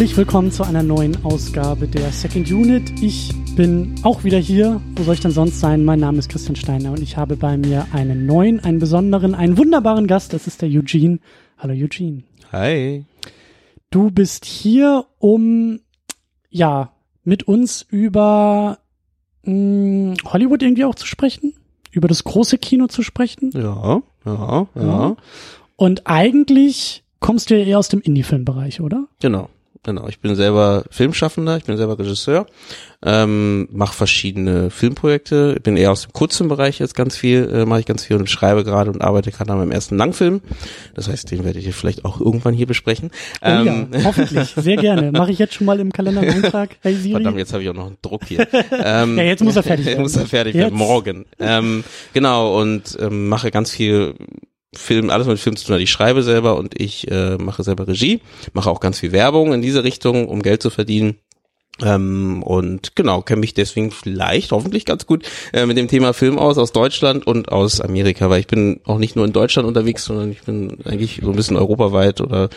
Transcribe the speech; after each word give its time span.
Herzlich 0.00 0.16
willkommen 0.16 0.50
zu 0.50 0.64
einer 0.64 0.82
neuen 0.82 1.26
Ausgabe 1.26 1.86
der 1.86 2.10
Second 2.10 2.50
Unit. 2.50 3.02
Ich 3.02 3.34
bin 3.54 3.96
auch 4.02 4.24
wieder 4.24 4.38
hier. 4.38 4.80
Wo 4.96 5.02
soll 5.02 5.12
ich 5.12 5.20
denn 5.20 5.30
sonst 5.30 5.60
sein? 5.60 5.84
Mein 5.84 6.00
Name 6.00 6.16
ist 6.20 6.30
Christian 6.30 6.56
Steiner 6.56 6.92
und 6.92 7.02
ich 7.02 7.18
habe 7.18 7.36
bei 7.36 7.58
mir 7.58 7.86
einen 7.92 8.24
neuen, 8.24 8.60
einen 8.60 8.78
besonderen, 8.78 9.34
einen 9.34 9.58
wunderbaren 9.58 10.06
Gast. 10.06 10.32
Das 10.32 10.46
ist 10.46 10.62
der 10.62 10.70
Eugene. 10.70 11.18
Hallo 11.58 11.74
Eugene. 11.74 12.22
Hi. 12.50 13.04
Du 13.90 14.10
bist 14.10 14.46
hier, 14.46 15.04
um 15.18 15.80
ja 16.48 16.92
mit 17.22 17.42
uns 17.42 17.82
über 17.82 18.78
mh, 19.42 20.14
Hollywood 20.24 20.62
irgendwie 20.62 20.86
auch 20.86 20.94
zu 20.94 21.06
sprechen, 21.06 21.52
über 21.90 22.08
das 22.08 22.24
große 22.24 22.56
Kino 22.56 22.86
zu 22.86 23.02
sprechen. 23.02 23.50
Ja, 23.52 24.00
ja, 24.24 24.66
ja. 24.74 24.82
ja. 24.82 25.16
Und 25.76 26.06
eigentlich 26.06 27.04
kommst 27.18 27.50
du 27.50 27.58
ja 27.58 27.66
eher 27.66 27.78
aus 27.78 27.90
dem 27.90 28.00
Indie-Filmbereich, 28.00 28.80
oder? 28.80 29.06
Genau. 29.20 29.50
Genau, 29.82 30.08
ich 30.08 30.20
bin 30.20 30.34
selber 30.34 30.84
Filmschaffender, 30.90 31.56
ich 31.56 31.64
bin 31.64 31.78
selber 31.78 31.98
Regisseur, 31.98 32.44
ähm, 33.02 33.66
mache 33.72 33.94
verschiedene 33.94 34.68
Filmprojekte, 34.68 35.58
bin 35.62 35.78
eher 35.78 35.90
aus 35.90 36.02
dem 36.02 36.12
kurzen 36.12 36.48
Bereich 36.48 36.80
jetzt 36.80 36.94
ganz 36.94 37.16
viel, 37.16 37.48
äh, 37.50 37.64
mache 37.64 37.80
ich 37.80 37.86
ganz 37.86 38.04
viel 38.04 38.16
und 38.16 38.28
schreibe 38.28 38.62
gerade 38.62 38.90
und 38.90 39.00
arbeite 39.00 39.30
gerade 39.30 39.50
an 39.52 39.58
meinem 39.58 39.70
ersten 39.70 39.96
Langfilm. 39.96 40.42
Das 40.94 41.08
heißt, 41.08 41.30
den 41.30 41.44
werde 41.44 41.58
ich 41.60 41.74
vielleicht 41.74 42.04
auch 42.04 42.20
irgendwann 42.20 42.52
hier 42.52 42.66
besprechen. 42.66 43.10
Oh 43.40 43.46
ähm, 43.46 43.88
ja, 43.90 44.04
hoffentlich, 44.04 44.48
sehr 44.54 44.76
gerne. 44.76 45.12
Mache 45.12 45.32
ich 45.32 45.38
jetzt 45.38 45.54
schon 45.54 45.66
mal 45.66 45.80
im 45.80 45.92
Kalender 45.92 46.20
Eintrag. 46.20 46.76
Hey 46.82 46.94
Siri. 46.94 47.14
Verdammt, 47.14 47.38
jetzt 47.38 47.54
habe 47.54 47.62
ich 47.62 47.70
auch 47.70 47.74
noch 47.74 47.86
einen 47.86 47.96
Druck 48.02 48.26
hier. 48.26 48.46
ähm, 48.84 49.16
ja, 49.16 49.24
jetzt 49.24 49.42
muss 49.42 49.56
er 49.56 49.62
fertig 49.62 49.86
werden. 49.86 50.02
muss 50.02 50.14
er 50.14 50.26
fertig 50.26 50.56
werden, 50.56 50.76
morgen. 50.76 51.24
Ähm, 51.38 51.84
genau, 52.12 52.60
und 52.60 52.98
ähm, 53.00 53.30
mache 53.30 53.50
ganz 53.50 53.70
viel 53.70 54.14
Film, 54.74 55.10
alles 55.10 55.26
mit 55.26 55.38
Film 55.38 55.56
zu 55.56 55.66
tun 55.66 55.74
hat. 55.74 55.82
Ich 55.82 55.90
schreibe 55.90 56.22
selber 56.22 56.56
und 56.56 56.80
ich 56.80 57.10
äh, 57.10 57.36
mache 57.38 57.62
selber 57.62 57.88
Regie, 57.88 58.20
mache 58.52 58.70
auch 58.70 58.80
ganz 58.80 59.00
viel 59.00 59.12
Werbung 59.12 59.52
in 59.52 59.62
diese 59.62 59.82
Richtung, 59.82 60.28
um 60.28 60.42
Geld 60.42 60.62
zu 60.62 60.70
verdienen. 60.70 61.16
Ähm, 61.82 62.42
und 62.42 62.94
genau, 62.94 63.22
kenne 63.22 63.40
mich 63.40 63.54
deswegen 63.54 63.90
vielleicht, 63.90 64.52
hoffentlich 64.52 64.84
ganz 64.84 65.06
gut 65.06 65.24
äh, 65.52 65.66
mit 65.66 65.76
dem 65.76 65.88
Thema 65.88 66.12
Film 66.12 66.38
aus, 66.38 66.58
aus 66.58 66.72
Deutschland 66.72 67.26
und 67.26 67.50
aus 67.50 67.80
Amerika, 67.80 68.28
weil 68.28 68.40
ich 68.40 68.46
bin 68.46 68.80
auch 68.84 68.98
nicht 68.98 69.16
nur 69.16 69.24
in 69.24 69.32
Deutschland 69.32 69.66
unterwegs, 69.66 70.04
sondern 70.04 70.30
ich 70.30 70.42
bin 70.42 70.78
eigentlich 70.84 71.20
so 71.22 71.30
ein 71.30 71.36
bisschen 71.36 71.56
europaweit 71.56 72.20
oder 72.20 72.50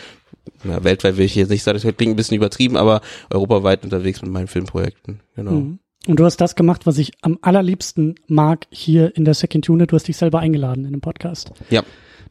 ja, 0.62 0.84
weltweit 0.84 1.16
will 1.16 1.24
ich 1.24 1.34
jetzt 1.34 1.48
nicht 1.48 1.62
sagen, 1.62 1.78
das 1.80 1.96
klingt 1.96 2.12
ein 2.12 2.16
bisschen 2.16 2.36
übertrieben, 2.36 2.76
aber 2.76 3.00
europaweit 3.30 3.82
unterwegs 3.82 4.20
mit 4.20 4.30
meinen 4.30 4.46
Filmprojekten, 4.46 5.20
genau. 5.34 5.52
Mhm. 5.52 5.78
Und 6.06 6.20
du 6.20 6.24
hast 6.26 6.36
das 6.36 6.54
gemacht, 6.54 6.84
was 6.84 6.98
ich 6.98 7.12
am 7.22 7.38
allerliebsten 7.40 8.16
mag 8.26 8.66
hier 8.70 9.16
in 9.16 9.24
der 9.24 9.32
Second 9.32 9.68
Unit. 9.70 9.90
Du 9.90 9.96
hast 9.96 10.06
dich 10.06 10.18
selber 10.18 10.40
eingeladen 10.40 10.84
in 10.84 10.92
dem 10.92 11.00
Podcast. 11.00 11.52
Ja. 11.70 11.82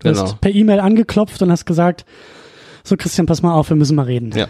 Du 0.04 0.10
genau. 0.10 0.24
hast 0.24 0.42
per 0.42 0.52
E-Mail 0.52 0.80
angeklopft 0.80 1.42
und 1.42 1.52
hast 1.52 1.66
gesagt, 1.66 2.06
so 2.84 2.98
Christian, 2.98 3.26
pass 3.26 3.42
mal 3.42 3.54
auf, 3.54 3.70
wir 3.70 3.78
müssen 3.78 3.96
mal 3.96 4.04
reden. 4.04 4.32
Ja. 4.36 4.48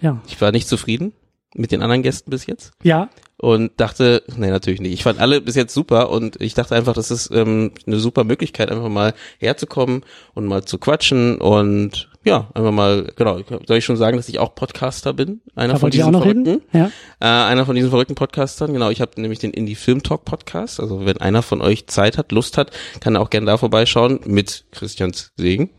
Ja. 0.00 0.20
Ich 0.26 0.40
war 0.40 0.52
nicht 0.52 0.68
zufrieden 0.68 1.12
mit 1.54 1.72
den 1.72 1.82
anderen 1.82 2.02
Gästen 2.02 2.30
bis 2.30 2.46
jetzt. 2.46 2.72
Ja. 2.82 3.08
Und 3.38 3.72
dachte, 3.80 4.22
nee, 4.36 4.50
natürlich 4.50 4.80
nicht. 4.80 4.92
Ich 4.92 5.02
fand 5.02 5.20
alle 5.20 5.40
bis 5.40 5.54
jetzt 5.54 5.74
super 5.74 6.10
und 6.10 6.40
ich 6.40 6.54
dachte 6.54 6.74
einfach, 6.74 6.94
das 6.94 7.10
ist 7.10 7.30
ähm, 7.32 7.72
eine 7.86 7.98
super 7.98 8.24
Möglichkeit, 8.24 8.70
einfach 8.70 8.88
mal 8.88 9.14
herzukommen 9.38 10.04
und 10.34 10.46
mal 10.46 10.64
zu 10.64 10.78
quatschen 10.78 11.38
und 11.38 12.10
ja, 12.26 12.48
einfach 12.54 12.72
mal, 12.72 13.12
genau, 13.14 13.38
soll 13.66 13.76
ich 13.78 13.84
schon 13.84 13.96
sagen, 13.96 14.16
dass 14.16 14.28
ich 14.28 14.40
auch 14.40 14.56
Podcaster 14.56 15.12
bin? 15.12 15.40
Einer 15.54 15.74
da 15.74 15.78
von 15.78 15.90
diesen 15.90 16.12
Verrückten. 16.12 16.60
Ja. 16.72 16.90
Äh, 17.20 17.26
einer 17.26 17.64
von 17.64 17.76
diesen 17.76 17.90
verrückten 17.90 18.16
Podcastern, 18.16 18.72
genau. 18.72 18.90
Ich 18.90 19.00
habe 19.00 19.12
nämlich 19.20 19.38
den 19.38 19.52
Indie 19.52 19.76
Film 19.76 20.02
Talk 20.02 20.24
Podcast. 20.24 20.80
Also 20.80 21.06
wenn 21.06 21.18
einer 21.18 21.42
von 21.42 21.62
euch 21.62 21.86
Zeit 21.86 22.18
hat, 22.18 22.32
Lust 22.32 22.58
hat, 22.58 22.72
kann 22.98 23.14
er 23.14 23.20
auch 23.20 23.30
gerne 23.30 23.46
da 23.46 23.56
vorbeischauen 23.56 24.18
mit 24.26 24.64
Christians 24.72 25.30
Segen. 25.36 25.70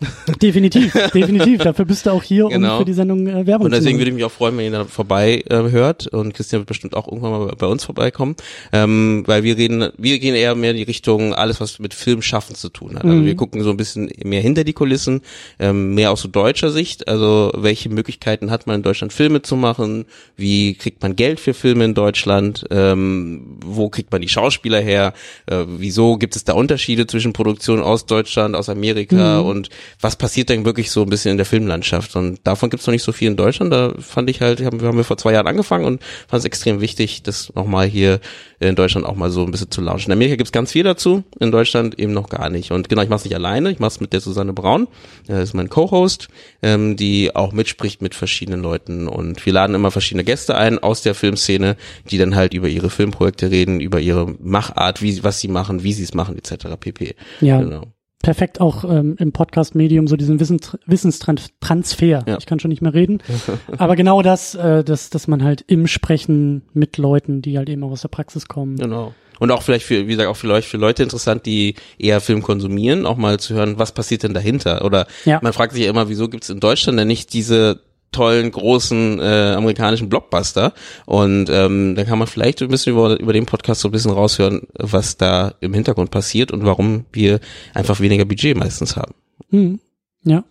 Definitiv, 0.40 0.92
definitiv. 0.92 1.58
Dafür 1.62 1.84
bist 1.84 2.06
du 2.06 2.10
auch 2.10 2.22
hier, 2.22 2.48
genau. 2.48 2.72
um 2.72 2.78
für 2.78 2.84
die 2.86 2.94
Sendung 2.94 3.26
äh, 3.26 3.46
Werbung 3.46 3.66
zu. 3.66 3.66
Und 3.66 3.72
deswegen 3.72 3.98
würde 3.98 4.10
ich 4.10 4.14
mich 4.14 4.24
auch 4.24 4.32
freuen, 4.32 4.56
wenn 4.56 4.64
ihr 4.64 4.70
da 4.70 4.84
vorbei 4.86 5.44
äh, 5.48 5.56
hört. 5.70 6.06
Und 6.06 6.32
Christian 6.32 6.60
wird 6.60 6.68
bestimmt 6.68 6.96
auch 6.96 7.06
irgendwann 7.06 7.32
mal 7.32 7.54
bei 7.58 7.66
uns 7.66 7.84
vorbeikommen. 7.84 8.34
Ähm, 8.72 9.24
weil 9.26 9.42
wir 9.42 9.58
reden, 9.58 9.90
wir 9.98 10.18
gehen 10.18 10.34
eher 10.34 10.54
mehr 10.54 10.70
in 10.70 10.78
die 10.78 10.84
Richtung 10.84 11.34
alles, 11.34 11.60
was 11.60 11.78
mit 11.80 11.92
Filmschaffen 11.92 12.56
zu 12.56 12.70
tun 12.70 12.96
hat. 12.96 13.04
Also 13.04 13.16
mhm. 13.16 13.26
wir 13.26 13.36
gucken 13.36 13.62
so 13.62 13.70
ein 13.70 13.76
bisschen 13.76 14.10
mehr 14.24 14.40
hinter 14.40 14.64
die 14.64 14.72
Kulissen, 14.72 15.20
ähm, 15.58 15.94
mehr 15.94 16.12
aus 16.12 16.22
so 16.22 16.28
deutscher 16.28 16.70
Sicht. 16.70 17.06
Also 17.06 17.52
welche 17.54 17.90
Möglichkeiten 17.90 18.50
hat 18.50 18.66
man 18.66 18.76
in 18.76 18.82
Deutschland 18.82 19.12
Filme 19.12 19.42
zu 19.42 19.56
machen? 19.56 20.06
Wie 20.36 20.74
kriegt 20.74 21.02
man 21.02 21.14
Geld 21.14 21.40
für 21.40 21.52
Filme 21.52 21.84
in 21.84 21.94
Deutschland? 21.94 22.64
Ähm, 22.70 23.58
wo 23.64 23.90
kriegt 23.90 24.12
man 24.12 24.22
die 24.22 24.28
Schauspieler 24.28 24.80
her? 24.80 25.12
Äh, 25.46 25.64
wieso 25.66 26.16
gibt 26.16 26.36
es 26.36 26.44
da 26.44 26.54
Unterschiede 26.54 27.06
zwischen 27.06 27.34
Produktionen 27.34 27.82
aus 27.82 28.06
Deutschland, 28.06 28.56
aus 28.56 28.70
Amerika 28.70 29.42
mhm. 29.42 29.48
und 29.48 29.68
was 30.00 30.16
passiert 30.16 30.48
denn 30.48 30.64
wirklich 30.64 30.90
so 30.90 31.02
ein 31.02 31.10
bisschen 31.10 31.32
in 31.32 31.36
der 31.36 31.46
Filmlandschaft? 31.46 32.16
Und 32.16 32.40
davon 32.44 32.70
gibt 32.70 32.82
es 32.82 32.86
noch 32.86 32.92
nicht 32.92 33.02
so 33.02 33.12
viel 33.12 33.28
in 33.28 33.36
Deutschland. 33.36 33.72
Da 33.72 33.94
fand 33.98 34.30
ich 34.30 34.40
halt, 34.40 34.64
haben, 34.64 34.80
haben 34.82 34.96
wir 34.96 35.04
vor 35.04 35.16
zwei 35.16 35.32
Jahren 35.32 35.46
angefangen 35.46 35.84
und 35.84 36.02
fand 36.28 36.40
es 36.40 36.44
extrem 36.44 36.80
wichtig, 36.80 37.22
das 37.22 37.52
nochmal 37.54 37.86
hier 37.86 38.20
in 38.60 38.74
Deutschland 38.76 39.06
auch 39.06 39.16
mal 39.16 39.30
so 39.30 39.42
ein 39.42 39.50
bisschen 39.50 39.70
zu 39.70 39.80
launchen. 39.80 40.12
In 40.12 40.18
Amerika 40.18 40.36
gibt 40.36 40.48
es 40.48 40.52
ganz 40.52 40.72
viel 40.72 40.84
dazu, 40.84 41.24
in 41.38 41.50
Deutschland 41.50 41.98
eben 41.98 42.12
noch 42.12 42.28
gar 42.28 42.50
nicht. 42.50 42.72
Und 42.72 42.88
genau, 42.88 43.02
ich 43.02 43.08
mache 43.08 43.20
es 43.20 43.24
nicht 43.24 43.34
alleine, 43.34 43.70
ich 43.70 43.78
mache 43.78 43.88
es 43.88 44.00
mit 44.00 44.12
der 44.12 44.20
Susanne 44.20 44.52
Braun, 44.52 44.86
das 45.26 45.44
ist 45.44 45.54
mein 45.54 45.70
Co-Host, 45.70 46.28
ähm, 46.62 46.96
die 46.96 47.34
auch 47.34 47.52
mitspricht 47.52 48.02
mit 48.02 48.14
verschiedenen 48.14 48.60
Leuten. 48.60 49.08
Und 49.08 49.44
wir 49.44 49.52
laden 49.52 49.74
immer 49.74 49.90
verschiedene 49.90 50.24
Gäste 50.24 50.56
ein 50.56 50.78
aus 50.78 51.00
der 51.02 51.14
Filmszene, 51.14 51.76
die 52.10 52.18
dann 52.18 52.36
halt 52.36 52.52
über 52.52 52.68
ihre 52.68 52.90
Filmprojekte 52.90 53.50
reden, 53.50 53.80
über 53.80 54.00
ihre 54.00 54.26
Machart, 54.40 55.00
wie, 55.00 55.24
was 55.24 55.40
sie 55.40 55.48
machen, 55.48 55.82
wie 55.82 55.94
sie 55.94 56.04
es 56.04 56.12
machen, 56.12 56.36
etc. 56.36 56.66
pp. 56.78 57.14
Ja. 57.40 57.60
Genau 57.60 57.86
perfekt 58.22 58.60
auch 58.60 58.84
ähm, 58.84 59.16
im 59.18 59.32
Podcast-Medium 59.32 60.06
so 60.06 60.16
diesen 60.16 60.40
Wissen, 60.40 60.60
Wissenstransfer. 60.86 62.24
Ja. 62.26 62.38
Ich 62.38 62.46
kann 62.46 62.60
schon 62.60 62.68
nicht 62.68 62.82
mehr 62.82 62.94
reden. 62.94 63.22
Aber 63.78 63.96
genau 63.96 64.22
das, 64.22 64.54
äh, 64.54 64.84
dass, 64.84 65.10
dass 65.10 65.26
man 65.26 65.42
halt 65.42 65.64
im 65.66 65.86
Sprechen 65.86 66.62
mit 66.74 66.98
Leuten, 66.98 67.42
die 67.42 67.56
halt 67.56 67.68
eben 67.68 67.82
auch 67.84 67.92
aus 67.92 68.02
der 68.02 68.08
Praxis 68.08 68.46
kommen. 68.46 68.76
Genau. 68.76 69.14
Und 69.38 69.50
auch 69.50 69.62
vielleicht 69.62 69.86
für, 69.86 70.06
wie 70.06 70.10
gesagt, 70.10 70.28
auch 70.28 70.36
für 70.36 70.46
Leute, 70.46 70.66
für 70.66 70.76
Leute 70.76 71.02
interessant, 71.02 71.46
die 71.46 71.74
eher 71.98 72.20
Film 72.20 72.42
konsumieren, 72.42 73.06
auch 73.06 73.16
mal 73.16 73.40
zu 73.40 73.54
hören, 73.54 73.78
was 73.78 73.92
passiert 73.92 74.22
denn 74.22 74.34
dahinter? 74.34 74.84
Oder 74.84 75.06
ja. 75.24 75.40
man 75.42 75.54
fragt 75.54 75.72
sich 75.72 75.84
ja 75.84 75.90
immer, 75.90 76.10
wieso 76.10 76.28
gibt 76.28 76.44
es 76.44 76.50
in 76.50 76.60
Deutschland 76.60 76.98
denn 76.98 77.08
nicht 77.08 77.32
diese 77.32 77.80
tollen, 78.12 78.50
großen 78.50 79.20
äh, 79.20 79.54
amerikanischen 79.56 80.08
Blockbuster. 80.08 80.72
Und 81.06 81.48
ähm, 81.50 81.94
da 81.94 82.04
kann 82.04 82.18
man 82.18 82.28
vielleicht 82.28 82.62
ein 82.62 82.68
bisschen 82.68 82.92
über, 82.92 83.18
über 83.18 83.32
den 83.32 83.46
Podcast 83.46 83.80
so 83.80 83.88
ein 83.88 83.92
bisschen 83.92 84.10
raushören, 84.10 84.62
was 84.74 85.16
da 85.16 85.54
im 85.60 85.74
Hintergrund 85.74 86.10
passiert 86.10 86.52
und 86.52 86.64
warum 86.64 87.06
wir 87.12 87.40
einfach 87.74 88.00
weniger 88.00 88.24
Budget 88.24 88.56
meistens 88.56 88.96
haben. 88.96 89.14
Hm. 89.50 89.80
Ja. 90.24 90.44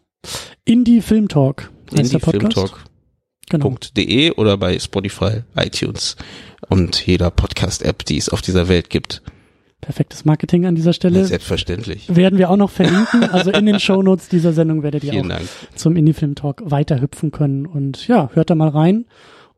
Indie 0.66 1.02
Film 1.02 1.28
Talk 1.28 1.72
Indie. 1.92 2.18
Genau. 3.50 3.76
.de 3.98 4.32
oder 4.34 4.58
bei 4.58 4.78
Spotify, 4.78 5.42
iTunes 5.56 6.16
und 6.70 7.06
jeder 7.06 7.32
Podcast-App, 7.32 8.06
die 8.06 8.18
es 8.18 8.30
auf 8.30 8.42
dieser 8.42 8.68
Welt 8.68 8.92
gibt. 8.92 9.24
Perfektes 9.82 10.26
Marketing 10.26 10.66
an 10.66 10.76
dieser 10.76 10.94
Stelle. 10.94 11.24
Selbstverständlich. 11.26 12.14
Werden 12.14 12.38
wir 12.38 12.50
auch 12.50 12.58
noch 12.58 12.70
verlinken. 12.70 13.24
Also 13.32 13.52
in 13.52 13.66
den 13.66 13.80
Shownotes 13.80 14.28
dieser 14.28 14.54
Sendung 14.54 14.84
werdet 14.84 15.04
ihr 15.04 15.12
Vielen 15.12 15.32
auch 15.32 15.38
Dank. 15.38 15.50
zum 15.76 15.96
Indie-Film 15.96 16.36
Talk 16.36 16.62
weiterhüpfen 16.66 17.32
können. 17.32 17.66
Und 17.66 18.08
ja, 18.08 18.30
hört 18.34 18.50
da 18.50 18.56
mal 18.56 18.70
rein. 18.70 19.06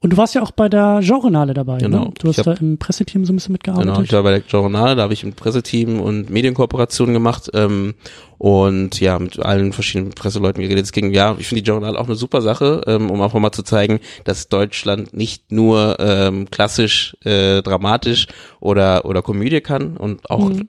Und 0.03 0.13
du 0.13 0.17
warst 0.17 0.33
ja 0.33 0.41
auch 0.41 0.49
bei 0.49 0.67
der 0.67 0.99
Genrenale 1.03 1.53
dabei, 1.53 1.77
ne? 1.77 1.83
genau. 1.83 2.05
Ne? 2.05 2.11
Du 2.17 2.27
hast 2.27 2.39
hab, 2.39 2.45
da 2.45 2.53
im 2.53 2.79
Presseteam 2.79 3.23
so 3.23 3.31
ein 3.31 3.35
bisschen 3.35 3.51
mitgearbeitet. 3.51 3.93
Genau, 3.93 4.03
ich 4.03 4.11
war 4.11 4.23
bei 4.23 4.31
der 4.31 4.39
Genrenale, 4.41 4.95
da 4.95 5.03
habe 5.03 5.13
ich 5.13 5.23
im 5.23 5.33
Presseteam 5.33 5.99
und 6.01 6.31
Medienkooperationen 6.31 7.13
gemacht 7.13 7.51
ähm, 7.53 7.93
und 8.39 8.99
ja, 8.99 9.19
mit 9.19 9.39
allen 9.39 9.73
verschiedenen 9.73 10.13
Presseleuten 10.13 10.63
geredet. 10.63 10.85
Es 10.85 10.91
ging, 10.91 11.11
ja, 11.11 11.35
ich 11.37 11.47
finde 11.47 11.61
die 11.61 11.69
Genrenale 11.69 11.99
auch 11.99 12.07
eine 12.07 12.15
super 12.15 12.41
Sache, 12.41 12.81
ähm, 12.87 13.11
um 13.11 13.21
einfach 13.21 13.39
mal 13.39 13.51
zu 13.51 13.61
zeigen, 13.61 13.99
dass 14.23 14.49
Deutschland 14.49 15.13
nicht 15.13 15.51
nur 15.51 15.97
ähm, 15.99 16.49
klassisch, 16.49 17.15
äh, 17.23 17.61
dramatisch 17.61 18.25
oder, 18.59 19.05
oder 19.05 19.21
Komödie 19.21 19.61
kann 19.61 19.97
und 19.97 20.27
auch 20.31 20.49
mhm 20.49 20.67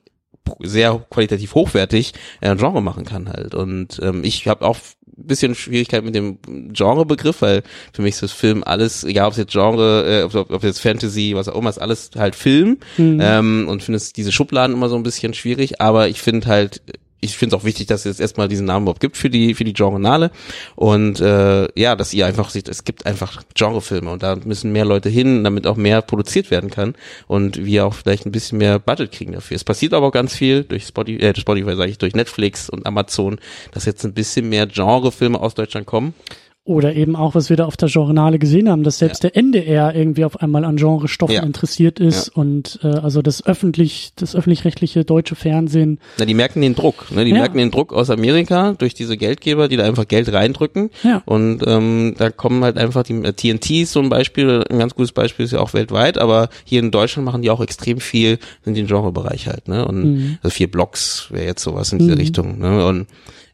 sehr 0.61 1.05
qualitativ 1.11 1.55
hochwertig 1.55 2.13
äh, 2.41 2.55
Genre 2.57 2.83
machen 2.83 3.05
kann 3.05 3.29
halt. 3.29 3.55
Und 3.55 4.01
ähm, 4.03 4.25
ich 4.25 4.47
habe 4.49 4.65
auch 4.65 4.77
bisschen 5.17 5.55
Schwierigkeit 5.55 6.05
mit 6.05 6.15
dem 6.15 6.39
Genrebegriff, 6.73 7.43
weil 7.43 7.63
für 7.93 8.03
mich 8.03 8.15
ist 8.15 8.23
das 8.23 8.33
Film 8.33 8.63
alles, 8.65 9.05
egal 9.05 9.27
ob 9.27 9.33
es 9.33 9.39
jetzt 9.39 9.53
Genre, 9.53 10.05
äh, 10.07 10.23
ob, 10.25 10.51
ob 10.51 10.63
jetzt 10.63 10.81
Fantasy, 10.81 11.33
was 11.35 11.49
auch 11.49 11.59
immer, 11.59 11.71
ist 11.71 11.81
alles 11.81 12.11
halt 12.17 12.35
Film. 12.35 12.79
Mhm. 12.97 13.19
Ähm, 13.21 13.69
und 13.69 13.83
finde 13.83 13.97
es 13.97 14.13
diese 14.13 14.33
Schubladen 14.33 14.75
immer 14.75 14.89
so 14.89 14.97
ein 14.97 15.03
bisschen 15.03 15.35
schwierig, 15.35 15.81
aber 15.81 16.09
ich 16.09 16.21
finde 16.21 16.47
halt 16.47 16.83
ich 17.23 17.37
finde 17.37 17.55
es 17.55 17.63
auch 17.63 17.65
wichtig, 17.65 17.87
dass 17.87 18.01
es 18.01 18.05
jetzt 18.05 18.21
erstmal 18.21 18.49
diesen 18.49 18.67
Namen 18.67 18.85
überhaupt 18.85 19.01
gibt 19.01 19.17
für 19.17 19.31
die 19.31 19.55
für 19.55 19.65
die 19.65 19.73
Genrenale 19.73 20.31
und 20.75 21.21
äh, 21.21 21.69
ja, 21.79 21.95
dass 21.97 22.13
ihr 22.13 22.27
einfach 22.27 22.51
seht, 22.51 22.69
es 22.69 22.85
gibt 22.85 23.07
einfach 23.07 23.43
Genrefilme 23.55 24.11
und 24.11 24.23
da 24.23 24.37
müssen 24.37 24.73
mehr 24.73 24.85
Leute 24.85 25.09
hin, 25.09 25.45
damit 25.45 25.67
auch 25.67 25.77
mehr 25.77 26.03
produziert 26.03 26.51
werden 26.51 26.69
kann 26.69 26.95
und 27.29 27.65
wir 27.65 27.87
auch 27.87 27.95
vielleicht 27.95 28.27
ein 28.27 28.33
bisschen 28.33 28.59
mehr 28.59 28.81
Budget 28.81 29.13
kriegen 29.13 29.33
dafür. 29.33 29.55
Es 29.55 29.65
passiert 29.65 29.95
aber 29.95 30.09
auch 30.09 30.13
ganz 30.13 30.35
viel 30.35 30.65
durch 30.65 30.85
Spotify, 30.85 31.23
äh, 31.23 31.35
Spotify 31.39 31.77
sage 31.77 31.91
ich, 31.91 31.99
durch 31.99 32.15
Netflix 32.15 32.69
und 32.69 32.87
Amazon, 32.87 33.39
dass 33.71 33.85
jetzt 33.85 34.05
ein 34.05 34.15
bisschen 34.15 34.49
mehr 34.49 34.67
Genrefilme 34.67 35.41
aus 35.41 35.55
Deutschland 35.55 35.87
kommen. 35.87 36.15
Oder 36.65 36.95
eben 36.95 37.17
auch, 37.17 37.35
was 37.35 37.51
wir 37.51 37.57
da 37.57 37.65
auf 37.65 37.77
der 37.77 37.89
Genrenale 37.89 38.39
gesehen 38.39 38.69
haben, 38.69 38.85
dass 38.85 38.99
selbst 38.99 39.25
ja. 39.25 39.31
der 39.31 39.37
NDR 39.37 39.97
irgendwie 39.97 40.25
auf 40.25 40.41
einmal 40.41 40.65
an 40.65 40.77
Genrestoffen 40.77 41.35
ja. 41.35 41.43
interessiert 41.43 41.99
ist 41.99 42.29
ja. 42.29 42.33
und 42.41 42.79
äh, 42.85 42.87
also 42.87 43.21
das 43.21 43.45
öffentlich, 43.45 44.13
das 44.15 44.37
öffentlich-rechtliche 44.37 45.05
deutsche 45.05 45.35
Fernsehen. 45.35 45.99
Na, 46.19 46.25
die 46.25 46.35
merken 46.35 46.61
den 46.61 46.77
Druck, 46.77 47.11
ne? 47.11 47.25
Die 47.25 47.33
merken 47.33 47.59
den 47.59 47.73
Druck 47.73 47.93
aus 47.93 48.11
Amerika 48.11 48.75
durch 48.79 48.95
diese 48.95 49.17
Geldgeber, 49.17 49.67
die 49.67 49.77
da 49.77 49.83
einfach 49.83 50.07
Geld 50.07 50.33
reindrücken. 50.33 50.91
Ja. 51.03 51.25
Und 51.25 51.67
ähm, 51.67 52.15
da 52.17 52.31
kommen 52.31 52.63
halt 52.63 52.79
einfach 52.79 53.03
die 53.03 53.15
äh, 53.15 53.33
TNT 53.33 53.89
so 53.89 53.99
ein 53.99 54.09
Beispiel, 54.09 54.63
ein 54.71 54.79
ganz 54.79 54.95
gutes 54.95 55.11
Beispiel 55.11 55.45
ist 55.45 55.53
ja 55.53 55.59
auch 55.59 55.75
weltweit, 55.75 56.17
aber 56.17 56.49
hier 56.63 56.79
in 56.79 56.93
Deutschland 56.93 57.27
machen 57.27 57.43
die 57.43 57.51
auch 57.51 57.61
extrem 57.61 57.99
viel 57.99 58.39
in 58.65 58.75
den 58.75 58.87
Genrebereich 58.87 59.49
halt, 59.49 59.67
ne? 59.67 59.85
Und 59.85 60.05
mhm. 60.05 60.39
also 60.45 60.55
vier 60.55 60.71
Blocks 60.71 61.27
wäre 61.31 61.45
jetzt 61.45 61.65
sowas 61.65 61.93
in 61.93 61.99
diese 61.99 62.13
mhm. 62.13 62.19
Richtung, 62.19 62.59
ne? 62.61 62.87
Und 62.87 63.09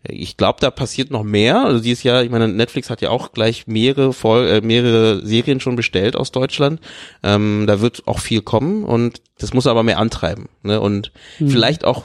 ich 0.08 0.37
glaube, 0.37 0.58
da 0.60 0.70
passiert 0.70 1.10
noch 1.10 1.22
mehr. 1.22 1.64
Also 1.64 1.81
dieses 1.81 2.02
Jahr, 2.02 2.22
ich 2.22 2.31
meine, 2.31 2.49
Netflix 2.49 2.90
hat 2.90 3.00
ja 3.02 3.10
auch 3.10 3.32
gleich 3.32 3.66
mehrere 3.66 4.12
Vol 4.12 4.46
äh, 4.46 4.60
mehrere 4.60 5.25
Serien 5.25 5.60
schon 5.60 5.76
bestellt 5.76 6.16
aus 6.16 6.32
Deutschland. 6.32 6.81
Ähm, 7.22 7.64
da 7.66 7.81
wird 7.81 8.06
auch 8.06 8.19
viel 8.19 8.43
kommen 8.43 8.84
und 8.84 9.20
das 9.38 9.55
muss 9.55 9.66
aber 9.66 9.82
mehr 9.82 9.99
antreiben. 9.99 10.49
Ne? 10.62 10.81
Und 10.81 11.12
mhm. 11.38 11.50
vielleicht 11.50 11.84
auch 11.84 12.05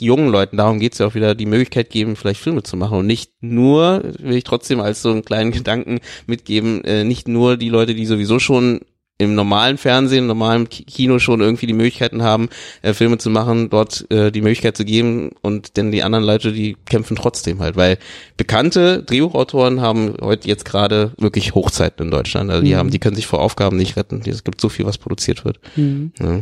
jungen 0.00 0.28
Leuten, 0.28 0.56
darum 0.56 0.80
geht's 0.80 0.98
ja 0.98 1.06
auch 1.06 1.14
wieder, 1.14 1.34
die 1.34 1.46
Möglichkeit 1.46 1.90
geben, 1.90 2.16
vielleicht 2.16 2.40
Filme 2.40 2.62
zu 2.62 2.76
machen 2.76 2.98
und 2.98 3.06
nicht 3.06 3.32
nur, 3.40 4.02
will 4.18 4.36
ich 4.36 4.44
trotzdem 4.44 4.80
als 4.80 5.02
so 5.02 5.10
einen 5.10 5.24
kleinen 5.24 5.52
Gedanken 5.52 6.00
mitgeben, 6.26 6.82
äh, 6.84 7.04
nicht 7.04 7.28
nur 7.28 7.56
die 7.56 7.68
Leute, 7.68 7.94
die 7.94 8.06
sowieso 8.06 8.38
schon 8.38 8.80
im 9.16 9.34
normalen 9.34 9.78
Fernsehen, 9.78 10.24
im 10.24 10.26
normalen 10.26 10.68
Kino 10.68 11.20
schon 11.20 11.40
irgendwie 11.40 11.66
die 11.66 11.72
Möglichkeiten 11.72 12.22
haben, 12.22 12.48
äh, 12.82 12.92
Filme 12.94 13.18
zu 13.18 13.30
machen, 13.30 13.70
dort 13.70 14.10
äh, 14.10 14.32
die 14.32 14.40
Möglichkeit 14.40 14.76
zu 14.76 14.84
geben 14.84 15.30
und 15.40 15.76
denn 15.76 15.92
die 15.92 16.02
anderen 16.02 16.24
Leute, 16.24 16.52
die 16.52 16.76
kämpfen 16.84 17.16
trotzdem 17.16 17.60
halt, 17.60 17.76
weil 17.76 17.98
bekannte 18.36 19.04
Drehbuchautoren 19.04 19.80
haben 19.80 20.14
heute 20.20 20.48
jetzt 20.48 20.64
gerade 20.64 21.12
wirklich 21.16 21.54
Hochzeiten 21.54 22.06
in 22.06 22.10
Deutschland. 22.10 22.50
Also 22.50 22.64
die 22.64 22.72
mhm. 22.72 22.78
haben, 22.78 22.90
die 22.90 22.98
können 22.98 23.16
sich 23.16 23.26
vor 23.26 23.40
Aufgaben 23.40 23.76
nicht 23.76 23.96
retten. 23.96 24.20
Es 24.26 24.42
gibt 24.42 24.60
so 24.60 24.68
viel, 24.68 24.84
was 24.84 24.98
produziert 24.98 25.44
wird. 25.44 25.60
Mhm. 25.76 26.12
Ja. 26.18 26.40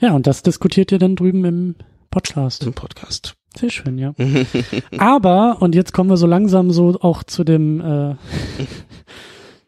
ja, 0.00 0.12
und 0.12 0.26
das 0.26 0.42
diskutiert 0.42 0.92
ihr 0.92 0.98
dann 0.98 1.16
drüben 1.16 1.44
im 1.46 1.74
Podcast. 2.10 2.64
Im 2.64 2.74
Podcast. 2.74 3.36
Sehr 3.56 3.70
schön, 3.70 3.98
ja. 3.98 4.14
Aber, 4.98 5.56
und 5.60 5.74
jetzt 5.74 5.92
kommen 5.92 6.10
wir 6.10 6.16
so 6.16 6.26
langsam 6.26 6.70
so 6.70 6.98
auch 7.00 7.22
zu 7.22 7.42
dem 7.44 7.80
äh, 7.80 8.14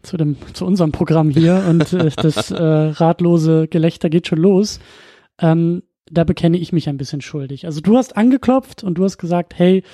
zu 0.02 0.16
dem, 0.16 0.36
zu 0.52 0.64
unserem 0.64 0.92
Programm 0.92 1.30
hier 1.30 1.64
und 1.68 1.92
äh, 1.92 2.10
das 2.16 2.50
äh, 2.50 2.62
ratlose 2.62 3.68
Gelächter 3.68 4.10
geht 4.10 4.26
schon 4.26 4.38
los. 4.38 4.80
Ähm, 5.38 5.82
da 6.10 6.24
bekenne 6.24 6.58
ich 6.58 6.72
mich 6.72 6.88
ein 6.88 6.96
bisschen 6.96 7.20
schuldig. 7.20 7.66
Also 7.66 7.80
du 7.80 7.96
hast 7.96 8.16
angeklopft 8.16 8.82
und 8.82 8.96
du 8.96 9.04
hast 9.04 9.18
gesagt, 9.18 9.54
hey, 9.56 9.84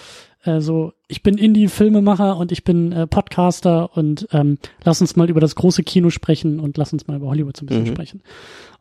äh, 0.46 0.60
so, 0.60 0.92
ich 1.08 1.22
bin 1.22 1.36
Indie-Filmemacher 1.36 2.36
und 2.36 2.52
ich 2.52 2.64
bin 2.64 2.92
äh, 2.92 3.06
Podcaster 3.06 3.96
und 3.96 4.28
ähm, 4.32 4.58
lass 4.84 5.00
uns 5.00 5.16
mal 5.16 5.28
über 5.28 5.40
das 5.40 5.54
große 5.54 5.82
Kino 5.82 6.10
sprechen 6.10 6.60
und 6.60 6.78
lass 6.78 6.92
uns 6.92 7.06
mal 7.06 7.16
über 7.16 7.26
Hollywood 7.26 7.56
so 7.56 7.64
ein 7.64 7.66
bisschen 7.66 7.84
mhm. 7.84 7.88
sprechen. 7.88 8.22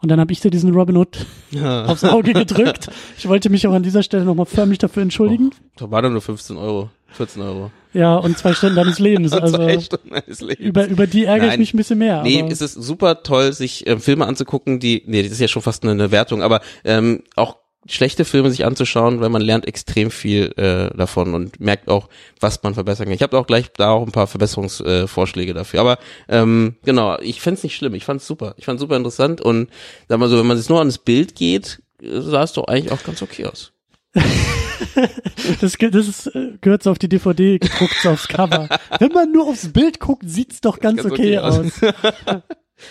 Und 0.02 0.10
dann 0.10 0.20
habe 0.20 0.32
ich 0.32 0.40
dir 0.40 0.52
diesen 0.52 0.74
Robin 0.74 0.98
Hood 0.98 1.26
ja. 1.52 1.86
aufs 1.88 2.04
Auge 2.04 2.34
gedrückt. 2.34 2.90
Ich 3.18 3.28
wollte 3.28 3.50
mich 3.50 3.68
auch 3.68 3.74
an 3.74 3.84
dieser 3.84 4.04
Stelle 4.04 4.26
nochmal 4.26 4.46
förmlich 4.46 4.78
dafür 4.78 5.04
entschuldigen. 5.04 5.50
Oh, 5.54 5.70
da 5.78 5.92
war 5.92 6.02
dann 6.02 6.14
nur 6.14 6.22
15 6.22 6.58
Euro. 6.58 6.90
14 7.16 7.42
Euro. 7.42 7.72
Ja, 7.94 8.16
und 8.18 8.38
zwei 8.38 8.54
Stunden 8.54 8.76
deines 8.76 9.00
Lebens. 9.00 9.32
Also 9.46 9.58
zwei 9.58 9.80
Stunden 9.80 10.10
deines 10.10 10.42
Lebens. 10.42 10.66
Über, 10.66 10.88
über 10.88 11.08
die 11.08 11.26
ärgere 11.26 11.54
ich 11.54 11.58
mich 11.58 11.74
ein 11.74 11.78
bisschen 11.78 12.00
mehr. 12.00 12.24
Nee, 12.24 12.46
es 12.50 12.62
ist 12.62 12.74
super 12.74 13.24
toll, 13.24 13.54
sich 13.54 13.88
ähm, 13.88 14.00
Filme 14.00 14.26
anzugucken, 14.26 14.80
die, 14.80 15.04
nee, 15.06 15.24
das 15.24 15.32
ist 15.32 15.40
ja 15.40 15.48
schon 15.48 15.62
fast 15.62 15.84
eine, 15.84 15.92
eine 15.94 16.12
Wertung, 16.12 16.42
aber 16.42 16.62
ähm, 16.84 17.24
auch 17.36 17.58
schlechte 17.88 18.26
Filme 18.26 18.50
sich 18.50 18.66
anzuschauen, 18.66 19.22
weil 19.22 19.30
man 19.30 19.42
lernt 19.42 19.68
extrem 19.68 20.10
viel 20.10 20.52
äh, 20.58 20.96
davon 20.98 21.34
und 21.34 21.60
merkt 21.60 21.88
auch, 21.88 22.10
was 22.40 22.64
man 22.64 22.74
verbessern 22.74 23.06
kann. 23.06 23.14
Ich 23.14 23.22
habe 23.22 23.38
auch 23.38 23.48
gleich 23.48 23.72
da 23.74 23.92
auch 23.92 24.06
ein 24.06 24.12
paar 24.12 24.28
Verbesserungsvorschläge 24.28 25.52
äh, 25.52 25.56
dafür. 25.56 25.82
Aber 25.82 26.00
ähm, 26.28 26.76
genau, 26.84 27.20
ich 27.20 27.42
fände 27.42 27.62
nicht 27.62 27.76
schlimm. 27.76 27.94
Ich 27.94 28.06
fand's 28.06 28.26
super. 28.26 28.56
Ich 28.58 28.66
fand's 28.66 28.82
super 28.82 28.98
interessant 28.98 29.42
und 29.42 29.70
sag 30.10 30.20
mal 30.20 30.30
so, 30.30 30.40
wenn 30.40 30.48
man 30.48 30.58
jetzt 30.58 30.70
nur 30.70 30.80
ans 30.80 30.98
Bild 30.98 31.36
geht, 31.36 31.82
sah 32.02 32.44
es 32.44 32.54
doch 32.54 32.66
eigentlich 32.68 32.92
auch 32.92 33.04
ganz 33.04 33.22
okay 33.22 33.46
aus. 33.46 33.72
das, 35.62 35.78
das 35.78 36.08
ist, 36.08 36.28
äh, 36.28 36.54
gehört 36.62 36.84
so 36.84 36.92
auf 36.92 37.00
die 37.00 37.10
DVD 37.10 37.60
gedruckt, 37.60 37.96
so 38.02 38.12
aufs 38.12 38.28
Cover. 38.28 38.70
Wenn 39.00 39.12
man 39.12 39.32
nur 39.32 39.48
aufs 39.48 39.72
Bild 39.72 40.00
guckt, 40.00 40.24
sieht's 40.26 40.62
doch 40.62 40.80
ganz, 40.80 41.04
ganz 41.04 41.12
okay, 41.12 41.38
okay, 41.38 41.40
aus. 41.40 41.82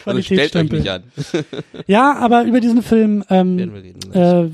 also 0.05 0.23
stellt 0.23 0.57
euch 0.57 0.71
nicht 0.71 0.89
an. 0.89 1.05
ja, 1.87 2.15
aber 2.17 2.45
über 2.45 2.61
diesen 2.61 2.83
Film 2.83 3.25
ähm, 3.31 3.59
äh, 4.13 4.45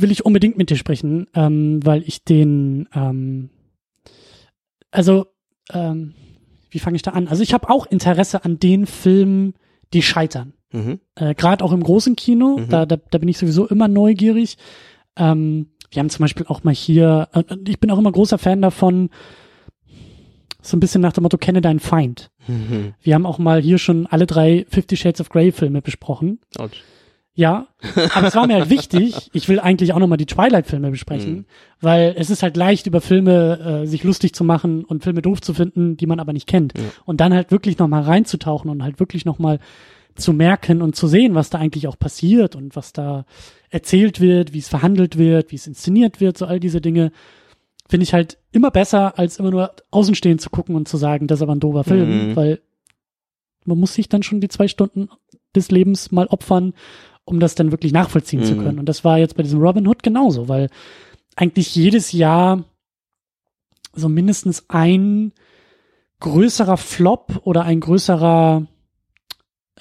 will 0.00 0.10
ich 0.10 0.24
unbedingt 0.24 0.58
mit 0.58 0.70
dir 0.70 0.76
sprechen, 0.76 1.26
ähm, 1.34 1.80
weil 1.84 2.02
ich 2.02 2.24
den, 2.24 2.88
ähm, 2.94 3.50
also, 4.90 5.26
ähm, 5.72 6.14
wie 6.70 6.78
fange 6.78 6.96
ich 6.96 7.02
da 7.02 7.12
an? 7.12 7.28
Also 7.28 7.42
ich 7.42 7.54
habe 7.54 7.70
auch 7.70 7.86
Interesse 7.86 8.44
an 8.44 8.58
den 8.58 8.86
Filmen, 8.86 9.54
die 9.92 10.02
scheitern. 10.02 10.52
Mhm. 10.72 11.00
Äh, 11.14 11.34
Gerade 11.34 11.64
auch 11.64 11.72
im 11.72 11.82
großen 11.82 12.14
Kino, 12.16 12.58
mhm. 12.58 12.68
da, 12.68 12.86
da, 12.86 12.96
da 12.96 13.18
bin 13.18 13.28
ich 13.28 13.38
sowieso 13.38 13.66
immer 13.66 13.88
neugierig. 13.88 14.58
Ähm, 15.16 15.68
wir 15.90 16.00
haben 16.00 16.10
zum 16.10 16.22
Beispiel 16.22 16.46
auch 16.48 16.64
mal 16.64 16.74
hier, 16.74 17.28
äh, 17.32 17.42
ich 17.66 17.80
bin 17.80 17.90
auch 17.90 17.98
immer 17.98 18.12
großer 18.12 18.38
Fan 18.38 18.62
davon, 18.62 19.10
so 20.60 20.76
ein 20.76 20.80
bisschen 20.80 21.00
nach 21.00 21.12
dem 21.12 21.22
Motto, 21.22 21.38
kenne 21.38 21.60
deinen 21.60 21.80
Feind. 21.80 22.30
Mhm. 22.46 22.94
Wir 23.00 23.14
haben 23.14 23.26
auch 23.26 23.38
mal 23.38 23.60
hier 23.60 23.78
schon 23.78 24.06
alle 24.06 24.26
drei 24.26 24.66
Fifty 24.68 24.96
Shades 24.96 25.20
of 25.20 25.28
Grey 25.28 25.52
Filme 25.52 25.82
besprochen. 25.82 26.40
Ouch. 26.58 26.82
Ja, 27.34 27.68
aber 28.14 28.26
es 28.26 28.34
war 28.34 28.48
mir 28.48 28.54
halt 28.54 28.68
wichtig. 28.70 29.30
Ich 29.32 29.48
will 29.48 29.60
eigentlich 29.60 29.92
auch 29.92 30.00
nochmal 30.00 30.18
die 30.18 30.26
Twilight-Filme 30.26 30.90
besprechen, 30.90 31.32
mhm. 31.32 31.44
weil 31.80 32.16
es 32.18 32.30
ist 32.30 32.42
halt 32.42 32.56
leicht, 32.56 32.88
über 32.88 33.00
Filme 33.00 33.82
äh, 33.84 33.86
sich 33.86 34.02
lustig 34.02 34.34
zu 34.34 34.42
machen 34.42 34.84
und 34.84 35.04
Filme 35.04 35.22
doof 35.22 35.40
zu 35.40 35.54
finden, 35.54 35.96
die 35.96 36.06
man 36.06 36.18
aber 36.18 36.32
nicht 36.32 36.48
kennt. 36.48 36.76
Ja. 36.76 36.82
Und 37.04 37.20
dann 37.20 37.32
halt 37.32 37.52
wirklich 37.52 37.78
nochmal 37.78 38.02
reinzutauchen 38.02 38.68
und 38.68 38.82
halt 38.82 38.98
wirklich 38.98 39.24
nochmal 39.24 39.60
zu 40.18 40.32
merken 40.32 40.82
und 40.82 40.96
zu 40.96 41.06
sehen, 41.06 41.34
was 41.34 41.50
da 41.50 41.58
eigentlich 41.58 41.88
auch 41.88 41.98
passiert 41.98 42.56
und 42.56 42.76
was 42.76 42.92
da 42.92 43.24
erzählt 43.70 44.20
wird, 44.20 44.52
wie 44.52 44.58
es 44.58 44.68
verhandelt 44.68 45.18
wird, 45.18 45.52
wie 45.52 45.56
es 45.56 45.66
inszeniert 45.66 46.20
wird, 46.20 46.38
so 46.38 46.46
all 46.46 46.60
diese 46.60 46.80
Dinge, 46.80 47.12
finde 47.88 48.04
ich 48.04 48.12
halt 48.12 48.38
immer 48.52 48.70
besser, 48.70 49.18
als 49.18 49.38
immer 49.38 49.50
nur 49.50 49.72
außenstehend 49.90 50.40
zu 50.40 50.50
gucken 50.50 50.76
und 50.76 50.88
zu 50.88 50.96
sagen, 50.96 51.26
das 51.26 51.38
ist 51.38 51.42
aber 51.42 51.54
ein 51.54 51.60
doofer 51.60 51.84
Film, 51.84 52.30
mhm. 52.30 52.36
weil 52.36 52.60
man 53.64 53.78
muss 53.78 53.94
sich 53.94 54.08
dann 54.08 54.22
schon 54.22 54.40
die 54.40 54.48
zwei 54.48 54.68
Stunden 54.68 55.08
des 55.54 55.70
Lebens 55.70 56.10
mal 56.10 56.26
opfern, 56.26 56.74
um 57.24 57.40
das 57.40 57.54
dann 57.54 57.70
wirklich 57.70 57.92
nachvollziehen 57.92 58.40
mhm. 58.40 58.44
zu 58.44 58.56
können. 58.56 58.78
Und 58.78 58.86
das 58.86 59.04
war 59.04 59.18
jetzt 59.18 59.36
bei 59.36 59.42
diesem 59.42 59.60
Robin 59.60 59.86
Hood 59.86 60.02
genauso, 60.02 60.48
weil 60.48 60.68
eigentlich 61.36 61.74
jedes 61.74 62.12
Jahr 62.12 62.64
so 63.94 64.08
mindestens 64.08 64.64
ein 64.68 65.32
größerer 66.20 66.76
Flop 66.76 67.40
oder 67.44 67.64
ein 67.64 67.80
größerer 67.80 68.66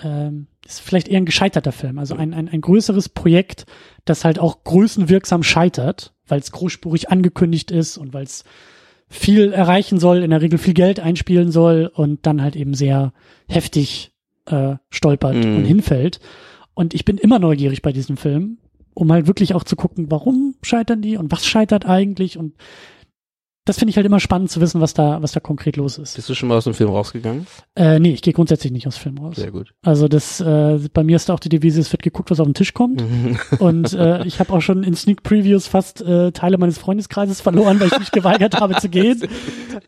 ähm, 0.03 0.47
ist 0.65 0.81
vielleicht 0.81 1.07
eher 1.07 1.17
ein 1.17 1.25
gescheiterter 1.25 1.71
Film, 1.71 1.97
also 1.97 2.15
ein, 2.15 2.33
ein, 2.33 2.49
ein 2.49 2.61
größeres 2.61 3.09
Projekt, 3.09 3.65
das 4.05 4.25
halt 4.25 4.39
auch 4.39 4.63
größenwirksam 4.63 5.43
scheitert, 5.43 6.13
weil 6.27 6.39
es 6.39 6.51
großspurig 6.51 7.09
angekündigt 7.09 7.71
ist 7.71 7.97
und 7.97 8.13
weil 8.13 8.23
es 8.23 8.43
viel 9.09 9.53
erreichen 9.53 9.99
soll, 9.99 10.23
in 10.23 10.31
der 10.31 10.41
Regel 10.41 10.59
viel 10.59 10.73
Geld 10.73 10.99
einspielen 10.99 11.51
soll 11.51 11.89
und 11.93 12.25
dann 12.25 12.41
halt 12.41 12.55
eben 12.55 12.73
sehr 12.73 13.13
heftig 13.47 14.11
äh, 14.45 14.75
stolpert 14.89 15.35
mm. 15.35 15.55
und 15.55 15.65
hinfällt. 15.65 16.19
Und 16.73 16.93
ich 16.93 17.05
bin 17.05 17.17
immer 17.17 17.39
neugierig 17.39 17.81
bei 17.81 17.93
diesem 17.93 18.17
Film, 18.17 18.57
um 18.93 19.11
halt 19.11 19.27
wirklich 19.27 19.53
auch 19.53 19.63
zu 19.63 19.77
gucken, 19.77 20.11
warum 20.11 20.55
scheitern 20.61 21.01
die 21.01 21.17
und 21.17 21.31
was 21.31 21.45
scheitert 21.47 21.85
eigentlich 21.85 22.37
und 22.37 22.55
das 23.67 23.77
finde 23.77 23.89
ich 23.89 23.97
halt 23.97 24.05
immer 24.05 24.19
spannend 24.19 24.49
zu 24.49 24.61
wissen, 24.61 24.79
was 24.79 24.93
da, 24.93 25.21
was 25.21 25.33
da 25.33 25.39
konkret 25.39 25.75
los 25.75 25.97
ist. 25.97 26.15
Bist 26.15 26.29
du 26.29 26.33
schon 26.33 26.47
mal 26.49 26.57
aus 26.57 26.63
dem 26.63 26.73
Film 26.73 26.89
rausgegangen? 26.89 27.47
Äh, 27.75 27.99
nee, 27.99 28.13
ich 28.13 28.21
gehe 28.21 28.33
grundsätzlich 28.33 28.71
nicht 28.71 28.87
aus 28.87 28.95
dem 28.95 29.01
Film 29.01 29.17
raus. 29.17 29.35
Sehr 29.35 29.51
gut. 29.51 29.73
Also 29.83 30.07
das, 30.07 30.39
äh, 30.39 30.79
bei 30.93 31.03
mir 31.03 31.17
ist 31.17 31.27
da 31.27 31.33
auch 31.33 31.39
die 31.39 31.49
Devise, 31.49 31.81
es 31.81 31.91
wird 31.91 32.01
geguckt, 32.01 32.31
was 32.31 32.39
auf 32.39 32.47
den 32.47 32.53
Tisch 32.53 32.73
kommt. 32.73 33.03
und 33.59 33.93
äh, 33.93 34.25
ich 34.25 34.39
habe 34.39 34.53
auch 34.53 34.61
schon 34.61 34.83
in 34.83 34.95
Sneak 34.95 35.23
Previews 35.23 35.67
fast 35.67 36.01
äh, 36.01 36.31
Teile 36.31 36.57
meines 36.57 36.77
Freundeskreises 36.77 37.41
verloren, 37.41 37.79
weil 37.79 37.87
ich 37.87 37.99
mich 37.99 38.11
geweigert 38.11 38.59
habe 38.59 38.75
zu 38.75 38.89
gehen. 38.89 39.21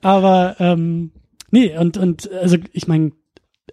Aber 0.01 0.57
ähm, 0.59 1.11
nee, 1.51 1.77
und, 1.77 1.97
und 1.97 2.29
also 2.33 2.57
ich 2.73 2.87
meine, 2.87 3.11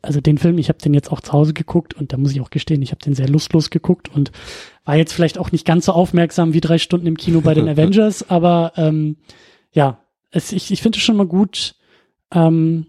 also 0.02 0.20
den 0.20 0.38
Film, 0.38 0.58
ich 0.58 0.68
habe 0.68 0.78
den 0.78 0.94
jetzt 0.94 1.10
auch 1.10 1.20
zu 1.20 1.32
Hause 1.32 1.52
geguckt 1.52 1.94
und 1.94 2.12
da 2.12 2.16
muss 2.16 2.32
ich 2.32 2.40
auch 2.40 2.50
gestehen, 2.50 2.82
ich 2.82 2.92
habe 2.92 3.02
den 3.04 3.14
sehr 3.14 3.28
lustlos 3.28 3.70
geguckt 3.70 4.08
und 4.14 4.30
war 4.84 4.96
jetzt 4.96 5.12
vielleicht 5.12 5.38
auch 5.38 5.52
nicht 5.52 5.66
ganz 5.66 5.86
so 5.86 5.92
aufmerksam 5.92 6.52
wie 6.52 6.60
drei 6.60 6.78
Stunden 6.78 7.06
im 7.06 7.16
Kino 7.16 7.40
bei 7.40 7.54
den 7.54 7.68
Avengers, 7.68 8.28
aber 8.28 8.72
ähm, 8.76 9.16
ja, 9.76 10.00
es, 10.30 10.52
ich, 10.52 10.72
ich 10.72 10.82
finde 10.82 10.96
es 10.96 11.04
schon 11.04 11.16
mal 11.16 11.26
gut, 11.26 11.76
ähm, 12.32 12.86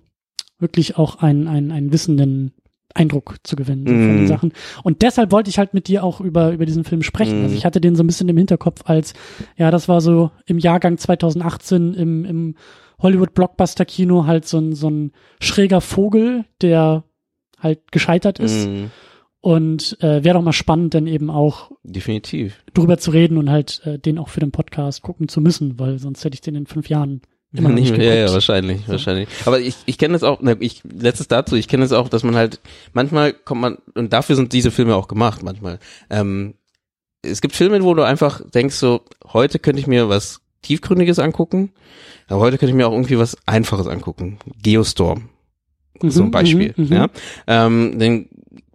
wirklich 0.58 0.98
auch 0.98 1.22
einen, 1.22 1.48
einen, 1.48 1.72
einen 1.72 1.92
wissenden 1.92 2.54
Eindruck 2.94 3.36
zu 3.44 3.56
gewinnen 3.56 3.84
mm. 3.84 3.88
von 3.88 3.98
den 3.98 4.22
mhm. 4.22 4.28
Sachen. 4.28 4.54
Und 4.84 5.02
deshalb 5.02 5.32
wollte 5.32 5.50
ich 5.50 5.60
halt 5.60 5.74
mit 5.74 5.90
dir 5.90 6.04
auch 6.04 6.22
über, 6.22 6.52
über 6.52 6.66
diesen 6.66 6.86
Film 6.86 7.04
sprechen. 7.04 7.42
Mm. 7.42 7.44
Also 7.44 7.56
ich 7.56 7.66
hatte 7.66 7.82
den 7.82 7.96
so 7.96 8.04
ein 8.04 8.08
bisschen 8.08 8.30
im 8.30 8.38
Hinterkopf 8.38 8.84
als, 8.86 9.14
ja, 9.58 9.70
das 9.70 9.88
war 9.90 10.00
so 10.00 10.32
im 10.46 10.58
Jahrgang 10.58 10.98
2018 10.98 11.94
im, 11.94 12.26
im 12.26 12.56
Hollywood 13.00 13.34
Blockbuster 13.34 13.86
Kino 13.86 14.26
halt 14.26 14.48
so 14.48 14.58
ein, 14.58 14.74
so 14.74 14.90
ein 14.90 15.12
schräger 15.40 15.82
Vogel, 15.82 16.46
der 16.62 17.04
halt 17.60 17.92
gescheitert 17.92 18.40
ist. 18.40 18.70
Mm. 18.70 18.86
Und 19.48 19.96
äh, 20.02 20.26
wäre 20.26 20.34
doch 20.34 20.42
mal 20.42 20.52
spannend, 20.52 20.94
dann 20.94 21.08
eben 21.08 21.30
auch 21.30 21.72
definitiv 21.84 22.62
drüber 22.74 22.98
zu 22.98 23.12
reden 23.12 23.38
und 23.38 23.50
halt 23.50 23.82
äh, 23.86 23.98
den 23.98 24.18
auch 24.18 24.28
für 24.28 24.42
den 24.42 24.52
Podcast 24.52 25.04
gucken 25.04 25.30
zu 25.30 25.40
müssen, 25.40 25.80
weil 25.80 26.00
sonst 26.00 26.26
hätte 26.26 26.34
ich 26.34 26.42
den 26.42 26.56
in 26.56 26.66
fünf 26.66 26.90
Jahren 26.90 27.22
immer 27.54 27.70
nicht, 27.70 27.94
nicht 27.94 28.04
Ja, 28.04 28.14
ja, 28.14 28.34
wahrscheinlich, 28.34 28.82
so. 28.86 28.92
wahrscheinlich. 28.92 29.30
Aber 29.46 29.62
ich, 29.62 29.78
ich 29.86 29.98
kenne 29.98 30.12
das 30.12 30.24
auch, 30.24 30.42
ich, 30.60 30.84
letztes 30.84 31.30
dazu, 31.30 31.56
ich 31.56 31.70
kenne 31.70 31.86
das 31.86 31.94
auch, 31.94 32.10
dass 32.10 32.24
man 32.24 32.36
halt, 32.36 32.60
manchmal 32.92 33.32
kommt 33.32 33.62
man, 33.62 33.78
und 33.96 34.12
dafür 34.12 34.36
sind 34.36 34.52
diese 34.52 34.70
Filme 34.70 34.98
auch 34.98 35.08
gemacht, 35.08 35.44
manchmal. 35.44 35.80
Ähm, 36.10 36.56
es 37.22 37.40
gibt 37.40 37.56
Filme, 37.56 37.82
wo 37.86 37.94
du 37.94 38.04
einfach 38.04 38.42
denkst 38.52 38.76
so, 38.76 39.00
heute 39.32 39.60
könnte 39.60 39.80
ich 39.80 39.88
mir 39.88 40.10
was 40.10 40.42
Tiefgründiges 40.62 41.20
angucken, 41.20 41.72
aber 42.28 42.42
heute 42.42 42.58
könnte 42.58 42.72
ich 42.72 42.76
mir 42.76 42.86
auch 42.86 42.92
irgendwie 42.92 43.18
was 43.18 43.38
Einfaches 43.46 43.88
angucken. 43.88 44.40
Geostorm. 44.62 45.30
Mhm, 46.02 46.12
so 46.12 46.24
ein 46.24 46.32
Beispiel, 46.32 46.74
mhm, 46.76 46.88
mhm. 46.88 46.94
ja. 46.94 47.08
Ähm, 47.48 47.98
denn 47.98 48.28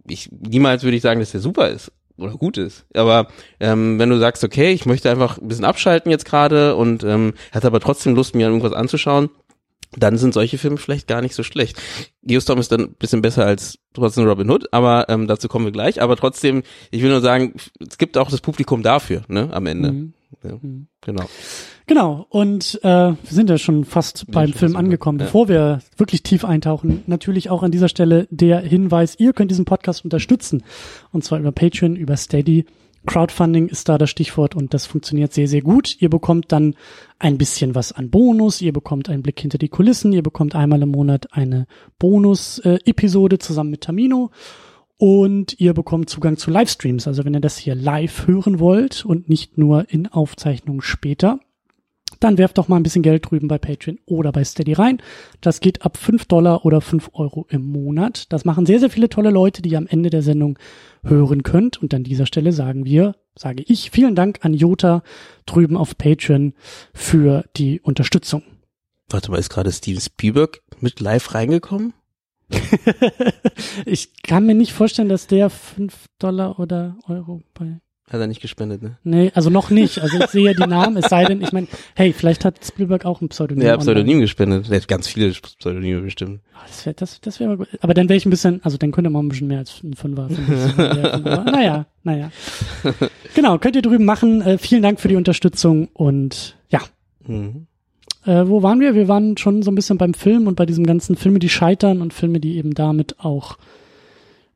ich, 0.07 0.29
niemals 0.31 0.83
würde 0.83 0.97
ich 0.97 1.03
sagen, 1.03 1.19
dass 1.19 1.31
der 1.31 1.41
super 1.41 1.69
ist 1.69 1.91
oder 2.17 2.33
gut 2.33 2.57
ist. 2.57 2.85
Aber 2.93 3.27
ähm, 3.59 3.99
wenn 3.99 4.09
du 4.09 4.19
sagst, 4.19 4.43
okay, 4.43 4.71
ich 4.71 4.85
möchte 4.85 5.09
einfach 5.09 5.37
ein 5.39 5.47
bisschen 5.47 5.65
abschalten 5.65 6.11
jetzt 6.11 6.25
gerade 6.25 6.75
und 6.75 7.03
ähm, 7.03 7.33
hat 7.51 7.65
aber 7.65 7.79
trotzdem 7.79 8.15
Lust, 8.15 8.35
mir 8.35 8.47
irgendwas 8.47 8.73
anzuschauen, 8.73 9.29
dann 9.95 10.17
sind 10.17 10.33
solche 10.33 10.57
Filme 10.57 10.77
vielleicht 10.77 11.07
gar 11.07 11.21
nicht 11.21 11.35
so 11.35 11.43
schlecht. 11.43 11.79
Geostorm 12.23 12.59
ist 12.59 12.71
dann 12.71 12.81
ein 12.81 12.93
bisschen 12.93 13.21
besser 13.21 13.45
als 13.45 13.77
trotzdem 13.93 14.27
Robin 14.27 14.49
Hood, 14.49 14.71
aber 14.71 15.07
ähm, 15.09 15.27
dazu 15.27 15.47
kommen 15.47 15.65
wir 15.65 15.71
gleich. 15.71 16.01
Aber 16.01 16.15
trotzdem, 16.15 16.63
ich 16.91 17.01
will 17.01 17.11
nur 17.11 17.21
sagen, 17.21 17.53
es 17.79 17.97
gibt 17.97 18.17
auch 18.17 18.29
das 18.29 18.41
Publikum 18.41 18.83
dafür, 18.83 19.23
ne, 19.27 19.49
am 19.51 19.65
Ende. 19.65 19.91
Mhm. 19.91 20.13
Ja, 20.43 20.57
mhm. 20.61 20.87
Genau. 21.01 21.25
Genau, 21.85 22.25
und 22.29 22.79
äh, 22.83 22.87
wir 22.87 23.17
sind 23.23 23.49
ja 23.49 23.57
schon 23.57 23.85
fast 23.85 24.29
beim 24.31 24.49
schon 24.49 24.57
Film 24.57 24.75
angekommen. 24.75 25.19
Ja. 25.19 25.25
Bevor 25.25 25.47
wir 25.47 25.79
wirklich 25.97 26.23
tief 26.23 26.45
eintauchen, 26.45 27.03
natürlich 27.07 27.49
auch 27.49 27.63
an 27.63 27.71
dieser 27.71 27.89
Stelle 27.89 28.27
der 28.29 28.59
Hinweis, 28.59 29.15
ihr 29.19 29.33
könnt 29.33 29.51
diesen 29.51 29.65
Podcast 29.65 30.03
unterstützen. 30.03 30.63
Und 31.11 31.23
zwar 31.23 31.39
über 31.39 31.51
Patreon, 31.51 31.95
über 31.95 32.15
Steady. 32.17 32.65
Crowdfunding 33.05 33.67
ist 33.67 33.89
da 33.89 33.97
das 33.97 34.09
Stichwort 34.09 34.55
und 34.55 34.73
das 34.73 34.85
funktioniert 34.85 35.33
sehr, 35.33 35.49
sehr 35.49 35.61
gut. 35.61 35.97
Ihr 35.99 36.09
bekommt 36.09 36.53
dann 36.53 36.75
ein 37.19 37.37
bisschen 37.37 37.75
was 37.75 37.91
an 37.91 38.09
Bonus, 38.09 38.61
ihr 38.61 38.71
bekommt 38.71 39.09
einen 39.09 39.23
Blick 39.23 39.41
hinter 39.41 39.57
die 39.57 39.67
Kulissen, 39.67 40.13
ihr 40.13 40.23
bekommt 40.23 40.55
einmal 40.55 40.81
im 40.81 40.89
Monat 40.89 41.33
eine 41.33 41.67
Bonus-Episode 41.99 43.39
zusammen 43.39 43.71
mit 43.71 43.81
Tamino 43.81 44.31
und 45.03 45.59
ihr 45.59 45.73
bekommt 45.73 46.09
Zugang 46.09 46.37
zu 46.37 46.49
Livestreams. 46.49 47.09
Also 47.09 47.25
wenn 47.25 47.33
ihr 47.33 47.41
das 47.41 47.57
hier 47.57 47.75
live 47.75 48.25
hören 48.25 48.59
wollt 48.59 49.03
und 49.03 49.27
nicht 49.27 49.57
nur 49.57 49.89
in 49.89 50.07
Aufzeichnung 50.07 50.81
später, 50.81 51.41
dann 52.21 52.37
werft 52.37 52.57
doch 52.57 52.69
mal 52.69 52.77
ein 52.77 52.83
bisschen 52.83 53.01
Geld 53.01 53.29
drüben 53.29 53.49
bei 53.49 53.57
Patreon 53.57 53.99
oder 54.05 54.31
bei 54.31 54.45
Steady 54.45 54.71
rein. 54.71 55.01
Das 55.41 55.59
geht 55.59 55.81
ab 55.81 55.97
5 55.97 56.23
Dollar 56.27 56.63
oder 56.63 56.79
5 56.79 57.09
Euro 57.15 57.45
im 57.49 57.69
Monat. 57.69 58.31
Das 58.31 58.45
machen 58.45 58.65
sehr, 58.65 58.79
sehr 58.79 58.89
viele 58.89 59.09
tolle 59.09 59.29
Leute, 59.29 59.61
die 59.61 59.71
ihr 59.71 59.77
am 59.77 59.87
Ende 59.87 60.09
der 60.09 60.21
Sendung 60.21 60.57
hören 61.03 61.43
könnt. 61.43 61.81
Und 61.81 61.93
an 61.93 62.05
dieser 62.05 62.25
Stelle 62.25 62.53
sagen 62.53 62.85
wir, 62.85 63.17
sage 63.37 63.61
ich, 63.67 63.91
vielen 63.91 64.15
Dank 64.15 64.39
an 64.43 64.53
Jota 64.53 65.03
drüben 65.45 65.75
auf 65.75 65.97
Patreon 65.97 66.53
für 66.93 67.43
die 67.57 67.81
Unterstützung. 67.81 68.41
Warte 69.09 69.31
mal, 69.31 69.37
ist 69.37 69.49
gerade 69.49 69.73
Steven 69.73 69.99
Spielberg 69.99 70.61
mit 70.79 71.01
live 71.01 71.33
reingekommen? 71.33 71.93
ich 73.85 74.21
kann 74.23 74.45
mir 74.45 74.55
nicht 74.55 74.73
vorstellen, 74.73 75.09
dass 75.09 75.27
der 75.27 75.49
5 75.49 75.93
Dollar 76.19 76.59
oder 76.59 76.97
Euro 77.07 77.41
bei 77.53 77.79
hat 78.09 78.19
er 78.19 78.27
nicht 78.27 78.41
gespendet, 78.41 78.83
ne? 78.83 78.97
Nee, 79.03 79.31
also 79.33 79.49
noch 79.49 79.69
nicht. 79.69 79.99
Also 79.99 80.19
ich 80.19 80.27
sehe 80.27 80.53
die 80.53 80.67
Namen, 80.67 80.97
es 80.97 81.09
sei 81.09 81.23
denn, 81.23 81.41
ich 81.41 81.53
meine, 81.53 81.67
hey, 81.95 82.11
vielleicht 82.11 82.43
hat 82.43 82.63
Spielberg 82.63 83.05
auch 83.05 83.21
ein 83.21 83.29
Pseudonym. 83.29 83.65
Ja, 83.65 83.77
Pseudonym 83.77 84.09
online. 84.09 84.21
gespendet. 84.21 84.69
Der 84.69 84.81
hat 84.81 84.87
ganz 84.89 85.07
viele 85.07 85.31
Pseudonyme 85.31 86.01
bestimmt. 86.01 86.41
Oh, 86.53 86.59
das 86.67 86.85
wäre 86.85 86.93
das, 86.95 87.21
das 87.21 87.39
wär 87.39 87.55
gut. 87.55 87.69
Aber 87.79 87.93
dann 87.93 88.09
wäre 88.09 88.17
ich 88.17 88.25
ein 88.25 88.29
bisschen, 88.29 88.59
also 88.63 88.77
dann 88.77 88.91
könnte 88.91 89.09
man 89.09 89.25
ein 89.25 89.29
bisschen 89.29 89.47
mehr 89.47 89.59
als 89.59 89.81
ein 89.83 89.95
Fünfer. 89.95 90.27
naja, 90.77 91.85
naja. 92.03 92.29
Genau, 93.35 93.57
könnt 93.57 93.77
ihr 93.77 93.81
drüben 93.81 94.05
machen. 94.05 94.41
Äh, 94.41 94.57
vielen 94.57 94.83
Dank 94.83 94.99
für 94.99 95.07
die 95.07 95.15
Unterstützung 95.15 95.87
und 95.93 96.57
ja. 96.69 96.81
Mhm. 97.25 97.67
Äh, 98.25 98.47
wo 98.47 98.63
waren 98.63 98.79
wir? 98.79 98.95
Wir 98.95 99.07
waren 99.07 99.37
schon 99.37 99.63
so 99.63 99.71
ein 99.71 99.75
bisschen 99.75 99.97
beim 99.97 100.13
Film 100.13 100.47
und 100.47 100.55
bei 100.55 100.65
diesem 100.65 100.85
ganzen 100.85 101.15
Filme, 101.15 101.39
die 101.39 101.49
scheitern 101.49 102.01
und 102.01 102.13
Filme, 102.13 102.39
die 102.39 102.57
eben 102.57 102.73
damit 102.73 103.19
auch 103.19 103.57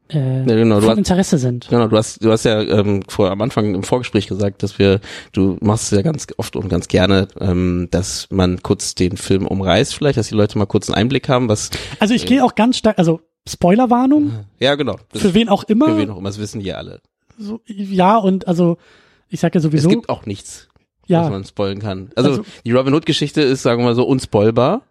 äh, 0.09 0.39
ja, 0.39 0.55
genau, 0.55 0.79
von 0.79 0.91
hast, 0.91 0.97
Interesse 0.97 1.37
sind. 1.37 1.67
Genau, 1.69 1.87
du 1.87 1.97
hast, 1.97 2.23
du 2.23 2.31
hast 2.31 2.45
ja 2.45 2.61
ähm, 2.61 3.03
vor 3.07 3.29
am 3.29 3.41
Anfang 3.41 3.75
im 3.75 3.83
Vorgespräch 3.83 4.27
gesagt, 4.27 4.63
dass 4.63 4.79
wir, 4.79 5.01
du 5.33 5.57
machst 5.59 5.91
es 5.91 5.97
ja 5.97 6.01
ganz 6.01 6.27
oft 6.37 6.55
und 6.55 6.69
ganz 6.69 6.87
gerne, 6.87 7.27
ähm, 7.39 7.89
dass 7.91 8.27
man 8.31 8.61
kurz 8.63 8.95
den 8.95 9.17
Film 9.17 9.45
umreißt, 9.45 9.93
vielleicht, 9.93 10.17
dass 10.17 10.29
die 10.29 10.35
Leute 10.35 10.57
mal 10.57 10.65
kurz 10.65 10.89
einen 10.89 10.95
Einblick 10.95 11.27
haben, 11.27 11.49
was. 11.49 11.71
Also 11.99 12.13
ich 12.13 12.23
äh, 12.23 12.27
gehe 12.27 12.43
auch 12.43 12.55
ganz 12.55 12.77
stark, 12.77 12.97
also 12.99 13.21
Spoilerwarnung. 13.47 14.31
Ja, 14.59 14.75
genau. 14.75 14.95
für 15.13 15.33
wen 15.33 15.49
auch 15.49 15.65
immer. 15.65 15.87
Für 15.87 15.97
wen 15.97 16.09
auch 16.09 16.17
immer, 16.17 16.29
das 16.29 16.39
wissen 16.39 16.61
die 16.61 16.73
alle. 16.73 16.99
So, 17.37 17.61
ja, 17.67 18.17
und 18.17 18.47
also 18.47 18.77
ich 19.29 19.39
sag 19.39 19.53
ja 19.53 19.61
sowieso. 19.61 19.89
Es 19.89 19.93
gibt 19.95 20.09
auch 20.09 20.25
nichts, 20.25 20.67
ja. 21.07 21.23
was 21.23 21.29
man 21.29 21.43
spoilen 21.43 21.79
kann. 21.79 22.09
Also, 22.15 22.29
also 22.29 22.45
die 22.65 22.71
Robin 22.71 22.93
Hood-Geschichte 22.93 23.41
ist, 23.41 23.63
sagen 23.63 23.81
wir 23.81 23.85
mal 23.85 23.95
so, 23.95 24.05
unspoilbar, 24.05 24.83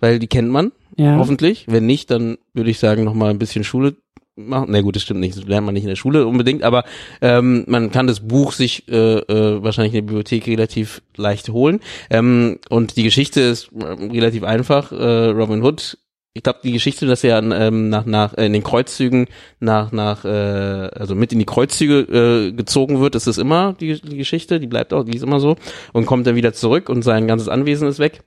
weil 0.00 0.18
die 0.18 0.28
kennt 0.28 0.50
man. 0.50 0.72
Ja. 0.96 1.16
Hoffentlich. 1.16 1.66
Wenn 1.68 1.86
nicht, 1.86 2.10
dann 2.10 2.38
würde 2.54 2.70
ich 2.70 2.78
sagen, 2.78 3.04
nochmal 3.04 3.30
ein 3.30 3.38
bisschen 3.38 3.64
Schule 3.64 3.96
machen. 4.36 4.68
Na 4.70 4.80
gut, 4.80 4.96
das 4.96 5.02
stimmt 5.02 5.20
nicht, 5.20 5.36
das 5.36 5.44
lernt 5.44 5.66
man 5.66 5.74
nicht 5.74 5.84
in 5.84 5.88
der 5.88 5.96
Schule 5.96 6.26
unbedingt, 6.26 6.62
aber 6.62 6.84
ähm, 7.20 7.64
man 7.66 7.90
kann 7.90 8.06
das 8.06 8.20
Buch 8.20 8.52
sich 8.52 8.88
äh, 8.88 9.18
äh, 9.18 9.62
wahrscheinlich 9.62 9.92
in 9.94 9.98
der 9.98 10.12
Bibliothek 10.12 10.46
relativ 10.46 11.02
leicht 11.16 11.50
holen. 11.50 11.80
Ähm, 12.10 12.58
und 12.68 12.96
die 12.96 13.02
Geschichte 13.02 13.40
ist 13.40 13.70
äh, 13.72 13.84
relativ 13.84 14.44
einfach. 14.44 14.92
Äh, 14.92 15.28
Robin 15.28 15.62
Hood 15.62 15.98
ich 16.34 16.42
glaube, 16.42 16.60
die 16.64 16.72
Geschichte, 16.72 17.06
dass 17.06 17.24
er 17.24 17.38
ähm, 17.38 17.90
nach, 17.90 18.06
nach 18.06 18.34
äh, 18.34 18.46
in 18.46 18.54
den 18.54 18.62
Kreuzzügen 18.62 19.26
nach, 19.60 19.92
nach 19.92 20.24
äh, 20.24 20.28
also 20.28 21.14
mit 21.14 21.32
in 21.32 21.38
die 21.38 21.44
Kreuzzüge 21.44 22.48
äh, 22.48 22.52
gezogen 22.52 23.00
wird, 23.00 23.14
ist 23.14 23.26
es 23.26 23.38
immer 23.38 23.74
die, 23.74 24.00
die 24.00 24.16
Geschichte, 24.16 24.58
die 24.58 24.66
bleibt 24.66 24.94
auch, 24.94 25.04
die 25.04 25.16
ist 25.16 25.22
immer 25.22 25.40
so 25.40 25.56
und 25.92 26.06
kommt 26.06 26.26
dann 26.26 26.36
wieder 26.36 26.54
zurück 26.54 26.88
und 26.88 27.02
sein 27.02 27.26
ganzes 27.26 27.48
Anwesen 27.48 27.88
ist 27.88 27.98
weg. 27.98 28.20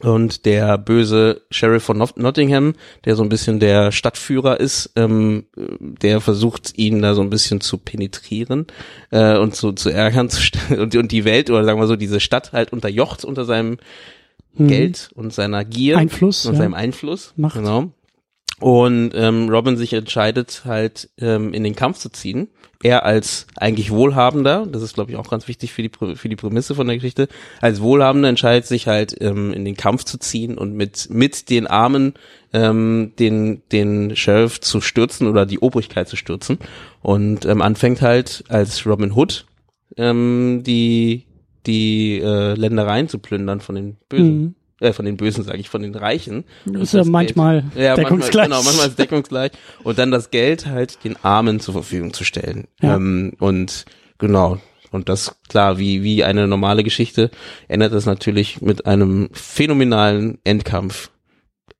Und 0.00 0.44
der 0.44 0.78
böse 0.78 1.42
Sheriff 1.50 1.82
von 1.82 1.98
Nottingham, 1.98 2.74
der 3.04 3.16
so 3.16 3.24
ein 3.24 3.28
bisschen 3.28 3.58
der 3.58 3.90
Stadtführer 3.90 4.60
ist, 4.60 4.92
ähm, 4.94 5.46
der 5.56 6.20
versucht 6.20 6.78
ihn 6.78 7.02
da 7.02 7.14
so 7.14 7.20
ein 7.20 7.30
bisschen 7.30 7.60
zu 7.60 7.78
penetrieren 7.78 8.68
äh, 9.10 9.36
und 9.38 9.56
zu, 9.56 9.72
zu 9.72 9.90
ärgern 9.90 10.30
zu 10.30 10.40
und, 10.78 10.94
und 10.94 11.10
die 11.10 11.24
Welt 11.24 11.50
oder 11.50 11.64
sagen 11.64 11.80
wir 11.80 11.86
so 11.88 11.96
diese 11.96 12.20
Stadt 12.20 12.52
halt 12.52 12.72
unterjocht 12.72 13.24
unter 13.24 13.44
seinem 13.44 13.78
hm. 14.56 14.68
Geld 14.68 15.10
und 15.14 15.32
seiner 15.32 15.64
Gier 15.64 15.98
Einfluss 15.98 16.46
und 16.46 16.54
ja. 16.54 16.58
seinem 16.58 16.74
Einfluss. 16.74 17.32
Macht. 17.36 17.56
Genau. 17.56 17.90
Und 18.60 19.12
ähm, 19.14 19.48
Robin 19.48 19.76
sich 19.76 19.92
entscheidet 19.92 20.62
halt 20.64 21.10
ähm, 21.18 21.54
in 21.54 21.62
den 21.62 21.76
Kampf 21.76 21.98
zu 21.98 22.08
ziehen 22.08 22.48
er 22.82 23.04
als 23.04 23.46
eigentlich 23.56 23.90
Wohlhabender, 23.90 24.64
das 24.70 24.82
ist 24.82 24.94
glaube 24.94 25.10
ich 25.10 25.16
auch 25.16 25.28
ganz 25.28 25.48
wichtig 25.48 25.72
für 25.72 25.82
die 25.82 25.90
für 26.14 26.28
die 26.28 26.36
Prämisse 26.36 26.74
von 26.74 26.86
der 26.86 26.96
Geschichte, 26.96 27.28
als 27.60 27.80
Wohlhabender 27.80 28.28
entscheidet 28.28 28.66
sich 28.66 28.86
halt 28.86 29.16
ähm, 29.20 29.52
in 29.52 29.64
den 29.64 29.76
Kampf 29.76 30.04
zu 30.04 30.18
ziehen 30.18 30.56
und 30.56 30.74
mit 30.74 31.08
mit 31.10 31.50
den 31.50 31.66
Armen 31.66 32.14
ähm, 32.52 33.12
den 33.18 33.62
den 33.72 34.14
Sheriff 34.14 34.60
zu 34.60 34.80
stürzen 34.80 35.26
oder 35.26 35.44
die 35.44 35.58
Obrigkeit 35.58 36.08
zu 36.08 36.16
stürzen 36.16 36.58
und 37.02 37.46
ähm, 37.46 37.62
anfängt 37.62 38.00
halt 38.00 38.44
als 38.48 38.86
Robin 38.86 39.12
Hood 39.12 39.46
ähm, 39.96 40.62
die 40.64 41.24
die 41.66 42.20
äh, 42.20 42.54
Ländereien 42.54 43.08
zu 43.08 43.18
plündern 43.18 43.60
von 43.60 43.74
den 43.74 43.96
Bösen. 44.08 44.38
Mhm 44.38 44.54
äh, 44.80 44.92
von 44.92 45.04
den 45.04 45.16
Bösen, 45.16 45.44
sage 45.44 45.58
ich, 45.58 45.68
von 45.68 45.82
den 45.82 45.94
Reichen. 45.94 46.44
Das 46.64 46.82
ist 46.82 46.94
ja 46.94 47.04
manchmal 47.04 47.62
Geld, 47.62 47.74
ja, 47.76 47.94
deckungsgleich. 47.94 48.48
Manchmal, 48.48 48.58
genau, 48.58 48.62
manchmal 48.62 48.88
ist 48.88 48.98
deckungsgleich. 48.98 49.52
Und 49.82 49.98
dann 49.98 50.10
das 50.10 50.30
Geld 50.30 50.66
halt 50.66 51.02
den 51.04 51.16
Armen 51.24 51.60
zur 51.60 51.74
Verfügung 51.74 52.12
zu 52.12 52.24
stellen. 52.24 52.68
Ja. 52.80 52.96
Ähm, 52.96 53.32
und 53.38 53.86
genau. 54.18 54.58
Und 54.90 55.08
das, 55.08 55.36
klar, 55.48 55.78
wie, 55.78 56.02
wie 56.02 56.24
eine 56.24 56.46
normale 56.46 56.82
Geschichte, 56.82 57.30
endet 57.66 57.92
das 57.92 58.06
natürlich 58.06 58.62
mit 58.62 58.86
einem 58.86 59.28
phänomenalen 59.32 60.38
Endkampf. 60.44 61.10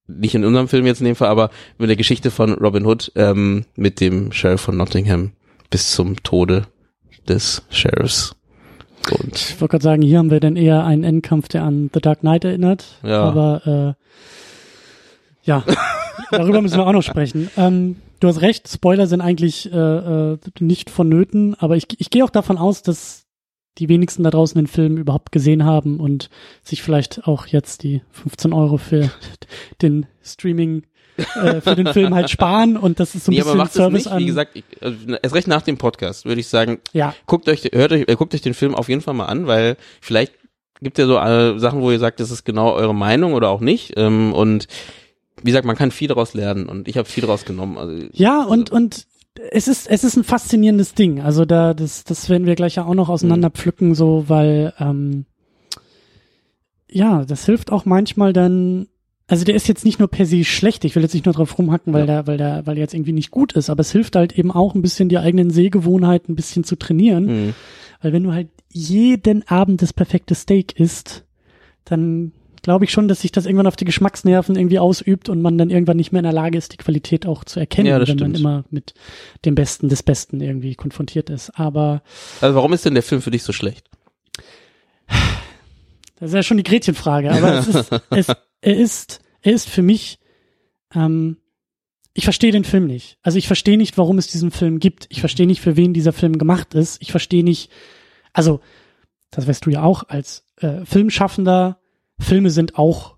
Nicht 0.07 0.35
in 0.35 0.45
unserem 0.45 0.69
Film 0.69 0.87
jetzt 0.87 1.01
in 1.01 1.07
dem 1.07 1.17
Fall, 1.17 1.29
aber 1.29 1.51
mit 1.79 1.89
der 1.89 1.97
Geschichte 1.97 2.31
von 2.31 2.55
Robin 2.55 2.85
Hood 2.85 3.13
ähm, 3.15 3.65
mit 3.77 4.01
dem 4.01 4.33
Sheriff 4.33 4.63
von 4.63 4.77
Nottingham 4.77 5.33
bis 5.71 5.93
zum 5.93 6.23
Tode 6.23 6.67
des 7.29 7.63
Sheriffs. 7.71 8.35
Und 9.11 9.37
ich 9.37 9.61
wollte 9.61 9.73
gerade 9.73 9.85
sagen, 9.85 10.03
hier 10.03 10.19
haben 10.19 10.31
wir 10.31 10.41
dann 10.41 10.57
eher 10.57 10.85
einen 10.85 11.05
Endkampf, 11.05 11.49
der 11.49 11.65
an 11.65 11.91
The 11.93 12.01
Dark 12.01 12.21
Knight 12.21 12.45
erinnert. 12.45 12.85
Ja. 13.03 13.23
Aber 13.23 13.97
äh, 13.97 14.05
ja, 15.43 15.65
darüber 16.31 16.61
müssen 16.61 16.79
wir 16.79 16.87
auch 16.87 16.93
noch 16.93 17.03
sprechen. 17.03 17.51
Ähm, 17.57 17.97
du 18.21 18.29
hast 18.29 18.41
recht, 18.43 18.69
Spoiler 18.69 19.07
sind 19.07 19.21
eigentlich 19.21 19.73
äh, 19.73 19.77
äh, 19.77 20.39
nicht 20.61 20.91
vonnöten, 20.91 21.55
aber 21.59 21.77
ich, 21.77 21.87
ich 21.99 22.11
gehe 22.11 22.25
auch 22.25 22.31
davon 22.31 22.59
aus, 22.59 22.83
dass 22.83 23.25
die 23.79 23.89
wenigsten 23.89 24.25
da 24.25 24.31
draußen 24.31 24.59
den 24.59 24.67
Film 24.67 24.97
überhaupt 24.97 25.33
gesehen 25.33 25.65
haben 25.65 26.01
und 26.01 26.31
sich 26.63 26.83
vielleicht 26.83 27.27
auch 27.27 27.47
jetzt 27.47 27.83
die 27.85 28.03
15 28.11 28.53
Euro 28.53 28.77
für 28.77 29.11
den 29.83 30.07
Streaming 30.23 30.83
äh, 31.19 31.61
für 31.61 31.77
den 31.77 31.87
Film 31.89 32.15
halt 32.15 32.31
sparen 32.31 32.77
und 32.77 33.01
das 33.01 33.15
ist 33.15 33.25
so 33.25 33.31
ein 33.31 33.35
nee, 33.35 33.41
bisschen 33.41 33.53
aber 33.53 33.65
macht 33.65 33.73
Service 33.73 34.05
nicht. 34.05 34.13
an. 34.13 34.19
Wie 34.19 34.27
gesagt, 34.27 34.51
ich, 34.55 34.65
also, 34.81 34.97
erst 35.23 35.35
recht 35.35 35.49
nach 35.49 35.63
dem 35.63 35.79
Podcast 35.79 36.25
würde 36.25 36.41
ich 36.41 36.49
sagen, 36.49 36.79
ja. 36.93 37.15
guckt 37.27 37.49
euch, 37.49 37.69
hört 37.73 37.93
euch, 37.93 38.09
äh, 38.09 38.17
guckt 38.17 38.35
euch 38.35 38.43
den 38.43 38.55
Film 38.55 38.75
auf 38.75 38.89
jeden 38.89 39.01
Fall 39.01 39.15
mal 39.15 39.27
an, 39.27 39.47
weil 39.47 39.77
vielleicht 40.01 40.33
gibt 40.81 40.99
ja 40.99 41.07
so 41.07 41.19
äh, 41.19 41.59
Sachen, 41.59 41.81
wo 41.81 41.91
ihr 41.91 41.99
sagt, 41.99 42.21
das 42.21 42.31
ist 42.31 42.45
genau 42.45 42.73
eure 42.73 42.95
Meinung 42.95 43.35
oder 43.35 43.49
auch 43.49 43.61
nicht. 43.61 43.95
Ähm, 43.97 44.33
und 44.33 44.69
wie 45.43 45.51
gesagt, 45.51 45.67
man 45.67 45.77
kann 45.77 45.91
viel 45.91 46.09
daraus 46.09 46.35
lernen 46.35 46.67
und 46.67 46.89
ich 46.89 46.97
habe 46.97 47.09
viel 47.09 47.23
daraus 47.23 47.45
genommen. 47.45 47.79
Also, 47.79 48.07
ja, 48.13 48.43
und, 48.43 48.71
also. 48.71 48.77
und 48.77 49.07
es 49.51 49.69
ist, 49.69 49.89
es 49.89 50.05
ist 50.05 50.17
ein 50.17 50.25
faszinierendes 50.25 50.95
Ding. 50.95 51.21
Also 51.21 51.45
da, 51.45 51.75
das, 51.75 52.05
das 52.05 52.29
werden 52.29 52.47
wir 52.47 52.57
gleich 52.57 52.77
ja 52.77 52.85
auch 52.85 52.95
noch 52.95 53.09
auseinander 53.09 53.51
pflücken, 53.51 53.95
so, 53.95 54.25
weil 54.29 54.73
ähm, 54.79 55.27
ja, 56.91 57.25
das 57.25 57.45
hilft 57.47 57.71
auch 57.71 57.85
manchmal 57.85 58.33
dann, 58.33 58.89
also 59.29 59.45
der 59.45 59.55
ist 59.55 59.69
jetzt 59.69 59.85
nicht 59.85 59.99
nur 59.99 60.09
per 60.09 60.27
se 60.27 60.43
schlecht, 60.45 60.85
ich 60.85 60.97
will 60.97 61.03
jetzt 61.03 61.15
nicht 61.15 61.27
nur 61.27 61.35
drauf 61.35 61.57
rumhacken, 61.59 61.93
weil 61.93 62.01
Ja. 62.01 62.07
der, 62.07 62.27
weil 62.27 62.39
der, 62.39 62.67
weil 62.67 62.75
der 62.75 62.83
jetzt 62.83 62.95
irgendwie 62.95 63.13
nicht 63.13 63.31
gut 63.31 63.53
ist, 63.53 63.71
aber 63.71 63.81
es 63.83 63.93
hilft 63.93 64.17
halt 64.17 64.33
eben 64.39 64.51
auch 64.51 64.75
ein 64.75 64.83
bisschen 64.83 65.09
die 65.09 65.19
eigenen 65.19 65.51
Sehgewohnheiten 65.51 66.33
ein 66.33 66.37
bisschen 66.37 66.65
zu 66.65 66.77
trainieren, 66.77 67.25
Mhm. 67.27 67.55
weil 68.03 68.13
wenn 68.13 68.25
du 68.25 68.33
halt 68.33 68.49
jeden 68.73 69.47
Abend 69.49 69.81
das 69.83 69.93
perfekte 69.93 70.35
Steak 70.35 70.79
isst, 70.81 71.25
dann 71.85 72.33
glaube 72.63 72.85
ich 72.85 72.91
schon, 72.91 73.07
dass 73.09 73.21
sich 73.23 73.33
das 73.33 73.47
irgendwann 73.47 73.67
auf 73.69 73.77
die 73.77 73.85
Geschmacksnerven 73.85 74.57
irgendwie 74.57 74.79
ausübt 74.81 75.29
und 75.29 75.41
man 75.41 75.57
dann 75.57 75.71
irgendwann 75.71 75.97
nicht 75.97 76.13
mehr 76.13 76.19
in 76.21 76.25
der 76.25 76.33
Lage 76.33 76.59
ist, 76.59 76.73
die 76.73 76.77
Qualität 76.77 77.25
auch 77.25 77.45
zu 77.45 77.61
erkennen, 77.61 77.87
Ja, 77.87 77.95
wenn 77.95 78.07
man 78.09 78.19
stimmt. 78.19 78.39
immer 78.39 78.65
mit 78.71 78.95
dem 79.45 79.55
Besten 79.55 79.89
des 79.89 80.03
Besten 80.03 80.41
irgendwie 80.41 80.75
konfrontiert 80.75 81.31
ist. 81.31 81.51
Aber 81.59 82.03
Also 82.41 82.57
warum 82.57 82.73
ist 82.73 82.85
denn 82.85 82.95
der 82.95 83.03
Film 83.05 83.23
für 83.23 83.31
dich 83.31 83.43
so 83.43 83.53
schlecht? 83.53 83.88
Das 86.19 86.31
ist 86.31 86.35
ja 86.35 86.43
schon 86.43 86.57
die 86.57 86.65
Gretchenfrage, 86.65 87.31
aber 87.31 87.59
es 87.59 87.69
ist, 87.69 87.93
es, 88.11 88.29
er 88.61 88.77
ist, 88.77 89.21
er 89.41 89.53
ist 89.53 89.69
für 89.69 89.83
mich, 89.83 90.19
ähm, 90.95 91.39
ich 92.13 92.25
verstehe 92.25 92.51
den 92.51 92.65
Film 92.65 92.87
nicht. 92.87 93.19
Also 93.23 93.39
ich 93.39 93.47
verstehe 93.47 93.79
nicht, 93.79 93.97
warum 93.97 94.19
es 94.19 94.27
diesen 94.27 94.51
Film 94.51 94.81
gibt. 94.81 95.07
Ich 95.11 95.21
verstehe 95.21 95.47
nicht, 95.47 95.61
für 95.61 95.77
wen 95.77 95.95
dieser 95.95 96.13
Film 96.13 96.39
gemacht 96.39 96.75
ist. 96.75 97.01
Ich 97.01 97.13
verstehe 97.13 97.45
nicht, 97.45 97.71
also, 98.33 98.61
das 99.31 99.47
weißt 99.47 99.65
du 99.67 99.71
ja 99.71 99.83
auch 99.83 100.09
als 100.09 100.45
äh, 100.57 100.85
Filmschaffender, 100.85 101.81
Filme 102.19 102.51
sind 102.51 102.77
auch 102.77 103.17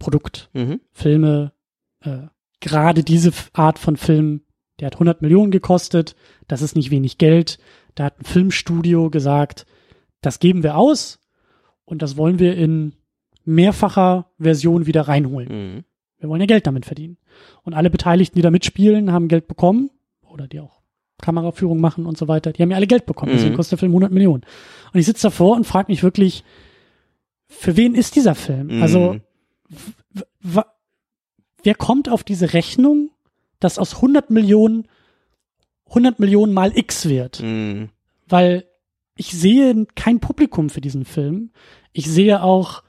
Produkt. 0.00 0.50
Mhm. 0.52 0.80
Filme, 0.90 1.52
äh, 2.00 2.26
gerade 2.58 3.04
diese 3.04 3.30
Art 3.52 3.78
von 3.78 3.96
Film, 3.96 4.42
der 4.80 4.86
hat 4.86 4.94
100 4.94 5.22
Millionen 5.22 5.52
gekostet, 5.52 6.16
das 6.48 6.62
ist 6.62 6.74
nicht 6.74 6.90
wenig 6.90 7.18
Geld. 7.18 7.58
Da 7.94 8.04
hat 8.04 8.18
ein 8.18 8.24
Filmstudio 8.24 9.10
gesagt, 9.10 9.66
das 10.22 10.40
geben 10.40 10.64
wir 10.64 10.76
aus 10.76 11.19
und 11.90 12.02
das 12.02 12.16
wollen 12.16 12.38
wir 12.38 12.56
in 12.56 12.92
mehrfacher 13.44 14.26
Version 14.38 14.86
wieder 14.86 15.02
reinholen. 15.02 15.48
Mhm. 15.76 15.84
Wir 16.18 16.28
wollen 16.28 16.40
ja 16.40 16.46
Geld 16.46 16.66
damit 16.66 16.84
verdienen. 16.86 17.16
Und 17.62 17.74
alle 17.74 17.90
Beteiligten, 17.90 18.36
die 18.36 18.42
da 18.42 18.50
mitspielen, 18.50 19.10
haben 19.12 19.28
Geld 19.28 19.48
bekommen 19.48 19.90
oder 20.22 20.46
die 20.46 20.60
auch 20.60 20.80
Kameraführung 21.22 21.80
machen 21.80 22.06
und 22.06 22.16
so 22.18 22.28
weiter, 22.28 22.52
die 22.52 22.62
haben 22.62 22.70
ja 22.70 22.76
alle 22.76 22.86
Geld 22.86 23.06
bekommen. 23.06 23.32
Deswegen 23.32 23.52
Mhm. 23.52 23.56
kostet 23.56 23.72
der 23.72 23.78
Film 23.78 23.92
100 23.92 24.12
Millionen. 24.12 24.42
Und 24.92 25.00
ich 25.00 25.06
sitze 25.06 25.24
davor 25.28 25.56
und 25.56 25.66
frage 25.66 25.90
mich 25.90 26.02
wirklich, 26.02 26.44
für 27.48 27.76
wen 27.76 27.94
ist 27.94 28.16
dieser 28.16 28.34
Film? 28.34 28.82
Also 28.82 29.14
Mhm. 29.14 29.20
w- 30.40 30.60
wer 31.62 31.74
kommt 31.74 32.08
auf 32.08 32.22
diese 32.24 32.52
Rechnung, 32.52 33.10
dass 33.58 33.78
aus 33.78 34.00
100 34.00 34.30
Millionen 34.30 34.86
100 35.94 36.20
Millionen 36.20 36.52
mal 36.52 36.76
X 36.76 37.08
wird? 37.08 37.42
Mhm. 37.42 37.88
Weil 38.28 38.64
ich 39.16 39.32
sehe 39.32 39.86
kein 39.96 40.20
Publikum 40.20 40.70
für 40.70 40.80
diesen 40.80 41.04
Film. 41.04 41.50
Ich 41.92 42.06
sehe 42.10 42.42
auch 42.42 42.82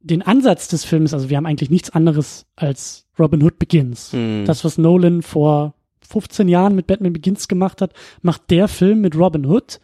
den 0.00 0.22
Ansatz 0.22 0.68
des 0.68 0.84
Films, 0.84 1.12
also 1.12 1.28
wir 1.28 1.36
haben 1.36 1.46
eigentlich 1.46 1.70
nichts 1.70 1.90
anderes 1.90 2.46
als 2.56 3.06
Robin 3.18 3.42
Hood 3.42 3.58
Begins. 3.58 4.12
Mhm. 4.12 4.44
Das, 4.46 4.64
was 4.64 4.78
Nolan 4.78 5.22
vor 5.22 5.74
15 6.08 6.48
Jahren 6.48 6.74
mit 6.74 6.86
Batman 6.86 7.12
Begins 7.12 7.48
gemacht 7.48 7.82
hat, 7.82 7.92
macht 8.22 8.50
der 8.50 8.68
Film 8.68 9.00
mit 9.00 9.16
Robin 9.16 9.44
Hood 9.46 9.80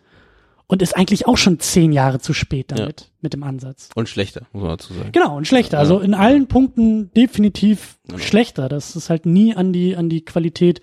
und 0.66 0.80
ist 0.80 0.96
eigentlich 0.96 1.26
auch 1.26 1.36
schon 1.36 1.58
zehn 1.60 1.92
Jahre 1.92 2.20
zu 2.20 2.32
spät 2.32 2.70
damit, 2.72 3.10
mit 3.20 3.34
dem 3.34 3.42
Ansatz. 3.42 3.90
Und 3.94 4.08
schlechter, 4.08 4.46
muss 4.52 4.62
man 4.62 4.70
dazu 4.70 4.94
sagen. 4.94 5.10
Genau, 5.12 5.36
und 5.36 5.46
schlechter. 5.46 5.76
Ja. 5.76 5.80
Also 5.80 5.98
in 5.98 6.14
allen 6.14 6.46
Punkten 6.46 7.12
definitiv 7.12 7.98
Genau. 8.06 8.18
schlechter. 8.18 8.68
Das 8.70 8.96
ist 8.96 9.10
halt 9.10 9.26
nie 9.26 9.54
an 9.54 9.72
die, 9.74 9.96
an 9.96 10.08
die 10.08 10.24
Qualität 10.24 10.80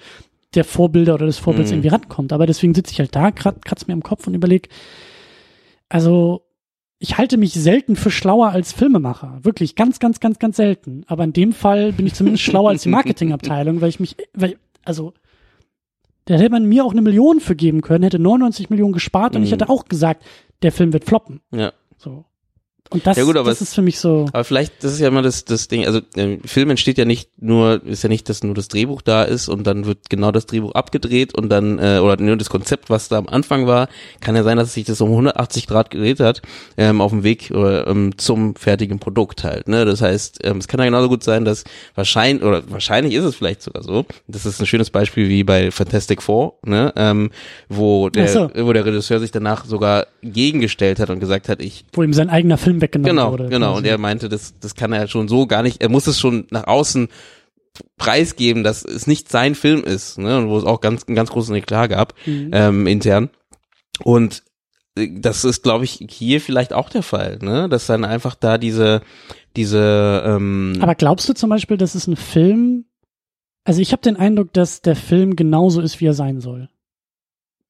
der 0.53 0.65
Vorbilder 0.65 1.15
oder 1.15 1.25
des 1.25 1.39
Vorbilds 1.39 1.71
Mhm. 1.71 1.77
irgendwie 1.77 1.87
rankommt. 1.89 2.33
Aber 2.33 2.45
deswegen 2.45 2.75
sitze 2.75 2.91
ich 2.91 2.99
halt 2.99 3.15
da, 3.15 3.31
krat, 3.31 3.63
kratz 3.65 3.87
mir 3.87 3.93
im 3.93 4.03
Kopf 4.03 4.27
und 4.27 4.35
überleg, 4.35 4.69
also 5.89 6.43
ich 7.03 7.17
halte 7.17 7.37
mich 7.37 7.53
selten 7.53 7.95
für 7.95 8.11
schlauer 8.11 8.49
als 8.49 8.73
Filmemacher. 8.73 9.39
Wirklich, 9.41 9.75
ganz, 9.75 9.97
ganz, 9.99 10.19
ganz, 10.19 10.37
ganz 10.37 10.55
selten. 10.55 11.03
Aber 11.07 11.23
in 11.23 11.33
dem 11.33 11.51
Fall 11.51 11.93
bin 11.93 12.05
ich 12.05 12.13
zumindest 12.13 12.43
schlauer 12.43 12.69
als 12.69 12.83
die 12.83 12.89
Marketingabteilung, 12.97 13.81
weil 13.81 13.89
ich 13.89 13.99
mich, 13.99 14.15
weil, 14.33 14.57
also, 14.85 15.13
da 16.25 16.35
hätte 16.35 16.51
man 16.51 16.65
mir 16.65 16.85
auch 16.85 16.91
eine 16.91 17.01
Million 17.01 17.39
für 17.39 17.55
geben 17.55 17.81
können, 17.81 18.03
hätte 18.03 18.19
99 18.19 18.69
Millionen 18.69 18.93
gespart 18.93 19.35
und 19.35 19.41
ich 19.41 19.49
Mhm. 19.49 19.53
hätte 19.53 19.69
auch 19.69 19.85
gesagt, 19.85 20.23
der 20.61 20.71
Film 20.71 20.93
wird 20.93 21.05
floppen. 21.05 21.41
Ja. 21.51 21.73
So. 21.97 22.25
Und 22.91 23.07
das, 23.07 23.15
Ja 23.15 23.23
gut, 23.23 23.37
aber 23.37 23.49
das 23.49 23.61
ist 23.61 23.73
für 23.73 23.81
mich 23.81 23.99
so. 23.99 24.27
Aber 24.33 24.43
vielleicht, 24.43 24.83
das 24.83 24.91
ist 24.91 24.99
ja 24.99 25.07
immer 25.07 25.21
das, 25.21 25.45
das 25.45 25.69
Ding, 25.69 25.85
also 25.85 26.01
ähm, 26.17 26.41
Film 26.43 26.69
entsteht 26.69 26.97
ja 26.97 27.05
nicht 27.05 27.29
nur, 27.41 27.81
ist 27.85 28.03
ja 28.03 28.09
nicht, 28.09 28.27
dass 28.27 28.43
nur 28.43 28.53
das 28.53 28.67
Drehbuch 28.67 29.01
da 29.01 29.23
ist 29.23 29.47
und 29.47 29.65
dann 29.65 29.85
wird 29.85 30.09
genau 30.09 30.31
das 30.33 30.45
Drehbuch 30.45 30.73
abgedreht 30.73 31.33
und 31.33 31.47
dann, 31.47 31.79
äh, 31.79 31.99
oder 31.99 32.21
nur 32.21 32.35
das 32.35 32.49
Konzept, 32.49 32.89
was 32.89 33.07
da 33.07 33.17
am 33.17 33.29
Anfang 33.29 33.65
war, 33.65 33.87
kann 34.19 34.35
ja 34.35 34.43
sein, 34.43 34.57
dass 34.57 34.73
sich 34.73 34.83
das 34.83 34.99
um 34.99 35.09
180 35.09 35.67
Grad 35.67 35.89
gedreht 35.89 36.19
hat, 36.19 36.41
ähm, 36.75 36.99
auf 36.99 37.11
dem 37.11 37.23
Weg 37.23 37.51
oder, 37.51 37.87
ähm, 37.87 38.17
zum 38.17 38.55
fertigen 38.55 38.99
Produkt 38.99 39.45
halt. 39.45 39.69
Ne? 39.69 39.85
Das 39.85 40.01
heißt, 40.01 40.39
ähm, 40.43 40.57
es 40.57 40.67
kann 40.67 40.81
ja 40.81 40.85
genauso 40.85 41.07
gut 41.07 41.23
sein, 41.23 41.45
dass 41.45 41.63
wahrscheinlich, 41.95 42.43
oder 42.43 42.61
wahrscheinlich 42.69 43.13
ist 43.13 43.23
es 43.23 43.35
vielleicht 43.35 43.61
sogar 43.61 43.83
so, 43.83 44.05
das 44.27 44.45
ist 44.45 44.59
ein 44.59 44.65
schönes 44.65 44.89
Beispiel 44.89 45.29
wie 45.29 45.45
bei 45.45 45.71
Fantastic 45.71 46.21
Four, 46.21 46.59
ne? 46.65 46.91
ähm, 46.97 47.31
wo, 47.69 48.09
der, 48.09 48.27
so. 48.27 48.51
wo 48.53 48.73
der 48.73 48.85
Regisseur 48.85 49.21
sich 49.21 49.31
danach 49.31 49.63
sogar 49.63 50.07
gegengestellt 50.21 50.99
hat 50.99 51.09
und 51.09 51.21
gesagt 51.21 51.47
hat, 51.47 51.61
ich 51.61 51.85
wo 51.93 52.03
ihm 52.03 52.13
sein 52.13 52.29
eigener 52.29 52.57
Film 52.57 52.80
weggenommen 52.81 53.15
Genau, 53.15 53.31
wurde. 53.31 53.49
genau. 53.49 53.67
quasi. 53.73 53.77
Und 53.79 53.85
er 53.85 53.97
meinte, 53.97 54.29
das, 54.29 54.57
das 54.59 54.75
kann 54.75 54.91
er 54.93 55.07
schon 55.07 55.27
so 55.27 55.47
gar 55.47 55.63
nicht, 55.63 55.81
er 55.81 55.89
muss 55.89 56.07
es 56.07 56.19
schon 56.19 56.47
nach 56.51 56.67
außen 56.67 57.07
preisgeben, 57.97 58.63
dass 58.63 58.83
es 58.83 59.07
nicht 59.07 59.29
sein 59.29 59.55
Film 59.55 59.83
ist, 59.83 60.17
ne? 60.17 60.37
Und 60.37 60.49
wo 60.49 60.57
es 60.57 60.65
auch 60.65 60.81
ganz, 60.81 61.05
einen 61.05 61.15
ganz 61.15 61.29
großen 61.31 61.55
Eklat 61.55 61.89
gab, 61.89 62.13
Mhm. 62.25 62.49
ähm, 62.53 62.87
intern. 62.87 63.29
Und 64.03 64.43
äh, 64.97 65.07
das 65.19 65.45
ist, 65.45 65.63
glaube 65.63 65.85
ich, 65.85 66.05
hier 66.09 66.41
vielleicht 66.41 66.73
auch 66.73 66.89
der 66.89 67.03
Fall, 67.03 67.39
ne? 67.41 67.69
Dass 67.69 67.85
dann 67.87 68.03
einfach 68.03 68.35
da 68.35 68.57
diese, 68.57 69.01
diese, 69.55 70.23
ähm, 70.25 70.77
Aber 70.81 70.95
glaubst 70.95 71.29
du 71.29 71.33
zum 71.33 71.49
Beispiel, 71.49 71.77
dass 71.77 71.95
es 71.95 72.07
ein 72.07 72.17
Film, 72.17 72.85
also 73.63 73.79
ich 73.81 73.93
habe 73.93 74.01
den 74.01 74.17
Eindruck, 74.17 74.51
dass 74.53 74.81
der 74.81 74.95
Film 74.97 75.35
genauso 75.35 75.79
ist, 75.81 76.01
wie 76.01 76.07
er 76.07 76.13
sein 76.13 76.41
soll. 76.41 76.69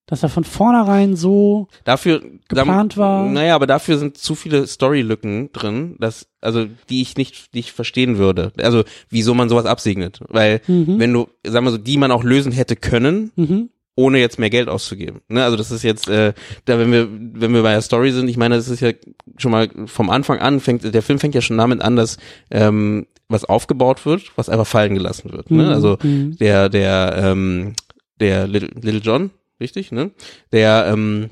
Dass 0.07 0.23
er 0.23 0.29
von 0.29 0.43
vornherein 0.43 1.15
so, 1.15 1.67
dafür 1.85 2.21
geplant 2.49 2.97
war. 2.97 3.25
Naja, 3.27 3.55
aber 3.55 3.67
dafür 3.67 3.97
sind 3.97 4.17
zu 4.17 4.35
viele 4.35 4.67
Storylücken 4.67 5.53
drin, 5.53 5.95
dass, 5.99 6.27
also 6.41 6.65
die 6.89 7.01
ich 7.01 7.15
nicht, 7.15 7.53
nicht 7.53 7.71
verstehen 7.71 8.17
würde. 8.17 8.51
Also 8.59 8.83
wieso 9.09 9.33
man 9.33 9.47
sowas 9.47 9.65
absegnet. 9.65 10.19
Weil 10.27 10.61
mhm, 10.67 10.99
wenn 10.99 11.13
du, 11.13 11.27
sagen 11.45 11.65
wir 11.65 11.71
so, 11.71 11.77
die 11.77 11.97
man 11.97 12.11
auch 12.11 12.23
lösen 12.23 12.51
hätte 12.51 12.75
können, 12.75 13.31
mhm, 13.37 13.69
ohne 13.95 14.19
jetzt 14.19 14.39
mehr 14.39 14.49
Geld 14.49 14.69
auszugeben. 14.69 15.21
Ne? 15.27 15.43
Also 15.43 15.57
das 15.57 15.71
ist 15.71 15.83
jetzt, 15.83 16.07
äh, 16.07 16.33
da 16.65 16.79
wenn 16.79 16.91
wir, 16.91 17.07
wenn 17.11 17.53
wir 17.53 17.61
bei 17.61 17.73
der 17.73 17.81
Story 17.81 18.11
sind, 18.11 18.27
ich 18.27 18.37
meine, 18.37 18.55
das 18.55 18.69
ist 18.69 18.79
ja 18.79 18.91
schon 19.37 19.51
mal 19.51 19.69
vom 19.85 20.09
Anfang 20.09 20.39
an, 20.39 20.59
fängt, 20.59 20.83
der 20.93 21.01
Film 21.01 21.19
fängt 21.19 21.35
ja 21.35 21.41
schon 21.41 21.57
damit 21.57 21.81
an, 21.81 21.95
dass 21.95 22.17
ähm, 22.49 23.07
was 23.27 23.45
aufgebaut 23.45 24.05
wird, 24.05 24.31
was 24.35 24.49
einfach 24.49 24.67
fallen 24.67 24.93
gelassen 24.93 25.31
wird. 25.31 25.51
Ne? 25.51 25.63
mhm, 25.63 25.69
Also 25.69 25.97
mhm. 26.01 26.37
der, 26.37 26.69
der, 26.69 27.15
ähm, 27.17 27.73
der 28.19 28.47
Little, 28.47 28.69
Little 28.81 29.01
John, 29.01 29.31
richtig, 29.61 29.91
ne? 29.91 30.11
Der, 30.51 30.87
ähm, 30.91 31.29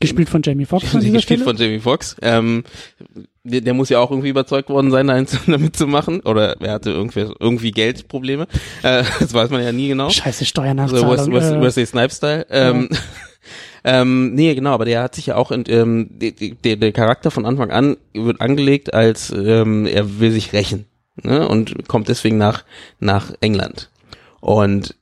gespielt 0.00 0.28
von 0.28 0.42
Jamie 0.42 0.64
Foxx 0.64 0.92
gespielt 0.92 1.22
Stelle. 1.22 1.44
von 1.44 1.56
Jamie 1.56 1.80
Foxx. 1.80 2.16
Ähm, 2.22 2.64
der, 3.44 3.60
der 3.62 3.74
muss 3.74 3.88
ja 3.88 3.98
auch 3.98 4.10
irgendwie 4.10 4.28
überzeugt 4.28 4.68
worden 4.68 4.90
sein, 4.90 5.06
da 5.08 5.14
eins 5.14 5.36
damit 5.46 5.76
zu 5.76 5.86
machen. 5.86 6.20
Oder 6.20 6.60
er 6.60 6.72
hatte 6.72 6.90
irgendwie, 6.90 7.26
irgendwie 7.38 7.70
Geldprobleme. 7.70 8.46
Äh, 8.82 9.02
das 9.18 9.34
weiß 9.34 9.50
man 9.50 9.62
ja 9.62 9.72
nie 9.72 9.88
genau. 9.88 10.08
Scheiße 10.08 10.40
So 10.40 10.44
Steuernachzahlung. 10.44 11.10
West, 11.10 11.32
West, 11.32 11.52
äh, 11.52 11.60
Wesley 11.60 11.86
Snipes 11.86 12.18
Style. 12.18 12.46
Ähm, 12.48 12.88
ähm, 13.82 14.34
nee, 14.34 14.54
genau, 14.54 14.70
aber 14.70 14.84
der 14.84 15.02
hat 15.02 15.16
sich 15.16 15.26
ja 15.26 15.36
auch 15.36 15.50
in, 15.50 15.64
ähm, 15.68 16.08
der, 16.10 16.76
der 16.76 16.92
Charakter 16.92 17.30
von 17.30 17.44
Anfang 17.44 17.70
an 17.70 17.96
wird 18.14 18.40
angelegt 18.40 18.94
als 18.94 19.30
ähm, 19.30 19.86
er 19.86 20.20
will 20.20 20.30
sich 20.30 20.52
rächen 20.52 20.86
ne? 21.22 21.48
und 21.48 21.88
kommt 21.88 22.08
deswegen 22.08 22.38
nach 22.38 22.64
nach 23.00 23.32
England. 23.40 23.90
Und 24.40 24.94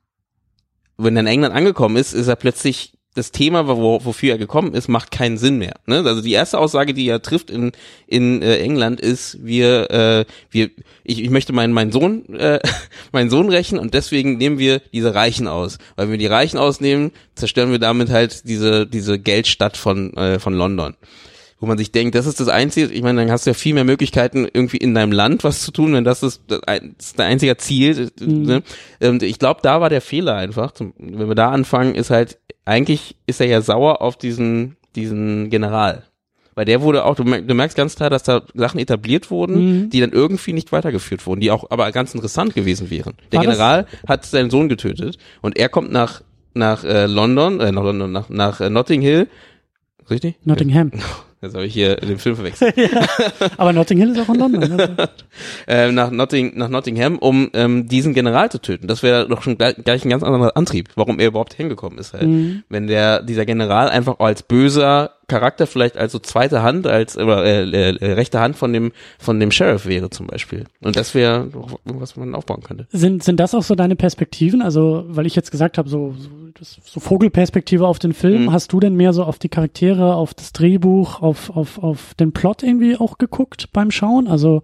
wenn 0.98 1.16
er 1.16 1.20
in 1.20 1.26
England 1.26 1.54
angekommen 1.54 1.96
ist, 1.96 2.12
ist 2.12 2.28
er 2.28 2.36
plötzlich 2.36 2.92
das 3.16 3.32
Thema, 3.32 3.66
wo, 3.66 4.04
wofür 4.04 4.32
er 4.32 4.38
gekommen 4.38 4.74
ist, 4.74 4.88
macht 4.88 5.10
keinen 5.10 5.38
Sinn 5.38 5.56
mehr. 5.56 5.76
Ne? 5.86 6.04
Also 6.04 6.20
die 6.20 6.32
erste 6.32 6.58
Aussage, 6.58 6.92
die 6.92 7.08
er 7.08 7.22
trifft 7.22 7.50
in 7.50 7.72
in 8.06 8.42
äh, 8.42 8.58
England, 8.58 9.00
ist, 9.00 9.38
wir 9.42 9.90
äh, 9.90 10.24
wir 10.50 10.70
ich, 11.02 11.22
ich 11.22 11.30
möchte 11.30 11.54
meinen 11.54 11.72
meinen 11.72 11.92
Sohn 11.92 12.28
äh, 12.34 12.60
meinen 13.12 13.30
Sohn 13.30 13.48
rächen 13.48 13.78
und 13.78 13.94
deswegen 13.94 14.36
nehmen 14.36 14.58
wir 14.58 14.80
diese 14.92 15.14
Reichen 15.14 15.48
aus, 15.48 15.78
weil 15.96 16.06
wenn 16.06 16.12
wir 16.12 16.18
die 16.18 16.26
Reichen 16.26 16.58
ausnehmen, 16.58 17.10
zerstören 17.34 17.70
wir 17.70 17.78
damit 17.78 18.10
halt 18.10 18.46
diese 18.48 18.86
diese 18.86 19.18
Geldstadt 19.18 19.78
von 19.78 20.12
äh, 20.14 20.38
von 20.38 20.52
London 20.52 20.94
wo 21.58 21.66
man 21.66 21.78
sich 21.78 21.90
denkt, 21.92 22.14
das 22.14 22.26
ist 22.26 22.38
das 22.38 22.48
Einzige, 22.48 22.92
ich 22.92 23.02
meine, 23.02 23.20
dann 23.22 23.30
hast 23.30 23.46
du 23.46 23.50
ja 23.50 23.54
viel 23.54 23.72
mehr 23.74 23.84
Möglichkeiten, 23.84 24.46
irgendwie 24.52 24.76
in 24.76 24.94
deinem 24.94 25.12
Land 25.12 25.42
was 25.44 25.62
zu 25.62 25.70
tun, 25.70 25.92
wenn 25.94 26.04
das 26.04 26.22
ist, 26.22 26.42
das 26.48 26.60
das 26.66 26.80
ist 26.98 27.18
dein 27.18 27.32
einziger 27.32 27.56
Ziel. 27.58 28.10
Mhm. 28.20 28.42
Ne? 28.42 28.62
Und 29.02 29.22
ich 29.22 29.38
glaube, 29.38 29.60
da 29.62 29.80
war 29.80 29.88
der 29.88 30.00
Fehler 30.02 30.34
einfach. 30.36 30.72
Wenn 30.98 31.28
wir 31.28 31.34
da 31.34 31.50
anfangen, 31.50 31.94
ist 31.94 32.10
halt, 32.10 32.38
eigentlich 32.64 33.16
ist 33.26 33.40
er 33.40 33.46
ja 33.46 33.60
sauer 33.62 34.02
auf 34.02 34.16
diesen, 34.18 34.76
diesen 34.96 35.48
General. 35.50 36.04
Weil 36.54 36.64
der 36.64 36.80
wurde 36.80 37.04
auch, 37.04 37.16
du 37.16 37.24
merkst, 37.24 37.76
ganz 37.76 37.96
klar, 37.96 38.08
dass 38.10 38.22
da 38.22 38.42
Sachen 38.54 38.80
etabliert 38.80 39.30
wurden, 39.30 39.54
Mhm. 39.84 39.90
die 39.90 40.00
dann 40.00 40.12
irgendwie 40.12 40.52
nicht 40.54 40.72
weitergeführt 40.72 41.26
wurden, 41.26 41.40
die 41.40 41.50
auch 41.50 41.70
aber 41.70 41.90
ganz 41.92 42.14
interessant 42.14 42.54
gewesen 42.54 42.88
wären. 42.90 43.12
Der 43.32 43.38
War 43.40 43.44
das- 43.46 43.54
General 43.56 43.86
hat 44.08 44.24
seinen 44.24 44.48
Sohn 44.50 44.68
getötet 44.68 45.18
und 45.42 45.58
er 45.58 45.68
kommt 45.68 45.92
nach 45.92 46.22
nach 46.54 46.84
äh, 46.84 47.04
London, 47.04 47.60
äh, 47.60 47.70
nach 47.72 47.82
London, 47.82 48.10
nach, 48.12 48.30
nach 48.30 48.60
äh, 48.62 48.70
Notting 48.70 49.02
Hill, 49.02 49.28
richtig? 50.08 50.36
Nottingham. 50.44 50.90
Jetzt 51.46 51.54
habe 51.54 51.66
ich 51.66 51.72
hier 51.72 51.96
den 51.96 52.18
Film 52.18 52.36
verwechselt. 52.36 52.76
ja, 52.76 52.88
aber 53.56 53.72
Notting 53.72 53.98
Hill 53.98 54.10
ist 54.10 54.20
auch 54.20 54.32
in 54.32 54.40
London. 54.40 54.80
Also. 54.80 54.94
äh, 55.66 55.92
nach, 55.92 56.10
Notting, 56.10 56.52
nach 56.56 56.68
Nottingham, 56.68 57.18
um 57.18 57.50
ähm, 57.54 57.88
diesen 57.88 58.14
General 58.14 58.50
zu 58.50 58.60
töten. 58.60 58.86
Das 58.86 59.02
wäre 59.02 59.28
doch 59.28 59.42
schon 59.42 59.56
gleich, 59.56 59.76
gleich 59.76 60.04
ein 60.04 60.10
ganz 60.10 60.22
anderer 60.22 60.56
Antrieb, 60.56 60.90
warum 60.96 61.18
er 61.18 61.28
überhaupt 61.28 61.54
hingekommen 61.54 61.98
ist. 61.98 62.12
Halt. 62.12 62.24
Mhm. 62.24 62.62
Wenn 62.68 62.86
der 62.86 63.22
dieser 63.22 63.46
General 63.46 63.88
einfach 63.88 64.18
als 64.18 64.42
böser 64.42 65.15
Charakter 65.28 65.66
vielleicht 65.66 65.96
als 65.96 66.12
so 66.12 66.18
zweite 66.18 66.62
Hand, 66.62 66.86
als 66.86 67.16
oder, 67.16 67.44
äh, 67.44 67.90
äh, 67.90 68.12
rechte 68.12 68.40
Hand 68.40 68.56
von 68.56 68.72
dem 68.72 68.92
von 69.18 69.40
dem 69.40 69.50
Sheriff 69.50 69.86
wäre 69.86 70.10
zum 70.10 70.26
Beispiel. 70.26 70.64
Und 70.80 70.96
das 70.96 71.14
wäre 71.14 71.48
was 71.84 72.16
man 72.16 72.34
aufbauen 72.34 72.62
könnte. 72.62 72.86
Sind 72.92 73.24
sind 73.24 73.40
das 73.40 73.54
auch 73.54 73.62
so 73.62 73.74
deine 73.74 73.96
Perspektiven? 73.96 74.62
Also 74.62 75.04
weil 75.08 75.26
ich 75.26 75.34
jetzt 75.34 75.50
gesagt 75.50 75.78
habe, 75.78 75.88
so 75.88 76.14
so, 76.16 76.28
das, 76.58 76.78
so 76.84 77.00
Vogelperspektive 77.00 77.86
auf 77.86 77.98
den 77.98 78.12
Film. 78.12 78.44
Mhm. 78.44 78.52
Hast 78.52 78.72
du 78.72 78.80
denn 78.80 78.94
mehr 78.94 79.12
so 79.12 79.24
auf 79.24 79.38
die 79.38 79.48
Charaktere, 79.48 80.14
auf 80.14 80.32
das 80.34 80.52
Drehbuch, 80.52 81.20
auf 81.20 81.50
auf 81.50 81.78
auf 81.82 82.14
den 82.14 82.32
Plot 82.32 82.62
irgendwie 82.62 82.96
auch 82.96 83.18
geguckt 83.18 83.70
beim 83.72 83.90
Schauen? 83.90 84.28
Also 84.28 84.62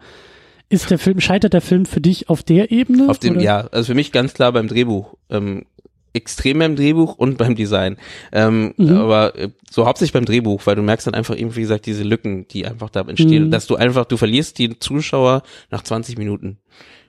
ist 0.73 0.91
der 0.91 0.99
Film, 0.99 1.21
scheitert 1.21 1.53
der 1.53 1.61
Film 1.61 1.85
für 1.85 2.01
dich 2.01 2.31
auf 2.31 2.43
der 2.43 2.71
Ebene? 2.71 3.11
Auf 3.11 3.19
dem, 3.19 3.35
oder? 3.35 3.43
ja, 3.43 3.69
also 3.73 3.89
für 3.89 3.95
mich 3.95 4.11
ganz 4.11 4.33
klar 4.33 4.53
beim 4.53 4.69
Drehbuch. 4.69 5.15
Ähm, 5.29 5.67
extrem 6.13 6.59
beim 6.59 6.77
Drehbuch 6.77 7.17
und 7.17 7.39
beim 7.39 7.55
Design. 7.55 7.97
Ähm, 8.33 8.75
mhm. 8.77 8.97
Aber 8.97 9.37
äh, 9.37 9.49
so 9.71 9.87
hauptsächlich 9.87 10.13
beim 10.13 10.25
Drehbuch, 10.25 10.63
weil 10.67 10.77
du 10.77 10.83
merkst 10.83 11.07
dann 11.07 11.15
einfach 11.15 11.37
eben, 11.37 11.55
wie 11.57 11.63
gesagt, 11.63 11.87
diese 11.87 12.03
Lücken, 12.03 12.47
die 12.49 12.67
einfach 12.67 12.91
da 12.91 13.01
entstehen. 13.01 13.47
Mhm. 13.47 13.51
Dass 13.51 13.67
du 13.67 13.77
einfach, 13.77 14.05
du 14.05 14.17
verlierst 14.17 14.59
die 14.59 14.79
Zuschauer 14.79 15.43
nach 15.71 15.83
20 15.83 16.19
Minuten. 16.19 16.59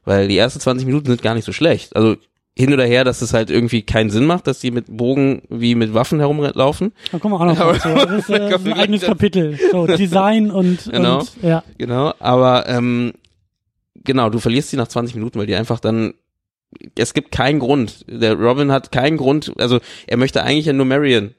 Weil 0.06 0.28
die 0.28 0.38
ersten 0.38 0.60
20 0.60 0.86
Minuten 0.86 1.08
sind 1.08 1.22
gar 1.22 1.34
nicht 1.34 1.46
so 1.46 1.54
schlecht. 1.54 1.96
Also 1.96 2.18
hin 2.56 2.72
oder 2.72 2.86
her, 2.86 3.04
dass 3.04 3.22
es 3.22 3.34
halt 3.34 3.50
irgendwie 3.50 3.82
keinen 3.82 4.10
Sinn 4.10 4.26
macht, 4.26 4.46
dass 4.48 4.60
die 4.60 4.72
mit 4.72 4.86
Bogen 4.96 5.42
wie 5.50 5.76
mit 5.76 5.94
Waffen 5.94 6.20
herumlaufen. 6.20 6.94
Da 7.12 7.18
kommen 7.18 7.34
wir 7.34 7.42
auch 7.42 7.46
noch 7.46 7.58
drauf. 7.58 8.06
Das 8.06 8.12
ist, 8.12 8.30
äh, 8.30 8.54
ein 8.54 8.74
eigenes 8.74 9.02
Kapitel. 9.02 9.58
So, 9.72 9.88
Design 9.98 10.52
und, 10.52 10.90
genau, 10.92 11.20
und 11.20 11.32
ja. 11.42 11.64
Genau, 11.78 12.14
aber 12.20 12.68
ähm, 12.70 13.14
genau, 14.04 14.30
du 14.30 14.40
verlierst 14.40 14.70
sie 14.70 14.78
nach 14.78 14.88
20 14.88 15.16
Minuten, 15.16 15.40
weil 15.40 15.48
die 15.48 15.56
einfach 15.56 15.80
dann 15.80 16.14
es 16.98 17.14
gibt 17.14 17.32
keinen 17.32 17.60
Grund. 17.60 18.06
Der 18.08 18.34
Robin 18.34 18.72
hat 18.72 18.92
keinen 18.92 19.18
Grund, 19.18 19.54
also 19.58 19.80
er 20.08 20.18
möchte 20.18 20.44
eigentlich 20.44 20.66
ja 20.66 20.74
nur 20.74 20.86
Marion, 20.86 21.34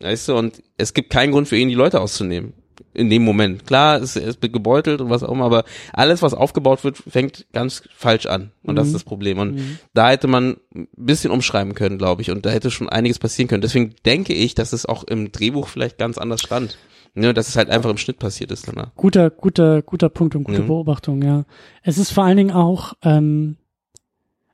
weißt 0.00 0.28
du, 0.28 0.36
und 0.36 0.62
es 0.76 0.94
gibt 0.94 1.10
keinen 1.10 1.32
Grund 1.32 1.48
für 1.48 1.56
ihn, 1.56 1.68
die 1.68 1.74
Leute 1.74 2.00
auszunehmen. 2.00 2.54
In 2.92 3.08
dem 3.08 3.24
Moment. 3.24 3.66
Klar, 3.66 4.02
es, 4.02 4.16
es 4.16 4.42
wird 4.42 4.52
gebeutelt 4.52 5.00
und 5.00 5.10
was 5.10 5.22
auch 5.22 5.30
immer, 5.30 5.44
aber 5.44 5.64
alles, 5.92 6.22
was 6.22 6.34
aufgebaut 6.34 6.82
wird, 6.82 6.96
fängt 6.96 7.46
ganz 7.52 7.84
falsch 7.94 8.26
an. 8.26 8.50
Und 8.64 8.74
mhm. 8.74 8.76
das 8.76 8.86
ist 8.88 8.92
mhm. 8.92 8.96
das 8.96 9.04
Problem. 9.04 9.38
Und 9.38 9.54
mhm. 9.54 9.78
da 9.94 10.10
hätte 10.10 10.26
man 10.26 10.56
ein 10.74 10.88
bisschen 10.96 11.30
umschreiben 11.30 11.74
können, 11.74 11.98
glaube 11.98 12.22
ich. 12.22 12.32
Und 12.32 12.44
da 12.44 12.50
hätte 12.50 12.70
schon 12.70 12.88
einiges 12.88 13.20
passieren 13.20 13.48
können. 13.48 13.62
Deswegen 13.62 13.94
denke 14.04 14.32
ich, 14.32 14.54
dass 14.56 14.72
es 14.72 14.86
auch 14.86 15.04
im 15.04 15.30
Drehbuch 15.30 15.68
vielleicht 15.68 15.98
ganz 15.98 16.18
anders 16.18 16.40
stand. 16.40 16.78
Ne, 17.14 17.34
dass 17.34 17.48
es 17.48 17.56
halt 17.56 17.70
einfach 17.70 17.90
im 17.90 17.96
Schnitt 17.96 18.20
passiert 18.20 18.52
ist 18.52 18.68
danach. 18.68 18.94
Guter, 18.94 19.30
guter, 19.30 19.82
guter 19.82 20.08
Punkt 20.08 20.36
und 20.36 20.44
gute 20.44 20.60
ja. 20.60 20.66
Beobachtung, 20.66 21.22
ja. 21.22 21.44
Es 21.82 21.98
ist 21.98 22.12
vor 22.12 22.22
allen 22.22 22.36
Dingen 22.36 22.52
auch, 22.52 22.94
ähm, 23.02 23.56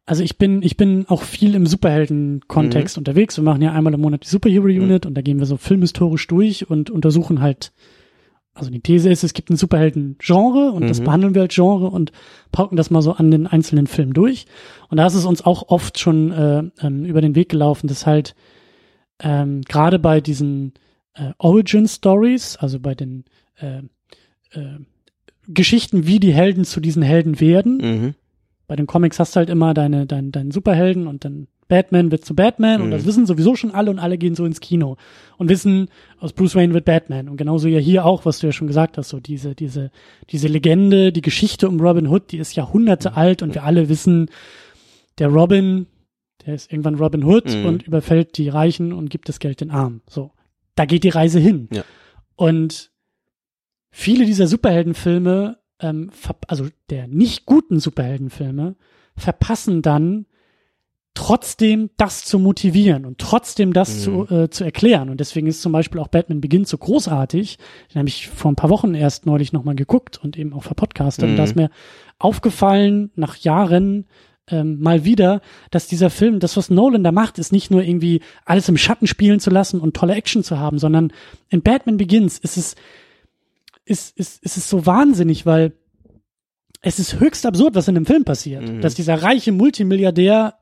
also 0.07 0.23
ich 0.23 0.39
bin, 0.39 0.63
ich 0.63 0.77
bin 0.77 1.05
auch 1.09 1.23
viel 1.23 1.57
im 1.57 1.67
Superhelden-Kontext 1.67 2.97
mhm. 2.97 3.01
unterwegs. 3.01 3.37
Wir 3.37 3.45
machen 3.45 3.61
ja 3.61 3.73
einmal 3.73 3.93
im 3.93 4.01
Monat 4.01 4.23
die 4.25 4.29
Superhero 4.29 4.67
Unit 4.67 5.05
mhm. 5.05 5.09
und 5.09 5.15
da 5.15 5.21
gehen 5.21 5.41
wir 5.41 5.47
so 5.47 5.57
filmhistorisch 5.57 6.29
durch 6.29 6.71
und 6.71 6.91
untersuchen 6.91 7.41
halt, 7.41 7.73
also 8.55 8.71
die 8.71 8.81
These 8.81 9.11
ist, 9.11 9.25
es 9.25 9.35
gibt 9.35 9.51
ein 9.51 9.57
Superhelden-Genre 9.57 10.71
und 10.71 10.85
mhm. 10.85 10.89
das 10.89 11.01
behandeln 11.01 11.35
wir 11.35 11.43
als 11.43 11.55
Genre 11.57 11.91
und 11.91 12.13
pauken 12.53 12.77
das 12.77 12.91
mal 12.91 13.03
so 13.03 13.13
an 13.13 13.33
den 13.33 13.49
einzelnen 13.49 13.89
Filmen 13.89 14.13
durch. 14.13 14.47
Und 14.89 14.99
da 14.99 15.07
ist 15.07 15.15
es 15.15 15.25
uns 15.25 15.45
auch 15.45 15.69
oft 15.69 15.99
schon 15.99 16.31
äh, 16.31 16.63
ähm, 16.81 17.05
über 17.05 17.21
den 17.21 17.35
Weg 17.35 17.49
gelaufen, 17.49 17.89
dass 17.89 18.07
halt 18.07 18.37
ähm, 19.21 19.63
gerade 19.63 19.99
bei 19.99 20.21
diesen 20.21 20.75
äh, 21.15 21.33
Origin-Stories, 21.39 22.59
also 22.59 22.79
bei 22.79 22.95
den 22.95 23.25
äh, 23.57 23.79
äh, 24.53 24.79
Geschichten, 25.49 26.07
wie 26.07 26.21
die 26.21 26.33
Helden 26.33 26.65
zu 26.65 26.79
diesen 26.79 27.03
Helden 27.03 27.41
werden, 27.41 27.79
mhm 27.79 28.15
bei 28.67 28.77
den 28.77 28.87
Comics 28.87 29.19
hast 29.19 29.35
du 29.35 29.39
halt 29.39 29.51
immer 29.51 29.75
deine, 29.75 30.07
dein, 30.07 30.33
deinen 30.33 30.51
Superhelden 30.51 31.07
und 31.07 31.25
dann 31.25 31.47
Batman 31.69 32.13
wird 32.13 32.25
zu 32.25 32.35
Batman 32.35 32.79
mhm. 32.79 32.85
und 32.85 32.91
das 32.93 33.03
mhm. 33.03 33.07
wissen 33.09 33.27
sowieso 33.27 33.57
schon 33.57 33.73
alle 33.73 33.91
und 33.91 33.99
alle 33.99 34.19
gehen 34.19 34.35
so 34.35 34.45
ins 34.45 34.61
Kino 34.61 34.97
und 35.37 35.49
wissen, 35.49 35.89
aus 36.21 36.33
Bruce 36.33 36.55
Wayne 36.55 36.75
wird 36.75 36.85
Batman 36.85 37.29
und 37.29 37.37
genauso 37.37 37.69
ja 37.69 37.79
hier 37.79 38.05
auch, 38.05 38.25
was 38.25 38.39
du 38.39 38.47
ja 38.47 38.53
schon 38.53 38.69
gesagt 38.69 38.99
hast, 38.99 39.09
so 39.09 39.21
diese, 39.21 39.55
diese, 39.55 39.91
diese 40.31 40.49
Legende, 40.49 41.13
die 41.13 41.23
Geschichte 41.23 41.69
um 41.69 41.81
Robin 41.81 42.07
Hood, 42.07 42.31
die 42.33 42.39
ist 42.39 42.55
Jahrhunderte 42.55 43.11
mhm. 43.11 43.17
alt 43.17 43.43
und 43.43 43.55
wir 43.55 43.65
alle 43.65 43.89
wissen, 43.89 44.31
der 45.19 45.29
Robin, 45.29 45.87
der 46.45 46.55
ist 46.55 46.71
irgendwann 46.73 46.97
Robin 46.97 47.25
Hood 47.25 47.53
mhm. 47.53 47.67
und 47.67 47.83
überfällt 47.83 48.39
die 48.39 48.49
Reichen 48.49 48.93
und 48.93 49.11
gibt 49.11 49.29
das 49.29 49.41
Geld 49.41 49.61
den 49.61 49.71
Armen. 49.71 50.03
So. 50.09 50.31
Da 50.75 50.85
geht 50.85 51.05
die 51.05 51.09
Reise 51.09 51.41
hin. 51.41 51.69
Ja. 51.73 51.85
Und 52.37 52.91
viele 53.91 54.27
dieser 54.27 54.47
Superheldenfilme 54.47 55.59
ähm, 55.81 56.11
also 56.47 56.69
der 56.91 57.07
nicht 57.07 57.47
guten 57.47 57.81
Superheldenfilme, 57.81 58.77
verpassen 59.17 59.83
dann 59.83 60.27
trotzdem 61.17 61.91
das 61.97 62.25
zu 62.27 62.39
motivieren 62.39 63.07
und 63.07 63.19
trotzdem 63.19 63.73
das 63.73 63.97
mhm. 63.97 64.01
zu, 64.01 64.35
äh, 64.35 64.51
zu 64.51 64.65
erklären. 64.65 65.09
Und 65.09 65.19
deswegen 65.19 65.47
ist 65.47 65.63
zum 65.63 65.73
Beispiel 65.73 66.01
auch 66.01 66.09
Batman 66.09 66.43
Begins 66.43 66.69
so 66.69 66.79
großartig. 66.79 67.59
Den 67.93 67.99
habe 67.99 68.09
ich 68.09 68.29
vor 68.29 68.53
ein 68.53 68.57
paar 68.57 68.71
Wochen 68.71 68.95
erst 68.95 69.27
neulich 69.27 69.53
nochmal 69.53 69.75
geguckt 69.75 70.21
und 70.23 70.39
eben 70.39 70.53
auch 70.53 70.63
verpodcastet. 70.63 71.25
Mhm. 71.25 71.31
Und 71.31 71.37
da 71.39 71.45
ist 71.45 71.57
mir 71.57 71.71
aufgefallen, 72.19 73.11
nach 73.17 73.37
Jahren 73.37 74.05
ähm, 74.49 74.79
mal 74.81 75.05
wieder, 75.05 75.41
dass 75.71 75.89
dieser 75.89 76.11
Film, 76.11 76.39
das, 76.39 76.57
was 76.57 76.71
Nolan 76.71 77.03
da 77.03 77.13
macht, 77.13 77.39
ist 77.39 77.51
nicht 77.51 77.71
nur 77.71 77.83
irgendwie 77.83 78.21
alles 78.45 78.69
im 78.69 78.77
Schatten 78.77 79.07
spielen 79.07 79.41
zu 79.41 79.51
lassen 79.51 79.81
und 79.81 79.97
tolle 79.97 80.15
Action 80.15 80.45
zu 80.45 80.59
haben, 80.59 80.79
sondern 80.79 81.13
in 81.49 81.63
Batman 81.63 81.97
Begins 81.97 82.39
ist 82.39 82.57
es 82.57 82.77
ist, 83.87 84.17
ist, 84.19 84.43
ist 84.43 84.57
es 84.59 84.69
so 84.69 84.85
wahnsinnig, 84.85 85.47
weil 85.47 85.73
es 86.83 86.99
ist 86.99 87.19
höchst 87.19 87.47
absurd, 87.47 87.75
was 87.75 87.89
in 87.89 87.95
dem 87.95 88.05
Film 88.05 88.25
passiert. 88.25 88.69
Mhm. 88.69 88.81
Dass 88.83 88.95
dieser 88.95 89.23
reiche 89.23 89.53
Multimilliardär 89.53 90.59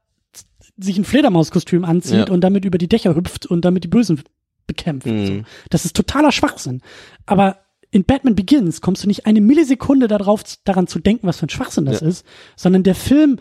sich 0.77 0.99
ein 0.99 1.05
Fledermauskostüm 1.05 1.85
anzieht 1.85 2.29
ja. 2.29 2.31
und 2.31 2.43
damit 2.43 2.65
über 2.65 2.79
die 2.79 2.89
Dächer 2.89 3.15
hüpft 3.15 3.47
und 3.47 3.65
damit 3.65 3.85
die 3.85 3.89
Bösen 3.89 4.23
bekämpft. 4.67 5.07
Mhm. 5.07 5.27
So. 5.27 5.43
Das 5.71 5.85
ist 5.85 5.97
totaler 5.97 6.33
Schwachsinn. 6.33 6.83
Aber 7.27 7.59
in 7.91 8.05
Batman 8.05 8.35
Begins 8.35 8.81
kommst 8.81 9.05
du 9.05 9.09
nicht 9.09 9.27
eine 9.27 9.41
Millisekunde 9.41 10.09
darauf, 10.09 10.43
daran 10.65 10.87
zu 10.87 10.99
denken, 10.99 11.27
was 11.27 11.39
für 11.39 11.47
ein 11.47 11.51
Schwachsinn 11.51 11.85
das 11.85 12.01
ja. 12.01 12.09
ist, 12.09 12.27
sondern 12.57 12.83
der 12.83 12.95
Film 12.95 13.39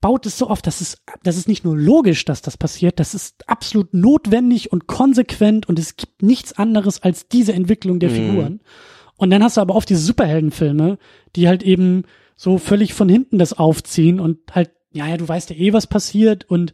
baut 0.00 0.24
es 0.24 0.38
so 0.38 0.48
oft, 0.48 0.66
dass 0.66 0.80
es, 0.80 0.96
das 1.22 1.36
ist 1.36 1.48
nicht 1.48 1.64
nur 1.64 1.76
logisch, 1.76 2.24
dass 2.24 2.40
das 2.40 2.56
passiert, 2.56 2.98
das 2.98 3.14
ist 3.14 3.48
absolut 3.48 3.92
notwendig 3.92 4.72
und 4.72 4.86
konsequent 4.86 5.68
und 5.68 5.78
es 5.78 5.96
gibt 5.96 6.22
nichts 6.22 6.54
anderes 6.54 7.02
als 7.02 7.28
diese 7.28 7.52
Entwicklung 7.52 8.00
der 8.00 8.10
mhm. 8.10 8.14
Figuren. 8.14 8.60
Und 9.20 9.28
dann 9.28 9.44
hast 9.44 9.58
du 9.58 9.60
aber 9.60 9.76
oft 9.76 9.90
diese 9.90 10.00
Superheldenfilme, 10.00 10.96
die 11.36 11.46
halt 11.46 11.62
eben 11.62 12.04
so 12.36 12.56
völlig 12.56 12.94
von 12.94 13.06
hinten 13.06 13.36
das 13.36 13.52
aufziehen 13.52 14.18
und 14.18 14.38
halt, 14.54 14.70
ja, 14.92 15.06
ja, 15.06 15.18
du 15.18 15.28
weißt 15.28 15.50
ja 15.50 15.56
eh, 15.56 15.74
was 15.74 15.86
passiert 15.86 16.48
und 16.48 16.72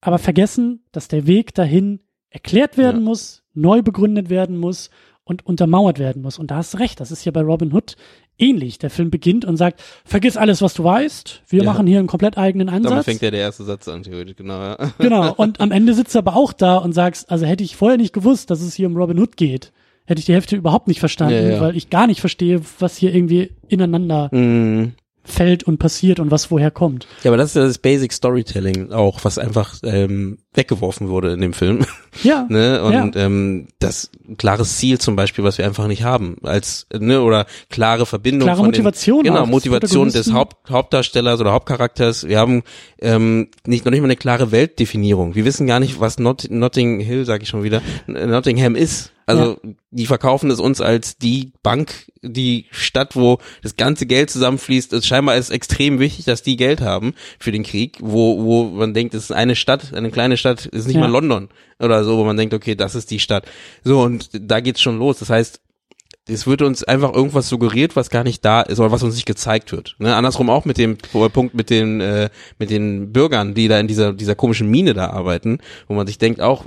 aber 0.00 0.18
vergessen, 0.18 0.82
dass 0.90 1.06
der 1.06 1.28
Weg 1.28 1.54
dahin 1.54 2.00
erklärt 2.28 2.76
werden 2.76 3.02
ja. 3.02 3.08
muss, 3.08 3.44
neu 3.54 3.82
begründet 3.82 4.30
werden 4.30 4.56
muss 4.56 4.90
und 5.22 5.46
untermauert 5.46 6.00
werden 6.00 6.22
muss. 6.22 6.40
Und 6.40 6.50
da 6.50 6.56
hast 6.56 6.74
du 6.74 6.78
recht, 6.78 6.98
das 6.98 7.12
ist 7.12 7.24
ja 7.24 7.30
bei 7.30 7.42
Robin 7.42 7.72
Hood 7.72 7.94
ähnlich. 8.36 8.78
Der 8.78 8.90
Film 8.90 9.10
beginnt 9.10 9.44
und 9.44 9.56
sagt, 9.56 9.80
vergiss 10.04 10.36
alles, 10.36 10.62
was 10.62 10.74
du 10.74 10.82
weißt, 10.82 11.42
wir 11.46 11.62
ja. 11.62 11.70
machen 11.70 11.86
hier 11.86 12.00
einen 12.00 12.08
komplett 12.08 12.36
eigenen 12.36 12.68
Ansatz. 12.68 12.90
Damit 12.90 13.04
fängt 13.04 13.22
ja 13.22 13.30
der 13.30 13.40
erste 13.40 13.62
Satz 13.62 13.86
an, 13.86 14.02
theoretisch, 14.02 14.34
genau. 14.34 14.60
Ja. 14.60 14.92
Genau, 14.98 15.32
und 15.36 15.60
am 15.60 15.70
Ende 15.70 15.94
sitzt 15.94 16.16
du 16.16 16.18
aber 16.18 16.34
auch 16.34 16.52
da 16.52 16.78
und 16.78 16.94
sagst, 16.94 17.30
also 17.30 17.46
hätte 17.46 17.62
ich 17.62 17.76
vorher 17.76 17.96
nicht 17.96 18.12
gewusst, 18.12 18.50
dass 18.50 18.60
es 18.60 18.74
hier 18.74 18.88
um 18.88 18.96
Robin 18.96 19.20
Hood 19.20 19.36
geht, 19.36 19.72
hätte 20.10 20.18
ich 20.18 20.26
die 20.26 20.34
Hälfte 20.34 20.56
überhaupt 20.56 20.88
nicht 20.88 21.00
verstanden, 21.00 21.34
ja, 21.34 21.50
ja. 21.50 21.60
weil 21.60 21.76
ich 21.76 21.88
gar 21.88 22.06
nicht 22.08 22.20
verstehe, 22.20 22.60
was 22.80 22.96
hier 22.96 23.14
irgendwie 23.14 23.52
ineinander 23.68 24.28
mhm. 24.32 24.92
fällt 25.22 25.62
und 25.62 25.78
passiert 25.78 26.18
und 26.18 26.32
was 26.32 26.50
woher 26.50 26.72
kommt. 26.72 27.06
Ja, 27.22 27.30
aber 27.30 27.36
das 27.36 27.50
ist 27.50 27.56
ja 27.56 27.62
das 27.62 27.78
Basic 27.78 28.12
Storytelling 28.12 28.92
auch, 28.92 29.20
was 29.22 29.38
einfach 29.38 29.76
ähm, 29.84 30.38
weggeworfen 30.54 31.08
wurde 31.08 31.32
in 31.32 31.40
dem 31.40 31.52
Film. 31.52 31.86
Ja. 32.24 32.44
ne? 32.48 32.82
Und 32.82 33.14
ja. 33.14 33.24
ähm, 33.24 33.68
das 33.78 34.10
klares 34.36 34.78
Ziel 34.78 34.98
zum 34.98 35.14
Beispiel, 35.14 35.44
was 35.44 35.58
wir 35.58 35.64
einfach 35.64 35.86
nicht 35.86 36.02
haben, 36.02 36.38
als 36.42 36.88
ne 36.92 37.22
oder 37.22 37.46
klare 37.68 38.04
Verbindung. 38.04 38.48
Klare 38.48 38.64
Motivation. 38.64 39.22
Den, 39.22 39.32
genau, 39.32 39.46
Motivation 39.46 40.10
des 40.10 40.32
Haupt, 40.32 40.68
Hauptdarstellers 40.68 41.40
oder 41.40 41.52
Hauptcharakters. 41.52 42.26
Wir 42.26 42.40
haben 42.40 42.64
ähm, 43.00 43.48
nicht 43.64 43.84
noch 43.84 43.92
nicht 43.92 44.00
mal 44.00 44.06
eine 44.06 44.16
klare 44.16 44.50
Weltdefinierung. 44.50 45.36
Wir 45.36 45.44
wissen 45.44 45.68
gar 45.68 45.78
nicht, 45.78 46.00
was 46.00 46.18
Not 46.18 46.48
Notting 46.50 46.98
Hill, 46.98 47.24
sage 47.24 47.44
ich 47.44 47.48
schon 47.48 47.62
wieder, 47.62 47.80
Nottingham 48.08 48.74
ist. 48.74 49.12
Also 49.30 49.58
ja. 49.62 49.70
die 49.92 50.06
verkaufen 50.06 50.50
es 50.50 50.58
uns 50.58 50.80
als 50.80 51.16
die 51.16 51.52
Bank, 51.62 52.10
die 52.22 52.66
Stadt, 52.72 53.14
wo 53.14 53.38
das 53.62 53.76
ganze 53.76 54.06
Geld 54.06 54.28
zusammenfließt. 54.30 54.92
Es 54.92 55.06
scheinbar 55.06 55.36
ist 55.36 55.50
extrem 55.50 56.00
wichtig, 56.00 56.24
dass 56.24 56.42
die 56.42 56.56
Geld 56.56 56.80
haben 56.80 57.14
für 57.38 57.52
den 57.52 57.62
Krieg, 57.62 57.98
wo 58.00 58.42
wo 58.42 58.64
man 58.64 58.92
denkt, 58.92 59.14
es 59.14 59.24
ist 59.24 59.32
eine 59.32 59.54
Stadt, 59.54 59.94
eine 59.94 60.10
kleine 60.10 60.36
Stadt, 60.40 60.66
ist 60.66 60.86
nicht 60.86 60.96
ja. 60.96 61.00
mal 61.02 61.10
London 61.10 61.48
oder 61.78 62.04
so, 62.04 62.18
wo 62.18 62.24
man 62.24 62.36
denkt, 62.36 62.54
okay, 62.54 62.74
das 62.74 62.94
ist 62.94 63.10
die 63.10 63.20
Stadt. 63.20 63.44
So 63.84 64.02
und 64.02 64.30
da 64.32 64.60
geht's 64.60 64.80
schon 64.80 64.98
los. 64.98 65.18
Das 65.18 65.30
heißt, 65.30 65.60
es 66.28 66.46
wird 66.46 66.62
uns 66.62 66.84
einfach 66.84 67.12
irgendwas 67.12 67.48
suggeriert, 67.48 67.96
was 67.96 68.10
gar 68.10 68.24
nicht 68.24 68.44
da 68.44 68.60
ist 68.62 68.78
oder 68.78 68.92
was 68.92 69.02
uns 69.02 69.14
nicht 69.14 69.26
gezeigt 69.26 69.72
wird. 69.72 69.96
Ne? 69.98 70.14
Andersrum 70.14 70.50
auch 70.50 70.64
mit 70.64 70.78
dem 70.78 70.96
Punkt 70.98 71.54
mit 71.54 71.70
den 71.70 72.00
äh, 72.00 72.30
mit 72.58 72.70
den 72.70 73.12
Bürgern, 73.12 73.54
die 73.54 73.68
da 73.68 73.78
in 73.80 73.88
dieser 73.88 74.12
dieser 74.12 74.34
komischen 74.34 74.70
Mine 74.70 74.94
da 74.94 75.10
arbeiten, 75.10 75.58
wo 75.88 75.94
man 75.94 76.06
sich 76.06 76.18
denkt 76.18 76.40
auch, 76.40 76.66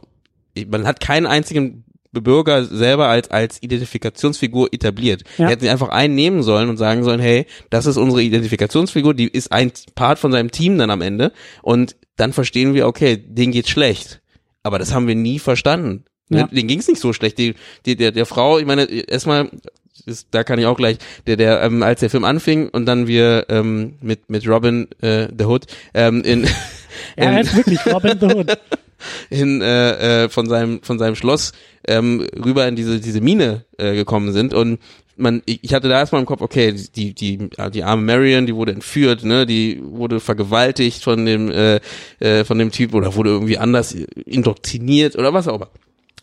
man 0.68 0.86
hat 0.86 1.00
keinen 1.00 1.26
einzigen 1.26 1.86
Bürger 2.22 2.66
selber 2.66 3.08
als 3.08 3.32
als 3.32 3.62
Identifikationsfigur 3.62 4.74
etabliert. 4.74 5.24
Ja. 5.38 5.46
Er 5.46 5.52
hätte 5.52 5.72
einfach 5.72 5.90
einen 5.90 6.16
nehmen 6.16 6.44
sollen 6.44 6.70
und 6.70 6.78
sagen 6.78 7.04
sollen, 7.04 7.20
hey, 7.20 7.46
das 7.70 7.86
ist 7.86 7.98
unsere 7.98 8.22
Identifikationsfigur, 8.22 9.14
die 9.14 9.28
ist 9.28 9.52
ein 9.52 9.72
Part 9.96 10.20
von 10.20 10.32
seinem 10.32 10.52
Team 10.52 10.78
dann 10.78 10.90
am 10.90 11.02
Ende 11.02 11.32
und 11.62 11.96
dann 12.16 12.34
verstehen 12.34 12.74
wir, 12.74 12.88
okay, 12.88 13.18
denen 13.18 13.52
geht's 13.52 13.70
schlecht. 13.70 14.22
Aber 14.62 14.80
das 14.80 14.94
haben 14.94 15.08
wir 15.08 15.16
nie 15.16 15.40
verstanden. 15.40 16.06
Ja. 16.30 16.48
Denen 16.48 16.68
ging's 16.68 16.88
nicht 16.88 17.02
so 17.02 17.12
schlecht. 17.12 17.38
Die, 17.38 17.56
die, 17.86 17.96
der, 17.96 18.12
der 18.12 18.26
Frau, 18.26 18.60
ich 18.60 18.66
meine, 18.66 18.84
erstmal, 18.84 19.50
ist, 20.06 20.30
da 20.32 20.44
kann 20.44 20.58
ich 20.58 20.66
auch 20.66 20.78
gleich, 20.78 20.98
der, 21.28 21.36
der, 21.36 21.62
ähm, 21.64 21.84
als 21.84 22.00
der 22.00 22.10
Film 22.10 22.24
anfing 22.24 22.70
und 22.70 22.86
dann 22.86 23.08
wir 23.08 23.48
ähm, 23.50 23.96
mit, 24.02 24.30
mit 24.30 24.48
Robin 24.48 24.88
äh, 25.02 25.28
the 25.38 25.46
Hood 25.46 25.66
ähm, 25.94 26.22
in, 26.22 26.48
Ja, 27.18 27.26
er 27.26 27.42
ist 27.42 27.56
wirklich 27.56 27.86
Robin 27.86 28.18
the 28.20 28.26
Hood. 28.28 28.58
in 29.30 29.62
äh, 29.62 30.24
äh, 30.24 30.30
von 30.30 30.48
seinem 30.48 30.82
von 30.84 31.00
seinem 31.00 31.16
Schloss 31.16 31.54
ähm, 31.88 32.26
rüber 32.36 32.68
in 32.68 32.76
diese 32.76 33.00
diese 33.00 33.22
Mine 33.22 33.66
äh, 33.78 33.96
gekommen 33.96 34.32
sind. 34.32 34.54
Und 34.54 34.80
man 35.16 35.42
ich 35.46 35.74
hatte 35.74 35.90
da 35.90 36.00
erstmal 36.00 36.22
im 36.22 36.26
Kopf 36.26 36.42
okay 36.42 36.74
die 36.96 37.14
die 37.14 37.50
die 37.72 37.84
arme 37.84 38.02
Marion 38.02 38.46
die 38.46 38.56
wurde 38.56 38.72
entführt 38.72 39.24
ne? 39.24 39.46
Die 39.46 39.82
wurde 39.84 40.20
vergewaltigt 40.20 41.04
von 41.04 41.26
dem 41.26 41.52
äh, 41.52 41.80
äh, 42.20 42.44
von 42.44 42.58
dem 42.58 42.72
Typ 42.72 42.94
oder 42.94 43.16
wurde 43.16 43.30
irgendwie 43.30 43.58
anders 43.58 43.94
indoktriniert 43.94 45.16
oder 45.16 45.34
was 45.34 45.48
auch 45.48 45.56
immer. 45.56 45.70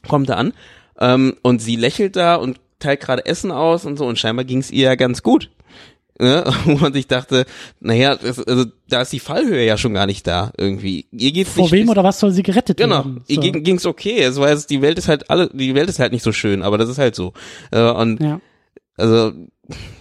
Kommt 0.09 0.29
da 0.29 0.35
an 0.35 0.53
ähm, 0.99 1.37
und 1.43 1.61
sie 1.61 1.77
lächelt 1.77 2.17
da 2.17 2.37
und 2.37 2.59
teilt 2.79 3.01
gerade 3.01 3.27
Essen 3.27 3.53
aus 3.53 3.85
und 3.85 3.99
so. 3.99 4.07
Und 4.07 4.19
scheinbar 4.19 4.45
ging 4.45 4.59
es 4.59 4.71
ihr 4.71 4.87
ja 4.87 4.95
ganz 4.97 5.23
gut 5.23 5.51
ne? 6.21 6.45
wo 6.65 6.77
man 6.77 6.93
sich 6.93 7.07
dachte, 7.07 7.47
naja, 7.81 8.15
das, 8.17 8.39
also 8.47 8.67
da 8.89 9.03
ist 9.03 9.13
die 9.13 9.21
Fallhöhe 9.21 9.65
ja 9.65 9.77
schon 9.77 9.95
gar 9.95 10.07
nicht 10.07 10.27
da 10.27 10.53
irgendwie. 10.57 11.07
Ihr 11.11 11.33
geht's 11.33 11.53
Vor 11.53 11.65
nicht, 11.65 11.73
wem 11.73 11.89
oder 11.89 12.05
was 12.05 12.21
soll 12.21 12.31
sie 12.33 12.43
gerettet 12.43 12.77
Genau, 12.77 12.97
werden? 12.99 13.25
ihr 13.27 13.37
So. 13.37 13.41
ging, 13.41 13.63
ging's 13.65 13.87
okay. 13.87 14.23
Es 14.23 14.37
war 14.39 14.51
jetzt, 14.51 14.71
die 14.71 14.83
Welt 14.83 14.99
ist 14.99 15.09
halt 15.09 15.31
alle, 15.31 15.51
die 15.53 15.75
Welt 15.75 15.89
ist 15.89 15.99
halt 15.99 16.13
nicht 16.13 16.23
so 16.23 16.33
schön, 16.33 16.63
aber 16.63 16.79
das 16.79 16.89
ist 16.89 16.99
halt 16.99 17.15
so. 17.15 17.33
Äh, 17.73 17.83
und 17.91 18.21
Ja. 18.21 18.41
also 18.97 19.33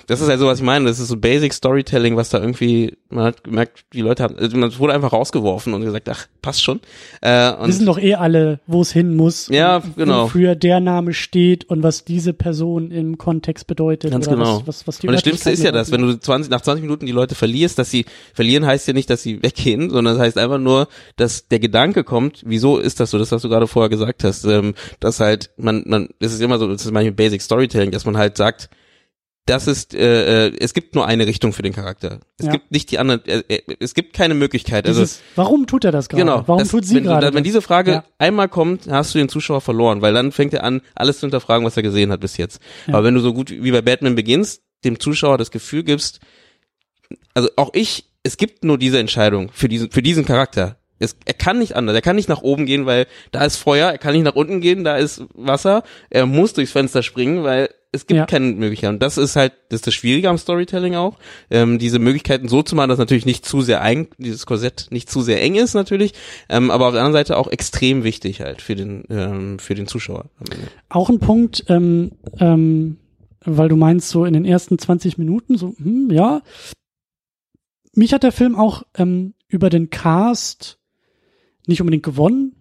das 0.09 0.21
ist 0.21 0.27
halt 0.27 0.39
so, 0.39 0.47
was 0.47 0.57
ich 0.57 0.65
meine. 0.65 0.85
Das 0.85 0.99
ist 0.99 1.07
so 1.07 1.17
Basic 1.17 1.53
Storytelling, 1.53 2.17
was 2.17 2.29
da 2.29 2.39
irgendwie, 2.39 2.97
man 3.09 3.25
hat 3.25 3.43
gemerkt, 3.43 3.85
die 3.93 4.01
Leute 4.01 4.23
haben, 4.23 4.37
also 4.37 4.57
man 4.57 4.75
wurde 4.79 4.93
einfach 4.93 5.13
rausgeworfen 5.13 5.71
und 5.75 5.81
gesagt, 5.81 6.09
ach, 6.09 6.25
passt 6.41 6.63
schon. 6.63 6.79
Äh, 7.21 7.53
und 7.53 7.67
Wissen 7.67 7.85
doch 7.85 7.99
eh 7.99 8.15
alle, 8.15 8.59
wo 8.65 8.81
es 8.81 8.91
hin 8.91 9.15
muss. 9.15 9.49
Ja, 9.49 9.77
und 9.77 9.97
genau. 9.97 10.23
Wofür 10.23 10.55
der 10.55 10.79
Name 10.79 11.13
steht 11.13 11.69
und 11.69 11.83
was 11.83 12.05
diese 12.05 12.33
Person 12.33 12.89
im 12.89 13.19
Kontext 13.19 13.67
bedeutet. 13.67 14.09
Ganz 14.09 14.27
genau. 14.27 14.63
Was, 14.65 14.67
was, 14.67 14.87
was 14.87 14.97
die 14.97 15.07
und 15.07 15.13
das 15.13 15.21
Schlimmste 15.21 15.51
ist 15.51 15.61
ja 15.61 15.71
das, 15.71 15.91
wenn 15.91 16.01
du 16.01 16.19
20, 16.19 16.49
nach 16.49 16.61
20 16.61 16.81
Minuten 16.81 17.05
die 17.05 17.11
Leute 17.11 17.35
verlierst, 17.35 17.77
dass 17.77 17.91
sie, 17.91 18.05
verlieren 18.33 18.65
heißt 18.65 18.87
ja 18.87 18.93
nicht, 18.95 19.11
dass 19.11 19.21
sie 19.21 19.43
weggehen, 19.43 19.91
sondern 19.91 20.17
das 20.17 20.25
heißt 20.25 20.37
einfach 20.39 20.57
nur, 20.57 20.87
dass 21.17 21.47
der 21.49 21.59
Gedanke 21.59 22.03
kommt, 22.03 22.41
wieso 22.47 22.79
ist 22.79 22.99
das 22.99 23.11
so, 23.11 23.19
das 23.19 23.31
was 23.31 23.43
du 23.43 23.49
gerade 23.49 23.67
vorher 23.67 23.89
gesagt 23.89 24.23
hast, 24.23 24.43
ähm, 24.45 24.73
dass 24.99 25.19
halt, 25.19 25.51
man, 25.57 25.83
man, 25.85 26.09
es 26.19 26.33
ist 26.33 26.41
immer 26.41 26.57
so, 26.57 26.67
das 26.67 26.83
ist 26.83 26.91
manchmal 26.91 27.11
Basic 27.11 27.43
Storytelling, 27.43 27.91
dass 27.91 28.05
man 28.05 28.17
halt 28.17 28.35
sagt, 28.35 28.71
das 29.49 29.67
ist, 29.67 29.93
äh, 29.93 30.47
äh, 30.47 30.57
es 30.59 30.73
gibt 30.73 30.95
nur 30.95 31.05
eine 31.05 31.27
Richtung 31.27 31.51
für 31.53 31.61
den 31.61 31.73
Charakter. 31.73 32.19
Es 32.37 32.45
Ja. 32.45 32.51
gibt 32.51 32.71
nicht 32.71 32.91
die 32.91 32.99
andere, 32.99 33.21
äh, 33.27 33.43
äh, 33.47 33.75
es 33.79 33.93
gibt 33.93 34.13
keine 34.13 34.33
Möglichkeit. 34.33 34.85
Also 34.87 35.01
Dieses, 35.01 35.21
warum 35.35 35.67
tut 35.67 35.83
er 35.85 35.91
das 35.91 36.07
gerade? 36.09 36.23
Genau. 36.23 36.43
Warum 36.47 36.59
das, 36.59 36.69
tut 36.69 36.85
sie 36.85 36.95
wenn, 36.95 37.03
gerade? 37.03 37.27
Wenn 37.27 37.33
das? 37.35 37.43
diese 37.43 37.61
Frage 37.61 37.91
Ja. 37.91 38.03
einmal 38.17 38.47
kommt, 38.49 38.87
hast 38.89 39.13
du 39.13 39.17
den 39.19 39.29
Zuschauer 39.29 39.61
verloren, 39.61 40.01
weil 40.01 40.13
dann 40.13 40.31
fängt 40.31 40.53
er 40.53 40.63
an, 40.63 40.81
alles 40.95 41.19
zu 41.19 41.25
hinterfragen, 41.25 41.65
was 41.65 41.75
er 41.77 41.83
gesehen 41.83 42.11
hat 42.11 42.19
bis 42.21 42.37
jetzt. 42.37 42.61
Ja. 42.87 42.93
Aber 42.93 43.03
wenn 43.03 43.13
du 43.15 43.19
so 43.19 43.33
gut 43.33 43.49
wie 43.51 43.71
bei 43.71 43.81
Batman 43.81 44.15
beginnst, 44.15 44.61
dem 44.85 44.99
Zuschauer 44.99 45.37
das 45.37 45.51
Gefühl 45.51 45.83
gibst, 45.83 46.19
also 47.33 47.49
auch 47.57 47.71
ich, 47.73 48.05
es 48.23 48.37
gibt 48.37 48.63
nur 48.63 48.77
diese 48.77 48.99
Entscheidung 48.99 49.49
für 49.53 49.67
diesen, 49.69 49.91
für 49.91 50.01
diesen 50.01 50.25
Charakter. 50.25 50.77
Es, 50.99 51.15
er 51.25 51.33
kann 51.33 51.59
nicht 51.59 51.75
anders, 51.75 51.95
er 51.95 52.01
kann 52.01 52.15
nicht 52.15 52.29
nach 52.29 52.41
oben 52.41 52.65
gehen, 52.65 52.85
weil 52.85 53.07
da 53.31 53.43
ist 53.45 53.55
Feuer, 53.57 53.89
er 53.91 53.97
kann 53.97 54.13
nicht 54.13 54.23
nach 54.23 54.35
unten 54.35 54.61
gehen, 54.61 54.83
da 54.83 54.97
ist 54.97 55.23
Wasser, 55.33 55.83
er 56.09 56.25
muss 56.25 56.53
durchs 56.53 56.71
Fenster 56.71 57.03
springen, 57.03 57.43
weil 57.43 57.69
es 57.91 58.05
gibt 58.05 58.17
Ja. 58.17 58.25
keine 58.27 58.45
Möglichkeit. 58.53 58.91
Und 58.91 59.01
das 59.01 59.17
ist 59.17 59.35
halt, 59.35 59.53
das 59.69 59.77
ist 59.77 59.87
das 59.87 59.95
Schwierige 59.95 60.29
am 60.29 60.37
Storytelling 60.37 60.95
auch, 60.95 61.17
ähm, 61.49 61.79
diese 61.79 61.97
Möglichkeiten 61.97 62.47
so 62.47 62.61
zu 62.61 62.75
machen, 62.75 62.89
dass 62.89 62.99
natürlich 62.99 63.25
nicht 63.25 63.45
zu 63.45 63.61
sehr 63.61 63.81
eng, 63.81 64.09
dieses 64.19 64.45
Korsett 64.45 64.87
nicht 64.91 65.09
zu 65.09 65.21
sehr 65.21 65.41
eng 65.41 65.55
ist 65.55 65.73
natürlich, 65.73 66.13
ähm, 66.49 66.69
aber 66.69 66.85
auf 66.87 66.93
der 66.93 67.01
anderen 67.01 67.19
Seite 67.19 67.37
auch 67.37 67.47
extrem 67.47 68.03
wichtig 68.03 68.41
halt 68.41 68.61
für 68.61 68.75
den, 68.75 69.05
ähm, 69.09 69.57
für 69.57 69.73
den 69.73 69.87
Zuschauer. 69.87 70.25
Auch 70.89 71.09
ein 71.09 71.19
Punkt, 71.19 71.65
ähm, 71.67 72.11
ähm, 72.39 72.97
weil 73.43 73.69
du 73.69 73.75
meinst, 73.77 74.09
so 74.09 74.25
in 74.25 74.33
den 74.33 74.45
ersten 74.45 74.77
20 74.77 75.17
Minuten, 75.17 75.57
so, 75.57 75.73
hm, 75.81 76.11
ja. 76.11 76.41
Mich 77.95 78.13
hat 78.13 78.23
der 78.23 78.31
Film 78.31 78.55
auch 78.55 78.83
ähm, 78.97 79.33
über 79.47 79.69
den 79.69 79.89
Cast 79.89 80.78
nicht 81.69 81.81
unbedingt 81.81 82.03
gewonnen, 82.03 82.55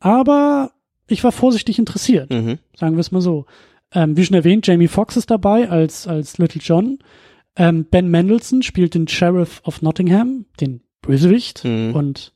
aber 0.00 0.72
ich 1.06 1.22
war 1.22 1.32
vorsichtig 1.32 1.78
interessiert, 1.78 2.30
Mhm. 2.30 2.58
sagen 2.76 2.96
wir 2.96 3.00
es 3.00 3.12
mal 3.12 3.20
so. 3.20 3.46
Ähm, 3.92 4.16
wie 4.16 4.24
schon 4.24 4.34
erwähnt, 4.34 4.66
Jamie 4.66 4.88
Foxx 4.88 5.16
ist 5.16 5.30
dabei 5.30 5.68
als, 5.70 6.08
als 6.08 6.38
Little 6.38 6.60
John. 6.60 6.98
Ähm, 7.56 7.84
ben 7.88 8.08
Mendelssohn 8.08 8.62
spielt 8.62 8.94
den 8.94 9.06
Sheriff 9.06 9.60
of 9.64 9.82
Nottingham, 9.82 10.46
den 10.60 10.80
Bösewicht. 11.02 11.64
Mhm. 11.64 11.94
Und 11.94 12.32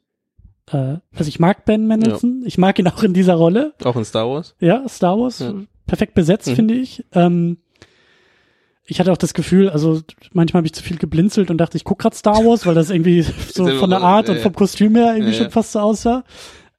äh, 0.71 0.99
also 1.17 1.29
ich 1.29 1.41
mag 1.41 1.65
Ben 1.65 1.87
Mendelssohn, 1.89 2.43
ich 2.47 2.59
mag 2.59 2.79
ihn 2.79 2.87
auch 2.87 3.03
in 3.03 3.15
dieser 3.15 3.35
Rolle. 3.35 3.75
Auch 3.83 3.97
in 3.97 4.05
Star 4.05 4.29
Wars. 4.31 4.55
Ja, 4.61 4.89
Star 4.89 5.19
Wars, 5.19 5.41
Ja. 5.41 5.55
perfekt 5.87 6.15
besetzt, 6.15 6.47
Mhm. 6.49 6.55
finde 6.55 6.75
ich. 6.75 7.05
Ähm, 7.13 7.57
ich 8.89 8.99
hatte 9.01 9.13
auch 9.13 9.17
das 9.19 9.35
Gefühl, 9.35 9.69
also 9.71 10.01
manchmal 10.33 10.61
habe 10.61 10.67
ich 10.67 10.73
zu 10.73 10.83
viel 10.83 10.97
geblinzelt 10.97 11.51
und 11.51 11.59
dachte, 11.59 11.77
ich 11.77 11.85
guck 11.85 11.99
grad 11.99 12.15
Star 12.15 12.45
Wars, 12.45 12.67
weil 12.67 12.75
das 12.75 12.91
irgendwie 12.91 13.23
so 13.55 13.67
von 13.69 13.91
der 13.91 14.01
Art 14.03 14.29
und 14.29 14.39
vom 14.41 14.55
Kostüm 14.55 14.95
her 14.97 15.15
irgendwie 15.15 15.35
schon 15.35 15.51
fast 15.51 15.73
so 15.73 15.81
aussah. 15.81 16.25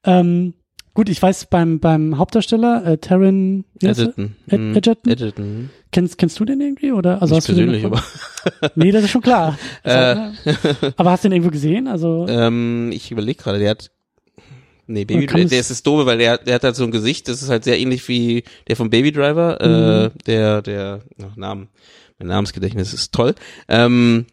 Ähm, 0.04 0.54
gut, 0.94 1.08
ich 1.08 1.22
weiß 1.22 1.46
beim 1.46 1.78
beim 1.78 2.18
Hauptdarsteller 2.18 2.84
äh, 2.86 2.96
er? 2.98 3.64
Edgerton. 3.80 4.34
Ed- 4.48 4.60
Mhm. 4.60 4.76
Edgerton? 4.76 5.12
Edgerton. 5.12 5.70
Kennst 5.92 6.18
kennst 6.18 6.38
du 6.40 6.44
den 6.44 6.60
irgendwie 6.60 6.92
oder 6.92 7.20
also 7.22 7.34
Nicht 7.34 7.42
hast 7.42 7.48
du 7.48 7.52
den 7.54 7.70
persönlich, 7.70 7.84
aber 7.84 8.70
Nee, 8.74 8.90
das 8.92 9.04
ist 9.04 9.10
schon 9.10 9.22
klar. 9.30 9.58
Äh. 9.84 10.16
aber 10.96 11.10
hast 11.10 11.24
du 11.24 11.28
den 11.28 11.32
irgendwo 11.36 11.50
gesehen? 11.52 11.86
Also 11.88 12.26
ähm, 12.28 12.90
ich 12.92 13.10
überlege 13.10 13.42
gerade, 13.42 13.58
der 13.58 13.70
hat 13.70 13.90
Nee, 14.92 15.04
Baby 15.04 15.26
kann 15.26 15.48
der, 15.48 15.60
ist 15.60 15.70
das 15.70 15.82
doofe, 15.82 16.04
weil 16.06 16.18
der, 16.18 16.38
der 16.38 16.56
hat 16.56 16.64
halt 16.64 16.74
so 16.76 16.84
ein 16.84 16.90
Gesicht, 16.90 17.28
das 17.28 17.42
ist 17.42 17.48
halt 17.48 17.64
sehr 17.64 17.78
ähnlich 17.78 18.06
wie 18.08 18.42
der 18.68 18.76
vom 18.76 18.90
Baby 18.90 19.12
Driver, 19.12 19.58
Mhm. 19.60 20.06
äh, 20.16 20.24
der, 20.26 20.62
der, 20.62 21.00
ach, 21.22 21.36
Namen, 21.36 21.68
mein 22.18 22.28
Namensgedächtnis 22.28 22.92
ist 22.92 23.12
toll. 23.12 23.34
Ähm, 23.68 24.26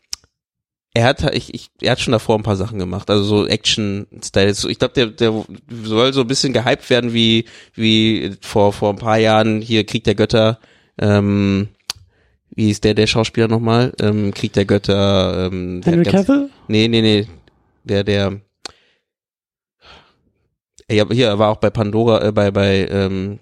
er 0.93 1.05
hat, 1.05 1.35
ich, 1.35 1.53
ich, 1.53 1.69
er 1.81 1.91
hat 1.91 1.99
schon 1.99 2.13
davor 2.13 2.35
ein 2.39 2.43
paar 2.43 2.55
Sachen 2.55 2.79
gemacht, 2.79 3.09
also 3.11 3.23
so 3.23 3.45
Action-Style. 3.45 4.49
Ich 4.69 4.79
glaube, 4.79 4.95
der, 4.95 5.07
der 5.07 5.45
soll 5.83 6.11
so 6.11 6.21
ein 6.21 6.27
bisschen 6.27 6.53
gehypt 6.53 6.89
werden 6.89 7.13
wie, 7.13 7.45
wie 7.75 8.31
vor, 8.41 8.73
vor 8.73 8.89
ein 8.89 8.97
paar 8.97 9.19
Jahren 9.19 9.61
hier 9.61 9.85
Krieg 9.85 10.05
der 10.05 10.15
Götter, 10.15 10.59
ähm, 10.99 11.67
wie 12.55 12.71
ist 12.71 12.83
der, 12.83 12.95
der 12.95 13.05
Schauspieler 13.05 13.47
nochmal? 13.47 13.93
Ähm, 14.01 14.33
Krieg 14.33 14.53
der 14.53 14.65
Götter, 14.65 15.45
ähm, 15.51 15.81
der 15.81 15.93
Henry 15.93 16.05
Cavill? 16.09 16.49
Nee, 16.67 16.87
nee, 16.87 17.01
nee. 17.01 17.27
Der, 17.83 18.03
der. 18.03 18.41
Ja, 20.89 21.05
hier 21.11 21.27
er 21.27 21.39
war 21.39 21.49
auch 21.49 21.57
bei 21.57 21.69
Pandora, 21.69 22.27
äh, 22.27 22.31
bei, 22.31 22.51
bei 22.51 22.87
ähm, 22.89 23.39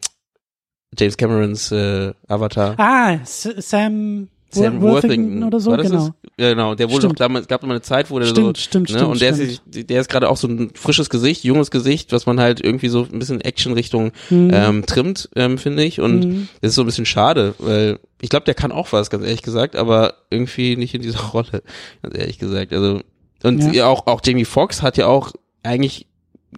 James 0.97 1.15
Camerons 1.17 1.71
äh, 1.71 2.13
Avatar. 2.27 2.73
Ah, 2.79 3.13
S 3.21 3.43
Sam, 3.57 4.29
Sam 4.49 4.81
Wor- 4.81 4.93
Worthington 4.93 5.43
oder 5.43 5.59
so, 5.59 5.71
genau. 5.71 6.09
Ja, 6.39 6.49
genau. 6.49 6.73
Der 6.75 6.87
wurde 6.89 7.01
Stimmt. 7.01 7.13
doch 7.13 7.25
damals, 7.25 7.47
gab 7.47 7.63
immer 7.63 7.73
eine 7.73 7.81
Zeit, 7.81 8.09
wo 8.09 8.17
der 8.19 8.25
Stimmt, 8.25 8.57
so, 8.57 8.63
stimmt, 8.63 8.89
ne, 8.89 8.97
stimmt, 8.97 9.11
und 9.11 9.21
der 9.21 9.33
stimmt. 9.35 9.61
ist, 9.75 9.89
der 9.89 10.01
ist 10.01 10.09
gerade 10.09 10.27
auch 10.29 10.37
so 10.37 10.47
ein 10.47 10.71
frisches 10.73 11.09
Gesicht, 11.09 11.43
junges 11.43 11.69
Gesicht, 11.71 12.11
was 12.13 12.25
man 12.25 12.39
halt 12.39 12.61
irgendwie 12.61 12.87
so 12.89 13.03
ein 13.03 13.19
bisschen 13.19 13.41
Action-Richtung 13.41 14.11
Mhm. 14.31 14.51
ähm, 14.53 14.85
trimmt, 14.85 15.29
ähm, 15.35 15.57
finde 15.59 15.83
ich. 15.83 16.01
Und 16.01 16.25
Mhm. 16.25 16.47
das 16.61 16.69
ist 16.69 16.75
so 16.75 16.81
ein 16.83 16.87
bisschen 16.87 17.05
schade, 17.05 17.53
weil 17.59 17.99
ich 18.21 18.29
glaube, 18.29 18.45
der 18.45 18.53
kann 18.55 18.71
auch 18.71 18.91
was, 18.91 19.09
ganz 19.11 19.23
ehrlich 19.23 19.43
gesagt, 19.43 19.75
aber 19.75 20.15
irgendwie 20.31 20.77
nicht 20.77 20.95
in 20.95 21.01
dieser 21.03 21.19
Rolle, 21.33 21.61
ganz 22.01 22.17
ehrlich 22.17 22.39
gesagt. 22.39 22.73
Also 22.73 23.01
und 23.43 23.59
Ja. 23.61 23.71
ja. 23.71 23.85
auch 23.87 24.07
auch 24.07 24.21
Jamie 24.25 24.45
Foxx 24.45 24.81
hat 24.81 24.97
ja 24.97 25.05
auch 25.07 25.31
eigentlich 25.61 26.07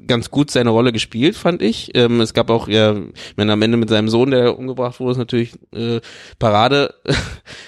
ganz 0.06 0.30
gut 0.32 0.52
seine 0.52 0.70
Rolle 0.70 0.92
gespielt, 0.92 1.36
fand 1.36 1.62
ich. 1.62 1.92
Ähm, 1.96 2.22
es 2.22 2.34
gab 2.34 2.50
auch 2.50 2.68
ja, 2.68 2.96
meine, 3.36 3.54
am 3.54 3.62
Ende 3.62 3.78
mit 3.78 3.90
seinem 3.90 4.10
Sohn, 4.10 4.32
der 4.32 4.58
umgebracht 4.58 5.00
wurde, 5.00 5.14
ist 5.14 5.18
natürlich 5.18 5.54
äh, 5.74 6.00
Parade 6.40 6.94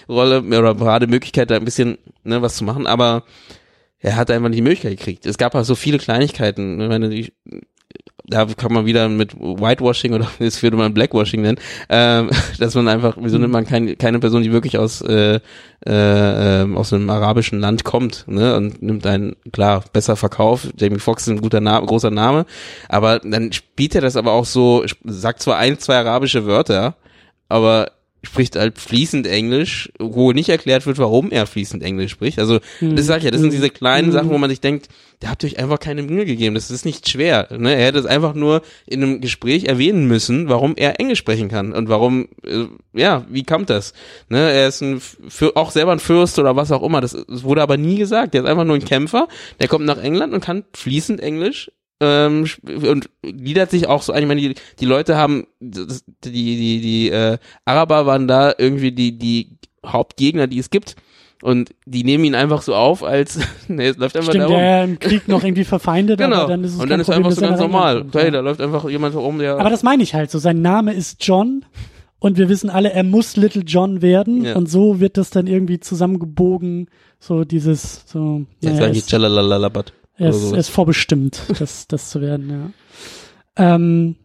Rolle 0.09 0.41
oder 0.41 0.75
Parademöglichkeit, 0.75 1.49
da 1.49 1.55
ein 1.55 1.65
bisschen 1.65 1.97
ne, 2.23 2.41
was 2.41 2.57
zu 2.57 2.63
machen, 2.63 2.87
aber 2.87 3.23
er 3.99 4.15
hat 4.15 4.31
einfach 4.31 4.49
nicht 4.49 4.59
die 4.59 4.63
Möglichkeit 4.63 4.97
gekriegt. 4.97 5.25
Es 5.25 5.37
gab 5.37 5.53
halt 5.53 5.65
so 5.65 5.75
viele 5.75 5.97
Kleinigkeiten. 5.97 6.77
ne, 6.77 6.83
Ich 6.85 6.89
meine, 6.89 7.09
die, 7.09 7.33
da 8.29 8.45
kann 8.45 8.73
man 8.73 8.85
wieder 8.85 9.09
mit 9.09 9.35
Whitewashing 9.35 10.13
oder 10.13 10.27
das 10.39 10.61
würde 10.61 10.77
man 10.77 10.93
Blackwashing 10.93 11.41
nennen, 11.41 11.59
ähm, 11.89 12.29
dass 12.59 12.75
man 12.75 12.87
einfach, 12.87 13.17
wieso 13.19 13.37
nimmt 13.37 13.53
man 13.53 13.65
kein, 13.65 13.97
keine 13.97 14.19
Person, 14.19 14.43
die 14.43 14.51
wirklich 14.51 14.77
aus 14.77 15.01
äh, 15.01 15.39
äh, 15.85 16.67
aus 16.75 16.93
einem 16.93 17.09
arabischen 17.09 17.59
Land 17.59 17.83
kommt, 17.83 18.25
ne, 18.27 18.55
und 18.55 18.81
nimmt 18.81 19.05
einen, 19.05 19.35
klar, 19.51 19.83
besser 19.93 20.15
Verkauf, 20.15 20.67
Jamie 20.77 20.99
Foxx 20.99 21.27
ist 21.27 21.33
ein 21.33 21.41
guter 21.41 21.61
Name, 21.61 21.85
großer 21.85 22.11
Name, 22.11 22.45
aber 22.89 23.19
dann 23.19 23.51
spielt 23.53 23.95
er 23.95 24.01
das 24.01 24.17
aber 24.17 24.33
auch 24.33 24.45
so, 24.45 24.83
sagt 25.05 25.41
zwar 25.41 25.57
ein, 25.57 25.79
zwei 25.79 25.97
arabische 25.97 26.45
Wörter, 26.45 26.95
aber 27.47 27.91
spricht 28.23 28.55
halt 28.55 28.77
fließend 28.77 29.27
Englisch, 29.27 29.91
wo 29.97 30.33
nicht 30.33 30.49
erklärt 30.49 30.85
wird, 30.85 30.97
warum 30.97 31.31
er 31.31 31.47
fließend 31.47 31.83
Englisch 31.83 32.11
spricht. 32.11 32.39
Also 32.39 32.59
das 32.81 33.05
sag 33.05 33.19
ich 33.19 33.23
ja, 33.23 33.31
das 33.31 33.41
sind 33.41 33.53
diese 33.53 33.69
kleinen 33.69 34.11
Sachen, 34.11 34.29
wo 34.29 34.37
man 34.37 34.49
sich 34.49 34.59
denkt, 34.59 34.89
der 35.21 35.29
habt 35.29 35.43
euch 35.43 35.59
einfach 35.59 35.79
keine 35.79 36.01
Mühe 36.01 36.25
gegeben. 36.25 36.55
Das 36.55 36.71
ist 36.71 36.85
nicht 36.85 37.09
schwer. 37.09 37.47
Ne? 37.57 37.75
Er 37.75 37.87
hätte 37.87 37.99
es 37.99 38.05
einfach 38.05 38.33
nur 38.33 38.61
in 38.85 39.03
einem 39.03 39.21
Gespräch 39.21 39.65
erwähnen 39.65 40.07
müssen, 40.07 40.49
warum 40.49 40.75
er 40.77 40.99
Englisch 40.99 41.19
sprechen 41.19 41.49
kann 41.49 41.73
und 41.73 41.89
warum, 41.89 42.29
äh, 42.45 42.65
ja, 42.93 43.25
wie 43.29 43.43
kommt 43.43 43.69
das? 43.69 43.93
Ne? 44.29 44.51
Er 44.51 44.67
ist 44.67 44.81
ein, 44.81 45.01
für, 45.01 45.55
auch 45.55 45.71
selber 45.71 45.91
ein 45.91 45.99
Fürst 45.99 46.39
oder 46.39 46.55
was 46.55 46.71
auch 46.71 46.83
immer. 46.83 47.01
Das, 47.01 47.17
das 47.27 47.43
wurde 47.43 47.61
aber 47.61 47.77
nie 47.77 47.97
gesagt. 47.97 48.33
Der 48.33 48.43
ist 48.43 48.47
einfach 48.47 48.65
nur 48.65 48.75
ein 48.75 48.85
Kämpfer. 48.85 49.27
Der 49.59 49.67
kommt 49.67 49.85
nach 49.85 50.01
England 50.01 50.33
und 50.33 50.43
kann 50.43 50.63
fließend 50.73 51.19
Englisch 51.19 51.69
ähm, 52.01 52.45
und 52.65 53.09
gliedert 53.21 53.71
sich 53.71 53.87
auch 53.87 54.01
so 54.01 54.13
ein. 54.13 54.23
Ich 54.23 54.27
meine, 54.27 54.41
die, 54.41 54.55
die 54.79 54.85
Leute 54.85 55.17
haben, 55.17 55.47
die, 55.59 55.85
die, 56.23 56.81
die 56.81 57.09
äh, 57.09 57.37
Araber 57.65 58.05
waren 58.05 58.27
da 58.27 58.53
irgendwie 58.57 58.91
die, 58.91 59.17
die 59.17 59.57
Hauptgegner, 59.85 60.47
die 60.47 60.59
es 60.59 60.69
gibt. 60.69 60.95
Und 61.41 61.69
die 61.85 62.03
nehmen 62.03 62.25
ihn 62.25 62.35
einfach 62.35 62.61
so 62.61 62.75
auf, 62.75 63.01
als 63.01 63.39
ne, 63.69 63.85
es 63.87 63.97
läuft 63.97 64.17
einfach 64.17 64.31
Stimmt, 64.31 64.43
da 64.43 64.47
rum. 64.47 64.57
der 64.57 64.83
im 64.83 64.99
Krieg 64.99 65.27
noch 65.29 65.41
irgendwie 65.43 65.63
verfeindet, 65.63 66.19
Genau. 66.19 66.35
aber 66.35 66.47
dann 66.49 66.63
ist 66.65 66.73
es 66.73 66.79
und 66.81 66.89
dann 66.89 66.99
ist 66.99 67.05
Problem, 67.07 67.25
einfach 67.25 67.35
so 67.37 67.41
ganz 67.41 67.59
normal. 67.61 68.05
Hey, 68.11 68.25
ja. 68.25 68.31
da 68.31 68.39
läuft 68.41 68.59
einfach 68.59 68.89
jemand 68.89 69.13
so 69.13 69.21
rum, 69.21 69.39
der. 69.39 69.57
Aber 69.57 69.69
das 69.69 69.81
meine 69.83 70.03
ich 70.03 70.13
halt 70.13 70.31
so. 70.31 70.37
Sein 70.37 70.61
Name 70.61 70.93
ist 70.93 71.23
John 71.25 71.63
und 72.19 72.37
wir 72.37 72.49
wissen 72.49 72.69
alle, 72.69 72.91
er 72.91 73.03
muss 73.05 73.37
Little 73.37 73.63
John 73.65 74.01
werden 74.01 74.43
Ja. 74.43 74.57
und 74.57 74.69
so 74.69 74.99
wird 74.99 75.15
das 75.15 75.29
dann 75.29 75.47
irgendwie 75.47 75.79
zusammengebogen. 75.79 76.89
So 77.19 77.45
dieses, 77.45 78.03
so, 78.05 78.45
jetzt 78.59 78.73
naja, 78.79 78.87
ist. 78.87 79.09
Er, 80.19 80.29
ist, 80.29 80.51
er 80.51 80.57
ist 80.59 80.69
vorbestimmt, 80.69 81.41
das, 81.59 81.87
das 81.87 82.09
zu 82.09 82.21
werden, 82.21 82.49
ja. 83.57 83.75
Ähm, 83.75 84.15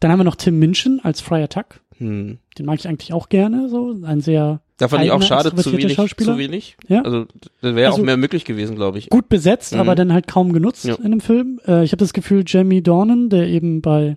dann 0.00 0.12
haben 0.12 0.20
wir 0.20 0.24
noch 0.24 0.36
Tim 0.36 0.58
Minchin 0.58 1.00
als 1.02 1.20
Friar 1.20 1.48
Tuck. 1.48 1.80
Hm. 1.96 2.38
Den 2.58 2.66
mag 2.66 2.78
ich 2.78 2.86
eigentlich 2.86 3.12
auch 3.12 3.28
gerne, 3.28 3.68
so 3.68 3.96
ein 4.04 4.20
sehr 4.20 4.60
Da 4.76 4.86
fand 4.86 5.04
ich 5.04 5.10
auch 5.10 5.20
schade, 5.22 5.52
zu 5.54 5.72
wenig, 5.72 5.94
Schauspieler. 5.94 6.34
zu 6.34 6.38
wenig. 6.38 6.76
Ja. 6.86 7.02
Also, 7.02 7.26
da 7.60 7.74
wäre 7.74 7.88
Also- 7.88 8.00
auch 8.00 8.04
mehr 8.04 8.16
möglich 8.16 8.44
gewesen, 8.44 8.76
glaube 8.76 8.98
ich. 8.98 9.08
gut 9.10 9.28
besetzt, 9.28 9.74
Mhm. 9.74 9.80
aber 9.80 9.94
dann 9.96 10.12
halt 10.12 10.28
kaum 10.28 10.52
genutzt 10.52 10.84
Ja. 10.84 10.94
in 10.94 11.10
dem 11.10 11.20
Film. 11.20 11.60
Äh, 11.66 11.82
ich 11.82 11.90
habe 11.90 11.98
das 11.98 12.12
Gefühl, 12.12 12.44
Jamie 12.46 12.82
Dornan, 12.82 13.30
der 13.30 13.48
eben 13.48 13.82
bei 13.82 14.16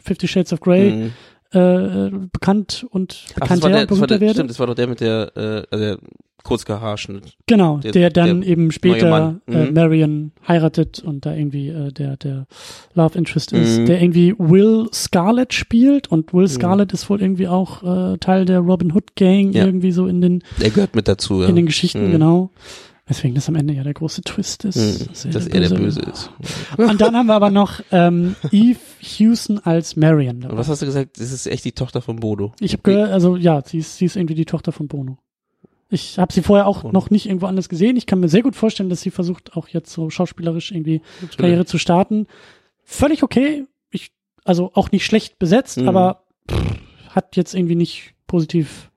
Fifty 0.00 0.28
Shades 0.28 0.52
of 0.52 0.60
Grey 0.60 0.90
Mhm. 0.90 1.58
äh, 1.58 2.10
bekannt 2.30 2.84
und 2.90 3.14
Ach, 3.14 3.24
das 3.26 3.34
bekannter 3.40 3.62
war 3.62 3.70
der, 3.70 3.86
das 3.86 4.00
war 4.00 4.06
der, 4.06 4.20
werde. 4.20 4.34
stimmt, 4.34 4.50
das 4.50 4.58
war 4.58 4.66
doch 4.66 4.74
der 4.74 4.86
mit 4.88 5.00
der, 5.00 5.32
äh, 5.36 5.62
also 5.70 5.84
der 5.84 5.98
Kurzgehaarschnitt. 6.44 7.34
Genau, 7.46 7.78
Der- 7.78 7.90
der, 7.92 8.10
dann 8.10 8.42
der 8.42 8.50
eben 8.50 8.70
später 8.70 9.40
äh, 9.48 9.66
Mhm. 9.66 9.74
Marion 9.74 10.32
heiratet 10.46 11.00
und 11.00 11.26
da 11.26 11.34
irgendwie 11.34 11.68
äh, 11.70 11.90
der 11.90 12.16
der 12.16 12.46
Love 12.94 13.18
Interest 13.18 13.52
ist, 13.52 13.80
Mhm. 13.80 13.86
der 13.86 14.00
irgendwie 14.00 14.34
Will 14.38 14.86
Scarlett 14.92 15.52
spielt 15.54 16.08
und 16.12 16.32
Will 16.32 16.46
Scarlett 16.48 16.92
ist 16.92 17.10
wohl 17.10 17.20
irgendwie 17.20 17.48
auch 17.48 17.82
äh, 18.14 18.18
Teil 18.18 18.44
der 18.44 18.60
Robin 18.60 18.92
Hood 18.92 19.16
Gang 19.16 19.52
Ja. 19.52 19.64
irgendwie 19.64 19.90
so 19.92 20.06
in 20.06 20.20
den 20.20 20.42
Der 20.60 20.70
gehört 20.70 20.94
mit 20.94 21.08
dazu, 21.08 21.42
ja. 21.42 21.48
in 21.48 21.56
den 21.56 21.66
Geschichten 21.66 22.06
Mhm. 22.08 22.12
genau. 22.12 22.50
Weswegen 23.06 23.34
das 23.34 23.50
am 23.50 23.54
Ende 23.56 23.74
ja 23.74 23.82
der 23.82 23.92
große 23.92 24.22
Twist 24.22 24.64
ist, 24.64 24.76
Mhm. 25.26 25.32
Dass 25.32 25.46
er 25.46 25.60
der 25.60 25.68
Böse 25.76 26.00
ist. 26.00 26.30
Und 26.78 27.02
dann 27.02 27.14
haben 27.14 27.26
wir 27.26 27.34
aber 27.34 27.50
noch 27.50 27.80
ähm, 27.92 28.34
Eve 28.50 28.78
Hewson 28.98 29.58
als 29.58 29.94
Marion. 29.96 30.36
Und 30.36 30.44
dabei. 30.44 30.56
was 30.56 30.68
hast 30.70 30.80
du 30.80 30.86
gesagt? 30.86 31.20
Das 31.20 31.30
ist 31.30 31.46
echt 31.46 31.66
die 31.66 31.72
Tochter 31.72 32.00
von 32.00 32.16
Bodo. 32.16 32.52
Ich 32.60 32.72
habe 32.72 32.82
gehört, 32.82 33.10
also 33.12 33.36
ja, 33.36 33.62
sie 33.66 33.76
ist, 33.78 33.98
sie 33.98 34.06
ist 34.06 34.16
irgendwie 34.16 34.34
die 34.34 34.46
Tochter 34.46 34.72
von 34.72 34.88
Bono. 34.88 35.18
Ich 35.94 36.18
habe 36.18 36.32
sie 36.32 36.42
vorher 36.42 36.66
auch 36.66 36.82
Bono. 36.82 36.92
noch 36.92 37.10
nicht 37.10 37.26
irgendwo 37.26 37.46
anders 37.46 37.68
gesehen. 37.68 37.96
Ich 37.96 38.06
kann 38.06 38.20
mir 38.20 38.28
sehr 38.28 38.42
gut 38.42 38.56
vorstellen, 38.56 38.90
dass 38.90 39.00
sie 39.00 39.10
versucht, 39.10 39.56
auch 39.56 39.68
jetzt 39.68 39.92
so 39.92 40.10
schauspielerisch 40.10 40.72
irgendwie 40.72 41.00
Karriere 41.38 41.64
zu 41.64 41.78
starten. 41.78 42.26
Völlig 42.82 43.22
okay. 43.22 43.64
Ich, 43.90 44.12
also 44.44 44.70
auch 44.74 44.90
nicht 44.90 45.06
schlecht 45.06 45.38
besetzt, 45.38 45.78
Mhm. 45.78 45.88
aber 45.88 46.24
pff, 46.50 46.60
hat 47.10 47.36
jetzt 47.36 47.54
irgendwie 47.54 47.76
nicht 47.76 48.14
positiv 48.26 48.90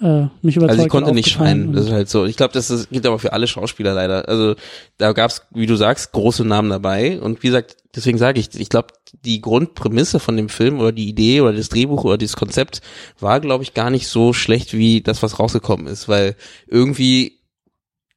äh, 0.00 0.26
mich 0.42 0.56
überzeugt. 0.56 0.70
Also 0.72 0.82
sie 0.82 0.88
konnte 0.88 1.10
und 1.10 1.14
nicht 1.16 1.28
scheinen, 1.30 1.68
und- 1.68 1.72
das 1.76 1.86
ist 1.86 1.92
halt 1.92 2.08
so. 2.10 2.24
Ich 2.26 2.36
glaube, 2.36 2.52
das 2.52 2.68
ist, 2.68 2.90
gilt 2.90 3.06
aber 3.06 3.18
für 3.20 3.32
alle 3.32 3.46
Schauspieler 3.46 3.94
leider. 3.94 4.28
Also 4.28 4.56
da 4.98 5.12
gab's, 5.12 5.46
wie 5.52 5.66
du 5.66 5.76
sagst, 5.76 6.10
große 6.12 6.44
Namen 6.44 6.68
dabei. 6.70 7.20
Und 7.20 7.42
wie 7.42 7.46
gesagt, 7.46 7.76
deswegen 7.94 8.18
sage 8.18 8.40
ich, 8.40 8.54
ich 8.58 8.68
glaube, 8.68 8.88
die 9.24 9.40
Grundprämisse 9.40 10.20
von 10.20 10.36
dem 10.36 10.48
Film 10.48 10.80
oder 10.80 10.92
die 10.92 11.08
Idee 11.08 11.40
oder 11.40 11.52
das 11.52 11.68
Drehbuch 11.68 12.04
oder 12.04 12.18
dieses 12.18 12.36
Konzept 12.36 12.80
war, 13.20 13.40
glaube 13.40 13.64
ich, 13.64 13.74
gar 13.74 13.90
nicht 13.90 14.08
so 14.08 14.32
schlecht 14.32 14.72
wie 14.72 15.00
das, 15.00 15.22
was 15.22 15.38
rausgekommen 15.38 15.86
ist. 15.86 16.08
Weil 16.08 16.36
irgendwie 16.66 17.40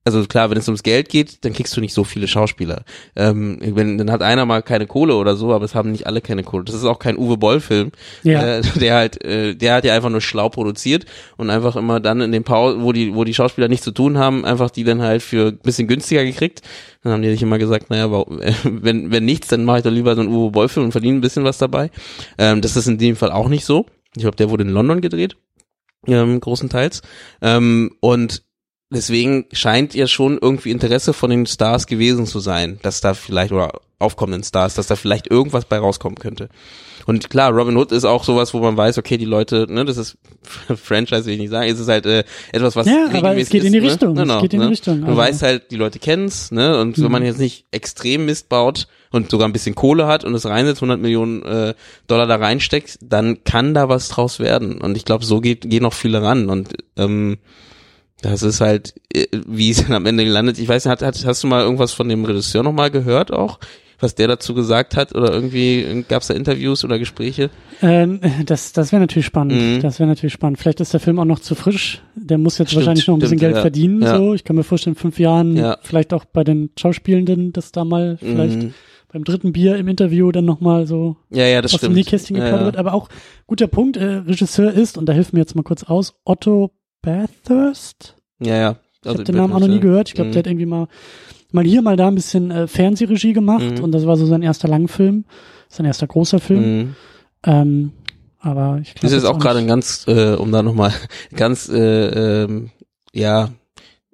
also 0.08 0.26
klar, 0.26 0.50
wenn 0.50 0.58
es 0.58 0.68
ums 0.68 0.82
Geld 0.84 1.10
geht, 1.10 1.46
dann 1.46 1.54
kriegst 1.54 1.76
du 1.78 1.82
nicht 1.82 1.94
so 1.94 2.04
viele 2.04 2.28
Schauspieler. 2.28 2.84
Ähm, 3.16 3.60
wenn, 3.62 3.98
dann 3.98 4.10
hat 4.12 4.22
einer 4.22 4.46
mal 4.46 4.64
keine 4.64 4.88
Kohle 4.88 5.16
oder 5.16 5.36
so, 5.36 5.54
aber 5.54 5.66
es 5.66 5.76
haben 5.76 5.92
nicht 5.92 6.08
alle 6.08 6.22
keine 6.22 6.44
Kohle. 6.44 6.64
Das 6.64 6.74
ist 6.76 6.84
auch 6.86 7.00
kein 7.00 7.18
Uwe 7.18 7.38
Boll-Film, 7.38 7.92
Ja. 8.24 8.58
äh, 8.58 8.62
der 8.80 8.96
halt, 8.96 9.24
äh, 9.24 9.56
der 9.56 9.76
hat 9.76 9.86
ja 9.86 9.94
einfach 9.94 10.10
nur 10.10 10.22
schlau 10.22 10.50
produziert 10.50 11.06
und 11.38 11.50
einfach 11.50 11.76
immer 11.76 12.00
dann 12.00 12.22
in 12.22 12.32
den 12.32 12.44
Pausen, 12.44 12.82
wo 12.84 12.92
die, 12.92 13.14
wo 13.14 13.24
die 13.24 13.34
Schauspieler 13.34 13.68
nichts 13.68 13.84
zu 13.86 13.92
tun 13.92 14.18
haben, 14.18 14.46
einfach 14.46 14.70
die 14.72 14.84
dann 14.84 15.02
halt 15.02 15.22
für 15.22 15.48
ein 15.50 15.58
bisschen 15.60 15.88
günstiger 15.88 16.24
gekriegt. 16.26 16.62
Dann 17.04 17.14
haben 17.14 17.22
die 17.22 17.30
sich 17.30 17.42
immer 17.44 17.58
gesagt, 17.60 17.90
naja, 17.90 18.12
warum- 18.12 18.42
äh, 18.42 18.54
wenn, 18.64 19.12
wenn 19.12 19.26
nichts, 19.26 19.48
dann 19.48 19.66
mache 19.66 19.78
ich 19.80 19.84
doch 19.84 19.92
lieber 19.92 20.16
so 20.16 20.22
einen 20.22 20.34
Uwe 20.34 20.52
Boll-Film 20.52 20.86
und 20.88 20.92
verdiene 20.92 21.18
ein 21.18 21.22
bisschen 21.22 21.44
was 21.44 21.58
dabei. 21.58 21.92
Ähm, 22.38 22.62
das 22.62 22.76
ist 22.76 22.88
in 22.88 22.98
dem 22.98 23.16
Fall 23.16 23.32
auch 23.32 23.50
nicht 23.50 23.66
so. 23.66 23.86
Ich 24.16 24.22
glaube, 24.24 24.38
der 24.38 24.50
wurde 24.50 24.64
in 24.64 24.70
London 24.70 25.02
gedreht, 25.02 25.36
ähm, 26.08 26.40
großenteils. 26.40 27.02
Ähm, 27.42 27.92
und 28.00 28.44
deswegen 28.90 29.46
scheint 29.52 29.96
ihr 29.96 30.08
schon 30.08 30.38
irgendwie 30.42 30.72
Interesse 30.72 31.14
von 31.14 31.30
den 31.30 31.46
Stars 31.46 31.88
gewesen 31.88 32.26
zu 32.26 32.40
sein, 32.40 32.80
dass 32.82 33.02
da 33.02 33.14
vielleicht, 33.14 33.52
oder 33.52 33.72
aufkommenden 34.00 34.44
Stars, 34.44 34.76
dass 34.76 34.88
da 34.88 34.96
vielleicht 34.96 35.30
irgendwas 35.32 35.66
bei 35.66 35.78
rauskommen 35.80 36.18
könnte. 36.20 36.50
Und 37.08 37.30
klar, 37.30 37.52
Robin 37.52 37.78
Hood 37.78 37.92
ist 37.94 38.04
auch 38.06 38.24
sowas, 38.26 38.54
wo 38.54 38.60
man 38.60 38.76
weiß, 38.78 38.98
okay, 38.98 39.18
die 39.18 39.26
Leute, 39.26 39.66
ne, 39.70 39.86
das 39.86 39.98
ist 39.98 40.18
Franchise, 40.76 41.26
will 41.26 41.34
ich 41.34 41.40
nicht 41.40 41.50
sagen, 41.50 41.70
es 41.72 41.80
ist 41.80 41.88
halt 41.88 42.06
äh, 42.06 42.24
etwas, 42.52 42.76
was 42.76 42.86
Ja, 42.86 43.08
aber 43.14 43.36
es 43.38 43.50
geht 43.50 43.64
in 43.64 43.72
die 43.74 43.80
ist, 43.80 43.86
Richtung, 43.94 44.14
Ne? 44.14 44.22
es 44.24 44.28
Genau, 44.28 44.42
geht 44.42 44.54
in 44.54 44.60
die 44.60 44.66
ne? 44.66 44.72
Richtung, 44.72 45.00
Du 45.02 45.08
also- 45.08 45.18
weißt 45.18 45.42
halt, 45.42 45.72
die 45.72 45.78
Leute 45.78 46.00
kennen's, 46.00 46.52
ne, 46.52 46.80
und 46.80 46.98
wenn 46.98 47.06
Mhm. 47.06 47.12
man 47.12 47.24
jetzt 47.26 47.40
nicht 47.40 47.66
extrem 47.72 48.26
Mist 48.26 48.50
baut 48.50 48.88
und 49.12 49.32
sogar 49.32 49.48
ein 49.48 49.54
bisschen 49.54 49.74
Kohle 49.74 50.06
hat 50.06 50.26
und 50.26 50.34
es 50.36 50.46
reinsetzt, 50.46 50.82
100 50.82 51.00
Millionen 51.00 51.44
äh, 51.44 51.74
Dollar 52.08 52.28
da 52.28 52.36
reinsteckt, 52.36 53.00
dann 53.02 53.44
kann 53.46 53.74
da 53.74 53.88
was 53.90 54.10
draus 54.10 54.40
werden. 54.40 54.80
Und 54.82 54.98
ich 54.98 55.06
glaube, 55.06 55.24
so 55.26 55.40
geht, 55.40 55.70
gehen 55.70 55.84
noch 55.84 55.94
viele 55.94 56.22
ran 56.22 56.50
und 56.50 56.74
ähm, 56.98 57.38
das 58.22 58.44
ist 58.44 58.62
halt, 58.62 58.96
äh, 59.14 59.26
wie 59.48 59.70
es 59.72 59.84
dann 59.84 59.94
am 59.94 60.06
Ende 60.06 60.26
gelandet. 60.26 60.58
Ich 60.60 60.68
weiß 60.68 60.86
nicht, 60.86 61.02
hat, 61.02 61.26
hast 61.26 61.44
du 61.44 61.48
mal 61.48 61.64
irgendwas 61.64 61.94
von 61.94 62.10
dem 62.10 62.26
Regisseur 62.26 62.64
nochmal 62.64 62.92
gehört 62.92 63.32
auch? 63.32 63.60
Was 64.00 64.14
der 64.14 64.28
dazu 64.28 64.54
gesagt 64.54 64.96
hat 64.96 65.16
oder 65.16 65.34
irgendwie 65.34 66.06
gab 66.08 66.22
es 66.22 66.28
da 66.28 66.36
Interviews 66.36 66.86
oder 66.86 67.00
Gespräche? 67.00 67.50
Ähm, 67.82 68.20
das 68.46 68.72
das 68.72 68.92
wäre 68.92 69.00
natürlich 69.00 69.26
spannend. 69.26 69.60
Mhm. 69.60 69.82
Das 69.82 69.98
wäre 70.00 70.08
natürlich 70.08 70.34
spannend. 70.34 70.60
Vielleicht 70.60 70.80
ist 70.82 70.94
der 70.94 71.00
Film 71.00 71.18
auch 71.18 71.26
noch 71.26 71.40
zu 71.40 71.56
frisch. 71.56 72.04
Der 72.14 72.38
muss 72.38 72.60
jetzt 72.60 72.70
Stimmt, 72.70 72.82
wahrscheinlich 72.86 73.08
noch 73.08 73.16
ein 73.16 73.22
bisschen 73.22 73.40
stimmt, 73.40 73.42
Geld 73.42 73.56
ja. 73.56 73.62
verdienen. 73.62 74.02
Ja. 74.04 74.18
So, 74.18 74.36
ich 74.36 74.44
kann 74.44 74.56
mir 74.56 74.64
vorstellen, 74.64 74.96
in 74.96 75.00
fünf 75.02 75.18
Jahren 75.20 75.58
Ja. 75.58 75.78
vielleicht 75.82 76.14
auch 76.14 76.26
bei 76.26 76.44
den 76.44 76.70
Schauspielenden, 76.80 77.54
dass 77.54 77.72
da 77.72 77.86
mal 77.86 78.18
vielleicht 78.20 78.62
Mhm. 78.62 78.74
beim 79.12 79.24
dritten 79.24 79.52
Bier 79.52 79.78
im 79.78 79.88
Interview 79.88 80.32
dann 80.32 80.46
noch 80.46 80.60
mal 80.62 80.86
so 80.86 81.18
Ja, 81.32 81.48
ja, 81.48 81.64
das 81.64 81.74
aus 81.74 81.80
stimmt. 81.80 81.94
dem 81.94 81.96
Nähkästchen 81.96 82.36
geplaudert 82.36 82.66
wird. 82.66 82.78
Aber 82.78 82.94
auch 82.94 83.10
guter 83.48 83.66
Punkt. 83.66 83.98
Äh, 83.98 84.04
Regisseur 84.28 84.72
ist 84.72 85.00
und 85.00 85.08
da 85.08 85.14
hilft 85.14 85.34
mir 85.34 85.40
jetzt 85.40 85.56
mal 85.56 85.64
kurz 85.64 85.82
aus 85.82 86.14
Otto 86.24 86.70
Bathurst. 87.02 88.16
ja, 88.40 88.56
ja. 88.56 88.76
Ich 89.04 89.10
habe 89.10 89.24
den 89.24 89.36
Namen 89.36 89.54
auch 89.54 89.60
noch 89.60 89.68
nie 89.68 89.80
gehört. 89.80 90.10
Ich 90.10 90.16
glaube, 90.16 90.30
Mhm. 90.30 90.34
der 90.34 90.40
hat 90.40 90.48
irgendwie 90.48 90.66
mal 90.66 90.88
mal 91.52 91.64
hier, 91.64 91.82
mal 91.82 91.96
da 91.96 92.08
ein 92.10 92.16
bisschen 92.16 92.52
äh, 92.52 92.68
Fernsehregie 92.68 93.32
gemacht 93.32 93.78
Mhm. 93.78 93.84
und 93.84 93.92
das 93.94 94.06
war 94.06 94.18
so 94.18 94.26
sein 94.26 94.42
erster 94.42 94.68
Langfilm, 94.68 95.24
sein 95.70 95.86
erster 95.86 96.06
großer 96.08 96.40
Film. 96.40 96.78
Mhm. 96.78 96.96
Ähm, 97.46 97.92
aber 98.40 98.80
ich 98.82 98.94
glaube, 98.96 99.08
Das 99.08 99.14
ist 99.14 99.24
auch 99.24 99.40
gerade 99.40 99.60
ein 99.60 99.68
ganz, 99.68 100.06
äh, 100.08 100.34
um 100.36 100.52
da 100.52 100.62
nochmal 100.62 100.92
ganz, 101.36 101.70
äh, 101.70 102.44
ähm, 102.44 102.72
ja, 103.14 103.50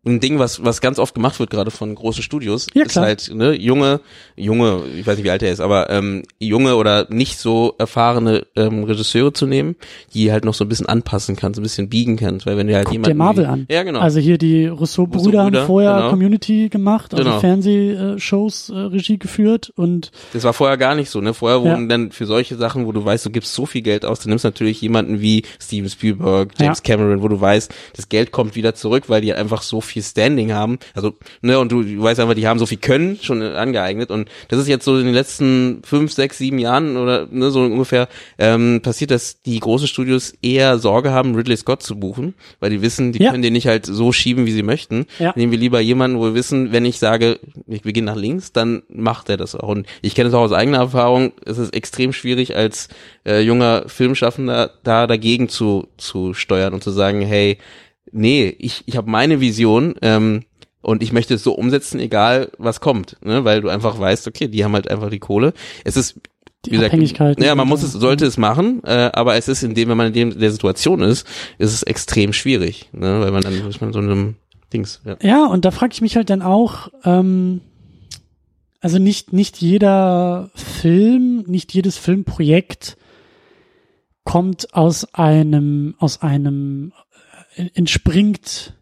ein 0.06 0.20
Ding, 0.20 0.38
was 0.38 0.66
was 0.66 0.82
ganz 0.82 1.00
oft 1.00 1.14
gemacht 1.16 1.40
wird, 1.40 1.50
gerade 1.50 1.72
von 1.72 1.96
großen 1.96 2.24
Studios, 2.24 2.68
Ja, 2.74 2.84
ist 2.84 2.98
halt 2.98 3.32
ne, 3.34 3.54
junge, 3.54 4.02
junge, 4.36 4.82
ich 5.00 5.08
weiß 5.08 5.16
nicht, 5.16 5.24
wie 5.26 5.30
alt 5.32 5.44
er 5.44 5.52
ist, 5.52 5.62
aber 5.62 5.90
ähm, 5.90 6.24
junge 6.40 6.76
oder 6.76 7.08
nicht 7.10 7.38
so 7.40 7.76
erfahrene 7.78 8.46
ähm, 8.58 8.84
Regisseure 8.84 9.32
zu 9.32 9.46
nehmen, 9.48 9.76
die 10.14 10.32
halt 10.32 10.44
noch 10.44 10.54
so 10.56 10.66
ein 10.66 10.70
bisschen 10.70 10.88
anpassen 10.88 11.38
kannst, 11.38 11.58
ein 11.60 11.64
bisschen 11.64 11.88
biegen 11.88 12.18
kannst, 12.18 12.46
weil 12.46 12.58
wenn 12.58 12.68
du 12.68 12.76
halt 12.76 12.86
Guck 12.86 12.94
jemanden 12.94 13.12
dir 13.18 13.24
Marvel 13.24 13.46
an. 13.46 13.66
ja 13.72 13.84
genau, 13.84 14.00
Also 14.00 14.20
hier 14.20 14.38
die 14.38 14.66
Rousseau-Brüder 14.68 15.44
haben 15.46 15.56
vorher 15.66 15.94
genau. 15.96 16.10
Community 16.10 16.68
gemacht, 16.70 17.14
also 17.14 17.24
Genau. 17.24 17.40
Fernsehshows 17.40 18.70
äh, 18.70 18.76
Regie 18.78 19.18
geführt 19.18 19.72
und 19.76 20.12
Das 20.34 20.44
war 20.44 20.54
vorher 20.54 20.78
gar 20.78 20.96
nicht 20.96 21.10
so, 21.10 21.22
ne? 21.22 21.34
Vorher 21.34 21.60
Ja. 21.60 21.64
wurden 21.64 21.90
dann 21.90 22.12
für 22.12 22.26
solche 22.26 22.56
Sachen, 22.56 22.86
wo 22.86 22.92
du 22.92 23.04
weißt, 23.04 23.26
du 23.26 23.30
gibst 23.30 23.54
so 23.54 23.66
viel 23.66 23.82
Geld 23.82 24.06
aus, 24.06 24.20
du 24.20 24.30
nimmst 24.30 24.44
natürlich 24.44 24.82
jemanden 24.82 25.22
wie 25.22 25.44
Steven 25.62 25.90
Spielberg, 25.90 26.52
James 26.60 26.84
Cameron, 26.84 27.22
wo 27.22 27.28
du 27.28 27.40
weißt, 27.40 27.74
das 27.96 28.10
Geld 28.10 28.32
kommt 28.32 28.56
wieder 28.56 28.76
zurück, 28.76 29.06
weil 29.08 29.22
die 29.22 29.34
einfach 29.34 29.62
so 29.62 29.82
viel 29.82 29.93
Standing 30.02 30.54
haben. 30.54 30.80
Also, 30.96 31.14
ne, 31.42 31.60
und 31.60 31.72
du, 31.72 31.84
du 31.84 32.02
weißt 32.02 32.20
einfach, 32.20 32.34
die 32.36 32.48
haben 32.48 32.60
so 32.60 32.66
viel 32.66 32.78
Können 32.80 33.20
schon 33.22 33.42
angeeignet. 33.42 34.10
Und 34.10 34.30
das 34.50 34.60
ist 34.60 34.68
jetzt 34.68 34.86
so 34.86 34.98
in 34.98 35.06
den 35.06 35.14
letzten 35.14 35.82
fünf, 35.84 36.12
sechs, 36.14 36.38
sieben 36.38 36.58
Jahren 36.60 36.98
oder 36.98 37.28
ne, 37.30 37.52
so 37.52 37.62
ungefähr 37.62 38.08
ähm, 38.38 38.82
passiert, 38.82 39.12
dass 39.12 39.42
die 39.42 39.60
großen 39.60 39.88
Studios 39.88 40.34
eher 40.42 40.80
Sorge 40.80 41.12
haben, 41.12 41.36
Ridley 41.36 41.58
Scott 41.58 41.84
zu 41.84 42.00
buchen, 42.00 42.34
weil 42.60 42.70
die 42.70 42.82
wissen, 42.82 43.12
die 43.12 43.22
Ja. 43.24 43.32
können 43.32 43.44
den 43.44 43.54
nicht 43.54 43.68
halt 43.68 43.86
so 43.86 44.12
schieben, 44.12 44.46
wie 44.46 44.52
sie 44.52 44.64
möchten. 44.64 45.06
Ja. 45.20 45.34
Nehmen 45.36 45.52
wir 45.52 45.60
lieber 45.60 45.80
jemanden, 45.80 46.18
wo 46.18 46.24
wir 46.24 46.34
wissen, 46.34 46.72
wenn 46.72 46.86
ich 46.86 47.00
sage, 47.00 47.40
ich, 47.68 47.86
wir 47.86 47.94
gehen 47.94 48.06
nach 48.06 48.16
links, 48.16 48.52
dann 48.52 48.84
macht 48.90 49.30
er 49.30 49.38
das 49.38 49.56
auch. 49.56 49.68
Und 49.70 49.86
ich 50.02 50.16
kenne 50.16 50.30
es 50.30 50.36
auch 50.36 50.42
aus 50.42 50.52
eigener 50.54 50.78
Erfahrung, 50.80 51.34
es 51.46 51.58
ist 51.58 51.74
extrem 51.74 52.14
schwierig 52.14 52.56
als 52.56 52.88
äh, 53.26 53.42
junger 53.42 53.84
Filmschaffender 53.88 54.72
da 54.84 55.08
dagegen 55.08 55.50
zu, 55.50 55.88
zu 55.98 56.34
steuern 56.34 56.74
und 56.74 56.84
zu 56.84 56.92
sagen, 56.92 57.22
hey, 57.22 57.58
nee, 58.14 58.56
ich, 58.60 58.84
ich 58.86 58.98
habe 58.98 59.10
meine 59.10 59.42
Vision 59.42 59.96
ähm, 60.02 60.44
und 60.82 61.04
ich 61.04 61.12
möchte 61.12 61.34
es 61.34 61.44
so 61.44 61.54
umsetzen, 61.54 62.00
egal 62.00 62.52
was 62.58 62.82
kommt, 62.82 63.18
ne? 63.24 63.46
weil 63.46 63.62
du 63.62 63.70
einfach 63.70 64.00
weißt, 64.00 64.28
okay, 64.28 64.48
die 64.48 64.64
haben 64.64 64.74
halt 64.74 64.90
einfach 64.90 65.10
die 65.10 65.20
Kohle. 65.20 65.54
Es 65.84 65.98
ist 65.98 66.16
Die 66.66 66.72
wie 66.72 66.76
gesagt, 66.76 66.94
Abhängigkeit. 66.94 67.42
Ja, 67.42 67.56
man 67.56 67.68
muss 67.68 67.84
es, 67.84 67.94
sollte 67.94 68.26
es 68.26 68.38
machen, 68.38 68.82
äh, 68.84 69.10
aber 69.14 69.36
es 69.36 69.48
ist 69.48 69.64
in 69.64 69.76
dem, 69.76 69.90
wenn 69.90 69.98
man 69.98 70.08
in 70.08 70.14
dem 70.14 70.40
der 70.40 70.52
Situation 70.52 71.02
ist, 71.02 71.28
ist 71.58 71.74
es 71.74 71.84
extrem 71.84 72.34
schwierig, 72.34 72.90
ne? 72.92 73.22
weil 73.22 73.32
man 73.32 73.42
dann 73.42 73.68
ist 73.68 73.82
man 73.82 73.94
so 73.94 74.00
in 74.00 74.06
einem 74.06 74.36
Dings. 74.72 75.02
Ja. 75.06 75.18
Ja, 75.22 75.46
und 75.46 75.66
da 75.66 75.72
frage 75.72 75.94
ich 75.94 76.02
mich 76.02 76.16
halt 76.16 76.30
dann 76.30 76.42
auch, 76.42 76.90
ähm, 77.06 77.62
also 78.82 79.00
nicht, 79.00 79.32
nicht 79.32 79.62
jeder 79.62 80.50
Film, 80.56 81.46
nicht 81.48 81.74
jedes 81.74 81.98
Filmprojekt 81.98 82.98
kommt 84.26 84.74
aus 84.74 85.14
einem, 85.14 85.96
aus 86.00 86.22
einem, 86.22 86.92
entspringt 87.56 88.74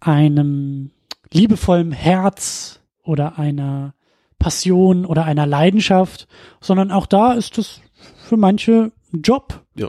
einem 0.00 0.90
liebevollen 1.32 1.92
Herz 1.92 2.80
oder 3.02 3.38
einer 3.38 3.94
Passion 4.38 5.04
oder 5.06 5.24
einer 5.24 5.46
Leidenschaft, 5.46 6.28
sondern 6.60 6.90
auch 6.90 7.06
da 7.06 7.32
ist 7.32 7.58
es 7.58 7.80
für 8.28 8.36
manche 8.36 8.92
ein 9.12 9.22
Job. 9.22 9.64
Ja. 9.74 9.88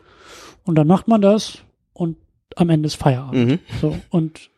Und 0.63 0.75
dann 0.75 0.87
macht 0.87 1.07
man 1.07 1.21
das 1.21 1.59
und 1.93 2.17
am 2.55 2.69
Ende 2.69 2.87
ist 2.87 2.95
Feierabend. 2.95 3.47
Mhm. 3.49 3.59
So, 3.81 3.97
und 4.09 4.49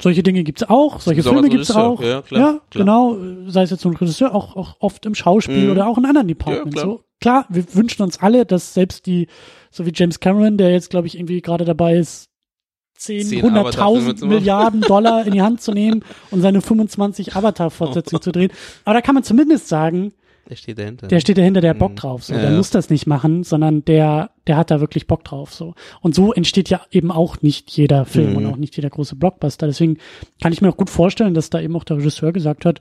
solche 0.00 0.22
Dinge 0.22 0.44
gibt's 0.44 0.62
auch, 0.62 1.00
solche 1.00 1.22
Filme 1.22 1.40
als 1.42 1.48
gibt's 1.50 1.70
auch. 1.70 2.02
ja, 2.02 2.22
klar, 2.22 2.40
ja 2.40 2.60
klar. 2.70 2.84
genau. 2.84 3.16
Sei 3.48 3.62
es 3.62 3.70
jetzt 3.70 3.82
so 3.82 3.88
ein 3.88 3.96
Regisseur, 3.96 4.34
auch, 4.34 4.56
auch 4.56 4.76
oft 4.80 5.06
im 5.06 5.14
Schauspiel 5.14 5.66
Mhm. 5.66 5.70
oder 5.72 5.86
auch 5.86 5.98
in 5.98 6.04
anderen 6.04 6.28
Departments. 6.28 6.74
klar. 6.74 6.84
so, 6.86 7.04
klar, 7.20 7.46
wir 7.48 7.74
wünschen 7.74 8.02
uns 8.02 8.18
alle, 8.20 8.44
dass 8.44 8.74
selbst 8.74 9.06
die, 9.06 9.28
so 9.70 9.86
wie 9.86 9.92
James 9.94 10.20
Cameron, 10.20 10.58
der 10.58 10.70
jetzt, 10.72 10.90
glaube 10.90 11.06
ich, 11.06 11.16
irgendwie 11.16 11.40
gerade 11.40 11.64
dabei 11.64 11.96
ist, 11.96 12.28
10, 12.98 13.26
Zehn 13.26 13.44
Avatar-Filme 13.44 14.10
100.000 14.12 14.16
zu 14.16 14.26
machen. 14.26 14.34
Milliarden 14.38 14.80
Dollar 14.82 15.26
in 15.26 15.32
die 15.32 15.42
Hand 15.42 15.60
zu 15.60 15.72
nehmen 15.72 16.04
und 16.30 16.40
seine 16.40 16.60
25 16.60 17.36
Avatar-Fortsetzungen 17.36 18.22
zu 18.22 18.32
drehen. 18.32 18.50
Aber 18.84 18.94
da 18.94 19.00
kann 19.00 19.14
man 19.14 19.24
zumindest 19.24 19.68
sagen, 19.68 20.12
Der 20.48 20.56
steht 20.56 20.78
dahinter. 20.78 21.08
der 21.08 21.20
steht 21.20 21.38
dahinter, 21.38 21.60
der 21.60 21.70
hat 21.70 21.78
Bock 21.78 21.92
Mhm. 21.92 21.96
drauf. 21.96 22.24
So. 22.24 22.34
Ja, 22.34 22.40
der 22.40 22.50
ja. 22.52 22.56
muss 22.56 22.70
das 22.70 22.88
nicht 22.90 23.06
machen, 23.06 23.42
sondern 23.42 23.84
der, 23.84 24.30
der 24.46 24.56
hat 24.56 24.70
da 24.70 24.80
wirklich 24.80 25.06
Bock 25.06 25.24
drauf. 25.24 25.52
So. 25.54 25.74
Und 26.00 26.14
so 26.14 26.32
entsteht 26.32 26.70
ja 26.70 26.80
eben 26.90 27.10
auch 27.10 27.42
nicht 27.42 27.70
jeder 27.72 28.04
Film 28.04 28.30
Mhm. 28.30 28.36
und 28.36 28.46
auch 28.46 28.56
nicht 28.56 28.76
jeder 28.76 28.90
große 28.90 29.16
Blockbuster. 29.16 29.66
Deswegen 29.66 29.98
kann 30.42 30.52
ich 30.52 30.62
mir 30.62 30.68
auch 30.68 30.76
gut 30.76 30.90
vorstellen, 30.90 31.34
dass 31.34 31.50
da 31.50 31.60
eben 31.60 31.74
auch 31.76 31.84
der 31.84 31.96
Regisseur 31.98 32.32
gesagt 32.32 32.64
hat, 32.64 32.80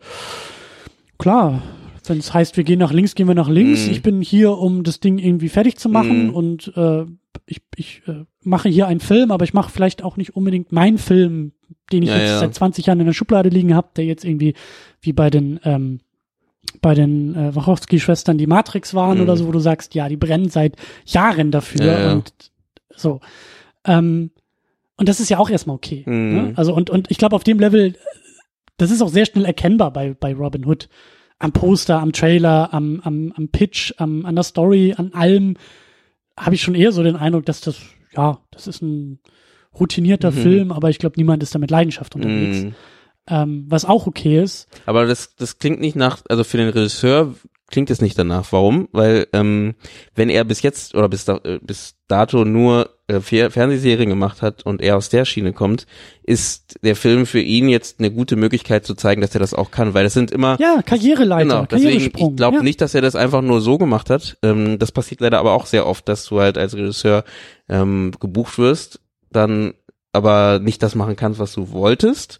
klar, 1.17 1.61
wenn 2.07 2.19
es 2.19 2.33
heißt, 2.33 2.55
wir 2.57 2.63
gehen 2.63 2.77
nach 2.79 2.91
links, 2.93 3.15
gehen 3.15 3.27
wir 3.27 3.33
nach 3.35 3.49
links. 3.49 3.85
Mhm. 3.87 3.91
Ich 3.91 4.01
bin 4.03 4.21
hier, 4.21 4.57
um 4.57 4.83
das 4.83 4.99
Ding 4.99 5.17
irgendwie 5.17 5.49
fertig 5.49 5.77
zu 5.77 5.89
machen 5.89 6.27
Mhm. 6.27 6.33
und 6.35 6.71
äh, 6.77 7.05
ich, 7.45 7.61
ich 7.75 8.01
äh, 8.07 8.25
mache 8.43 8.69
hier 8.69 8.87
einen 8.87 8.99
Film, 8.99 9.31
aber 9.31 9.43
ich 9.45 9.53
mache 9.53 9.71
vielleicht 9.71 10.03
auch 10.03 10.17
nicht 10.17 10.35
unbedingt 10.35 10.71
meinen 10.71 10.97
Film, 10.97 11.51
den 11.91 12.03
ich 12.03 12.09
Ja, 12.09 12.17
jetzt 12.17 12.29
ja. 12.29 12.39
seit 12.39 12.53
20 12.55 12.85
Jahren 12.85 12.99
in 12.99 13.05
der 13.05 13.13
Schublade 13.13 13.49
liegen 13.49 13.73
habe, 13.75 13.89
der 13.95 14.05
jetzt 14.05 14.25
irgendwie 14.25 14.53
wie 15.01 15.13
bei 15.13 15.29
den 15.29 15.59
ähm, 15.63 15.99
bei 16.81 16.95
den 16.95 17.35
äh, 17.35 17.55
Wachowski-Schwestern 17.55 18.37
die 18.37 18.47
Matrix 18.47 18.93
waren 18.93 19.17
Mhm. 19.17 19.23
oder 19.23 19.37
so, 19.37 19.47
wo 19.47 19.51
du 19.51 19.59
sagst, 19.59 19.93
ja, 19.95 20.09
die 20.09 20.17
brennen 20.17 20.49
seit 20.49 20.75
Jahren 21.05 21.51
dafür 21.51 21.85
Ja, 21.85 22.13
und 22.13 22.33
so. 22.95 23.19
Ähm, 23.85 24.31
und 24.97 25.09
das 25.09 25.19
ist 25.19 25.29
ja 25.29 25.37
auch 25.37 25.49
erstmal 25.49 25.75
okay. 25.75 26.03
Mhm. 26.05 26.33
Ne? 26.33 26.53
Also 26.55 26.73
und, 26.73 26.89
und 26.89 27.11
ich 27.11 27.17
glaube, 27.17 27.35
auf 27.35 27.43
dem 27.43 27.59
Level, 27.59 27.93
das 28.77 28.91
ist 28.91 29.01
auch 29.01 29.09
sehr 29.09 29.25
schnell 29.25 29.45
erkennbar 29.45 29.91
bei, 29.93 30.13
bei 30.19 30.33
Robin 30.33 30.65
Hood. 30.65 30.89
Am 31.37 31.51
Poster, 31.51 31.99
am 31.99 32.13
Trailer, 32.13 32.73
am, 32.73 33.01
am, 33.03 33.33
am 33.35 33.49
Pitch, 33.49 33.93
am, 33.97 34.25
an 34.25 34.35
der 34.35 34.43
Story, 34.43 34.93
an 34.97 35.13
allem 35.13 35.57
habe 36.37 36.55
ich 36.55 36.61
schon 36.61 36.75
eher 36.75 36.91
so 36.91 37.03
den 37.03 37.15
Eindruck, 37.15 37.45
dass 37.45 37.61
das, 37.61 37.77
ja, 38.15 38.39
das 38.51 38.67
ist 38.67 38.81
ein 38.81 39.19
routinierter 39.79 40.31
Mhm. 40.31 40.35
Film, 40.35 40.71
aber 40.71 40.89
ich 40.89 40.99
glaube, 40.99 41.15
niemand 41.17 41.43
ist 41.43 41.53
da 41.53 41.59
mit 41.59 41.71
Leidenschaft 41.71 42.15
unterwegs. 42.15 42.63
Mhm. 42.63 42.75
Ähm, 43.27 43.65
was 43.67 43.85
auch 43.85 44.05
okay 44.05 44.41
ist. 44.41 44.67
Aber 44.85 45.05
das, 45.05 45.35
das 45.35 45.57
klingt 45.57 45.79
nicht 45.79 45.95
nach, 45.95 46.21
also 46.29 46.43
für 46.43 46.57
den 46.57 46.69
Regisseur 46.69 47.33
klingt 47.69 47.89
es 47.89 48.01
nicht 48.01 48.17
danach. 48.17 48.51
Warum? 48.51 48.87
Weil 48.91 49.27
ähm, 49.33 49.75
wenn 50.13 50.29
er 50.29 50.43
bis 50.43 50.61
jetzt 50.61 50.95
oder 50.95 51.09
bis, 51.09 51.25
da, 51.25 51.39
äh, 51.43 51.59
bis 51.61 51.95
dato 52.07 52.45
nur 52.45 52.91
äh, 53.07 53.19
Fer 53.19 53.49
Fernsehserien 53.51 54.09
gemacht 54.09 54.41
hat 54.41 54.65
und 54.65 54.81
er 54.81 54.97
aus 54.97 55.09
der 55.09 55.25
Schiene 55.25 55.53
kommt, 55.53 55.87
ist 56.23 56.79
der 56.83 56.95
Film 56.95 57.25
für 57.25 57.39
ihn 57.39 57.67
jetzt 57.67 57.99
eine 57.99 58.11
gute 58.11 58.35
Möglichkeit 58.35 58.85
zu 58.85 58.93
zeigen, 58.95 59.21
dass 59.21 59.33
er 59.33 59.39
das 59.39 59.53
auch 59.53 59.71
kann, 59.71 59.93
weil 59.93 60.03
das 60.03 60.13
sind 60.13 60.31
immer 60.31 60.57
Ja, 60.59 60.81
Karriereleiter, 60.83 61.43
Genau, 61.43 61.65
deswegen, 61.65 61.91
Karrieresprung. 61.91 62.31
ich 62.31 62.37
glaube 62.37 62.57
ja. 62.57 62.63
nicht, 62.63 62.81
dass 62.81 62.93
er 62.95 63.01
das 63.01 63.15
einfach 63.15 63.41
nur 63.41 63.61
so 63.61 63.77
gemacht 63.77 64.09
hat. 64.09 64.37
Ähm, 64.43 64.77
das 64.79 64.91
passiert 64.91 65.21
leider 65.21 65.39
aber 65.39 65.53
auch 65.53 65.65
sehr 65.65 65.87
oft, 65.87 66.07
dass 66.07 66.25
du 66.25 66.39
halt 66.39 66.57
als 66.57 66.75
Regisseur 66.75 67.23
ähm, 67.67 68.11
gebucht 68.19 68.57
wirst, 68.57 68.99
dann 69.31 69.73
aber 70.13 70.59
nicht 70.59 70.81
das 70.81 70.95
machen 70.95 71.15
kannst, 71.15 71.39
was 71.39 71.53
du 71.53 71.71
wolltest. 71.71 72.39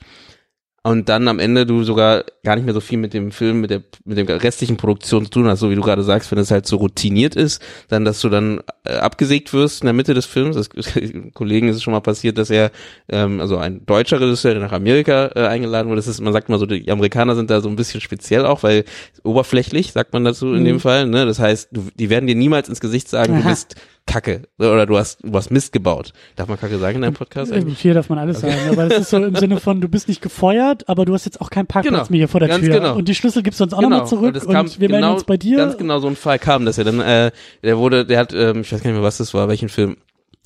Und 0.88 1.10
dann 1.10 1.28
am 1.28 1.40
Ende 1.40 1.66
du 1.66 1.84
sogar 1.84 2.26
gar 2.44 2.56
nicht 2.56 2.66
mehr 2.66 2.76
so 2.76 2.80
viel 2.80 3.00
mit 3.00 3.16
dem 3.16 3.32
Film, 3.32 3.60
mit 3.60 3.72
der, 3.72 3.82
mit 4.04 4.20
der 4.20 4.44
restlichen 4.44 4.78
Produktion 4.78 5.26
zu 5.26 5.32
tun 5.32 5.48
hast, 5.48 5.62
so 5.62 5.72
wie 5.72 5.76
du 5.76 5.82
gerade 5.82 6.04
sagst, 6.04 6.30
wenn 6.32 6.38
es 6.38 6.52
halt 6.52 6.68
so 6.68 6.78
routiniert 6.78 7.36
ist, 7.36 7.60
dann, 7.88 8.06
dass 8.06 8.22
du 8.22 8.30
dann 8.30 8.62
äh, 8.84 8.98
abgesägt 8.98 9.52
wirst 9.52 9.82
in 9.82 9.88
der 9.88 9.94
Mitte 9.94 10.14
des 10.14 10.28
Films. 10.28 10.56
Das, 10.56 10.70
Kollegen 11.34 11.70
ist 11.70 11.78
es 11.78 11.82
schon 11.82 11.94
mal 11.94 12.02
passiert, 12.02 12.38
dass 12.38 12.52
er, 12.52 12.70
ähm, 13.10 13.40
also 13.42 13.58
ein 13.58 13.84
deutscher 13.88 14.22
Regisseur, 14.22 14.54
der 14.54 14.62
nach 14.62 14.74
Amerika 14.74 15.32
äh, 15.34 15.48
eingeladen 15.48 15.88
wurde, 15.88 15.96
das 15.98 16.08
ist, 16.08 16.22
man 16.22 16.34
sagt 16.34 16.50
mal 16.50 16.60
so, 16.60 16.68
die 16.68 16.92
Amerikaner 16.92 17.36
sind 17.36 17.50
da 17.50 17.62
so 17.62 17.70
ein 17.70 17.76
bisschen 17.76 18.00
speziell 18.00 18.46
auch, 18.46 18.62
weil 18.62 18.84
oberflächlich, 19.24 19.92
sagt 19.92 20.14
man 20.14 20.24
dazu 20.24 20.54
in 20.54 20.60
Mhm. 20.62 20.66
dem 20.66 20.80
Fall, 20.80 21.08
ne? 21.08 21.26
Das 21.26 21.40
heißt, 21.40 21.70
du, 21.72 21.88
die 21.96 22.12
werden 22.12 22.28
dir 22.28 22.36
niemals 22.36 22.70
ins 22.70 22.80
Gesicht 22.80 23.10
sagen, 23.10 23.34
du 23.34 23.42
Aha. 23.42 23.50
bist 23.50 23.76
Kacke 24.08 24.44
oder 24.60 24.86
du 24.86 24.98
hast, 24.98 25.20
du 25.24 25.34
hast 25.34 25.50
Mist 25.52 25.74
gebaut. 25.74 26.14
Darf 26.36 26.48
man 26.48 26.60
Kacke 26.60 26.78
sagen 26.78 26.98
in 26.98 27.02
deinem 27.02 27.14
Podcast 27.16 27.52
Äh, 27.52 27.56
eigentlich? 27.56 27.80
Hier 27.80 27.94
darf 27.96 28.08
man 28.10 28.20
alles 28.20 28.42
sagen, 28.42 28.56
aber 28.70 28.88
das 28.88 29.00
ist 29.02 29.10
so 29.10 29.18
im 29.18 29.36
Sinne 29.36 29.60
von, 29.60 29.82
du 29.82 29.90
bist 29.90 30.08
nicht 30.08 30.22
gefeuert, 30.22 30.88
aber 30.88 31.06
du 31.06 31.14
hast 31.14 31.26
jetzt 31.26 31.42
auch 31.42 31.50
keinen 31.50 31.66
Parkplatz 31.68 31.94
Genau, 32.08 32.12
mehr 32.12 32.18
hier 32.20 32.28
vor 32.28 32.40
der 32.40 32.60
Tür. 32.60 32.70
genau. 32.80 32.96
Und 32.96 33.08
die 33.08 33.16
Schlüssel 33.16 33.42
gibst 33.44 33.60
du 33.60 33.64
uns 33.64 33.74
auch 33.74 33.82
nochmal 33.82 34.06
zurück 34.08 34.34
das 34.34 34.46
und, 34.46 34.54
kam 34.54 34.70
wir 34.78 34.90
melden 34.90 35.10
uns 35.10 35.24
bei 35.24 35.38
dir. 35.38 35.58
Ganz 35.58 35.78
genau 35.78 36.00
so 36.00 36.08
ein 36.08 36.16
Fall 36.16 36.38
kam, 36.40 36.66
dass 36.66 36.78
er 36.78 36.84
dann, 36.84 37.00
äh, 37.02 37.32
der 37.64 37.78
wurde, 37.78 38.06
der 38.06 38.20
hat, 38.20 38.34
ähm, 38.34 38.62
ich 38.62 38.72
weiß 38.72 38.82
gar 38.84 38.90
nicht 38.92 38.96
mehr, 38.98 39.04
was 39.04 39.18
das 39.18 39.34
war, 39.34 39.48
welchen 39.48 39.70
Film, 39.70 39.98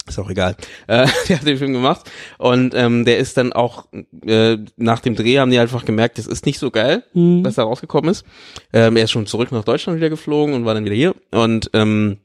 ist 0.07 0.17
auch 0.17 0.29
egal. 0.31 0.55
Äh, 0.87 1.05
der 1.27 1.39
hat 1.39 1.45
den 1.45 1.57
Film 1.57 1.73
gemacht 1.73 2.09
und 2.39 2.73
ähm, 2.73 3.03
der 3.05 3.17
ist 3.19 3.35
dann 3.37 3.51
auch 3.53 3.85
äh, 4.25 4.57
nach 4.77 5.01
dem 5.01 5.15
Dreh 5.15 5.37
haben 5.37 5.51
die 5.51 5.59
einfach 5.59 5.83
gemerkt, 5.85 6.17
das 6.17 6.25
ist 6.27 6.45
nicht 6.45 6.57
so 6.59 6.71
geil, 6.71 7.03
Mhm. 7.13 7.43
was 7.45 7.55
da 7.55 7.63
rausgekommen 7.63 8.09
ist. 8.09 8.25
Ähm, 8.73 8.95
er 8.95 9.03
ist 9.03 9.11
schon 9.11 9.27
zurück 9.27 9.51
nach 9.51 9.65
Deutschland 9.65 9.97
wieder 9.97 10.09
geflogen 10.09 10.55
und 10.55 10.65
war 10.65 10.73
dann 10.73 10.85
wieder 10.85 10.95
hier 10.95 11.13
und 11.31 11.69
ähm, 11.73 12.17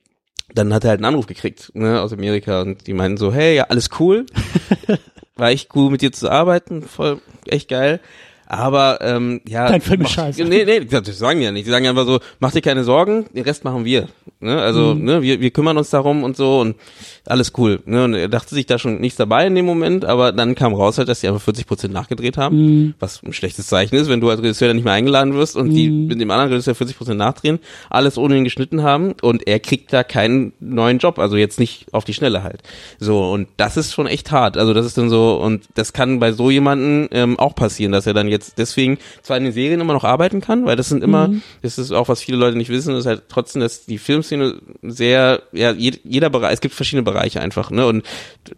dann 0.55 0.73
hat 0.73 0.85
er 0.85 0.91
halt 0.91 0.99
einen 0.99 1.07
Anruf 1.07 1.27
gekriegt 1.27 1.73
ne, 1.75 2.01
aus 2.01 2.13
Amerika 2.13 2.63
und 2.63 2.87
die 2.87 2.95
meinten 2.95 3.17
so, 3.17 3.33
hey, 3.33 3.57
ja, 3.57 3.65
alles 3.65 3.91
cool, 3.99 4.27
war 5.37 5.51
echt 5.51 5.75
cool 5.75 5.91
mit 5.91 6.01
dir 6.01 6.13
zu 6.13 6.31
arbeiten, 6.31 6.83
voll 6.83 7.21
echt 7.47 7.69
geil. 7.69 8.01
Aber 8.59 8.99
ähm, 9.03 9.41
ja, 9.49 9.69
Dein 9.69 9.81
Film 9.81 10.03
ist 10.03 10.13
scheiße. 10.13 10.45
Nee, 10.45 10.65
nee, 10.65 10.81
das 10.85 11.19
sagen 11.19 11.39
die 11.41 11.45
ja 11.47 11.53
nicht. 11.53 11.67
Die 11.67 11.71
sagen 11.71 11.87
einfach 11.87 12.07
so, 12.07 12.21
mach 12.41 12.53
dir 12.53 12.61
keine 12.63 12.85
Sorgen, 12.85 13.27
den 13.35 13.45
Rest 13.45 13.65
machen 13.65 13.85
wir. 13.85 14.09
Ne? 14.41 14.61
Also, 14.61 14.95
Mhm. 14.95 15.05
ne, 15.05 15.23
wir, 15.23 15.41
wir 15.41 15.51
kümmern 15.51 15.77
uns 15.79 15.91
darum 15.91 16.23
und 16.25 16.37
so 16.37 16.61
und 16.61 16.77
alles 17.27 17.53
cool. 17.57 17.81
Ne? 17.87 18.05
Und 18.05 18.15
er 18.15 18.29
dachte 18.29 18.55
sich 18.55 18.67
da 18.67 18.79
schon 18.79 19.01
nichts 19.01 19.17
dabei 19.17 19.47
in 19.47 19.55
dem 19.55 19.65
Moment, 19.65 20.05
aber 20.05 20.33
dann 20.33 20.55
kam 20.55 20.75
raus 20.75 20.99
halt, 20.99 21.09
dass 21.09 21.21
die 21.21 21.29
einfach 21.29 21.41
40 21.41 21.67
Prozent 21.67 21.95
nachgedreht 21.95 22.37
haben, 22.37 22.57
Mhm. 22.57 22.95
was 22.99 23.23
ein 23.23 23.33
schlechtes 23.33 23.67
Zeichen 23.69 23.95
ist, 23.97 24.09
wenn 24.09 24.21
du 24.21 24.29
als 24.29 24.41
Regisseur 24.43 24.69
dann 24.69 24.77
nicht 24.77 24.85
mehr 24.85 24.93
eingeladen 24.93 25.35
wirst 25.35 25.57
und 25.57 25.71
die 25.71 25.89
Mhm. 25.89 26.07
mit 26.09 26.21
dem 26.21 26.31
anderen 26.31 26.51
Regisseur 26.51 26.75
40 26.75 26.99
Prozent 26.99 27.19
nachdrehen, 27.19 27.59
alles 27.91 28.19
ohne 28.19 28.37
ihn 28.37 28.45
geschnitten 28.45 28.83
haben 28.83 29.15
und 29.23 29.47
er 29.47 29.59
kriegt 29.61 29.93
da 29.93 30.03
keinen 30.05 30.53
neuen 30.61 30.99
Job, 30.99 31.19
also 31.19 31.37
jetzt 31.37 31.59
nicht 31.59 31.87
auf 31.93 32.05
die 32.05 32.13
Schnelle 32.15 32.43
halt. 32.43 32.63
So, 32.99 33.31
und 33.31 33.49
das 33.57 33.77
ist 33.77 33.95
schon 33.95 34.07
echt 34.07 34.31
hart. 34.31 34.57
Also 34.59 34.75
das 34.75 34.85
ist 34.85 34.99
dann 34.99 35.09
so, 35.09 35.37
und 35.41 35.65
das 35.75 35.93
kann 35.95 36.19
bei 36.21 36.33
so 36.33 36.51
jemanden 36.51 37.09
ähm, 37.13 37.39
auch 37.39 37.55
passieren, 37.55 37.93
dass 37.93 38.07
er 38.07 38.13
dann 38.15 38.29
jetzt 38.29 38.44
deswegen 38.57 38.99
zwar 39.23 39.37
in 39.37 39.45
den 39.45 39.53
Serien 39.53 39.81
immer 39.81 39.93
noch 39.95 40.05
arbeiten 40.05 40.41
kann, 40.41 40.67
weil 40.67 40.77
das 40.77 40.89
sind 40.89 41.03
immer, 41.03 41.29
Mhm. 41.29 41.43
das 41.63 41.79
ist 41.79 41.93
auch, 41.93 42.09
was 42.09 42.21
viele 42.23 42.37
Leute 42.37 42.57
nicht 42.57 42.69
wissen, 42.71 42.95
ist 42.97 43.07
halt 43.07 43.23
trotzdem, 43.29 43.61
dass 43.63 43.87
die 43.87 43.99
Filmszene 43.99 44.57
sehr, 44.83 45.43
ja, 45.53 45.71
jed- 45.71 46.01
jeder 46.05 46.31
Bereich, 46.31 46.55
es 46.55 46.61
gibt 46.61 46.75
verschiedene 46.75 47.03
Bereiche 47.03 47.41
einfach, 47.41 47.71
ne? 47.71 47.87
Und 47.87 48.05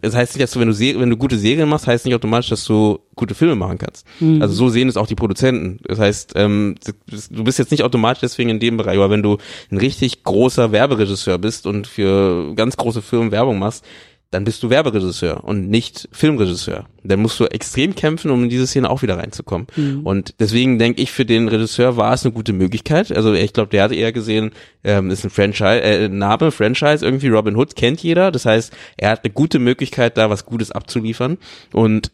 es 0.01 0.15
heißt 0.15 0.35
nicht, 0.35 0.43
dass 0.43 0.51
du, 0.51 0.59
wenn 0.59 0.67
du 0.67 0.73
Ser 0.73 0.99
wenn 0.99 1.09
du 1.09 1.17
gute 1.17 1.37
Serien 1.37 1.69
machst, 1.69 1.87
heißt 1.87 2.05
nicht 2.05 2.15
automatisch, 2.15 2.49
dass 2.49 2.65
du 2.65 2.99
gute 3.15 3.33
Filme 3.35 3.55
machen 3.55 3.77
kannst. 3.77 4.05
Mhm. 4.19 4.41
Also 4.41 4.53
so 4.53 4.69
sehen 4.69 4.89
es 4.89 4.97
auch 4.97 5.07
die 5.07 5.15
Produzenten. 5.15 5.79
Das 5.87 5.99
heißt, 5.99 6.33
ähm, 6.35 6.75
du 7.31 7.43
bist 7.43 7.59
jetzt 7.59 7.71
nicht 7.71 7.83
automatisch 7.83 8.21
deswegen 8.21 8.49
in 8.49 8.59
dem 8.59 8.77
Bereich, 8.77 8.95
aber 8.97 9.09
wenn 9.09 9.23
du 9.23 9.37
ein 9.71 9.77
richtig 9.77 10.23
großer 10.23 10.71
Werberegisseur 10.71 11.37
bist 11.37 11.65
und 11.65 11.87
für 11.87 12.53
ganz 12.55 12.77
große 12.77 13.01
Firmen 13.01 13.31
Werbung 13.31 13.57
machst, 13.59 13.83
dann 14.31 14.43
bist 14.43 14.61
du 14.61 14.69
Werberegisseur 14.69 15.43
und 15.43 15.69
nicht 15.69 16.09
Filmregisseur. 16.11 16.85
Dann 17.03 17.21
musst 17.21 17.39
du 17.39 17.45
extrem 17.45 17.95
kämpfen, 17.95 18.29
um 18.29 18.43
in 18.43 18.49
diese 18.49 18.67
Szene 18.67 18.89
auch 18.89 19.01
wieder 19.01 19.17
reinzukommen. 19.17 19.67
Mhm. 19.75 20.01
Und 20.05 20.35
deswegen 20.39 20.79
denke 20.79 21.01
ich, 21.01 21.11
für 21.11 21.25
den 21.25 21.47
Regisseur 21.47 21.95
war 21.95 22.13
es 22.13 22.25
eine 22.25 22.33
gute 22.33 22.51
Möglichkeit. 22.51 23.15
Also 23.15 23.33
ich 23.33 23.53
glaube, 23.53 23.69
der 23.69 23.83
hat 23.83 23.93
eher 23.93 24.11
gesehen, 24.11 24.51
ähm, 24.83 25.11
ist 25.11 25.23
ein 25.23 25.29
Franchise, 25.29 25.81
äh, 25.81 26.09
Name, 26.09 26.51
Franchise 26.51 27.05
irgendwie, 27.05 27.29
Robin 27.29 27.55
Hood 27.55 27.77
kennt 27.77 28.03
jeder. 28.03 28.31
Das 28.31 28.45
heißt, 28.45 28.73
er 28.97 29.11
hat 29.11 29.23
eine 29.23 29.33
gute 29.33 29.59
Möglichkeit, 29.59 30.17
da 30.17 30.29
was 30.29 30.45
Gutes 30.45 30.71
abzuliefern. 30.71 31.37
Und 31.71 32.11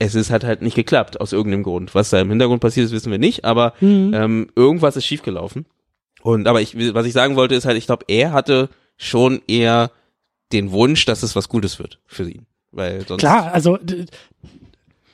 es 0.00 0.16
ist 0.16 0.32
halt 0.32 0.42
halt 0.42 0.62
nicht 0.62 0.74
geklappt, 0.74 1.20
aus 1.20 1.32
irgendeinem 1.32 1.62
Grund. 1.62 1.94
Was 1.94 2.10
da 2.10 2.20
im 2.20 2.30
Hintergrund 2.30 2.60
passiert 2.60 2.86
ist, 2.86 2.92
wissen 2.92 3.12
wir 3.12 3.18
nicht, 3.18 3.44
aber 3.44 3.74
mhm. 3.80 4.12
ähm, 4.14 4.48
irgendwas 4.56 4.96
ist 4.96 5.06
schiefgelaufen. 5.06 5.66
Und 6.22 6.48
aber 6.48 6.60
ich, 6.60 6.76
was 6.94 7.06
ich 7.06 7.12
sagen 7.12 7.36
wollte, 7.36 7.54
ist 7.54 7.66
halt, 7.66 7.78
ich 7.78 7.86
glaube, 7.86 8.04
er 8.08 8.32
hatte 8.32 8.68
schon 8.96 9.42
eher 9.46 9.92
den 10.52 10.70
Wunsch, 10.70 11.04
dass 11.04 11.22
es 11.22 11.34
was 11.36 11.48
Gutes 11.48 11.78
wird 11.78 12.00
für 12.06 12.28
ihn. 12.28 12.46
Weil 12.70 13.06
sonst 13.06 13.20
Klar, 13.20 13.52
also 13.52 13.78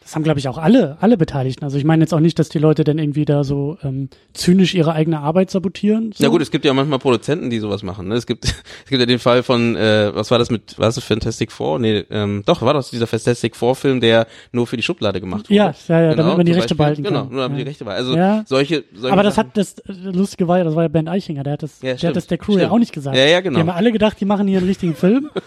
das 0.09 0.15
haben, 0.15 0.23
glaube 0.23 0.41
ich, 0.41 0.49
auch 0.49 0.57
alle, 0.57 0.97
alle 1.01 1.19
Beteiligten. 1.19 1.65
Also 1.65 1.77
ich 1.77 1.85
meine 1.85 2.03
jetzt 2.03 2.15
auch 2.15 2.21
nicht, 2.21 2.39
dass 2.39 2.49
die 2.49 2.59
Leute 2.59 2.83
dann 2.83 2.99
irgendwie 2.99 3.27
da 3.27 3.45
so 3.45 3.77
ähm, 3.83 4.09
zynisch 4.33 4.75
ihre 4.75 4.95
eigene 4.95 5.21
Arbeit 5.21 5.51
sabotieren. 5.51 6.13
So. 6.13 6.25
Na 6.25 6.31
gut, 6.31 6.41
es 6.41 6.51
gibt 6.51 6.65
ja 6.65 6.73
manchmal 6.73 6.99
Produzenten, 6.99 7.51
die 7.51 7.59
sowas 7.59 7.83
machen. 7.83 8.09
Ne? 8.09 8.15
Es 8.15 8.27
gibt, 8.27 8.45
es 8.47 8.89
gibt 8.89 9.01
ja 9.01 9.05
den 9.05 9.19
Fall 9.19 9.43
von, 9.43 9.77
äh, 9.77 10.11
was 10.15 10.31
war 10.31 10.39
das 10.39 10.49
mit, 10.49 10.79
war 10.79 10.87
das 10.87 10.99
Fantastic 11.05 11.53
Four? 11.53 11.79
Nee, 11.79 12.07
ähm, 12.09 12.43
doch, 12.47 12.63
war 12.63 12.73
das 12.73 12.89
dieser 12.89 13.07
Fantastic 13.07 13.55
Four-Film, 13.55 14.01
der 14.01 14.27
nur 14.51 14.67
für 14.67 14.79
die 14.79 14.83
Schublade 14.83 15.21
gemacht 15.21 15.51
wurde. 15.51 15.55
Ja, 15.55 15.75
ja, 15.89 16.01
ja, 16.01 16.11
genau, 16.13 16.23
damit 16.23 16.37
man 16.39 16.47
die 16.47 16.53
Rechte 16.53 16.75
behalten 16.75 17.03
genau, 17.03 17.21
kann. 17.21 17.29
Genau, 17.29 17.35
nur 17.35 17.43
damit 17.43 17.59
ja. 17.59 17.65
die 17.65 17.69
Rechte 17.69 17.85
behalten. 17.85 18.07
Also 18.07 18.17
ja. 18.17 18.45
solche, 18.47 18.85
solche 18.95 19.13
Aber 19.13 19.23
das 19.23 19.37
hat 19.37 19.59
das 19.59 19.79
äh, 19.81 19.93
Lustige 19.93 20.49
war 20.49 20.57
ja, 20.57 20.65
das 20.65 20.75
war 20.75 20.85
ja 20.85 20.89
Ben 20.89 21.07
Eichinger, 21.07 21.43
der 21.43 21.53
hat 21.53 21.63
das, 21.63 21.83
Ja, 21.83 21.91
der 21.91 21.99
stimmt, 21.99 22.09
hat 22.09 22.17
das 22.17 22.27
der 22.29 22.39
Crew 22.39 22.53
stimmt. 22.53 22.63
ja 22.63 22.71
auch 22.71 22.79
nicht 22.79 22.95
gesagt. 22.95 23.15
Ja, 23.15 23.27
ja, 23.27 23.43
genau. 23.43 23.57
Die 23.57 23.61
haben 23.61 23.77
alle 23.77 23.93
gedacht, 23.93 24.19
die 24.19 24.25
machen 24.25 24.49
hier 24.49 24.57
einen 24.57 24.69
richtigen 24.69 24.95
Film. 24.95 25.29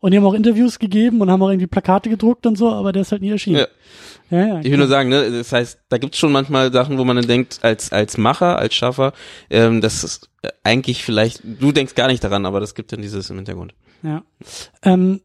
Und 0.00 0.12
die 0.12 0.18
haben 0.18 0.24
auch 0.24 0.34
Interviews 0.34 0.78
gegeben 0.78 1.20
und 1.20 1.30
haben 1.30 1.42
auch 1.42 1.48
irgendwie 1.50 1.66
Plakate 1.66 2.08
gedruckt 2.08 2.46
und 2.46 2.56
so, 2.56 2.70
aber 2.70 2.92
der 2.92 3.02
ist 3.02 3.10
halt 3.10 3.22
nie 3.22 3.30
erschienen. 3.30 3.58
Ja. 3.58 3.66
Ja, 4.30 4.46
ja. 4.46 4.60
Ich 4.60 4.70
will 4.70 4.76
nur 4.76 4.88
sagen, 4.88 5.08
ne, 5.08 5.30
das 5.30 5.52
heißt, 5.52 5.80
da 5.88 5.96
gibt's 5.96 6.18
schon 6.18 6.32
manchmal 6.32 6.70
Sachen, 6.70 6.98
wo 6.98 7.04
man 7.04 7.16
dann 7.16 7.26
denkt, 7.26 7.60
als 7.62 7.92
als 7.92 8.18
Macher, 8.18 8.58
als 8.58 8.74
Schaffer, 8.74 9.14
ähm, 9.48 9.80
das 9.80 10.04
ist 10.04 10.28
äh, 10.42 10.50
eigentlich 10.62 11.02
vielleicht, 11.02 11.40
du 11.44 11.72
denkst 11.72 11.94
gar 11.94 12.08
nicht 12.08 12.22
daran, 12.22 12.44
aber 12.44 12.60
das 12.60 12.74
gibt 12.74 12.92
dann 12.92 13.00
dieses 13.00 13.30
im 13.30 13.36
Hintergrund. 13.36 13.74
Ja. 14.02 14.22
Ähm, 14.82 15.20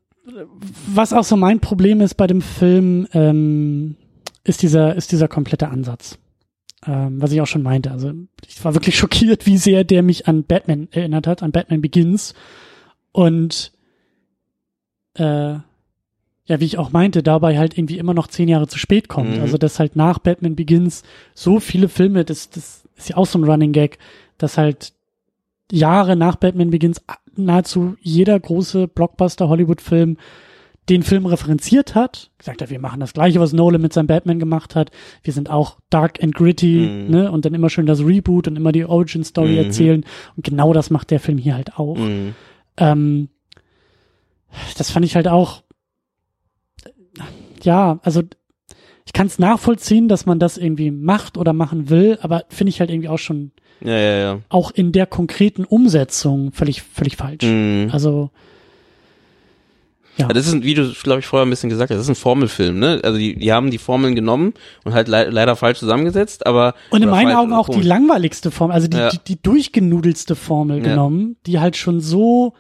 was 0.88 1.12
auch 1.12 1.26
so 1.26 1.36
mein 1.36 1.60
Problem 1.60 2.00
ist 2.00 2.16
bei 2.16 2.28
dem 2.28 2.42
Film, 2.42 3.08
ähm, 3.14 3.98
ist 4.46 4.62
dieser, 4.62 4.96
ist 4.96 5.12
dieser 5.12 5.28
komplette 5.28 5.68
Ansatz. 5.68 6.18
Ähm, 6.86 7.22
was 7.22 7.32
ich 7.32 7.42
auch 7.42 7.48
schon 7.48 7.64
meinte. 7.64 7.92
Also 7.92 8.12
ich 8.48 8.64
war 8.64 8.74
wirklich 8.74 8.98
schockiert, 8.98 9.46
wie 9.46 9.58
sehr 9.58 9.84
der 9.84 10.02
mich 10.04 10.28
an 10.28 10.44
Batman 10.44 10.88
erinnert 10.92 11.28
hat, 11.28 11.44
an 11.44 11.52
Batman 11.52 11.82
Begins. 11.82 12.34
Und 13.12 13.74
äh, 15.16 15.56
ja, 16.46 16.60
wie 16.60 16.66
ich 16.66 16.78
auch 16.78 16.92
meinte, 16.92 17.24
dabei 17.24 17.58
halt 17.58 17.78
irgendwie 17.78 17.98
immer 17.98 18.14
noch 18.14 18.28
zehn 18.28 18.50
Jahre 18.50 18.68
zu 18.68 18.78
spät 18.78 19.08
kommt. 19.08 19.36
Mhm. 19.38 19.42
Also 19.42 19.58
dass 19.58 19.80
halt 19.80 19.96
nach 19.96 20.20
Batman 20.20 20.56
Begins 20.56 21.04
so 21.34 21.60
viele 21.60 21.88
Filme, 21.88 22.26
das, 22.26 22.50
das 22.50 22.84
ist 22.98 23.10
ja 23.10 23.18
auch 23.18 23.26
so 23.26 23.40
ein 23.40 23.46
Running 23.46 23.72
Gag, 23.72 23.98
dass 24.38 24.58
halt 24.58 24.94
Jahre 25.72 26.16
nach 26.16 26.36
Batman 26.36 26.70
Begins 26.70 27.02
nahezu 27.36 27.96
jeder 28.02 28.40
große 28.40 28.88
Blockbuster 28.88 29.48
Hollywood-Film 29.50 30.18
den 30.90 31.02
Film 31.04 31.26
referenziert 31.26 31.96
hat, 31.96 32.30
gesagt 32.38 32.62
hat, 32.62 32.70
wir 32.70 32.80
machen 32.80 33.00
das 33.00 33.14
gleiche, 33.14 33.40
was 33.40 33.54
Nolan 33.54 33.82
mit 33.82 33.94
seinem 33.94 34.08
Batman 34.08 34.38
gemacht 34.38 34.76
hat. 34.76 34.92
Wir 35.24 35.32
sind 35.32 35.50
auch 35.50 35.78
dark 35.90 36.22
and 36.22 36.36
gritty, 36.36 37.06
Mhm. 37.06 37.10
ne, 37.10 37.32
und 37.32 37.46
dann 37.46 37.54
immer 37.54 37.70
schön 37.70 37.86
das 37.86 38.02
Reboot 38.06 38.50
und 38.50 38.58
immer 38.58 38.74
die 38.74 38.84
Origin 38.84 39.24
Story 39.24 39.54
Mhm. 39.54 39.58
erzählen. 39.60 40.06
Und 40.36 40.44
genau 40.44 40.74
das 40.74 40.90
macht 40.90 41.10
der 41.10 41.22
Film 41.22 41.38
hier 41.38 41.56
halt 41.56 41.78
auch. 41.80 41.96
Mhm. 41.98 42.36
Ähm, 42.76 43.30
das 44.78 44.92
fand 44.92 45.06
ich 45.06 45.16
halt 45.16 45.28
auch, 45.28 45.64
ja, 47.64 48.00
also 48.04 48.22
ich 49.06 49.14
kann 49.14 49.28
es 49.28 49.40
nachvollziehen, 49.40 50.08
dass 50.08 50.26
man 50.26 50.40
das 50.40 50.58
irgendwie 50.58 50.92
macht 50.92 51.38
oder 51.38 51.54
machen 51.54 51.90
will, 51.90 52.18
aber 52.22 52.44
finde 52.50 52.70
ich 52.70 52.80
halt 52.80 52.90
irgendwie 52.90 53.10
auch 53.10 53.20
schon 53.20 53.52
Ja, 53.82 53.98
ja, 53.98 54.18
ja. 54.18 54.40
auch 54.50 54.72
in 54.72 54.92
der 54.92 55.06
konkreten 55.06 55.66
Umsetzung 55.66 56.52
völlig, 56.54 56.82
völlig 56.82 57.18
falsch. 57.18 57.44
Mhm. 57.44 57.90
Also 57.92 58.32
ja. 60.16 60.28
Das 60.28 60.46
ist, 60.46 60.54
ein, 60.54 60.62
wie 60.64 60.76
du, 60.76 60.94
glaube 61.02 61.22
ich, 61.22 61.26
vorher 61.26 61.44
ein 61.46 61.50
bisschen 61.50 61.72
gesagt 61.72 61.90
hast, 61.90 61.98
das 61.98 62.04
ist 62.06 62.10
ein 62.10 62.16
Formelfilm, 62.16 62.78
ne? 62.78 63.02
Also 63.04 63.18
die, 63.18 63.36
die 63.36 63.52
haben 63.52 63.72
die 63.72 63.80
Formeln 63.80 64.14
genommen 64.14 64.54
und 64.84 64.94
halt 64.94 65.08
le 65.08 65.28
leider 65.32 65.56
falsch 65.56 65.80
zusammengesetzt, 65.80 66.46
aber 66.46 66.76
Und 66.92 67.02
in 67.02 67.10
meinen 67.10 67.36
Augen 67.36 67.52
auch 67.52 67.66
die 67.66 67.74
komisch. 67.74 67.88
langweiligste 67.88 68.52
Formel, 68.52 68.76
also 68.76 68.88
die, 68.88 68.98
Ja. 68.98 69.10
die, 69.10 69.18
die 69.28 69.42
durchgenudelste 69.42 70.36
Formel 70.36 70.78
Ja. 70.78 70.84
genommen, 70.84 71.38
die 71.48 71.60
halt 71.60 71.78
schon 71.78 72.00
so. 72.00 72.54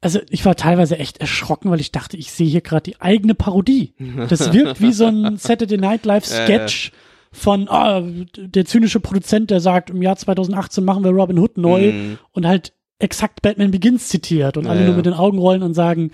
Also 0.00 0.20
ich 0.30 0.44
war 0.44 0.54
teilweise 0.54 0.96
echt 0.98 1.18
erschrocken, 1.18 1.70
weil 1.70 1.80
ich 1.80 1.90
dachte, 1.90 2.16
ich 2.16 2.30
sehe 2.30 2.46
hier 2.48 2.60
gerade 2.60 2.82
die 2.84 3.00
eigene 3.00 3.34
Parodie. 3.34 3.94
Das 4.28 4.52
wirkt 4.52 4.80
wie 4.80 4.92
so 4.92 5.06
ein 5.06 5.36
Saturday 5.38 5.76
Night 5.78 6.04
Live. 6.06 6.24
Sketch 6.24 6.92
von 7.32 7.68
ah, 7.68 8.02
der 8.36 8.64
zynische 8.64 9.00
Produzent, 9.00 9.50
der 9.50 9.60
sagt, 9.60 9.90
im 9.90 10.00
Jahr 10.00 10.16
2018 10.16 10.84
machen 10.84 11.04
wir 11.04 11.10
Robin 11.10 11.38
Hood 11.38 11.58
neu 11.58 11.92
Mhm. 11.92 12.18
und 12.32 12.46
halt 12.46 12.72
exakt 13.00 13.42
Batman 13.42 13.70
Begins 13.70 14.08
zitiert 14.08 14.56
und 14.56 14.64
Ja, 14.64 14.70
alle 14.70 14.80
nur 14.80 14.90
ja. 14.90 14.96
mit 14.96 15.06
den 15.06 15.12
Augen 15.14 15.38
rollen 15.38 15.62
und 15.62 15.74
sagen, 15.74 16.10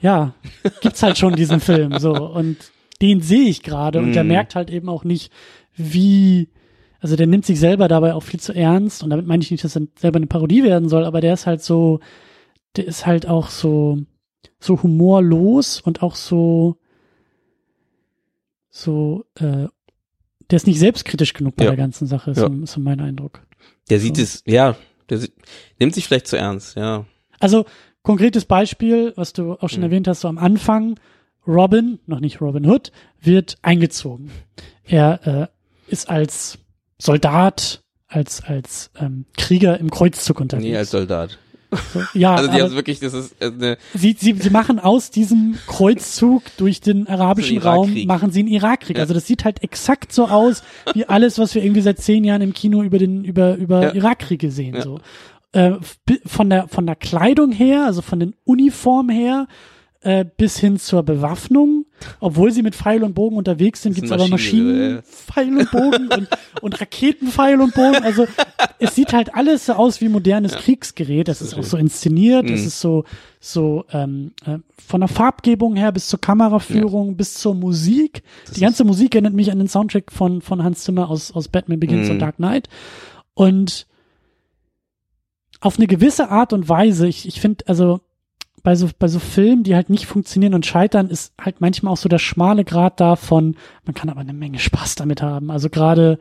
ja, 0.00 0.34
gibt's 0.80 1.02
halt 1.02 1.18
schon 1.18 1.34
diesen 1.34 1.60
Film 1.60 1.98
so 1.98 2.12
und 2.14 2.56
den 3.02 3.20
sehe 3.20 3.48
ich 3.48 3.62
gerade 3.62 3.98
und 4.00 4.12
der 4.12 4.22
Mhm. 4.22 4.28
merkt 4.28 4.54
halt 4.54 4.70
eben 4.70 4.88
auch 4.88 5.04
nicht, 5.04 5.32
wie 5.76 6.48
also 7.00 7.16
der 7.16 7.26
nimmt 7.26 7.44
sich 7.44 7.58
selber 7.60 7.88
dabei 7.88 8.14
auch 8.14 8.22
viel 8.22 8.40
zu 8.40 8.54
ernst 8.54 9.02
und 9.02 9.10
damit 9.10 9.26
meine 9.26 9.42
ich 9.42 9.50
nicht, 9.50 9.64
dass 9.64 9.76
er 9.76 9.82
selber 9.98 10.16
eine 10.18 10.26
Parodie 10.26 10.62
werden 10.62 10.88
soll, 10.88 11.04
aber 11.04 11.20
der 11.20 11.34
ist 11.34 11.46
halt 11.46 11.62
so 11.62 12.00
der 12.76 12.86
ist 12.86 13.06
halt 13.06 13.26
auch 13.26 13.48
so 13.50 13.98
so 14.60 14.82
humorlos 14.82 15.80
und 15.80 16.02
auch 16.02 16.14
so 16.16 16.76
so 18.70 19.24
äh, 19.36 19.68
der 20.50 20.56
ist 20.56 20.66
nicht 20.66 20.78
selbstkritisch 20.78 21.32
genug 21.32 21.56
bei 21.56 21.64
Ja. 21.64 21.70
der 21.70 21.76
ganzen 21.78 22.06
Sache, 22.06 22.32
ist, 22.32 22.38
Ja. 22.38 22.48
so, 22.48 22.52
ist 22.62 22.72
so 22.72 22.80
mein 22.80 23.00
Eindruck. 23.00 23.40
Der 23.88 23.98
sieht 23.98 24.16
So. 24.16 24.22
es, 24.22 24.42
ja, 24.46 24.76
der 25.08 25.18
sieht, 25.18 25.32
nimmt 25.78 25.94
sich 25.94 26.06
vielleicht 26.06 26.26
zu 26.26 26.36
ernst, 26.36 26.76
ja. 26.76 27.06
Also 27.40 27.64
konkretes 28.02 28.44
Beispiel, 28.44 29.12
was 29.16 29.32
du 29.32 29.54
auch 29.54 29.68
schon 29.68 29.80
Mhm. 29.80 29.84
erwähnt 29.84 30.08
hast, 30.08 30.20
so 30.20 30.28
am 30.28 30.38
Anfang, 30.38 30.98
Robin, 31.46 31.98
noch 32.06 32.20
nicht 32.20 32.40
Robin 32.40 32.66
Hood, 32.66 32.92
wird 33.20 33.56
eingezogen. 33.62 34.30
Er 34.84 35.26
äh, 35.26 35.90
ist 35.90 36.08
als 36.10 36.58
Soldat, 36.98 37.82
als 38.06 38.42
als 38.44 38.90
ähm, 38.98 39.24
Krieger 39.36 39.78
im 39.78 39.90
Kreuzzug 39.90 40.40
unterwegs. 40.40 40.64
Nee, 40.66 40.76
als 40.76 40.90
Soldat. 40.90 41.38
So, 41.92 42.02
ja, 42.18 42.34
Also 42.34 42.50
die 42.50 42.62
haben 42.62 42.74
wirklich, 42.74 43.00
das 43.00 43.14
ist 43.14 43.36
äh, 43.40 43.46
eine, 43.46 43.78
sie, 43.94 44.16
sie, 44.18 44.32
sie 44.34 44.50
machen 44.50 44.78
aus 44.78 45.10
diesem 45.10 45.56
Kreuzzug 45.66 46.42
durch 46.56 46.80
den 46.80 47.06
arabischen 47.08 47.60
So 47.60 47.68
Raum, 47.68 47.94
machen 48.06 48.30
sie 48.30 48.40
einen 48.40 48.48
Irakkrieg. 48.48 48.96
Ja. 48.96 49.02
Also 49.02 49.14
das 49.14 49.26
sieht 49.26 49.44
halt 49.44 49.62
exakt 49.62 50.12
so 50.12 50.26
aus, 50.26 50.62
wie 50.94 51.06
alles, 51.06 51.38
was 51.38 51.54
wir 51.54 51.62
irgendwie 51.62 51.82
seit 51.82 51.98
zehn 51.98 52.24
Jahren 52.24 52.42
im 52.42 52.52
Kino 52.52 52.82
über 52.82 52.98
den 52.98 53.24
über 53.24 53.56
über 53.56 53.82
Ja. 53.82 53.94
Irakkriege 53.94 54.50
sehen. 54.50 54.80
So 54.82 55.00
äh, 55.52 55.72
von 56.26 56.50
der 56.50 56.68
von 56.68 56.86
der 56.86 56.96
Kleidung 56.96 57.52
her, 57.52 57.84
also 57.86 58.02
von 58.02 58.20
den 58.20 58.34
Uniformen 58.44 59.14
her, 59.14 59.46
äh, 60.04 60.24
bis 60.36 60.58
hin 60.58 60.78
zur 60.78 61.02
Bewaffnung. 61.02 61.86
Obwohl 62.20 62.50
sie 62.52 62.62
mit 62.62 62.74
Pfeil 62.74 63.02
und 63.02 63.14
Bogen 63.14 63.36
unterwegs 63.36 63.82
sind, 63.82 63.92
Das 63.92 63.96
gibt's 63.96 64.10
sind 64.10 64.20
aber 64.20 64.28
Maschinen, 64.28 64.96
Maschinenpfeil 64.96 65.56
und 65.58 65.70
Bogen 65.70 66.08
und, 66.12 66.28
und 66.62 66.80
Raketenpfeil 66.80 67.60
und 67.60 67.74
Bogen. 67.74 68.02
Also 68.02 68.26
es 68.78 68.94
sieht 68.94 69.12
halt 69.12 69.34
alles 69.34 69.66
so 69.66 69.72
aus 69.74 70.00
wie 70.00 70.08
modernes 70.08 70.52
Kriegsgerät. 70.56 71.28
Das 71.28 71.40
ist 71.40 71.54
auch 71.54 71.62
so 71.62 71.76
inszeniert. 71.76 72.44
Das 72.50 72.60
Mhm. 72.60 72.66
ist 72.66 72.80
so 72.80 73.04
so 73.40 73.84
ähm, 73.92 74.32
äh, 74.46 74.58
von 74.86 75.00
der 75.00 75.08
Farbgebung 75.08 75.76
her 75.76 75.92
bis 75.92 76.08
zur 76.08 76.20
Kameraführung 76.20 77.16
bis 77.16 77.34
zur 77.34 77.54
Musik. 77.54 78.22
Die 78.56 78.60
ganze 78.60 78.84
Musik 78.84 79.14
erinnert 79.14 79.34
mich 79.34 79.50
an 79.52 79.58
den 79.58 79.68
Soundtrack 79.68 80.12
von 80.12 80.40
von 80.42 80.62
Hans 80.62 80.84
Zimmer 80.84 81.08
aus 81.10 81.32
aus 81.32 81.48
Batman 81.48 81.80
Begins 81.80 82.06
Mhm. 82.06 82.12
und 82.14 82.18
Dark 82.20 82.36
Knight. 82.36 82.68
Und 83.34 83.86
auf 85.60 85.78
eine 85.78 85.86
gewisse 85.86 86.28
Art 86.28 86.52
und 86.52 86.68
Weise, 86.68 87.06
ich, 87.08 87.26
ich 87.26 87.40
finde, 87.40 87.64
also 87.68 88.00
bei 88.64 88.74
so, 88.74 88.88
bei 88.98 89.06
so 89.06 89.20
Filmen, 89.20 89.62
die 89.62 89.76
halt 89.76 89.90
nicht 89.90 90.06
funktionieren 90.06 90.54
und 90.54 90.66
scheitern, 90.66 91.08
ist 91.08 91.34
halt 91.40 91.60
manchmal 91.60 91.92
auch 91.92 91.96
so 91.98 92.08
der 92.08 92.18
schmale 92.18 92.64
Grad 92.64 92.98
davon, 92.98 93.56
man 93.84 93.94
kann 93.94 94.08
aber 94.08 94.20
eine 94.22 94.32
Menge 94.32 94.58
Spaß 94.58 94.96
damit 94.96 95.22
haben. 95.22 95.50
Also 95.52 95.68
gerade 95.70 96.18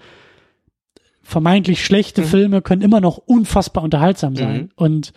vermeintlich 1.21 1.83
schlechte 1.83 2.21
Mhm. 2.21 2.25
Filme 2.25 2.61
können 2.61 2.81
immer 2.81 3.01
noch 3.01 3.17
unfassbar 3.17 3.83
unterhaltsam 3.83 4.35
sein. 4.35 4.57
Mhm. 4.63 4.69
Und 4.75 5.13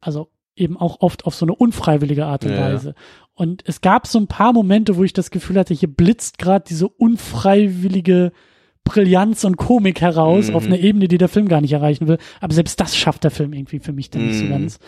also 0.00 0.28
eben 0.56 0.78
auch 0.78 1.00
oft 1.00 1.26
auf 1.26 1.34
so 1.34 1.44
eine 1.44 1.54
unfreiwillige 1.54 2.24
Art 2.24 2.44
und 2.46 2.52
Ja. 2.52 2.60
Weise. 2.72 2.94
Und 3.34 3.62
es 3.66 3.82
gab 3.82 4.06
so 4.06 4.18
ein 4.18 4.26
paar 4.28 4.54
Momente, 4.54 4.96
wo 4.96 5.04
ich 5.04 5.12
das 5.12 5.30
Gefühl 5.30 5.58
hatte, 5.58 5.74
hier 5.74 5.92
blitzt 5.92 6.38
gerade 6.38 6.64
diese 6.66 6.88
unfreiwillige 6.88 8.32
Brillanz 8.84 9.44
und 9.44 9.58
Komik 9.58 10.00
heraus 10.00 10.48
Mhm. 10.48 10.54
auf 10.54 10.64
einer 10.64 10.78
Ebene, 10.78 11.08
die 11.08 11.18
der 11.18 11.28
Film 11.28 11.48
gar 11.48 11.60
nicht 11.60 11.72
erreichen 11.74 12.08
will. 12.08 12.16
Aber 12.40 12.54
selbst 12.54 12.80
das 12.80 12.96
schafft 12.96 13.24
der 13.24 13.30
Film 13.30 13.52
irgendwie 13.52 13.80
für 13.80 13.92
mich 13.92 14.08
dann 14.08 14.26
nicht 14.28 14.38
so 14.38 14.44
Mhm. 14.46 14.50
ganz. 14.50 14.78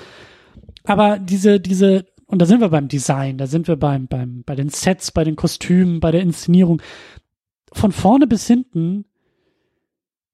Aber 0.88 1.18
diese, 1.18 1.60
diese, 1.60 2.06
und 2.24 2.40
da 2.40 2.46
sind 2.46 2.62
wir 2.62 2.70
beim 2.70 2.88
Design, 2.88 3.36
da 3.36 3.46
sind 3.46 3.68
wir 3.68 3.76
beim, 3.76 4.06
beim, 4.06 4.42
bei 4.44 4.54
den 4.54 4.70
Sets, 4.70 5.12
bei 5.12 5.22
den 5.22 5.36
Kostümen, 5.36 6.00
bei 6.00 6.10
der 6.10 6.22
Inszenierung. 6.22 6.80
Von 7.74 7.92
vorne 7.92 8.26
bis 8.26 8.46
hinten, 8.46 9.04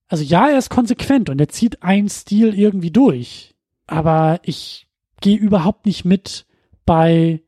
also 0.07 0.23
ja, 0.23 0.49
er 0.49 0.59
ist 0.59 0.71
konsequent 0.71 1.29
und 1.29 1.41
er 1.41 1.49
zieht 1.49 1.83
einen 1.83 2.09
Stil 2.09 2.57
irgendwie 2.57 2.93
durch. 2.93 3.57
Aber 3.89 4.39
ich 4.45 4.87
gehe 5.21 5.37
überhaupt 5.37 5.87
nicht 5.87 6.05
mit 6.05 6.47
bei 6.87 7.43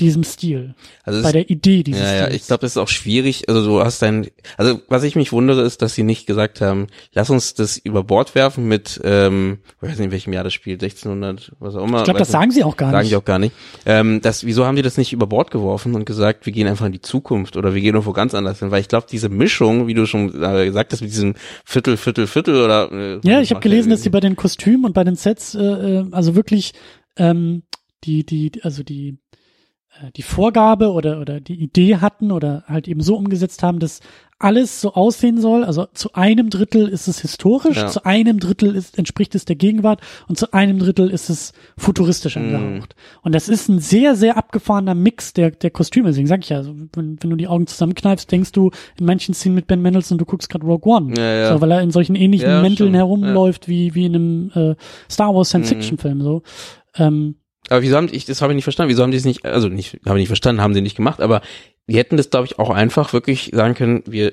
diesem 0.00 0.22
Stil, 0.22 0.74
Also 1.02 1.22
bei 1.22 1.32
der 1.32 1.50
Idee 1.50 1.82
dieses 1.82 2.00
ja, 2.00 2.14
ja, 2.14 2.26
Stils. 2.26 2.36
ich 2.36 2.46
glaube, 2.46 2.60
das 2.60 2.72
ist 2.72 2.76
auch 2.76 2.88
schwierig. 2.88 3.48
Also 3.48 3.64
du 3.64 3.80
hast 3.80 4.00
dein, 4.00 4.28
also 4.56 4.80
was 4.88 5.02
ich 5.02 5.16
mich 5.16 5.32
wundere, 5.32 5.62
ist, 5.62 5.82
dass 5.82 5.94
sie 5.94 6.04
nicht 6.04 6.26
gesagt 6.26 6.60
haben, 6.60 6.86
lass 7.14 7.30
uns 7.30 7.54
das 7.54 7.78
über 7.78 8.04
Bord 8.04 8.36
werfen 8.36 8.68
mit, 8.68 9.00
ähm, 9.02 9.58
ich 9.76 9.82
weiß 9.82 9.98
nicht, 9.98 10.06
in 10.06 10.10
welchem 10.12 10.32
Jahr 10.32 10.44
das 10.44 10.52
spielt, 10.52 10.82
1600, 10.84 11.52
was 11.58 11.74
auch 11.74 11.84
immer. 11.84 11.98
ich 11.98 12.04
glaube, 12.04 12.20
das 12.20 12.30
sagen 12.30 12.52
sie 12.52 12.62
auch 12.62 12.76
gar 12.76 12.86
nicht, 12.86 12.92
sagen 12.92 13.02
nicht. 13.02 13.12
die 13.12 13.16
auch 13.16 13.24
gar 13.24 13.38
nicht. 13.40 13.54
Ähm, 13.86 14.20
das, 14.22 14.44
wieso 14.46 14.66
haben 14.66 14.76
die 14.76 14.82
das 14.82 14.98
nicht 14.98 15.12
über 15.12 15.26
Bord 15.26 15.50
geworfen 15.50 15.96
und 15.96 16.04
gesagt, 16.04 16.46
wir 16.46 16.52
gehen 16.52 16.68
einfach 16.68 16.86
in 16.86 16.92
die 16.92 17.00
Zukunft 17.00 17.56
oder 17.56 17.74
wir 17.74 17.80
gehen 17.80 17.94
irgendwo 17.94 18.12
ganz 18.12 18.34
anders 18.34 18.60
hin? 18.60 18.70
Weil 18.70 18.80
ich 18.80 18.88
glaube, 18.88 19.08
diese 19.10 19.28
Mischung, 19.28 19.88
wie 19.88 19.94
du 19.94 20.06
schon 20.06 20.28
äh, 20.28 20.66
gesagt 20.66 20.92
hast, 20.92 21.00
mit 21.00 21.10
diesem 21.10 21.34
Viertel, 21.64 21.96
Viertel, 21.96 22.28
Viertel 22.28 22.62
oder 22.62 22.92
äh, 22.92 23.20
Ja, 23.24 23.40
ich 23.40 23.50
habe 23.50 23.60
gelesen, 23.60 23.90
ja 23.90 23.96
dass 23.96 24.04
sie 24.04 24.10
bei 24.10 24.20
den 24.20 24.36
Kostümen 24.36 24.84
und 24.84 24.92
bei 24.92 25.02
den 25.02 25.16
Sets, 25.16 25.56
äh, 25.56 25.60
äh, 25.60 26.06
also 26.12 26.36
wirklich 26.36 26.72
ähm, 27.16 27.64
die, 28.04 28.24
die, 28.24 28.52
also 28.62 28.84
die, 28.84 29.18
die 30.16 30.22
Vorgabe 30.22 30.92
oder, 30.92 31.20
oder 31.20 31.40
die 31.40 31.54
Idee 31.60 31.96
hatten 31.96 32.30
oder 32.32 32.64
halt 32.66 32.86
eben 32.88 33.00
so 33.00 33.16
umgesetzt 33.16 33.62
haben, 33.62 33.78
dass 33.78 34.00
alles 34.40 34.80
so 34.80 34.92
aussehen 34.94 35.40
soll. 35.40 35.64
Also 35.64 35.86
zu 35.94 36.12
einem 36.14 36.48
Drittel 36.48 36.86
ist 36.86 37.08
es 37.08 37.18
historisch, 37.20 37.76
Ja. 37.78 37.88
zu 37.88 38.04
einem 38.04 38.38
Drittel 38.38 38.76
ist, 38.76 38.96
entspricht 38.96 39.34
es 39.34 39.44
der 39.44 39.56
Gegenwart 39.56 40.00
und 40.28 40.38
zu 40.38 40.52
einem 40.52 40.78
Drittel 40.78 41.10
ist 41.10 41.28
es 41.28 41.52
futuristisch 41.76 42.36
Mhm. 42.36 42.54
angehaucht. 42.54 42.94
Und 43.22 43.34
das 43.34 43.48
ist 43.48 43.68
ein 43.68 43.80
sehr, 43.80 44.14
sehr 44.14 44.36
abgefahrener 44.36 44.94
Mix 44.94 45.32
der, 45.32 45.50
der 45.50 45.70
Kostüme. 45.70 46.08
Deswegen 46.10 46.28
sag 46.28 46.44
ich 46.44 46.50
ja, 46.50 46.58
also, 46.58 46.72
wenn, 46.94 47.16
wenn 47.20 47.30
du 47.30 47.34
die 47.36 47.48
Augen 47.48 47.66
zusammenkneifst, 47.66 48.30
denkst 48.30 48.52
du 48.52 48.70
in 49.00 49.06
manchen 49.06 49.34
Szenen 49.34 49.56
mit 49.56 49.66
Ben 49.66 49.82
Mendelssohn, 49.82 50.18
du 50.18 50.24
guckst 50.24 50.48
gerade 50.48 50.64
Rogue 50.64 50.88
One. 50.94 51.14
Ja, 51.18 51.34
ja. 51.34 51.52
So, 51.54 51.60
weil 51.60 51.72
er 51.72 51.82
in 51.82 51.90
solchen 51.90 52.14
ähnlichen 52.14 52.62
Mänteln 52.62 52.94
herumläuft 52.94 53.66
wie, 53.66 53.96
wie 53.96 54.06
in 54.06 54.14
einem 54.14 54.50
äh, 54.54 54.74
Star 55.10 55.34
Wars 55.34 55.48
Mhm. 55.52 55.64
Science-Fiction-Film. 55.64 56.22
So. 56.22 56.42
Ähm, 56.94 57.34
Aber 57.68 57.82
wieso 57.82 57.96
haben 57.96 58.08
ich, 58.10 58.24
das 58.24 58.42
habe 58.42 58.52
ich 58.52 58.56
nicht 58.56 58.64
verstanden, 58.64 58.90
wieso 58.90 59.02
haben 59.02 59.10
die 59.10 59.16
es 59.16 59.24
nicht, 59.24 59.44
also 59.44 59.68
nicht, 59.68 59.98
habe 60.06 60.18
ich 60.18 60.22
nicht 60.22 60.28
verstanden, 60.28 60.62
haben 60.62 60.74
sie 60.74 60.80
nicht 60.80 60.96
gemacht, 60.96 61.20
aber 61.20 61.42
die 61.86 61.96
hätten 61.96 62.16
das, 62.16 62.30
glaube 62.30 62.46
ich, 62.46 62.58
auch 62.58 62.70
einfach 62.70 63.12
wirklich 63.12 63.50
sagen 63.54 63.74
können, 63.74 64.02
wir 64.06 64.32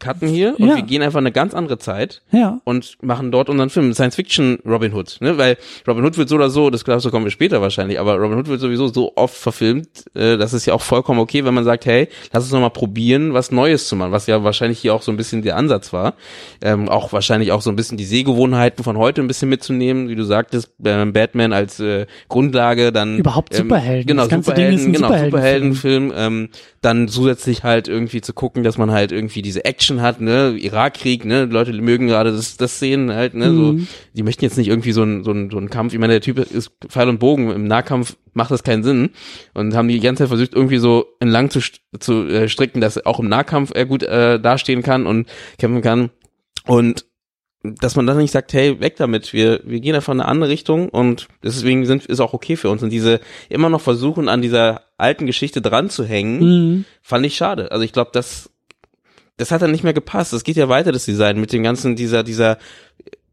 cutten 0.00 0.28
hier 0.28 0.54
und 0.58 0.68
Ja. 0.68 0.76
wir 0.76 0.82
gehen 0.82 1.02
einfach 1.02 1.18
in 1.20 1.26
eine 1.26 1.32
ganz 1.32 1.54
andere 1.54 1.78
Zeit 1.78 2.22
ja. 2.32 2.60
und 2.64 2.96
machen 3.02 3.30
dort 3.30 3.48
unseren 3.48 3.70
Film, 3.70 3.92
Science 3.94 4.16
Fiction 4.16 4.58
Robin 4.66 4.92
Hood, 4.94 5.18
ne? 5.20 5.38
Weil 5.38 5.56
Robin 5.86 6.04
Hood 6.04 6.16
wird 6.16 6.28
so 6.28 6.34
oder 6.36 6.50
so, 6.50 6.70
das 6.70 6.82
dazu 6.84 7.10
kommen 7.10 7.26
wir 7.26 7.30
später 7.30 7.60
wahrscheinlich, 7.60 8.00
aber 8.00 8.16
Robin 8.16 8.38
Hood 8.38 8.48
wird 8.48 8.60
sowieso 8.60 8.88
so 8.88 9.12
oft 9.16 9.36
verfilmt, 9.36 10.06
äh, 10.14 10.36
das 10.36 10.52
ist 10.52 10.66
ja 10.66 10.74
auch 10.74 10.82
vollkommen 10.82 11.20
okay, 11.20 11.44
wenn 11.44 11.54
man 11.54 11.64
sagt, 11.64 11.86
hey, 11.86 12.08
lass 12.32 12.44
uns 12.44 12.52
noch 12.52 12.60
mal 12.60 12.70
probieren, 12.70 13.34
was 13.34 13.50
Neues 13.52 13.86
zu 13.88 13.96
machen, 13.96 14.12
was 14.12 14.26
ja 14.26 14.42
wahrscheinlich 14.42 14.78
hier 14.80 14.94
auch 14.94 15.02
so 15.02 15.12
ein 15.12 15.16
bisschen 15.16 15.42
der 15.42 15.56
Ansatz 15.56 15.92
war, 15.92 16.14
ähm, 16.62 16.88
auch 16.88 17.12
wahrscheinlich 17.12 17.52
auch 17.52 17.60
so 17.62 17.70
ein 17.70 17.76
bisschen 17.76 17.98
die 17.98 18.04
Sehgewohnheiten 18.04 18.82
von 18.82 18.96
heute 18.96 19.20
ein 19.20 19.28
bisschen 19.28 19.48
mitzunehmen, 19.48 20.08
wie 20.08 20.16
du 20.16 20.24
sagtest, 20.24 20.70
äh, 20.84 21.04
Batman 21.06 21.52
als 21.52 21.78
äh, 21.80 22.06
Grundlage, 22.28 22.92
dann 22.92 23.18
Überhaupt 23.18 23.54
ähm, 23.54 23.64
Superhelden. 23.64 24.06
genau, 24.06 24.24
Superhelden, 24.28 24.92
genau, 24.92 25.08
Superheldenfilm. 25.08 25.30
Superheldenfilm, 26.10 26.12
ähm, 26.16 26.48
dann 26.80 27.08
zusätzlich 27.08 27.62
halt 27.62 27.88
irgendwie 27.88 28.20
zu 28.20 28.32
gucken, 28.32 28.62
dass 28.62 28.78
man 28.78 28.90
halt 28.90 29.12
irgendwie 29.12 29.42
diese 29.42 29.64
Action 29.64 29.89
hat, 29.98 30.20
ne, 30.20 30.54
Irakkrieg, 30.58 31.24
ne, 31.24 31.46
Leute 31.46 31.72
mögen 31.72 32.06
gerade 32.06 32.32
das, 32.32 32.56
das 32.56 32.78
sehen 32.78 33.12
halt, 33.12 33.34
ne, 33.34 33.48
Mhm. 33.48 33.56
so, 33.80 33.86
die 34.14 34.22
möchten 34.22 34.44
jetzt 34.44 34.56
nicht 34.58 34.68
irgendwie 34.68 34.92
so 34.92 35.02
ein, 35.02 35.24
so 35.24 35.32
ein, 35.32 35.50
so 35.50 35.58
ein 35.58 35.70
Kampf, 35.70 35.92
ich 35.94 35.98
meine, 35.98 36.12
der 36.12 36.20
Typ 36.20 36.38
ist 36.38 36.70
Pfeil 36.88 37.08
und 37.08 37.18
Bogen, 37.18 37.50
im 37.50 37.66
Nahkampf 37.66 38.16
macht 38.34 38.50
das 38.50 38.62
keinen 38.62 38.82
Sinn 38.84 39.10
und 39.54 39.74
haben 39.74 39.88
die 39.88 39.98
ganze 40.00 40.22
Zeit 40.22 40.28
versucht, 40.28 40.54
irgendwie 40.54 40.78
so 40.78 41.06
entlang 41.18 41.50
zu, 41.50 41.60
zu 41.98 42.26
äh, 42.28 42.48
stricken, 42.48 42.80
dass 42.80 43.04
auch 43.06 43.18
im 43.18 43.28
Nahkampf 43.28 43.72
er 43.74 43.86
gut 43.86 44.02
äh, 44.04 44.38
dastehen 44.38 44.82
kann 44.82 45.06
und 45.06 45.28
kämpfen 45.58 45.82
kann 45.82 46.10
und 46.66 47.06
dass 47.62 47.94
man 47.94 48.06
dann 48.06 48.16
nicht 48.16 48.30
sagt, 48.30 48.54
hey, 48.54 48.80
weg 48.80 48.96
damit, 48.96 49.34
wir, 49.34 49.60
wir 49.64 49.80
gehen 49.80 49.94
einfach 49.94 50.14
in 50.14 50.20
eine 50.22 50.28
andere 50.30 50.48
Richtung 50.48 50.88
und 50.88 51.28
deswegen 51.44 51.84
sind, 51.84 52.06
ist 52.06 52.20
auch 52.20 52.32
okay 52.32 52.56
für 52.56 52.70
uns. 52.70 52.82
Und 52.82 52.88
diese 52.88 53.20
immer 53.50 53.68
noch 53.68 53.82
versuchen, 53.82 54.30
an 54.30 54.40
dieser 54.40 54.80
alten 54.96 55.26
Geschichte 55.26 55.60
dran 55.60 55.90
zu 55.90 56.04
hängen, 56.06 56.38
Mhm. 56.40 56.84
fand 57.02 57.26
ich 57.26 57.36
schade. 57.36 57.70
Also 57.70 57.84
ich 57.84 57.92
glaube, 57.92 58.12
das, 58.14 58.48
das 59.40 59.50
hat 59.50 59.62
dann 59.62 59.72
nicht 59.72 59.84
mehr 59.84 59.92
gepasst. 59.94 60.32
Es 60.32 60.44
geht 60.44 60.56
ja 60.56 60.68
weiter, 60.68 60.92
das 60.92 61.06
Design, 61.06 61.40
mit 61.40 61.52
dem 61.52 61.62
ganzen, 61.62 61.96
dieser, 61.96 62.22
dieser 62.22 62.58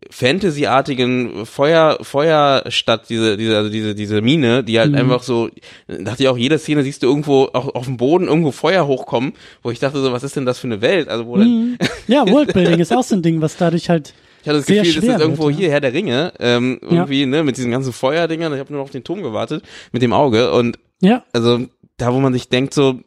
Fantasy-artigen 0.10 1.46
Feuer, 1.46 1.98
Feuerstadt, 2.02 3.10
diese, 3.10 3.36
diese, 3.36 3.58
also 3.58 3.70
diese, 3.70 3.94
diese 3.94 4.22
Mine, 4.22 4.64
die 4.64 4.80
halt 4.80 4.92
Mhm. 4.92 4.98
einfach 4.98 5.24
so, 5.24 5.50
dachte 5.88 6.24
ich 6.24 6.30
auch, 6.30 6.38
jede 6.38 6.58
Szene 6.60 6.84
siehst 6.84 7.04
du 7.04 7.08
irgendwo, 7.08 7.50
auch 7.54 7.76
auf 7.76 7.86
dem 7.86 7.98
Boden 7.98 8.28
irgendwo 8.28 8.52
Feuer 8.52 8.88
hochkommen, 8.88 9.34
wo 9.64 9.72
ich 9.72 9.80
dachte 9.80 10.02
so, 10.02 10.12
was 10.12 10.24
ist 10.24 10.36
denn 10.36 10.46
das 10.46 10.60
für 10.60 10.68
eine 10.68 10.82
Welt? 10.82 11.10
Also 11.10 11.26
wo 11.26 11.36
Mhm. 11.36 11.78
Ja, 12.08 12.26
Worldbuilding 12.28 12.80
ist 12.80 12.94
auch 12.94 13.04
so 13.04 13.16
ein 13.16 13.22
Ding, 13.22 13.42
was 13.42 13.58
dadurch 13.58 13.90
halt 13.90 14.14
ich 14.42 14.48
hatte 14.48 14.60
das 14.60 14.68
sehr 14.68 14.84
Gefühl, 14.84 15.02
das 15.02 15.16
ist 15.16 15.20
irgendwo 15.20 15.48
wird, 15.48 15.56
ja. 15.56 15.60
hier 15.60 15.72
Herr 15.72 15.82
der 15.82 15.94
Ringe, 15.94 16.32
ähm, 16.40 16.80
irgendwie, 16.82 17.26
ne, 17.26 17.44
mit 17.44 17.58
diesen 17.58 17.72
ganzen 17.72 17.92
Feuerdingern. 17.92 18.54
Ich 18.54 18.60
habe 18.60 18.72
nur 18.72 18.80
noch 18.80 18.86
auf 18.86 18.92
den 18.92 19.04
Turm 19.04 19.22
gewartet, 19.22 19.62
mit 19.92 20.02
dem 20.02 20.14
Auge. 20.14 20.54
Und 20.54 20.80
Ja, 21.02 21.26
also 21.34 21.66
da, 21.98 22.14
wo 22.14 22.20
man 22.20 22.32
sich 22.32 22.48
denkt, 22.48 22.74
so, 22.74 23.00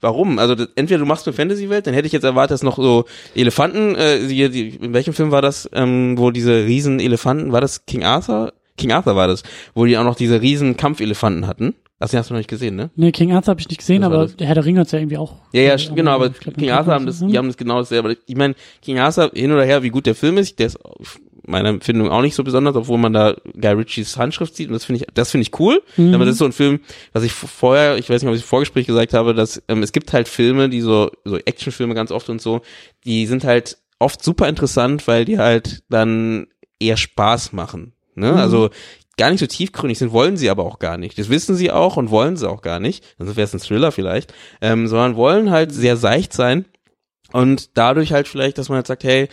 warum? 0.00 0.38
Also 0.38 0.54
das, 0.54 0.68
entweder 0.76 0.98
du 0.98 1.06
machst 1.06 1.26
eine 1.26 1.34
Fantasy-Welt, 1.34 1.86
dann 1.86 1.94
hätte 1.94 2.06
ich 2.06 2.12
jetzt 2.12 2.24
erwartet, 2.24 2.52
dass 2.52 2.62
noch 2.62 2.76
so 2.76 3.04
Elefanten, 3.34 3.94
äh, 3.94 4.26
die, 4.26 4.48
die, 4.50 4.68
in 4.76 4.92
welchem 4.92 5.14
Film 5.14 5.30
war 5.30 5.42
das, 5.42 5.68
ähm, 5.72 6.18
wo 6.18 6.30
diese 6.30 6.64
riesen 6.64 7.00
Elefanten, 7.00 7.52
war 7.52 7.60
das 7.60 7.86
King 7.86 8.04
Arthur? 8.04 8.52
King 8.76 8.92
Arthur 8.92 9.16
war 9.16 9.28
das, 9.28 9.42
wo 9.74 9.84
die 9.84 9.98
auch 9.98 10.04
noch 10.04 10.16
diese 10.16 10.40
riesen 10.40 10.76
Kampfelefanten 10.76 11.46
hatten. 11.46 11.74
Das 12.00 12.14
hast 12.14 12.30
du 12.30 12.34
noch 12.34 12.38
nicht 12.38 12.48
gesehen, 12.48 12.76
ne? 12.76 12.88
nee, 12.96 13.12
King 13.12 13.32
Arthur 13.32 13.50
habe 13.50 13.60
ich 13.60 13.68
nicht 13.68 13.76
gesehen, 13.76 14.00
Das 14.00 14.10
aber 14.10 14.26
der 14.26 14.46
Herr 14.46 14.54
der 14.54 14.64
Ringe 14.64 14.80
hat's 14.80 14.90
ja 14.90 14.98
irgendwie 14.98 15.18
auch. 15.18 15.34
Ja, 15.52 15.60
ja, 15.60 15.74
äh, 15.74 15.94
genau, 15.94 16.12
aber 16.12 16.30
glaub, 16.30 16.56
King 16.56 16.70
Arthur 16.70 16.94
haben 16.94 17.04
das, 17.04 17.18
Krankenhaus, 17.18 17.32
die 17.32 17.38
haben 17.38 17.46
das 17.48 17.56
genau 17.58 17.78
dasselbe. 17.78 18.16
Ich 18.26 18.36
meine, 18.36 18.54
King 18.80 18.98
Arthur, 18.98 19.30
hin 19.34 19.52
oder 19.52 19.66
her, 19.66 19.82
wie 19.82 19.90
gut 19.90 20.06
der 20.06 20.14
Film 20.14 20.38
ist, 20.38 20.58
der 20.58 20.68
ist 20.68 20.78
meiner 21.50 21.68
Empfindung 21.68 22.08
auch 22.10 22.22
nicht 22.22 22.34
so 22.34 22.44
besonders, 22.44 22.76
obwohl 22.76 22.98
man 22.98 23.12
da 23.12 23.34
Guy 23.60 23.72
Ritchies 23.72 24.16
Handschrift 24.16 24.56
sieht 24.56 24.68
und 24.68 24.74
das 24.74 24.84
finde 24.84 25.02
ich, 25.02 25.06
das 25.12 25.30
finde 25.30 25.42
ich 25.42 25.58
cool. 25.60 25.82
Mhm. 25.96 26.14
Aber 26.14 26.24
das 26.24 26.32
ist 26.32 26.38
so 26.38 26.44
ein 26.44 26.52
Film, 26.52 26.80
was 27.12 27.22
ich 27.22 27.32
vorher, 27.32 27.98
ich 27.98 28.08
weiß 28.08 28.22
nicht, 28.22 28.28
ob 28.28 28.34
ich 28.34 28.42
im 28.42 28.48
Vorgespräch 28.48 28.86
gesagt 28.86 29.14
habe, 29.14 29.34
dass 29.34 29.62
ähm, 29.68 29.82
es 29.82 29.92
gibt 29.92 30.12
halt 30.12 30.28
Filme, 30.28 30.68
die 30.68 30.80
so, 30.80 31.10
so 31.24 31.36
Actionfilme 31.36 31.94
ganz 31.94 32.10
oft 32.10 32.28
und 32.30 32.40
so, 32.40 32.62
die 33.04 33.26
sind 33.26 33.44
halt 33.44 33.78
oft 33.98 34.22
super 34.24 34.48
interessant, 34.48 35.06
weil 35.06 35.24
die 35.24 35.38
halt 35.38 35.82
dann 35.88 36.46
eher 36.78 36.96
Spaß 36.96 37.52
machen. 37.52 37.92
Ne? 38.14 38.32
Mhm. 38.32 38.38
Also 38.38 38.70
gar 39.16 39.30
nicht 39.30 39.40
so 39.40 39.46
tiefgründig 39.46 39.98
sind, 39.98 40.12
wollen 40.12 40.36
sie 40.36 40.48
aber 40.48 40.64
auch 40.64 40.78
gar 40.78 40.96
nicht. 40.96 41.18
Das 41.18 41.28
wissen 41.28 41.54
sie 41.54 41.70
auch 41.70 41.96
und 41.98 42.10
wollen 42.10 42.36
sie 42.36 42.48
auch 42.48 42.62
gar 42.62 42.80
nicht. 42.80 43.04
Sonst 43.18 43.36
wäre 43.36 43.44
es 43.44 43.52
ein 43.52 43.60
Thriller 43.60 43.92
vielleicht. 43.92 44.32
Ähm, 44.62 44.88
sondern 44.88 45.16
wollen 45.16 45.50
halt 45.50 45.72
sehr 45.72 45.96
seicht 45.96 46.32
sein 46.32 46.64
und 47.32 47.76
dadurch 47.76 48.12
halt 48.12 48.28
vielleicht, 48.28 48.58
dass 48.58 48.68
man 48.68 48.76
halt 48.76 48.86
sagt, 48.86 49.04
hey, 49.04 49.28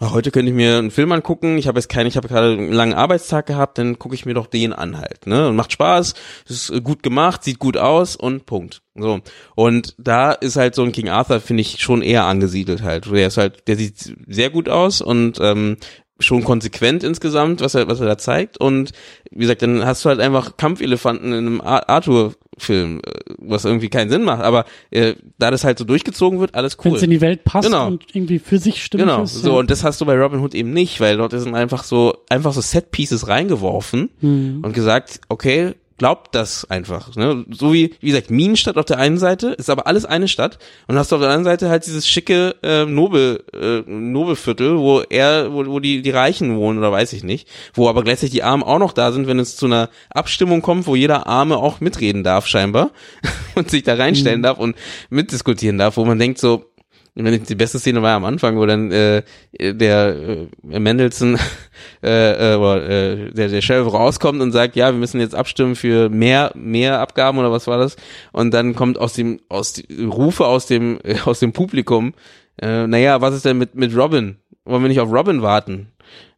heute 0.00 0.30
könnte 0.30 0.50
ich 0.50 0.56
mir 0.56 0.78
einen 0.78 0.90
Film 0.90 1.12
angucken, 1.12 1.58
ich 1.58 1.68
habe 1.68 1.78
jetzt 1.78 1.88
keinen, 1.88 2.06
ich 2.06 2.16
habe 2.16 2.28
gerade 2.28 2.52
einen 2.52 2.72
langen 2.72 2.94
Arbeitstag 2.94 3.46
gehabt, 3.46 3.76
dann 3.76 3.98
gucke 3.98 4.14
ich 4.14 4.24
mir 4.24 4.34
doch 4.34 4.46
den 4.46 4.72
an 4.72 4.98
halt, 4.98 5.26
ne? 5.26 5.48
Und 5.48 5.56
macht 5.56 5.72
Spaß, 5.72 6.14
ist 6.48 6.70
äh, 6.70 6.80
gut 6.80 7.02
gemacht, 7.02 7.44
sieht 7.44 7.58
gut 7.58 7.76
aus 7.76 8.16
und 8.16 8.46
Punkt. 8.46 8.82
So. 8.94 9.20
Und 9.54 9.94
da 9.98 10.32
ist 10.32 10.56
halt 10.56 10.74
so 10.74 10.82
ein 10.82 10.92
King 10.92 11.10
Arthur, 11.10 11.40
finde 11.40 11.60
ich, 11.60 11.80
schon 11.80 12.02
eher 12.02 12.24
angesiedelt 12.24 12.82
halt. 12.82 13.10
Der 13.10 13.26
ist 13.26 13.36
halt, 13.36 13.68
der 13.68 13.76
sieht 13.76 14.16
sehr 14.26 14.50
gut 14.50 14.68
aus 14.68 15.00
und 15.02 15.38
ähm, 15.40 15.76
schon 16.20 16.44
konsequent 16.44 17.02
insgesamt, 17.04 17.60
was 17.60 17.74
er, 17.74 17.88
was 17.88 18.00
er 18.00 18.06
da 18.06 18.16
zeigt. 18.18 18.58
Und 18.60 18.92
wie 19.30 19.40
gesagt, 19.40 19.62
dann 19.62 19.84
hast 19.84 20.04
du 20.04 20.08
halt 20.08 20.20
einfach 20.20 20.56
Kampfelefanten 20.56 21.32
in 21.32 21.38
einem 21.46 21.60
Ar- 21.60 21.88
Arthur-Film, 21.88 23.00
äh, 23.04 23.10
was 23.38 23.64
irgendwie 23.64 23.88
keinen 23.88 24.10
Sinn 24.10 24.22
macht. 24.22 24.42
Aber 24.42 24.64
äh, 24.90 25.14
da 25.38 25.50
das 25.50 25.64
halt 25.64 25.78
so 25.78 25.84
durchgezogen 25.84 26.40
wird, 26.40 26.54
alles 26.54 26.76
Wenn 26.82 26.92
cool. 26.92 26.96
es 26.98 27.02
in 27.02 27.10
die 27.10 27.20
Welt 27.20 27.44
passt 27.44 27.68
Genau. 27.68 27.86
und 27.88 28.04
irgendwie 28.12 28.38
für 28.38 28.58
sich 28.58 28.84
stimmig 28.84 29.06
Genau, 29.06 29.22
ist. 29.22 29.34
so 29.34 29.52
ja. 29.52 29.58
und 29.58 29.70
das 29.70 29.82
hast 29.84 30.00
du 30.00 30.06
bei 30.06 30.14
Robin 30.18 30.40
Hood 30.40 30.54
eben 30.54 30.72
nicht, 30.72 31.00
weil 31.00 31.16
dort 31.16 31.32
sind 31.32 31.54
einfach 31.54 31.84
so 31.84 32.14
einfach 32.28 32.52
so 32.52 32.60
Set 32.60 32.90
Pieces 32.90 33.28
reingeworfen 33.28 34.10
Mhm. 34.20 34.60
und 34.62 34.72
gesagt, 34.74 35.20
okay, 35.28 35.74
glaubt 36.00 36.34
das 36.34 36.64
einfach, 36.70 37.14
ne? 37.14 37.44
So 37.50 37.74
wie 37.74 37.94
wie 38.00 38.06
gesagt 38.06 38.30
Minenstadt 38.30 38.78
auf 38.78 38.86
der 38.86 38.96
einen 38.96 39.18
Seite, 39.18 39.48
ist 39.48 39.68
aber 39.68 39.86
alles 39.86 40.06
eine 40.06 40.28
Stadt 40.28 40.58
und 40.88 40.96
hast 40.96 41.12
du 41.12 41.16
auf 41.16 41.20
der 41.20 41.28
anderen 41.28 41.44
Seite 41.44 41.68
halt 41.68 41.84
dieses 41.84 42.08
schicke 42.08 42.56
äh, 42.62 42.86
Nobel 42.86 43.44
äh, 43.52 43.82
Nobelviertel, 43.86 44.78
wo 44.78 45.02
er 45.02 45.52
wo, 45.52 45.66
wo 45.66 45.78
die 45.78 46.00
die 46.00 46.10
Reichen 46.10 46.56
wohnen 46.56 46.78
oder 46.78 46.90
weiß 46.90 47.12
ich 47.12 47.22
nicht, 47.22 47.46
wo 47.74 47.86
aber 47.86 48.02
gleichzeitig 48.02 48.30
die 48.30 48.42
Armen 48.42 48.62
auch 48.62 48.78
noch 48.78 48.94
da 48.94 49.12
sind, 49.12 49.26
wenn 49.26 49.38
es 49.38 49.56
zu 49.56 49.66
einer 49.66 49.90
Abstimmung 50.08 50.62
kommt, 50.62 50.86
wo 50.86 50.96
jeder 50.96 51.26
Arme 51.26 51.58
auch 51.58 51.80
mitreden 51.80 52.24
darf 52.24 52.46
scheinbar 52.46 52.92
und 53.54 53.70
sich 53.70 53.82
da 53.82 53.92
reinstellen 53.92 54.42
darf 54.42 54.58
und 54.58 54.76
mitdiskutieren 55.10 55.76
darf, 55.76 55.98
wo 55.98 56.06
man 56.06 56.18
denkt 56.18 56.38
so 56.38 56.69
die 57.14 57.54
beste 57.54 57.78
Szene 57.78 58.02
war 58.02 58.16
am 58.16 58.24
Anfang, 58.24 58.56
wo 58.56 58.66
dann 58.66 58.90
äh, 58.92 59.22
der 59.58 60.16
äh, 60.16 60.78
Mendelssohn, 60.78 61.38
äh, 62.02 62.54
äh, 62.54 62.54
äh, 62.54 63.30
der, 63.32 63.48
der 63.48 63.60
Sheriff 63.60 63.92
rauskommt 63.92 64.40
und 64.40 64.52
sagt, 64.52 64.76
ja, 64.76 64.92
wir 64.92 64.98
müssen 64.98 65.20
jetzt 65.20 65.34
abstimmen 65.34 65.74
für 65.74 66.08
mehr, 66.08 66.52
mehr 66.54 67.00
Abgaben 67.00 67.38
oder 67.38 67.50
was 67.52 67.66
war 67.66 67.78
das? 67.78 67.96
Und 68.32 68.52
dann 68.54 68.74
kommt 68.74 68.98
aus 68.98 69.12
dem, 69.14 69.40
aus 69.48 69.72
die, 69.72 70.04
Rufe 70.04 70.46
aus 70.46 70.66
dem, 70.66 70.98
aus 71.24 71.40
dem 71.40 71.52
Publikum, 71.52 72.14
äh, 72.60 72.86
naja, 72.86 73.20
was 73.20 73.34
ist 73.34 73.44
denn 73.44 73.58
mit, 73.58 73.74
mit 73.74 73.96
Robin? 73.96 74.36
Wollen 74.64 74.82
wir 74.82 74.88
nicht 74.88 75.00
auf 75.00 75.12
Robin 75.12 75.42
warten? 75.42 75.88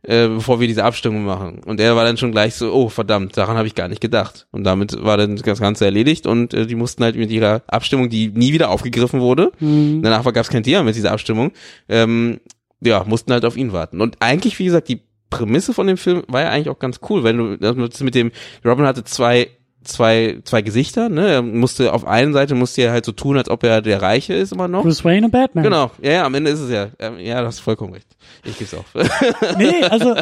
Äh, 0.03 0.29
bevor 0.29 0.61
wir 0.61 0.67
diese 0.67 0.85
Abstimmung 0.85 1.25
machen. 1.25 1.61
Und 1.65 1.81
er 1.81 1.95
war 1.97 2.05
dann 2.05 2.17
schon 2.17 2.33
gleich 2.33 2.55
so, 2.55 2.73
oh 2.73 2.89
verdammt, 2.89 3.37
daran 3.37 3.57
habe 3.57 3.67
ich 3.69 3.75
gar 3.75 3.89
nicht 3.89 4.01
gedacht. 4.01 4.47
Und 4.51 4.65
damit 4.65 5.03
war 5.03 5.17
dann 5.17 5.37
das 5.37 5.61
Ganze 5.61 5.85
erledigt 5.85 6.27
und 6.27 6.55
äh, 6.55 6.67
die 6.67 6.75
mussten 6.75 7.05
halt 7.05 7.17
mit 7.17 7.31
ihrer 7.31 7.63
Abstimmung, 7.69 8.09
die 8.09 8.29
nie 8.29 8.53
wieder 8.53 8.71
aufgegriffen 8.71 9.21
wurde, 9.21 9.53
Mhm. 9.61 10.03
danach 10.03 10.25
gab 10.25 10.37
es 10.37 10.49
kein 10.51 10.63
Thema 10.63 10.83
mit 10.83 10.97
dieser 10.97 11.13
Abstimmung, 11.13 11.53
ähm, 11.89 12.41
ja, 12.81 13.05
mussten 13.05 13.33
halt 13.33 13.45
auf 13.45 13.57
ihn 13.57 13.73
warten. 13.73 14.01
Und 14.01 14.17
eigentlich, 14.21 14.59
wie 14.59 14.65
gesagt, 14.65 14.89
die 14.89 15.01
Prämisse 15.31 15.73
von 15.73 15.87
dem 15.87 15.97
Film 15.97 16.25
war 16.29 16.43
ja 16.43 16.51
eigentlich 16.51 16.69
auch 16.69 16.79
ganz 16.79 17.01
cool, 17.09 17.25
wenn 17.25 17.39
du 17.39 17.57
das 17.57 18.01
mit 18.03 18.15
dem, 18.15 18.33
Robin 18.65 18.87
hatte 18.87 19.05
zwei 19.05 19.49
zwei, 19.85 20.39
zwei 20.45 20.63
Gesichter, 20.63 21.09
ne? 21.09 21.29
Er 21.29 21.43
musste, 21.43 21.93
auf 21.93 22.07
einen 22.07 22.33
Seite 22.33 22.55
musste 22.55 22.83
er 22.83 22.93
halt 22.93 23.05
so 23.05 23.13
tun, 23.13 23.37
als 23.37 23.49
ob 23.49 23.65
er 23.65 23.83
der 23.83 24.03
Reiche 24.03 24.35
ist 24.35 24.53
immer 24.53 24.69
noch. 24.69 24.83
Bruce 24.83 25.05
Wayne 25.05 25.27
und 25.27 25.33
Batman. 25.33 25.65
Genau, 25.65 25.91
ja, 26.01 26.13
ja, 26.13 26.25
am 26.25 26.35
Ende 26.35 26.51
ist 26.51 26.61
es 26.61 26.71
ja, 26.71 26.89
ähm, 26.99 27.19
ja, 27.19 27.41
du 27.41 27.47
hast 27.47 27.61
vollkommen 27.61 27.93
recht. 27.93 28.07
Ich 28.45 28.59
geb's 28.59 28.75
auch. 28.75 28.85
Nee, 29.59 29.83
also, 29.85 30.15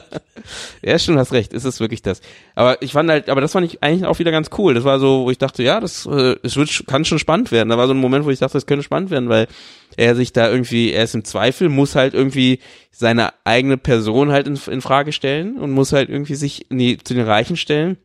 ja, 0.83 0.99
stimmt, 0.99 1.19
hast 1.19 1.33
recht, 1.33 1.53
ist 1.53 1.65
es 1.65 1.81
wirklich 1.81 2.03
das. 2.03 2.21
Aber 2.55 2.81
ich 2.83 2.93
fand 2.93 3.09
halt, 3.11 3.29
aber 3.29 3.41
das 3.41 3.53
fand 3.53 3.67
ich 3.67 3.83
eigentlich 3.83 4.07
auch 4.07 4.19
wieder 4.19 4.31
ganz 4.31 4.51
cool. 4.59 4.75
Das 4.75 4.85
war 4.85 4.99
so, 4.99 5.25
wo 5.25 5.31
ich 5.31 5.39
dachte, 5.39 5.63
ja, 5.63 5.81
das, 5.81 6.07
äh, 6.07 6.37
es 6.43 6.57
wird, 6.57 6.85
kann 6.87 7.05
schon 7.05 7.19
spannend 7.19 7.53
werden. 7.53 7.69
Da 7.69 7.79
war 7.79 7.87
so 7.87 7.95
ein 7.95 8.01
Moment, 8.01 8.25
wo 8.25 8.31
ich 8.31 8.39
dachte, 8.39 8.55
das 8.55 8.67
könnte 8.67 8.83
spannend 8.83 9.11
werden, 9.11 9.29
weil 9.29 9.47
er 9.97 10.15
sich 10.15 10.33
da 10.33 10.51
irgendwie, 10.51 10.93
er 10.93 11.05
ist 11.05 11.15
im 11.15 11.25
Zweifel, 11.25 11.69
muss 11.69 11.95
halt 11.95 12.15
irgendwie 12.15 12.61
seine 12.91 13.33
eigene 13.45 13.77
Person 13.77 14.31
halt 14.31 14.47
in, 14.47 14.59
in 14.71 14.81
Frage 14.81 15.13
stellen 15.13 15.59
und 15.59 15.71
muss 15.71 15.93
halt 15.93 16.09
irgendwie 16.09 16.35
sich 16.35 16.71
in 16.71 16.79
die, 16.79 16.99
zu 16.99 17.15
den 17.15 17.27
Reichen 17.27 17.57
stellen. 17.57 17.97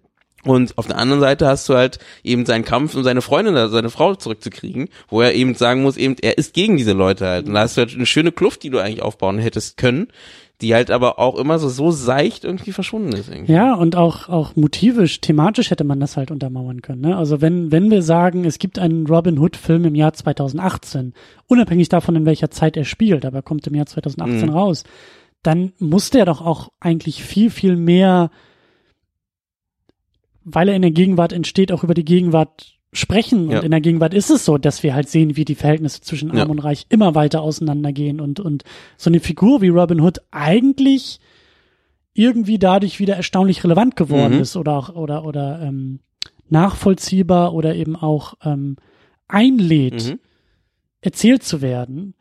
Und 0.46 0.78
auf 0.78 0.88
der 0.88 0.98
anderen 0.98 1.20
Seite 1.22 1.48
hast 1.48 1.68
du 1.70 1.74
halt 1.76 2.00
eben 2.24 2.46
seinen 2.46 2.64
Kampf, 2.66 2.96
um 2.96 3.04
seine 3.04 3.22
Freundin, 3.22 3.56
also 3.56 3.74
seine 3.74 3.90
Frau 3.90 4.16
zurückzukriegen, 4.16 4.90
wo 5.10 5.22
er 5.22 5.34
eben 5.34 5.56
sagen 5.56 5.82
muss, 5.82 5.98
eben, 5.98 6.16
er 6.22 6.38
ist 6.38 6.54
gegen 6.54 6.78
diese 6.78 6.94
Leute 6.94 7.26
halt. 7.26 7.48
Und 7.48 7.56
da 7.56 7.62
hast 7.62 7.78
du 7.78 7.82
halt 7.82 7.96
eine 7.96 8.06
schöne 8.06 8.32
Kluft, 8.32 8.64
die 8.64 8.70
du 8.70 8.80
eigentlich 8.80 9.02
aufbauen 9.02 9.40
hättest 9.40 9.78
können, 9.78 10.08
die 10.62 10.74
halt 10.74 10.90
aber 10.90 11.20
auch 11.20 11.36
immer 11.38 11.60
so, 11.60 11.68
so 11.68 11.92
seicht 11.92 12.46
irgendwie 12.46 12.72
verschwunden 12.72 13.12
ist. 13.14 13.30
Irgendwie. 13.30 13.52
ja, 13.52 13.74
und 13.74 13.96
auch, 13.98 14.30
auch 14.30 14.56
motivisch, 14.56 15.20
thematisch 15.20 15.70
hätte 15.70 15.84
man 15.84 16.00
das 16.00 16.16
halt 16.16 16.32
untermauern 16.32 16.82
können. 16.82 17.02
Ne? 17.02 17.18
Also 17.18 17.42
wenn, 17.42 17.72
wenn 17.74 17.92
wir 17.92 18.02
sagen, 18.02 18.46
es 18.46 18.58
gibt 18.58 18.80
einen 18.80 19.06
Robin 19.08 19.38
Hood 19.40 19.58
Film 19.58 19.84
im 19.84 19.96
Jahr 19.96 20.14
2018, 20.14 21.14
unabhängig 21.48 21.90
davon, 21.90 22.16
in 22.16 22.26
welcher 22.26 22.52
Zeit 22.52 22.78
er 22.78 22.86
spielt, 22.86 23.26
aber 23.26 23.40
er 23.40 23.44
kommt 23.44 23.68
im 23.68 23.76
Jahr 23.76 23.86
2018 23.86 24.48
Mhm. 24.48 24.50
raus, 24.56 24.84
dann 25.44 25.74
muss 25.80 26.10
der 26.10 26.26
doch 26.26 26.42
auch 26.42 26.70
eigentlich 26.80 27.22
viel, 27.24 27.50
viel 27.50 27.76
mehr, 27.76 28.32
weil 30.46 30.70
er 30.70 30.76
in 30.76 30.82
der 30.84 30.92
Gegenwart 30.92 31.34
entsteht, 31.34 31.72
auch 31.72 31.84
über 31.84 31.94
die 31.96 32.06
Gegenwart 32.06 32.78
sprechen. 32.94 33.50
Ja. 33.52 33.60
Und 33.60 33.66
in 33.66 33.72
der 33.72 33.82
Gegenwart 33.82 34.14
ist 34.14 34.30
es 34.30 34.46
so, 34.46 34.58
dass 34.58 34.82
wir 34.84 34.94
halt 34.96 35.10
sehen, 35.10 35.36
wie 35.36 35.44
die 35.44 35.56
Verhältnisse 35.56 36.00
zwischen 36.00 36.30
Arm 36.32 36.38
Ja. 36.38 36.46
und 36.46 36.60
Reich 36.60 36.86
immer 36.90 37.14
weiter 37.14 37.42
auseinandergehen 37.42 38.22
und, 38.22 38.40
und 38.40 38.64
so 38.96 39.10
eine 39.10 39.20
Figur 39.20 39.62
wie 39.62 39.68
Robin 39.68 40.00
Hood 40.00 40.20
eigentlich 40.32 41.20
irgendwie 42.14 42.58
dadurch 42.58 43.02
wieder 43.02 43.18
erstaunlich 43.18 43.64
relevant 43.66 43.98
geworden 43.98 44.36
Mhm. 44.36 44.42
ist 44.42 44.56
oder 44.56 44.78
auch, 44.78 44.96
oder, 44.96 45.26
oder, 45.26 45.62
ähm, 45.62 46.00
nachvollziehbar 46.48 47.54
oder 47.54 47.76
eben 47.76 47.96
auch, 47.96 48.36
ähm, 48.44 48.78
einlädt, 49.28 50.12
Mhm. 50.14 50.20
erzählt 51.02 51.44
zu 51.44 51.62
werden. 51.62 52.14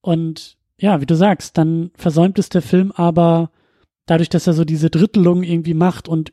Und 0.00 0.56
ja, 0.78 1.00
wie 1.00 1.06
du 1.06 1.16
sagst, 1.16 1.58
dann 1.58 1.90
versäumt 1.94 2.38
es 2.38 2.48
der 2.50 2.62
Film 2.62 2.92
aber 2.92 3.50
dadurch, 4.06 4.28
dass 4.28 4.46
er 4.46 4.52
so 4.52 4.64
diese 4.64 4.90
Drittelung 4.90 5.42
irgendwie 5.42 5.74
macht 5.74 6.08
und 6.08 6.32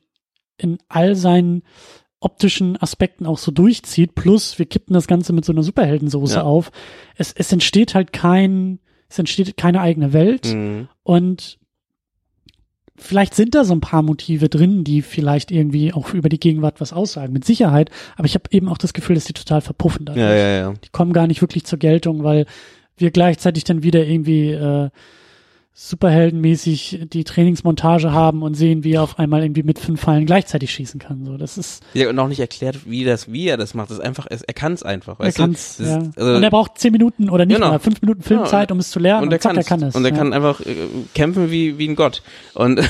in 0.58 0.78
all 0.88 1.16
seinen 1.16 1.64
optischen 2.20 2.82
Aspekten 2.82 3.26
auch 3.26 3.38
so 3.38 3.51
durchzieht, 3.51 4.16
plus 4.16 4.58
wir 4.58 4.66
kippen 4.66 4.93
das 4.93 5.08
Ganze 5.08 5.34
mit 5.34 5.45
so 5.45 5.51
einer 5.53 5.64
Superheldensoße 5.64 6.36
Ja. 6.38 6.43
auf. 6.43 6.72
Es, 7.16 7.32
es 7.34 7.51
entsteht 7.53 7.93
halt 7.93 8.12
kein, 8.12 8.80
es 9.08 9.20
entsteht 9.20 9.55
keine 9.58 9.82
eigene 9.82 10.14
Welt 10.14 10.53
Mhm. 10.53 10.88
und 11.03 11.60
vielleicht 12.95 13.36
sind 13.36 13.53
da 13.53 13.64
so 13.64 13.74
ein 13.76 13.82
paar 13.82 14.01
Motive 14.01 14.49
drin, 14.49 14.84
die 14.84 15.03
vielleicht 15.03 15.51
irgendwie 15.51 15.93
auch 15.93 16.14
über 16.16 16.30
die 16.30 16.39
Gegenwart 16.39 16.82
was 16.82 16.93
aussagen, 16.93 17.32
mit 17.34 17.45
Sicherheit, 17.45 17.91
aber 18.16 18.26
ich 18.26 18.34
habe 18.34 18.45
eben 18.49 18.68
auch 18.70 18.80
das 18.80 18.93
Gefühl, 18.93 19.14
dass 19.16 19.26
die 19.26 19.34
total 19.34 19.62
verpuffen 19.62 20.05
dadurch 20.05 20.26
Ja, 20.26 20.36
ja, 20.36 20.58
ja. 20.58 20.74
die 20.84 20.89
kommen 20.89 21.14
gar 21.14 21.28
nicht 21.28 21.41
wirklich 21.41 21.66
zur 21.66 21.78
Geltung, 21.78 22.24
weil 22.24 22.47
wir 22.97 23.12
gleichzeitig 23.12 23.64
dann 23.66 23.84
wieder 23.84 24.03
irgendwie 24.08 24.49
äh, 24.49 24.89
superheldenmäßig 25.80 27.01
die 27.13 27.23
Trainingsmontage 27.23 28.11
haben 28.11 28.41
und 28.41 28.55
sehen, 28.55 28.84
wie 28.84 28.93
er 28.93 29.03
auf 29.03 29.19
einmal 29.19 29.43
irgendwie 29.43 29.61
mit 29.61 29.78
fünf 29.78 30.01
Pfeilen 30.01 30.25
gleichzeitig 30.25 30.71
schießen 30.71 30.99
kann. 30.99 31.23
So, 31.23 31.38
das 31.38 31.59
ist, 31.59 31.84
Ja, 31.93 32.09
und 32.09 32.17
auch 32.17 32.28
nicht 32.28 32.39
erklärt, 32.39 32.89
wie 32.89 33.03
das, 33.05 33.32
wie 33.32 33.47
er 33.47 33.57
das 33.57 33.75
macht. 33.75 33.91
Das 33.91 33.99
ist 33.99 34.03
einfach, 34.03 34.25
er, 34.28 34.39
kann 34.55 34.73
es 34.73 34.82
einfach. 34.82 35.19
er 35.19 35.28
Das 35.28 35.38
ja. 35.38 35.45
ist, 35.45 36.17
also, 36.17 36.34
und 36.36 36.43
er 36.43 36.49
braucht 36.49 36.80
zehn 36.80 36.91
Minuten 36.91 37.30
oder 37.30 37.45
nicht 37.45 37.57
Genau. 37.57 37.69
mal 37.69 37.80
fünf 37.80 38.01
Minuten 38.01 38.23
Filmzeit, 38.23 38.69
Ja, 38.69 38.73
um 38.73 38.80
es 38.80 38.89
zu 38.89 38.99
lernen. 38.99 39.28
und 39.28 39.32
er 39.32 39.39
zack, 39.39 39.51
kann 39.51 39.57
er 39.57 39.63
kann 39.63 39.84
es. 39.84 39.95
Und 39.95 40.03
er 40.03 40.11
ja. 40.11 40.17
kann 40.17 40.34
einfach 40.34 40.61
äh, 40.61 40.73
kämpfen 41.13 41.51
wie, 41.51 41.78
wie 41.78 41.88
ein 41.88 41.95
Gott. 41.95 42.23
Und, 42.55 42.82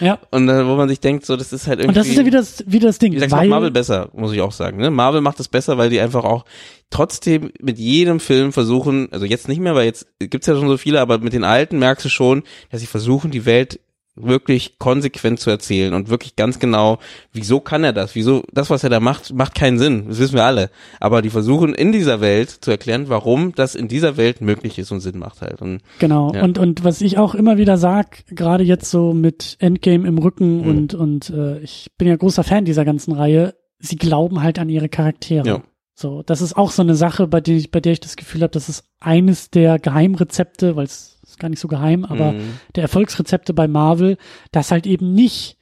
ja. 0.00 0.18
und 0.30 0.48
äh, 0.48 0.66
wo 0.66 0.76
man 0.76 0.88
sich 0.88 1.00
denkt, 1.00 1.26
so, 1.26 1.36
das 1.36 1.52
ist 1.52 1.66
halt 1.66 1.80
irgendwie. 1.80 1.88
Und 1.88 1.96
das 1.96 2.08
ist 2.08 2.16
ja 2.16 2.24
wieder 2.24 2.38
das, 2.38 2.64
wieder 2.66 2.86
das 2.88 2.98
Ding. 2.98 3.12
Wie 3.12 3.16
gesagt, 3.16 3.32
weil, 3.32 3.40
macht 3.40 3.48
Marvel 3.48 3.70
besser, 3.70 4.08
muss 4.12 4.32
ich 4.32 4.40
auch 4.40 4.52
sagen. 4.52 4.78
Ne? 4.78 4.90
Marvel 4.90 5.20
macht 5.20 5.40
es 5.40 5.48
besser, 5.48 5.78
weil 5.78 5.90
die 5.90 6.00
einfach 6.00 6.24
auch 6.24 6.44
trotzdem 6.90 7.52
mit 7.60 7.78
jedem 7.78 8.20
Film 8.20 8.52
versuchen, 8.52 9.08
also 9.12 9.24
jetzt 9.24 9.48
nicht 9.48 9.60
mehr, 9.60 9.74
weil 9.74 9.86
jetzt 9.86 10.06
gibt's 10.18 10.46
ja 10.46 10.54
schon 10.54 10.68
so 10.68 10.76
viele, 10.76 11.00
aber 11.00 11.18
mit 11.18 11.32
den 11.32 11.44
alten 11.44 11.78
merkst 11.78 12.04
du 12.04 12.08
schon, 12.08 12.42
dass 12.70 12.80
sie 12.80 12.86
versuchen, 12.86 13.30
die 13.30 13.46
Welt 13.46 13.80
wirklich 14.14 14.78
konsequent 14.78 15.40
zu 15.40 15.48
erzählen 15.48 15.94
und 15.94 16.10
wirklich 16.10 16.36
ganz 16.36 16.58
genau, 16.58 16.98
wieso 17.32 17.60
kann 17.60 17.82
er 17.82 17.92
das? 17.92 18.14
Wieso, 18.14 18.42
das, 18.52 18.68
was 18.68 18.84
er 18.84 18.90
da 18.90 19.00
macht, 19.00 19.32
macht 19.32 19.54
keinen 19.54 19.78
Sinn. 19.78 20.04
Das 20.08 20.18
wissen 20.18 20.34
wir 20.34 20.44
alle. 20.44 20.70
Aber 21.00 21.22
die 21.22 21.30
versuchen 21.30 21.74
in 21.74 21.92
dieser 21.92 22.20
Welt 22.20 22.50
zu 22.50 22.70
erklären, 22.70 23.08
warum 23.08 23.54
das 23.54 23.74
in 23.74 23.88
dieser 23.88 24.16
Welt 24.18 24.40
möglich 24.42 24.78
ist 24.78 24.92
und 24.92 25.00
Sinn 25.00 25.18
macht 25.18 25.40
halt. 25.40 25.62
Und 25.62 25.80
Genau. 25.98 26.32
Ja. 26.34 26.42
Und, 26.44 26.58
und 26.58 26.84
was 26.84 27.00
ich 27.00 27.16
auch 27.16 27.34
immer 27.34 27.56
wieder 27.56 27.78
sag, 27.78 28.26
gerade 28.26 28.64
jetzt 28.64 28.90
so 28.90 29.14
mit 29.14 29.56
Endgame 29.60 30.06
im 30.06 30.18
Rücken 30.18 30.58
Mhm. 30.62 30.68
und, 30.68 30.94
und 30.94 31.30
äh, 31.30 31.60
ich 31.60 31.90
bin 31.96 32.08
ja 32.08 32.16
großer 32.16 32.44
Fan 32.44 32.64
dieser 32.66 32.84
ganzen 32.84 33.12
Reihe, 33.12 33.54
sie 33.78 33.96
glauben 33.96 34.42
halt 34.42 34.58
an 34.58 34.68
ihre 34.68 34.88
Charaktere. 34.90 35.46
Ja. 35.46 35.62
So, 35.94 36.22
das 36.22 36.40
ist 36.40 36.56
auch 36.56 36.70
so 36.70 36.82
eine 36.82 36.94
Sache, 36.94 37.26
bei 37.26 37.40
der 37.40 37.56
ich, 37.56 37.70
bei 37.70 37.80
der 37.80 37.92
ich 37.92 38.00
das 38.00 38.16
Gefühl 38.16 38.42
habe, 38.42 38.50
das 38.50 38.68
ist 38.68 38.84
eines 39.00 39.50
der 39.50 39.78
Geheimrezepte, 39.78 40.74
weil 40.76 40.84
es 40.86 41.11
gar 41.42 41.48
nicht 41.50 41.60
so 41.60 41.68
geheim, 41.68 42.04
aber 42.06 42.32
Mhm. 42.32 42.58
der 42.74 42.82
Erfolgsrezepte 42.84 43.52
bei 43.52 43.68
Marvel, 43.68 44.16
dass 44.52 44.70
halt 44.70 44.86
eben 44.86 45.12
nicht 45.12 45.58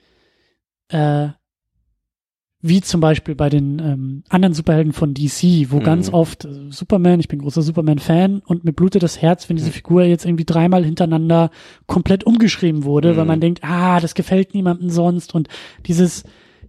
äh, 0.89 1.29
wie 2.63 2.83
zum 2.83 3.01
Beispiel 3.01 3.35
bei 3.35 3.49
den 3.49 3.79
ähm, 3.79 4.23
anderen 4.29 4.53
Superhelden 4.53 4.93
von 4.93 5.15
DC, 5.15 5.71
wo 5.71 5.79
Mhm. 5.79 5.83
ganz 5.83 6.11
oft 6.11 6.45
äh, 6.45 6.71
Superman, 6.71 7.19
ich 7.19 7.29
bin 7.29 7.39
großer 7.39 7.63
Superman-Fan 7.63 8.41
und 8.45 8.65
mir 8.65 8.73
blutet 8.75 9.03
das 9.03 9.23
Herz, 9.23 9.49
wenn 9.49 9.57
diese 9.57 9.71
Mhm. 9.71 9.75
Figur 9.75 10.03
jetzt 10.03 10.27
irgendwie 10.27 10.45
dreimal 10.45 10.85
hintereinander 10.85 11.51
komplett 11.87 12.25
umgeschrieben 12.25 12.85
wurde, 12.85 13.17
weil 13.17 13.25
Mhm. 13.25 13.29
man 13.29 13.41
denkt, 13.41 13.61
ah, 13.65 13.99
das 13.99 14.15
gefällt 14.15 14.53
niemandem 14.53 14.91
sonst 14.91 15.35
und 15.35 15.49
dieses 15.87 16.25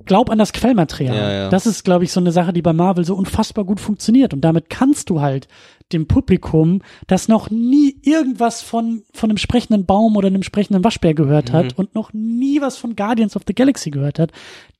Glaub 0.05 0.29
an 0.29 0.37
das 0.37 0.53
Quellmaterial. 0.53 1.15
Ja, 1.15 1.31
ja. 1.31 1.49
Das 1.49 1.65
ist, 1.65 1.83
glaube 1.83 2.03
ich, 2.03 2.11
so 2.11 2.19
eine 2.19 2.31
Sache, 2.31 2.53
die 2.53 2.61
bei 2.61 2.73
Marvel 2.73 3.05
so 3.05 3.15
unfassbar 3.15 3.65
gut 3.65 3.79
funktioniert. 3.79 4.33
Und 4.33 4.41
damit 4.41 4.69
kannst 4.69 5.09
du 5.09 5.21
halt 5.21 5.47
dem 5.91 6.07
Publikum, 6.07 6.81
das 7.07 7.27
noch 7.27 7.49
nie 7.49 7.97
irgendwas 8.03 8.61
von, 8.61 9.03
von 9.13 9.29
einem 9.29 9.37
sprechenden 9.37 9.85
Baum 9.85 10.15
oder 10.15 10.27
einem 10.27 10.43
sprechenden 10.43 10.83
Waschbär 10.83 11.13
gehört 11.13 11.51
hat 11.51 11.65
Mhm. 11.65 11.71
und 11.75 11.95
noch 11.95 12.13
nie 12.13 12.61
was 12.61 12.77
von 12.77 12.95
Guardians 12.95 13.35
of 13.35 13.43
the 13.47 13.53
Galaxy 13.53 13.89
gehört 13.91 14.17
hat, 14.19 14.31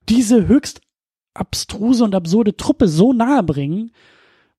diese 0.07 0.47
höchst 0.47 0.81
abstruse 1.33 2.03
und 2.03 2.15
absurde 2.15 2.55
Truppe 2.55 2.87
so 2.87 3.13
nahe 3.13 3.43
bringen, 3.43 3.91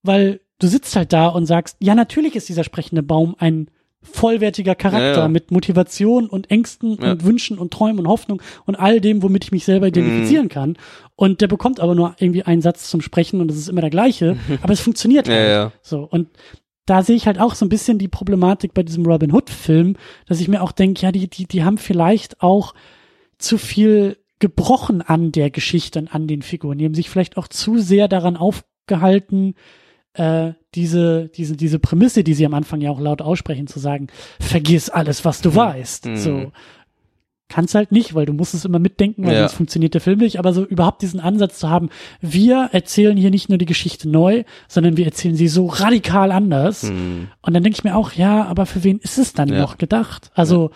weil 0.03 0.41
du 0.59 0.67
sitzt 0.67 0.95
halt 0.97 1.13
da 1.13 1.29
und 1.29 1.47
sagst, 1.47 1.77
ja, 1.81 1.95
natürlich 1.95 2.35
ist 2.37 2.49
dieser 2.49 2.65
sprechende 2.65 3.03
Baum 3.03 3.35
ein 3.39 3.69
vollwertiger 4.03 4.75
Charakter 4.75 5.13
Ja, 5.13 5.19
ja. 5.21 5.29
mit 5.29 5.51
Motivation 5.51 6.29
und 6.29 6.51
Ängsten 6.51 6.99
Ja. 7.01 7.13
und 7.13 7.25
Wünschen 7.25 7.59
und 7.59 7.73
Träumen 7.73 8.01
und 8.01 8.09
Hoffnung 8.09 8.43
und 8.67 8.75
all 8.77 9.01
dem, 9.01 9.23
womit 9.23 9.45
ich 9.45 9.53
mich 9.53 9.65
selber 9.65 9.87
Mhm. 9.87 9.93
identifizieren 9.93 10.49
kann. 10.49 10.77
Und 11.17 11.41
der 11.41 11.49
bekommt 11.49 11.81
aber 11.81 11.95
nur 11.95 12.15
irgendwie 12.19 12.43
einen 12.43 12.63
Satz 12.63 12.91
zum 12.91 13.01
Sprechen 13.01 13.41
und 13.41 13.51
es 13.51 13.57
ist 13.57 13.69
immer 13.69 13.81
der 13.81 13.91
gleiche, 13.91 14.37
aber 14.63 14.73
es 14.73 14.81
funktioniert 14.81 15.29
Ja, 15.29 15.35
halt. 15.35 15.73
So, 15.83 16.01
und 16.03 16.29
da 16.87 17.03
sehe 17.05 17.15
ich 17.15 17.27
halt 17.27 17.39
auch 17.39 17.55
so 17.55 17.65
ein 17.65 17.69
bisschen 17.69 17.99
die 17.99 18.09
Problematik 18.09 18.75
bei 18.75 18.83
diesem 18.83 19.07
Robin 19.07 19.33
Hood-Film, 19.33 19.95
dass 20.27 20.41
ich 20.41 20.49
mir 20.49 20.63
auch 20.63 20.73
denke, 20.73 21.03
ja, 21.03 21.13
die, 21.13 21.29
die, 21.29 21.47
die 21.47 21.63
haben 21.63 21.79
vielleicht 21.79 22.43
auch 22.43 22.75
zu 23.39 23.57
viel 23.57 24.17
gebrochen 24.41 25.01
an 25.03 25.31
der 25.31 25.51
Geschichte 25.51 26.01
und 26.01 26.13
an 26.13 26.27
den 26.27 26.43
Figuren. 26.43 26.79
Die 26.79 26.85
haben 26.85 26.95
sich 26.95 27.09
vielleicht 27.09 27.37
auch 27.37 27.47
zu 27.47 27.79
sehr 27.79 28.09
daran 28.09 28.37
aufgehalten, 28.37 29.55
äh, 30.15 30.53
diese, 30.75 31.29
diese, 31.29 31.57
diese 31.57 31.79
Prämisse, 31.79 32.25
die 32.25 32.35
sie 32.35 32.47
am 32.47 32.55
Anfang 32.55 32.81
ja 32.81 32.91
auch 32.91 33.01
laut 33.01 33.21
aussprechen, 33.23 33.67
zu 33.67 33.79
sagen, 33.79 34.07
vergiss 34.41 34.89
alles, 34.89 35.25
was 35.25 35.41
du 35.41 35.55
weißt. 35.55 36.07
Mhm. 36.07 36.17
So. 36.17 36.53
Kannst 37.49 37.75
halt 37.75 37.93
nicht, 37.93 38.15
weil 38.15 38.25
du 38.25 38.33
musst 38.33 38.55
es 38.55 38.65
immer 38.65 38.79
mitdenken, 38.79 39.27
weil 39.27 39.35
Ja. 39.35 39.41
sonst 39.41 39.55
funktioniert 39.55 39.93
der 39.93 40.01
Film 40.01 40.21
nicht. 40.21 40.39
Aber 40.39 40.55
so 40.55 40.65
überhaupt 40.65 41.03
diesen 41.03 41.21
Ansatz 41.21 41.59
zu 41.59 41.69
haben, 41.69 41.91
wir 42.23 42.71
erzählen 42.73 43.15
hier 43.17 43.31
nicht 43.31 43.51
nur 43.51 43.59
die 43.59 43.67
Geschichte 43.67 44.09
neu, 44.09 44.45
sondern 44.69 44.97
wir 44.97 45.05
erzählen 45.05 45.37
sie 45.37 45.49
so 45.49 45.67
radikal 45.67 46.33
anders. 46.33 46.85
Mhm. 46.85 47.29
Und 47.43 47.53
dann 47.53 47.63
denke 47.63 47.77
ich 47.77 47.85
mir 47.85 47.95
auch, 47.95 48.13
ja, 48.13 48.45
aber 48.47 48.65
für 48.65 48.85
wen 48.85 48.99
ist 49.01 49.19
es 49.19 49.35
dann 49.35 49.51
Ja. 49.51 49.61
noch 49.61 49.77
gedacht? 49.77 50.31
Also 50.35 50.71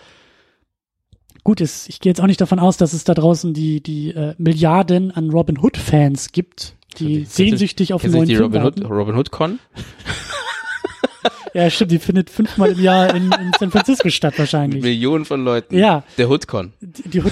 gut 1.47 1.61
ist, 1.61 1.87
ich 1.87 2.01
gehe 2.01 2.09
jetzt 2.09 2.19
auch 2.19 2.27
nicht 2.27 2.41
davon 2.41 2.59
aus, 2.59 2.75
dass 2.75 2.91
es 2.91 3.05
da 3.05 3.13
draußen 3.13 3.53
die 3.53 3.81
die 3.81 4.09
äh, 4.13 4.35
Milliarden 4.37 5.11
an 5.11 5.29
Robin 5.29 5.57
Hood 5.57 5.77
Fans 5.77 6.33
gibt, 6.33 6.75
die 6.99 7.21
du- 7.23 7.25
sehnsüchtig 7.29 7.93
auf 7.93 8.01
du 8.01 8.09
neuen 8.09 8.27
die 8.27 8.35
Film 8.35 8.47
Robin 8.53 8.63
Hood. 8.65 8.89
Robin 8.89 9.15
Hood 9.15 9.31
Con? 9.31 9.59
Ja, 11.53 11.69
stimmt, 11.69 11.91
die 11.91 11.99
findet 11.99 12.29
fünfmal 12.29 12.71
im 12.73 12.81
Jahr 12.81 13.15
in, 13.15 13.31
in 13.31 13.51
San 13.57 13.71
Francisco 13.71 14.09
statt 14.09 14.37
wahrscheinlich. 14.37 14.83
Millionen 14.83 15.23
von 15.23 15.43
Leuten. 15.45 15.75
Ja. 15.77 16.03
Der 16.17 16.27
Hoodcon. 16.29 16.73
Die, 16.81 17.09
die 17.09 17.21
Hood, 17.23 17.31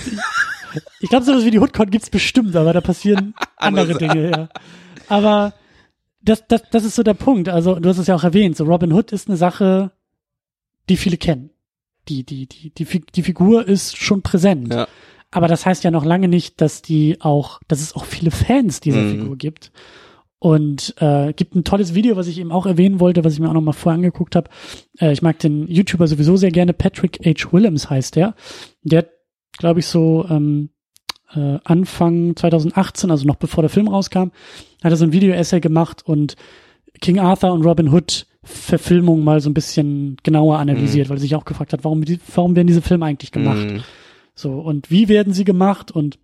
ich 1.01 1.09
glaube, 1.09 1.25
sowas 1.25 1.43
wie 1.45 1.51
die 1.51 1.59
Hoodcon 1.59 1.89
gibt's 1.91 2.09
bestimmt, 2.09 2.55
aber 2.55 2.71
da 2.71 2.79
passieren 2.81 3.35
andere 3.57 3.81
Andere 3.91 3.97
Dinge, 3.99 4.31
ja. 4.31 4.49
Aber 5.09 5.53
das, 6.21 6.47
das, 6.47 6.63
das 6.71 6.85
ist 6.85 6.95
so 6.95 7.03
der 7.03 7.13
Punkt. 7.15 7.49
Also, 7.49 7.75
du 7.75 7.87
hast 7.89 7.97
es 7.97 8.07
ja 8.07 8.15
auch 8.15 8.23
erwähnt, 8.23 8.55
so 8.55 8.63
Robin 8.63 8.93
Hood 8.93 9.11
ist 9.11 9.27
eine 9.27 9.37
Sache, 9.37 9.91
die 10.89 10.95
viele 10.97 11.17
kennen. 11.17 11.51
Die, 12.07 12.23
die, 12.23 12.47
die, 12.47 12.69
die, 12.71 12.85
die 12.85 13.23
Figur 13.23 13.67
ist 13.67 13.97
schon 13.97 14.21
präsent. 14.21 14.73
Ja. 14.73 14.87
Aber 15.31 15.47
das 15.47 15.65
heißt 15.65 15.83
ja 15.83 15.91
noch 15.91 16.05
lange 16.05 16.27
nicht, 16.27 16.61
dass 16.61 16.81
die 16.81 17.19
auch, 17.19 17.59
dass 17.67 17.81
es 17.81 17.93
auch 17.95 18.05
viele 18.05 18.31
Fans 18.31 18.79
dieser 18.79 19.01
Mhm. 19.01 19.11
Figur 19.19 19.37
gibt. 19.37 19.71
Und 20.39 20.93
äh, 20.99 21.33
gibt 21.33 21.55
ein 21.55 21.63
tolles 21.63 21.95
Video, 21.95 22.15
was 22.17 22.27
ich 22.27 22.39
eben 22.39 22.51
auch 22.51 22.65
erwähnen 22.67 22.99
wollte, 22.99 23.23
was 23.23 23.33
ich 23.33 23.39
mir 23.39 23.49
auch 23.49 23.53
noch 23.53 23.61
mal 23.61 23.71
vorher 23.73 23.95
angeguckt 23.97 24.35
habe. 24.35 24.49
Äh, 24.99 25.11
ich 25.11 25.21
mag 25.21 25.39
den 25.39 25.67
YouTuber 25.67 26.07
sowieso 26.07 26.35
sehr 26.37 26.51
gerne. 26.51 26.73
Patrick 26.73 27.19
H. 27.25 27.51
Willems 27.51 27.89
heißt 27.89 28.15
der. 28.15 28.35
Der 28.83 28.99
hat, 28.99 29.09
glaube 29.57 29.79
ich, 29.79 29.87
so 29.87 30.25
ähm, 30.29 30.69
äh, 31.33 31.57
Anfang 31.63 32.35
2018, 32.35 33.09
also 33.09 33.25
noch 33.25 33.37
bevor 33.37 33.63
der 33.63 33.69
Film 33.69 33.87
rauskam, 33.87 34.29
hat 34.83 34.91
er 34.91 34.95
so 34.97 35.05
ein 35.05 35.13
Video-Essay 35.13 35.61
gemacht 35.61 36.03
und 36.05 36.35
King 37.01 37.19
Arthur 37.19 37.51
und 37.51 37.65
Robin 37.65 37.91
Hood 37.91 38.27
Verfilmung 38.45 39.23
mal 39.23 39.41
so 39.41 39.49
ein 39.49 39.53
bisschen 39.53 40.17
genauer 40.23 40.59
analysiert, 40.59 41.09
weil 41.09 41.17
er 41.17 41.21
sich 41.21 41.35
auch 41.35 41.45
gefragt 41.45 41.73
hat, 41.73 41.83
warum, 41.83 42.03
warum 42.35 42.55
werden 42.55 42.67
diese 42.67 42.81
Filme 42.81 43.05
eigentlich 43.05 43.31
gemacht? 43.31 43.69
Mhm. 43.69 43.83
So, 44.35 44.53
und 44.59 44.91
wie 44.91 45.07
werden 45.09 45.33
sie 45.33 45.43
gemacht 45.43 45.91
und 45.91 46.17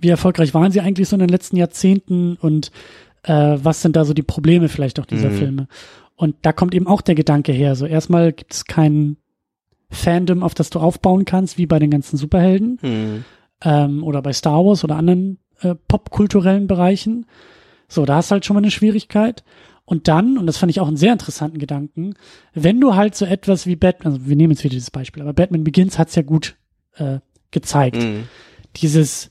wie 0.00 0.08
erfolgreich 0.08 0.52
waren 0.52 0.72
sie 0.72 0.80
eigentlich 0.80 1.08
so 1.08 1.16
in 1.16 1.20
den 1.20 1.28
letzten 1.28 1.56
Jahrzehnten 1.56 2.36
und 2.36 2.70
äh, 3.22 3.56
was 3.62 3.82
sind 3.82 3.96
da 3.96 4.04
so 4.04 4.12
die 4.14 4.22
Probleme 4.22 4.68
vielleicht 4.68 4.98
auch 5.00 5.06
dieser 5.06 5.30
Mhm. 5.30 5.34
Filme? 5.34 5.68
Und 6.16 6.34
da 6.42 6.52
kommt 6.52 6.74
eben 6.74 6.86
auch 6.88 7.00
der 7.00 7.14
Gedanke 7.14 7.52
her. 7.52 7.76
So, 7.76 7.86
erstmal 7.86 8.32
gibt 8.32 8.52
es 8.52 8.64
kein 8.64 9.16
Fandom, 9.90 10.42
auf 10.42 10.54
das 10.54 10.68
du 10.70 10.80
aufbauen 10.80 11.24
kannst, 11.24 11.56
wie 11.56 11.66
bei 11.66 11.78
den 11.78 11.90
ganzen 11.90 12.16
Superhelden 12.16 12.78
Mhm. 12.82 13.24
ähm, 13.62 14.02
oder 14.04 14.20
bei 14.20 14.32
Star 14.32 14.64
Wars 14.64 14.84
oder 14.84 14.96
anderen 14.96 15.38
äh, 15.60 15.74
popkulturellen 15.86 16.66
Bereichen. 16.66 17.26
So, 17.88 18.04
da 18.04 18.16
hast 18.16 18.30
du 18.30 18.34
halt 18.34 18.44
schon 18.44 18.54
mal 18.54 18.60
eine 18.60 18.70
Schwierigkeit. 18.70 19.44
Und 19.88 20.06
dann, 20.06 20.36
und 20.36 20.44
das 20.44 20.58
fand 20.58 20.68
ich 20.70 20.80
auch 20.80 20.86
einen 20.86 20.98
sehr 20.98 21.14
interessanten 21.14 21.56
Gedanken, 21.56 22.12
wenn 22.52 22.78
du 22.78 22.94
halt 22.94 23.14
so 23.14 23.24
etwas 23.24 23.66
wie 23.66 23.74
Batman, 23.74 24.12
also 24.12 24.26
wir 24.28 24.36
nehmen 24.36 24.52
jetzt 24.52 24.62
wieder 24.62 24.74
dieses 24.74 24.90
Beispiel, 24.90 25.22
aber 25.22 25.32
Batman 25.32 25.64
Begins 25.64 25.98
hat's 25.98 26.14
ja 26.14 26.20
gut 26.20 26.56
äh, 26.96 27.20
gezeigt. 27.52 27.96
Mhm. 27.96 28.24
Dieses, 28.76 29.30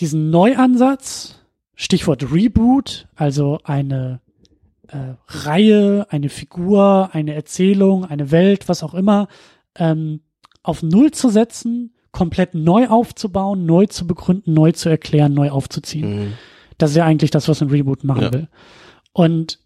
diesen 0.00 0.30
Neuansatz, 0.30 1.38
Stichwort 1.76 2.32
Reboot, 2.32 3.06
also 3.14 3.60
eine 3.62 4.20
äh, 4.88 5.14
Reihe, 5.28 6.06
eine 6.10 6.28
Figur, 6.28 7.10
eine 7.12 7.34
Erzählung, 7.34 8.04
eine 8.04 8.32
Welt, 8.32 8.68
was 8.68 8.82
auch 8.82 8.94
immer, 8.94 9.28
ähm, 9.76 10.22
auf 10.64 10.82
Null 10.82 11.12
zu 11.12 11.28
setzen, 11.28 11.94
komplett 12.10 12.56
neu 12.56 12.88
aufzubauen, 12.88 13.64
neu 13.64 13.86
zu 13.86 14.08
begründen, 14.08 14.54
neu 14.54 14.72
zu 14.72 14.88
erklären, 14.88 15.34
neu 15.34 15.50
aufzuziehen. 15.50 16.16
Mhm. 16.16 16.32
Das 16.78 16.90
ist 16.90 16.96
ja 16.96 17.04
eigentlich 17.04 17.30
das, 17.30 17.46
was 17.46 17.62
ein 17.62 17.70
Reboot 17.70 18.02
machen 18.02 18.22
Ja. 18.22 18.32
will. 18.32 18.48
Und 19.12 19.60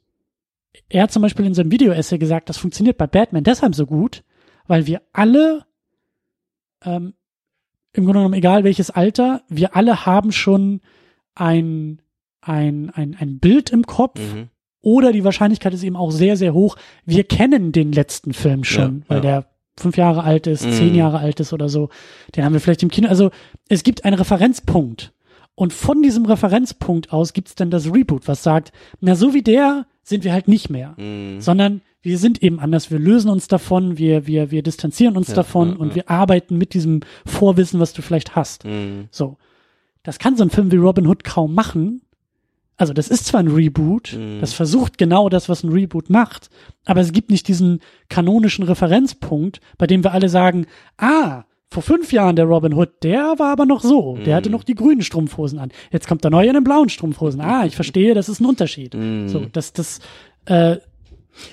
er 0.89 1.03
hat 1.05 1.13
zum 1.13 1.23
Beispiel 1.23 1.47
in 1.47 1.55
seinem 1.55 1.71
Video-Essay 1.71 2.19
gesagt, 2.19 2.49
das 2.49 2.57
funktioniert 2.59 2.99
bei 2.99 3.07
Batman 3.07 3.45
deshalb 3.45 3.75
so 3.75 3.87
gut, 3.87 4.23
weil 4.67 4.87
wir 4.87 5.03
alle, 5.13 5.65
ähm, 6.85 7.15
im 7.93 8.05
Grunde 8.05 8.21
genommen, 8.21 8.35
egal 8.35 8.65
welches 8.65 8.91
Alter, 8.91 9.43
wir 9.49 9.75
alle 9.77 10.07
haben 10.07 10.33
schon 10.33 10.81
ein, 11.35 12.01
ein, 12.41 12.91
ein, 12.91 13.17
ein 13.19 13.39
Bild 13.39 13.71
im 13.71 13.85
Kopf 13.85 14.21
Mhm. 14.21 14.49
oder 14.81 15.13
die 15.13 15.25
Wahrscheinlichkeit 15.25 15.75
ist 15.75 15.83
eben 15.83 15.97
auch 15.97 16.11
sehr, 16.11 16.37
sehr 16.37 16.55
hoch. 16.55 16.77
Wir 17.05 17.25
kennen 17.25 17.73
den 17.73 17.93
letzten 17.93 18.33
Film 18.33 18.65
schon, 18.65 19.01
Ja, 19.01 19.05
weil 19.09 19.17
ja. 19.19 19.23
der 19.23 19.47
fünf 19.77 19.97
Jahre 19.97 20.23
alt 20.25 20.47
ist, 20.47 20.65
Mhm. 20.67 20.73
zehn 20.73 20.95
Jahre 20.95 21.19
alt 21.19 21.41
ist 21.41 21.53
oder 21.53 21.69
so. 21.69 21.89
Den 22.35 22.45
haben 22.45 22.53
wir 22.53 22.61
vielleicht 22.61 22.83
im 22.83 22.91
Kino. 22.91 23.09
Also 23.09 23.31
es 23.69 23.83
gibt 23.85 24.05
einen 24.05 24.17
Referenzpunkt. 24.17 25.13
Und 25.55 25.73
von 25.73 26.03
diesem 26.03 26.25
Referenzpunkt 26.25 27.13
aus 27.13 27.33
gibt's 27.33 27.57
dann 27.57 27.71
das 27.71 27.93
Reboot, 27.93 28.29
was 28.29 28.45
sagt, 28.45 28.71
na 29.01 29.17
so 29.17 29.35
wie 29.35 29.43
der 29.43 29.87
sind 30.09 30.25
wir 30.25 30.33
halt 30.33 30.49
nicht 30.49 30.71
mehr, 30.71 30.95
Mhm. 30.97 31.41
sondern 31.41 31.81
wir 32.03 32.19
sind 32.19 32.43
eben 32.43 32.61
anders. 32.61 32.91
Wir 32.91 32.99
lösen 32.99 33.31
uns 33.31 33.49
davon, 33.49 33.99
wir, 33.99 34.27
wir, 34.27 34.51
wir 34.51 34.63
distanzieren 34.63 35.17
uns 35.17 35.29
Ja, 35.29 35.35
davon 35.35 35.71
ja, 35.71 35.77
und 35.77 35.89
ja. 35.91 35.95
wir 35.97 36.11
arbeiten 36.11 36.57
mit 36.57 36.75
diesem 36.75 37.01
Vorwissen, 37.27 37.81
was 37.81 37.93
du 37.93 38.03
vielleicht 38.03 38.35
hast. 38.37 38.65
Mhm. 38.65 39.09
So. 39.11 39.37
Das 40.03 40.19
kann 40.19 40.37
so 40.37 40.45
ein 40.45 40.51
Film 40.51 40.71
wie 40.73 40.77
Robin 40.77 41.07
Hood 41.07 41.25
kaum 41.25 41.55
machen. 41.55 42.01
Also 42.77 42.93
das 42.93 43.09
ist 43.09 43.27
zwar 43.27 43.41
ein 43.41 43.49
Reboot, 43.49 44.15
Mhm. 44.17 44.41
das 44.41 44.53
versucht 44.55 44.99
genau 44.99 45.29
das, 45.29 45.49
was 45.49 45.65
ein 45.65 45.73
Reboot 45.73 46.09
macht, 46.11 46.49
aber 46.87 47.01
es 47.01 47.11
gibt 47.13 47.31
nicht 47.31 47.49
diesen 47.49 47.81
kanonischen 48.09 48.63
Referenzpunkt, 48.65 49.61
bei 49.79 49.87
dem 49.89 50.05
wir 50.05 50.13
alle 50.13 50.29
sagen, 50.29 50.67
ah, 50.97 51.43
vor 51.71 51.83
fünf 51.83 52.13
Jahren 52.13 52.35
der 52.37 52.47
Robin 52.47 52.73
Hood, 52.75 52.91
der 53.03 53.35
war 53.39 53.53
aber 53.53 53.67
noch 53.67 53.83
so, 53.83 54.17
der 54.25 54.37
hatte 54.37 54.49
Mhm. 54.49 54.55
noch 54.55 54.65
die 54.65 54.75
grünen 54.75 55.03
Strumpfhosen 55.03 55.59
an. 55.59 55.71
Jetzt 55.93 56.09
kommt 56.09 56.25
der 56.25 56.31
neue 56.31 56.49
in 56.49 56.55
den 56.55 56.65
blauen 56.65 56.89
Strumpfhosen. 56.89 57.41
Ah, 57.41 57.67
ich 57.67 57.77
verstehe, 57.77 58.15
das 58.15 58.29
ist 58.29 58.41
ein 58.41 58.47
Unterschied. 58.47 58.95
Mhm. 58.95 59.29
So, 59.29 59.45
das, 59.53 59.73
das, 59.75 60.01
äh, 60.47 60.77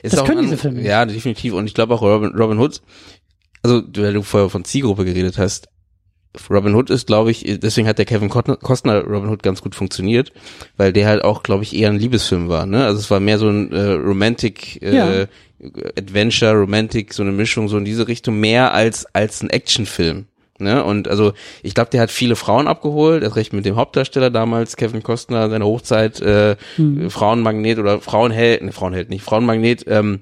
Ist 0.02 0.14
Das 0.16 0.24
können 0.26 0.40
ein- 0.40 0.46
diese 0.46 0.58
Filme. 0.58 0.82
Ja, 0.82 1.06
definitiv. 1.06 1.54
Und 1.54 1.68
ich 1.68 1.74
glaube 1.76 1.94
auch 1.94 2.02
Robin, 2.02 2.32
Robin 2.36 2.58
Hood, 2.58 2.82
also 3.62 3.84
weil 3.98 4.14
du 4.14 4.24
vorher 4.24 4.50
von 4.50 4.64
Zielgruppe 4.66 5.06
geredet 5.06 5.38
hast, 5.38 5.68
Robin 6.50 6.76
Hood 6.76 6.90
ist, 6.90 7.08
glaube 7.08 7.32
ich, 7.32 7.60
deswegen 7.62 7.88
hat 7.88 7.98
der 7.98 8.06
Kevin 8.06 8.30
Costner 8.30 9.04
Robin 9.04 9.30
Hood 9.30 9.44
ganz 9.44 9.62
gut 9.62 9.76
funktioniert, 9.76 10.32
weil 10.78 10.94
der 10.94 11.08
halt 11.08 11.24
auch, 11.24 11.44
glaube 11.44 11.64
ich, 11.64 11.76
eher 11.76 11.90
ein 11.90 12.00
Liebesfilm 12.00 12.50
war. 12.50 12.66
Ne? 12.66 12.86
Also 12.86 13.00
es 13.00 13.12
war 13.12 13.20
mehr 13.20 13.38
so 13.38 13.50
ein 13.50 13.72
äh, 13.72 13.92
Romantic 13.92 14.82
äh, 14.82 14.96
Ja. 14.96 15.26
Adventure, 15.98 16.54
Romantic, 16.54 17.14
so 17.14 17.24
eine 17.24 17.32
Mischung, 17.32 17.70
so 17.70 17.78
in 17.78 17.86
diese 17.86 18.08
Richtung, 18.08 18.40
mehr 18.40 18.74
als 18.74 19.06
als 19.14 19.42
ein 19.42 19.50
Actionfilm. 19.50 20.26
Ne? 20.58 20.84
Und 20.84 21.08
also 21.08 21.34
ich 21.64 21.74
glaube, 21.74 21.90
der 21.90 22.02
hat 22.02 22.12
viele 22.12 22.36
Frauen 22.36 22.68
abgeholt, 22.68 23.24
erst 23.24 23.36
recht 23.36 23.54
mit 23.54 23.66
dem 23.66 23.76
Hauptdarsteller 23.76 24.30
damals, 24.30 24.78
Kevin 24.78 25.04
Costner, 25.04 25.50
seine 25.50 25.66
Hochzeit, 25.66 26.22
äh, 26.22 26.56
hm. 26.78 27.10
Frauenmagnet 27.10 27.78
oder 27.80 28.00
Frauenheld, 28.00 28.62
ne, 28.64 28.72
Frauenheld 28.72 29.10
nicht, 29.10 29.24
Frauenmagnet, 29.24 29.86
ähm, 29.88 30.22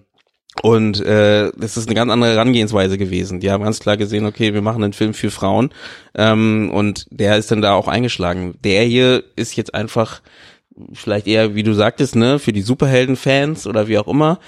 und 0.62 1.00
äh, 1.02 1.52
das 1.58 1.78
ist 1.78 1.88
eine 1.88 1.96
ganz 1.96 2.12
andere 2.12 2.34
Herangehensweise 2.34 2.98
gewesen. 2.98 3.40
Die 3.40 3.52
haben 3.52 3.64
ganz 3.64 3.80
klar 3.80 3.98
gesehen, 3.98 4.26
okay, 4.26 4.54
wir 4.54 4.62
machen 4.62 4.84
einen 4.84 4.94
Film 4.94 5.14
für 5.14 5.32
Frauen. 5.32 5.72
Ähm, 6.16 6.70
und 6.72 7.08
der 7.10 7.38
ist 7.38 7.52
dann 7.52 7.62
da 7.62 7.74
auch 7.74 7.88
eingeschlagen. 7.88 8.56
Der 8.64 8.84
hier 8.84 9.24
ist 9.36 9.56
jetzt 9.56 9.74
einfach 9.74 10.22
vielleicht 10.94 11.28
eher, 11.28 11.56
wie 11.56 11.64
du 11.64 11.74
sagtest, 11.74 12.16
ne, 12.16 12.40
für 12.40 12.54
die 12.54 12.62
Superhelden-Fans 12.62 13.68
oder 13.68 13.88
wie 13.88 13.98
auch 13.98 14.08
immer. 14.08 14.40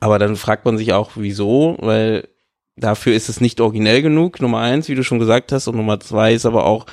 Aber 0.00 0.18
dann 0.18 0.36
fragt 0.36 0.64
man 0.64 0.78
sich 0.78 0.92
auch, 0.92 1.12
wieso, 1.14 1.76
weil 1.80 2.28
dafür 2.76 3.14
ist 3.14 3.28
es 3.28 3.40
nicht 3.40 3.60
originell 3.60 4.02
genug, 4.02 4.40
Nummer 4.40 4.60
eins, 4.60 4.88
wie 4.88 4.94
du 4.94 5.02
schon 5.02 5.18
gesagt 5.18 5.50
hast, 5.50 5.66
und 5.66 5.76
Nummer 5.76 5.98
zwei 5.98 6.32
ist 6.34 6.46
aber 6.46 6.64
auch, 6.64 6.86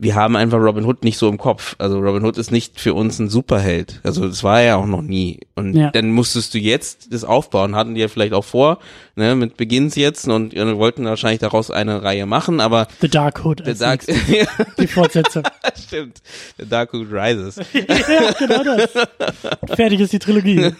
wir 0.00 0.14
haben 0.14 0.36
einfach 0.36 0.58
Robin 0.58 0.84
Hood 0.84 1.02
nicht 1.02 1.18
so 1.18 1.28
im 1.28 1.38
Kopf. 1.38 1.74
Also 1.78 1.98
Robin 1.98 2.24
Hood 2.24 2.38
ist 2.38 2.52
nicht 2.52 2.78
für 2.80 2.94
uns 2.94 3.18
ein 3.18 3.28
Superheld. 3.28 4.00
Also 4.04 4.28
das 4.28 4.44
war 4.44 4.60
er 4.60 4.66
ja 4.66 4.76
auch 4.76 4.86
noch 4.86 5.02
nie. 5.02 5.40
Und 5.56 5.74
Ja. 5.74 5.90
dann 5.90 6.12
musstest 6.12 6.54
du 6.54 6.58
jetzt 6.58 7.12
das 7.12 7.24
aufbauen. 7.24 7.74
Hatten 7.74 7.94
die 7.96 8.00
ja 8.00 8.06
vielleicht 8.08 8.32
auch 8.32 8.44
vor, 8.44 8.78
ne, 9.18 9.34
mit 9.36 9.56
Beginns 9.58 9.94
jetzt 9.96 10.26
und 10.28 10.54
ja, 10.54 10.76
wollten 10.78 11.04
wahrscheinlich 11.04 11.40
daraus 11.40 11.70
eine 11.70 12.02
Reihe 12.02 12.24
machen, 12.26 12.60
aber 12.60 12.88
The 13.00 13.08
Dark 13.08 13.44
Hood 13.44 13.60
als 13.66 13.80
Dark, 13.80 14.02
die 14.80 14.86
Fortsetzung. 14.86 15.42
stimmt, 15.86 16.22
der 16.58 16.66
Dark 16.66 16.94
Hood 16.94 17.08
Rises. 17.12 17.56
ja, 17.72 18.32
genau 18.38 18.64
das. 18.64 18.90
Fertig 19.76 20.00
ist 20.00 20.12
die 20.12 20.18
Trilogie. 20.18 20.72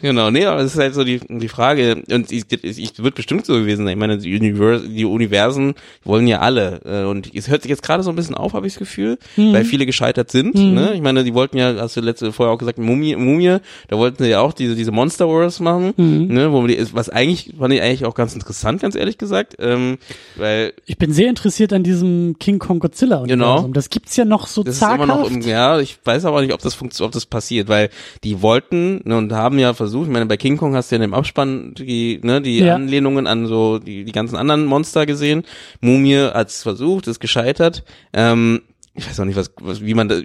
Genau, 0.00 0.30
nee, 0.30 0.44
aber 0.46 0.62
das 0.62 0.72
ist 0.74 0.78
halt 0.80 0.94
so 0.94 1.04
die, 1.04 1.20
die 1.28 1.48
Frage, 1.48 2.02
und 2.10 2.30
ich, 2.32 2.44
ich 2.62 3.02
wird 3.02 3.14
bestimmt 3.14 3.44
so 3.44 3.54
gewesen 3.54 3.84
sein. 3.84 3.92
Ich 3.94 3.98
meine, 3.98 4.16
die, 4.18 4.34
Univers, 4.38 4.82
die 4.86 5.04
Universen 5.04 5.74
wollen 6.04 6.26
ja 6.26 6.40
alle. 6.40 6.80
äh, 6.84 7.04
Und 7.04 7.34
es 7.34 7.48
hört 7.48 7.62
sich 7.62 7.70
jetzt 7.70 7.82
gerade 7.82 8.02
so 8.02 8.10
ein 8.10 8.16
bisschen 8.16 8.34
auf, 8.34 8.54
habe 8.54 8.66
ich 8.66 8.74
das 8.74 8.78
Gefühl, 8.78 9.18
weil 9.36 9.64
viele 9.64 9.84
gescheitert 9.86 10.30
sind. 10.30 10.54
Mhm. 10.54 10.74
Ne? 10.74 10.92
Ich 10.94 11.02
meine, 11.02 11.22
die 11.24 11.34
wollten 11.34 11.58
ja, 11.58 11.74
hast 11.78 11.96
du 11.96 12.00
letzte 12.00 12.32
vorher 12.32 12.54
auch 12.54 12.58
gesagt, 12.58 12.78
Mumie, 12.78 13.14
Mumie, 13.16 13.58
da 13.88 13.98
wollten 13.98 14.22
sie 14.24 14.30
ja 14.30 14.40
auch 14.40 14.52
diese, 14.54 14.74
diese 14.74 14.92
Monster 14.92 15.28
Wars 15.28 15.60
machen, 15.60 15.92
Mhm. 15.96 16.26
ne? 16.28 16.52
Wo 16.52 16.66
die, 16.66 16.78
was 16.92 17.03
eigentlich, 17.10 17.54
fand 17.58 17.72
ich 17.74 17.82
eigentlich 17.82 18.04
auch 18.04 18.14
ganz 18.14 18.34
interessant, 18.34 18.80
ganz 18.80 18.94
ehrlich 18.94 19.18
gesagt. 19.18 19.56
Ähm, 19.58 19.98
weil 20.36 20.72
Ich 20.86 20.98
bin 20.98 21.12
sehr 21.12 21.28
interessiert 21.28 21.72
an 21.72 21.82
diesem 21.82 22.36
King 22.38 22.58
Kong 22.58 22.78
Godzilla 22.78 23.18
Universum. 23.18 23.38
Genau. 23.64 23.68
Das 23.74 23.90
gibt's 23.90 24.16
ja 24.16 24.24
noch 24.24 24.46
so 24.46 24.62
Das 24.62 24.78
zaghaft. 24.78 25.00
ist 25.00 25.04
immer 25.04 25.16
noch 25.18 25.30
im, 25.30 25.40
ja, 25.42 25.78
ich 25.80 25.98
weiß 26.04 26.24
aber 26.24 26.42
nicht, 26.42 26.52
ob 26.52 26.60
das 26.60 26.74
funktioniert, 26.74 27.08
ob 27.08 27.12
das 27.12 27.26
passiert, 27.26 27.68
weil 27.68 27.90
die 28.22 28.42
wollten 28.42 29.00
ne, 29.04 29.16
und 29.16 29.32
haben 29.32 29.58
ja 29.58 29.74
versucht, 29.74 30.06
ich 30.06 30.12
meine, 30.12 30.26
bei 30.26 30.36
King 30.36 30.56
Kong 30.56 30.74
hast 30.74 30.90
du 30.90 30.94
ja 30.94 31.02
in 31.02 31.10
dem 31.10 31.14
Abspann 31.14 31.74
die, 31.74 32.20
ne, 32.22 32.40
die 32.40 32.58
Ja. 32.58 32.74
Anlehnungen 32.74 33.26
an 33.26 33.46
so 33.46 33.78
die, 33.78 34.04
die 34.04 34.12
ganzen 34.12 34.36
anderen 34.36 34.64
Monster 34.64 35.06
gesehen. 35.06 35.44
Mumie 35.80 36.16
hat's 36.32 36.62
versucht, 36.62 37.06
ist 37.06 37.20
gescheitert. 37.20 37.84
Ähm, 38.12 38.62
ich 38.94 39.08
weiß 39.08 39.18
auch 39.20 39.24
nicht, 39.24 39.36
was, 39.36 39.52
was 39.60 39.80
wie 39.84 39.94
man 39.94 40.08
da, 40.08 40.20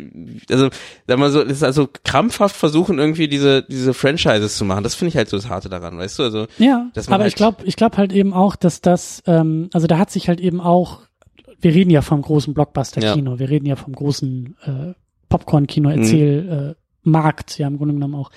also, 0.51 0.70
sag 1.07 1.17
mal 1.20 1.32
so, 1.32 1.43
das 1.43 1.53
ist 1.53 1.63
also 1.63 1.88
krampfhaft 2.03 2.55
versuchen, 2.55 2.99
irgendwie 2.99 3.28
diese, 3.28 3.63
diese 3.63 3.93
Franchises 3.93 4.57
zu 4.57 4.65
machen. 4.65 4.84
Das 4.84 4.95
finde 4.95 5.09
ich 5.09 5.17
halt 5.17 5.28
so 5.30 5.38
das 5.38 5.49
Harte 5.49 5.70
daran, 5.70 5.97
weißt 5.97 6.20
du? 6.20 6.24
Also, 6.24 6.47
Ja, 6.59 6.89
aber 7.07 7.17
halt- 7.20 7.28
ich 7.28 7.36
glaube, 7.36 7.63
ich 7.65 7.76
glaube 7.76 7.97
halt 7.97 8.13
eben 8.13 8.34
auch, 8.34 8.55
dass 8.55 8.82
das, 8.82 9.24
ähm, 9.26 9.70
also 9.74 9.88
da 9.88 9.97
hat 9.97 10.11
sich 10.11 10.28
halt 10.30 10.39
eben 10.39 10.61
auch, 10.61 11.01
wir 11.61 11.74
reden 11.74 11.89
ja 11.89 12.01
vom 12.01 12.22
großen 12.22 12.53
Blockbuster-Kino, 12.53 13.39
wir 13.39 13.49
reden 13.49 13.65
ja 13.65 13.76
vom 13.76 13.93
großen 13.93 14.55
äh, 14.65 14.93
Popcorn-Kino, 15.30 15.89
Mhm. 15.89 15.97
Erzähl, 15.97 16.76
äh, 16.76 16.80
Markt, 17.03 17.57
ja 17.57 17.67
im 17.67 17.78
Grunde 17.78 17.93
genommen 17.95 18.15
auch. 18.15 18.30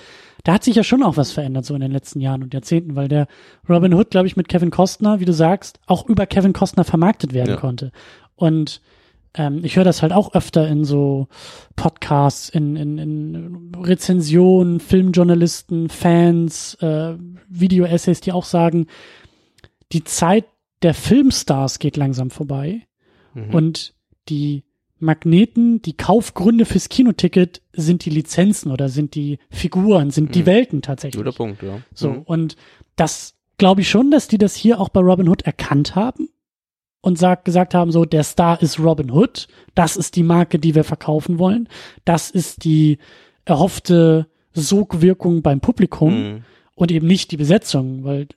Da 0.45 0.55
hat 0.55 0.65
sich 0.65 0.75
ja 0.77 0.83
schon 0.85 1.03
auch 1.03 1.17
was 1.17 1.31
verändert 1.33 1.65
so 1.67 1.75
in 1.75 1.81
den 1.81 1.93
letzten 1.93 2.21
Jahren 2.21 2.43
und 2.43 2.55
Jahrzehnten, 2.55 2.97
weil 2.97 3.09
der 3.09 3.27
Robin 3.69 3.93
Hood, 3.95 4.11
glaube 4.11 4.27
ich, 4.29 4.37
mit 4.37 4.49
Kevin 4.49 4.71
Costner, 4.71 5.21
wie 5.21 5.25
du 5.25 5.33
sagst, 5.33 5.79
auch 5.87 6.09
über 6.09 6.27
Kevin 6.27 6.53
Costner 6.53 6.85
vermarktet 6.85 7.33
werden 7.35 7.51
Ja. 7.51 7.57
konnte. 7.57 7.93
Und 8.35 8.81
ähm, 9.35 9.65
ich 9.65 9.77
höre 9.77 9.85
das 9.85 10.03
halt 10.03 10.13
auch 10.13 10.35
öfter 10.35 10.69
in 10.69 10.85
so 10.85 11.29
Podcasts, 11.77 12.49
in, 12.49 12.77
in, 12.77 12.99
in 12.99 13.73
Rezensionen, 13.75 14.81
Filmjournalisten, 14.81 15.89
Fans, 15.89 16.75
äh, 16.81 17.15
Video-Essays, 17.49 18.21
die 18.21 18.33
auch 18.33 18.45
sagen, 18.45 18.87
die 19.93 20.05
Zeit 20.05 20.45
der 20.83 20.95
Filmstars 20.95 21.79
geht 21.79 21.97
langsam 21.97 22.31
vorbei 22.31 22.87
Mhm. 23.35 23.55
Und 23.55 23.95
die 24.29 24.65
Magneten, 24.99 25.83
die 25.83 25.97
Kaufgründe 25.97 26.65
fürs 26.65 26.89
Kinoticket 26.89 27.61
sind 27.73 28.05
die 28.05 28.11
Lizenzen 28.11 28.71
oder 28.71 28.89
sind 28.89 29.15
die 29.15 29.39
Figuren, 29.51 30.11
sind 30.11 30.29
mhm. 30.29 30.33
die 30.33 30.47
Welten 30.47 30.83
tatsächlich. 30.83 31.23
Guter 31.25 31.37
Punkt, 31.37 31.63
ja. 31.63 31.81
So, 31.93 32.11
mhm. 32.11 32.23
und 32.23 32.57
das 32.97 33.35
glaube 33.59 33.81
ich 33.81 33.89
schon, 33.89 34.11
dass 34.11 34.29
die 34.29 34.39
das 34.39 34.55
hier 34.55 34.81
auch 34.81 34.89
bei 34.89 35.01
Robin 35.01 35.29
Hood 35.29 35.43
erkannt 35.43 35.95
haben 35.95 36.29
und 37.03 37.19
sag, 37.19 37.45
gesagt 37.45 37.75
haben, 37.75 37.91
so, 37.91 38.07
der 38.07 38.23
Star 38.23 38.63
ist 38.63 38.79
Robin 38.79 39.11
Hood, 39.11 39.49
das 39.75 39.97
ist 39.97 40.17
die 40.17 40.23
Marke, 40.23 40.59
die 40.59 40.75
wir 40.75 40.85
verkaufen 40.85 41.39
wollen, 41.39 41.69
das 42.07 42.31
ist 42.31 42.65
die 42.65 42.99
erhoffte 43.45 44.29
Sogwirkung 44.55 45.43
beim 45.43 45.61
Publikum 45.61 46.15
mhm. 46.15 46.45
und 46.75 46.91
eben 46.91 47.07
nicht 47.07 47.31
die 47.33 47.37
Besetzung, 47.37 48.05
weil, 48.05 48.29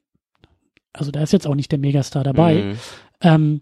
also 0.91 1.11
da 1.11 1.22
ist 1.22 1.32
jetzt 1.32 1.47
auch 1.47 1.55
nicht 1.55 1.72
der 1.72 1.80
Megastar 1.80 2.24
dabei. 2.24 2.55
Mhm. 2.55 2.78
Ähm, 3.22 3.61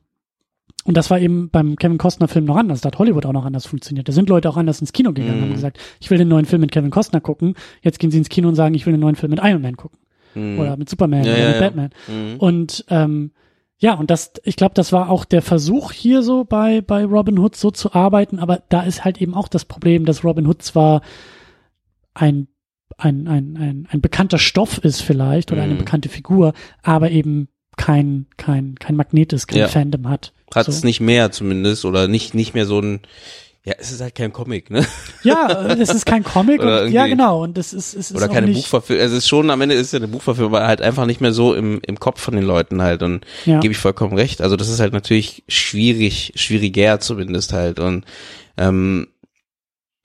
und 0.85 0.97
das 0.97 1.09
war 1.09 1.19
eben 1.19 1.49
beim 1.49 1.77
Kevin 1.77 1.97
Costner 1.97 2.27
Film 2.27 2.45
noch 2.45 2.57
anders. 2.57 2.81
Da 2.81 2.87
hat 2.87 2.99
Hollywood 2.99 3.25
auch 3.25 3.31
noch 3.31 3.45
anders 3.45 3.65
funktioniert. 3.65 4.07
Da 4.09 4.11
sind 4.11 4.27
Leute 4.27 4.49
auch 4.49 4.57
anders 4.57 4.81
ins 4.81 4.91
Kino 4.91 5.13
gegangen 5.13 5.35
und 5.35 5.41
haben 5.41 5.49
mhm. 5.49 5.53
gesagt, 5.53 5.79
ich 6.01 6.09
will 6.09 6.17
den 6.17 6.27
neuen 6.27 6.45
Film 6.45 6.59
mit 6.59 6.73
Kevin 6.73 6.91
Costner 6.91 7.21
gucken. 7.21 7.55
Jetzt 7.81 7.99
gehen 7.99 8.11
sie 8.11 8.17
ins 8.17 8.27
Kino 8.27 8.49
und 8.49 8.55
sagen, 8.55 8.75
ich 8.75 8.85
will 8.85 8.93
den 8.93 8.99
neuen 8.99 9.15
Film 9.15 9.29
mit 9.29 9.39
Iron 9.41 9.61
Man 9.61 9.77
gucken. 9.77 9.99
Mhm. 10.35 10.59
Oder 10.59 10.75
mit 10.75 10.89
Superman 10.89 11.23
ja, 11.23 11.31
oder 11.31 11.39
ja, 11.39 11.47
mit 11.47 11.55
ja. 11.55 11.61
Batman. 11.61 11.89
Mhm. 12.07 12.35
Und 12.37 12.85
ähm, 12.89 13.31
ja, 13.83 13.95
und 13.95 14.09
das, 14.09 14.31
ich 14.45 14.55
glaube, 14.55 14.75
das 14.75 14.93
war 14.93 15.09
auch 15.09 15.25
der 15.25 15.41
Versuch 15.41 15.91
hier 15.91 16.23
so 16.23 16.45
bei, 16.45 16.79
bei 16.79 17.03
Robin 17.03 17.37
Hood 17.37 17.57
so 17.57 17.69
zu 17.69 17.91
arbeiten, 17.91 18.39
aber 18.39 18.63
da 18.69 18.83
ist 18.83 19.03
halt 19.03 19.19
eben 19.19 19.33
auch 19.33 19.49
das 19.49 19.65
Problem, 19.65 20.05
dass 20.05 20.23
Robin 20.23 20.47
Hood 20.47 20.61
zwar 20.61 21.01
ein, 22.13 22.47
ein, 22.97 23.27
ein, 23.27 23.57
ein, 23.57 23.87
ein 23.91 23.99
bekannter 23.99 24.37
Stoff 24.37 24.77
ist 24.77 25.01
vielleicht 25.01 25.51
oder 25.51 25.63
eine 25.63 25.75
bekannte 25.75 26.07
Figur, 26.07 26.53
aber 26.81 27.11
eben 27.11 27.49
kein, 27.75 28.27
kein, 28.37 28.75
kein 28.75 28.95
Magnet 28.95 29.33
ist, 29.33 29.47
kein 29.47 29.59
Ja. 29.59 29.67
Fandom 29.67 30.07
hat. 30.07 30.31
Hat 30.55 30.67
so. 30.67 30.71
es 30.71 30.85
nicht 30.85 31.01
mehr 31.01 31.31
zumindest 31.31 31.83
oder 31.83 32.07
nicht, 32.07 32.33
nicht 32.33 32.53
mehr 32.53 32.65
so 32.65 32.79
ein, 32.79 33.01
ja, 33.65 33.75
es 33.77 33.91
ist 33.93 34.01
halt 34.01 34.13
kein 34.13 34.33
Comic, 34.33 34.69
ne? 34.69 34.85
Ja, 35.23 35.67
äh, 35.67 35.77
das 35.77 35.89
ist 35.89 36.05
kein 36.05 36.23
Comic 36.23 36.61
und, 36.61 36.89
ja 36.89 37.07
genau 37.07 37.43
und 37.43 37.57
das 37.57 37.71
ist, 37.71 37.93
es 37.93 38.11
ist 38.11 38.17
Oder 38.17 38.29
auch 38.29 38.33
keine 38.33 38.51
Buchverfilmung. 38.51 39.01
Also 39.01 39.15
es 39.15 39.23
ist 39.23 39.29
schon, 39.29 39.49
am 39.49 39.61
Ende 39.61 39.75
ist 39.75 39.87
es 39.87 39.91
ja 39.93 39.99
eine 39.99 40.09
Buchverfilmung, 40.09 40.53
aber 40.53 40.67
halt 40.67 40.81
einfach 40.81 41.05
nicht 41.05 41.21
mehr 41.21 41.31
so 41.31 41.53
im, 41.53 41.79
im 41.85 41.97
Kopf 41.97 42.19
von 42.19 42.35
den 42.35 42.43
Leuten 42.43 42.81
halt. 42.81 43.03
Und 43.03 43.25
Ja. 43.45 43.61
gebe 43.61 43.71
ich 43.71 43.77
vollkommen 43.77 44.17
recht. 44.17 44.41
Also 44.41 44.57
das 44.57 44.67
ist 44.67 44.81
halt 44.81 44.91
natürlich 44.91 45.43
schwierig, 45.47 46.33
schwieriger 46.35 46.99
zumindest 46.99 47.53
halt. 47.53 47.79
Und 47.79 48.03
ähm, 48.57 49.07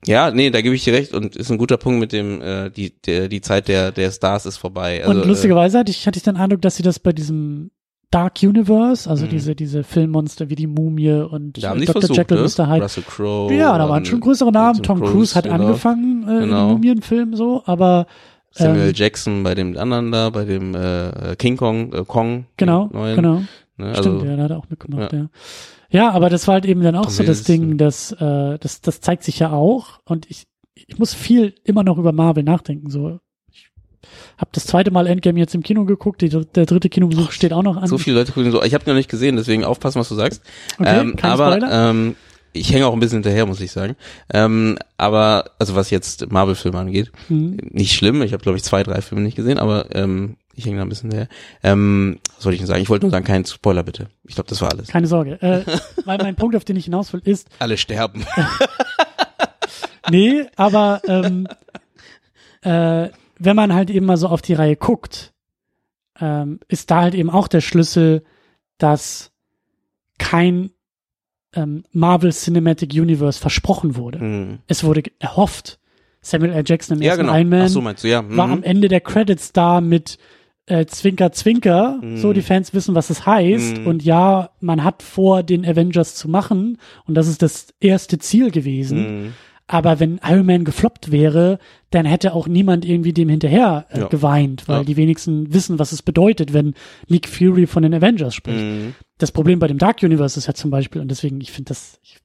ja, 0.05 0.31
nee, 0.31 0.49
da 0.51 0.61
gebe 0.61 0.75
ich 0.75 0.85
dir 0.85 0.93
recht 0.93 1.13
und 1.13 1.35
ist 1.35 1.51
ein 1.51 1.57
guter 1.57 1.75
Punkt 1.75 1.99
mit 1.99 2.13
dem, 2.13 2.41
äh, 2.41 2.69
die, 2.69 2.97
der, 3.01 3.27
die 3.27 3.41
Zeit 3.41 3.67
der, 3.67 3.91
der 3.91 4.11
Stars 4.11 4.45
ist 4.45 4.55
vorbei. 4.55 5.03
Also, 5.03 5.19
und 5.19 5.27
lustigerweise 5.27 5.79
hatte 5.79 5.91
ich, 5.91 6.07
hatte 6.07 6.17
ich 6.17 6.23
den 6.23 6.37
Eindruck, 6.37 6.61
dass 6.61 6.77
sie 6.77 6.83
das 6.83 6.99
bei 6.99 7.11
diesem 7.11 7.71
Dark 8.11 8.41
Universe, 8.41 9.07
also 9.09 9.25
Mhm. 9.25 9.29
diese, 9.29 9.55
diese 9.55 9.83
Filmmonster 9.83 10.49
wie 10.49 10.55
die 10.55 10.65
Mumie 10.67 11.11
und 11.11 11.57
äh, 11.57 11.61
haben 11.67 11.79
die 11.79 11.85
Dr. 11.85 12.01
versucht, 12.01 12.17
Jekyll, 12.17 12.37
ne? 12.37 12.43
Mr. 12.43 12.67
Hyde. 12.69 12.83
Russell 12.83 13.03
Crowe. 13.03 13.53
Ja, 13.53 13.77
da 13.77 13.87
waren 13.87 14.03
schon 14.05 14.19
größere 14.19 14.51
Namen. 14.51 14.81
Tom 14.81 14.99
Cruise, 14.99 15.11
Cruise 15.13 15.35
hat 15.35 15.43
genau. 15.45 15.55
angefangen 15.67 16.23
äh, 16.23 16.39
Genau. 16.41 16.67
im 16.67 16.73
Mumienfilm 16.73 17.35
so, 17.35 17.61
aber 17.65 18.07
Samuel 18.51 18.89
ähm, 18.89 18.93
Jackson 18.95 19.43
bei 19.43 19.53
dem 19.53 19.77
anderen 19.77 20.11
da, 20.11 20.31
bei 20.31 20.43
dem 20.45 20.73
äh, 20.73 21.35
King 21.37 21.55
Kong, 21.57 21.93
äh, 21.93 22.03
Kong. 22.05 22.45
genau, 22.57 22.87
genau. 22.87 23.41
Ne? 23.77 23.93
Stimmt, 23.95 23.97
Also, 23.97 24.25
ja, 24.25 24.35
da 24.37 24.43
hat 24.43 24.51
er 24.51 24.57
auch 24.57 24.69
mitgemacht, 24.69 25.13
ja. 25.13 25.29
ja. 25.91 26.11
aber 26.11 26.29
das 26.31 26.47
war 26.47 26.53
halt 26.55 26.65
eben 26.65 26.81
dann 26.81 26.95
auch 26.95 27.03
Tom 27.05 27.11
so 27.13 27.23
das. 27.23 27.43
Ding, 27.43 27.77
dass 27.77 28.11
äh, 28.13 28.57
das, 28.59 28.81
das 28.81 29.01
zeigt 29.01 29.23
sich 29.23 29.37
ja 29.39 29.51
auch 29.51 29.99
und 30.05 30.25
ich, 30.31 30.47
ich 30.73 30.97
muss 30.97 31.13
viel 31.13 31.53
immer 31.63 31.83
noch 31.83 31.97
über 31.99 32.11
Marvel 32.11 32.43
nachdenken. 32.43 32.89
So, 32.89 33.19
habe 34.39 34.49
das 34.53 34.65
zweite 34.65 34.91
Mal 34.91 35.07
Endgame 35.07 35.39
jetzt 35.39 35.53
im 35.55 35.63
Kino 35.63 35.85
geguckt, 35.85 36.21
die, 36.21 36.29
der 36.29 36.65
dritte 36.65 36.89
Kinobesuch 36.89 37.31
steht 37.31 37.53
auch 37.53 37.63
noch 37.63 37.77
an. 37.77 37.87
so 37.87 37.97
viele 37.97 38.17
Leute 38.19 38.31
gucken 38.31 38.51
so, 38.51 38.63
ich 38.63 38.73
habe 38.73 38.83
noch 38.87 38.95
nicht 38.95 39.09
gesehen, 39.09 39.35
deswegen 39.35 39.63
aufpassen, 39.63 39.99
was 39.99 40.09
du 40.09 40.15
sagst. 40.15 40.41
Okay, 40.79 40.99
ähm, 41.01 41.15
kein 41.15 41.31
aber 41.31 41.51
Spoiler. 41.57 41.89
ähm, 41.89 42.15
ich 42.51 42.73
hänge 42.73 42.87
auch 42.87 42.93
ein 42.93 42.99
bisschen 42.99 43.17
hinterher, 43.17 43.45
muss 43.45 43.61
ich 43.61 43.71
sagen. 43.71 43.95
Ähm, 44.33 44.77
aber, 44.97 45.51
also 45.59 45.75
was 45.75 45.91
jetzt 45.91 46.31
Marvel-Filme 46.31 46.79
angeht, 46.79 47.11
Hm. 47.27 47.57
nicht 47.69 47.93
schlimm. 47.93 48.21
Ich 48.23 48.33
habe, 48.33 48.41
glaube 48.41 48.57
ich, 48.57 48.63
zwei, 48.63 48.81
drei 48.83 49.01
Filme 49.01 49.23
nicht 49.23 49.35
gesehen, 49.35 49.59
aber 49.59 49.93
ähm, 49.95 50.35
ich 50.55 50.65
hänge 50.65 50.77
da 50.77 50.81
ein 50.83 50.89
bisschen 50.89 51.11
hinterher. 51.11 51.29
Ähm, 51.63 52.19
was 52.35 52.45
wollte 52.45 52.55
ich 52.55 52.59
denn 52.61 52.67
sagen? 52.67 52.81
Ich 52.81 52.89
wollte 52.89 53.05
nur 53.05 53.11
sagen, 53.11 53.23
keinen 53.25 53.45
Spoiler 53.45 53.83
bitte. 53.83 54.07
Ich 54.27 54.33
glaube, 54.35 54.49
das 54.49 54.61
war 54.61 54.71
alles. 54.71 54.87
Keine 54.87 55.05
Sorge. 55.07 55.39
Äh, 55.41 55.61
weil 56.05 56.17
mein 56.17 56.35
Punkt, 56.35 56.55
auf 56.55 56.65
den 56.65 56.75
ich 56.75 56.85
hinaus 56.85 57.13
will, 57.13 57.21
ist, 57.23 57.47
Alle 57.59 57.77
sterben. 57.77 58.25
nee, 60.09 60.45
aber 60.55 61.01
ähm, 61.07 61.47
äh, 62.63 63.09
wenn 63.39 63.55
man 63.55 63.73
halt 63.73 63.89
eben 63.89 64.05
mal 64.05 64.17
so 64.17 64.27
auf 64.27 64.41
die 64.41 64.53
Reihe 64.53 64.75
guckt, 64.75 65.33
ähm, 66.19 66.59
ist 66.67 66.91
da 66.91 67.01
halt 67.01 67.15
eben 67.15 67.29
auch 67.29 67.47
der 67.47 67.61
Schlüssel, 67.61 68.23
dass 68.77 69.31
kein 70.17 70.71
ähm, 71.55 71.83
Marvel 71.91 72.31
Cinematic 72.31 72.93
Universe 72.93 73.39
versprochen 73.39 73.95
wurde. 73.95 74.19
Hm. 74.19 74.59
Es 74.67 74.83
wurde 74.83 75.03
erhofft. 75.19 75.79
Samuel 76.21 76.51
L. 76.51 76.63
Jackson 76.65 76.97
im 76.97 77.01
Ja, 77.03 77.11
ersten 77.11 77.25
genau. 77.27 77.37
Iron 77.37 77.49
Man 77.49 77.67
so 77.69 77.81
du, 77.81 78.07
ja. 78.07 78.23
war 78.37 78.47
Mhm. 78.47 78.53
am 78.53 78.63
Ende 78.63 78.87
der 78.89 78.99
Credits 78.99 79.53
da 79.53 79.79
mit 79.81 80.17
äh, 80.65 80.85
Zwinker, 80.85 81.31
Zwinker, 81.31 81.97
Mhm. 82.01 82.17
so 82.17 82.31
die 82.33 82.41
Fans 82.43 82.73
wissen, 82.75 82.93
was 82.93 83.09
es 83.09 83.25
heißt. 83.25 83.77
Mhm. 83.79 83.87
Und 83.87 84.03
ja, 84.03 84.51
man 84.59 84.83
hat 84.83 85.01
vor, 85.01 85.41
den 85.41 85.65
Avengers 85.65 86.13
zu 86.15 86.27
machen. 86.29 86.77
Und 87.05 87.15
das 87.15 87.27
ist 87.27 87.41
das 87.41 87.73
erste 87.79 88.19
Ziel 88.19 88.51
gewesen. 88.51 89.33
Aber 89.71 89.99
wenn 89.99 90.19
Iron 90.27 90.47
Man 90.47 90.63
gefloppt 90.65 91.11
wäre, 91.11 91.59
dann 91.91 92.07
hätte 92.07 92.33
auch 92.33 92.47
niemand 92.47 92.85
irgendwie 92.85 93.13
dem 93.13 93.29
hinterher 93.29 93.85
äh, 93.91 93.99
Ja. 93.99 94.07
geweint, 94.07 94.67
weil 94.67 94.79
Ja. 94.79 94.83
die 94.83 94.97
wenigsten 94.97 95.53
wissen, 95.53 95.77
was 95.77 95.91
es 95.91 96.01
bedeutet, 96.01 96.53
wenn 96.53 96.73
Nick 97.07 97.27
Fury 97.29 97.67
von 97.67 97.83
den 97.83 97.93
Avengers 97.93 98.33
spricht. 98.33 98.63
Mhm. 98.63 98.95
Das 99.19 99.31
Problem 99.31 99.59
bei 99.59 99.67
dem 99.67 99.77
Dark 99.77 100.01
Universe 100.01 100.39
ist 100.39 100.47
ja 100.47 100.55
zum 100.55 100.71
Beispiel, 100.71 101.01
und 101.01 101.09
deswegen, 101.11 101.39
ich 101.39 101.51
finde 101.51 101.69
das 101.69 101.99
ich, 102.03 102.17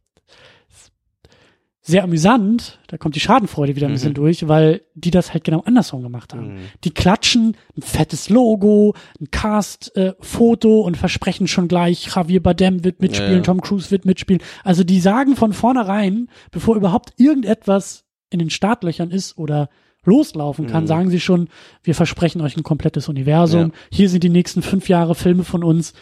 sehr 1.86 2.02
amüsant, 2.02 2.78
da 2.86 2.96
kommt 2.96 3.14
die 3.14 3.20
Schadenfreude 3.20 3.76
wieder 3.76 3.86
ein 3.88 3.92
bisschen 3.92 4.12
Mhm. 4.12 4.14
durch, 4.14 4.48
weil 4.48 4.80
die 4.94 5.10
das 5.10 5.34
halt 5.34 5.44
genau 5.44 5.60
andersrum 5.66 6.02
gemacht 6.02 6.32
haben. 6.32 6.54
Mhm. 6.54 6.58
Die 6.82 6.90
klatschen 6.94 7.58
ein 7.76 7.82
fettes 7.82 8.30
Logo, 8.30 8.94
ein 9.20 9.30
Cast-Foto 9.30 10.80
und 10.80 10.96
versprechen 10.96 11.46
schon 11.46 11.68
gleich, 11.68 12.06
Javier 12.14 12.42
Bardem 12.42 12.84
wird 12.84 13.00
mitspielen, 13.00 13.32
Ja, 13.32 13.36
ja. 13.38 13.42
Tom 13.42 13.60
Cruise 13.60 13.90
wird 13.90 14.04
mitspielen. 14.06 14.42
Also 14.62 14.82
die 14.82 14.98
sagen 15.00 15.36
von 15.36 15.52
vornherein, 15.52 16.28
bevor 16.50 16.76
überhaupt 16.76 17.12
irgendetwas 17.18 18.04
in 18.30 18.38
den 18.38 18.50
Startlöchern 18.50 19.10
ist 19.10 19.36
oder 19.36 19.68
loslaufen 20.06 20.66
kann, 20.66 20.84
Mhm. 20.84 20.88
sagen 20.88 21.10
sie 21.10 21.20
schon, 21.20 21.48
wir 21.82 21.94
versprechen 21.94 22.40
euch 22.40 22.56
ein 22.56 22.62
komplettes 22.62 23.08
Universum. 23.08 23.60
Ja. 23.60 23.70
Hier 23.90 24.08
sind 24.08 24.24
die 24.24 24.28
nächsten 24.30 24.62
fünf 24.62 24.88
Jahre 24.88 25.14
Filme 25.14 25.44
von 25.44 25.62
uns. 25.64 25.92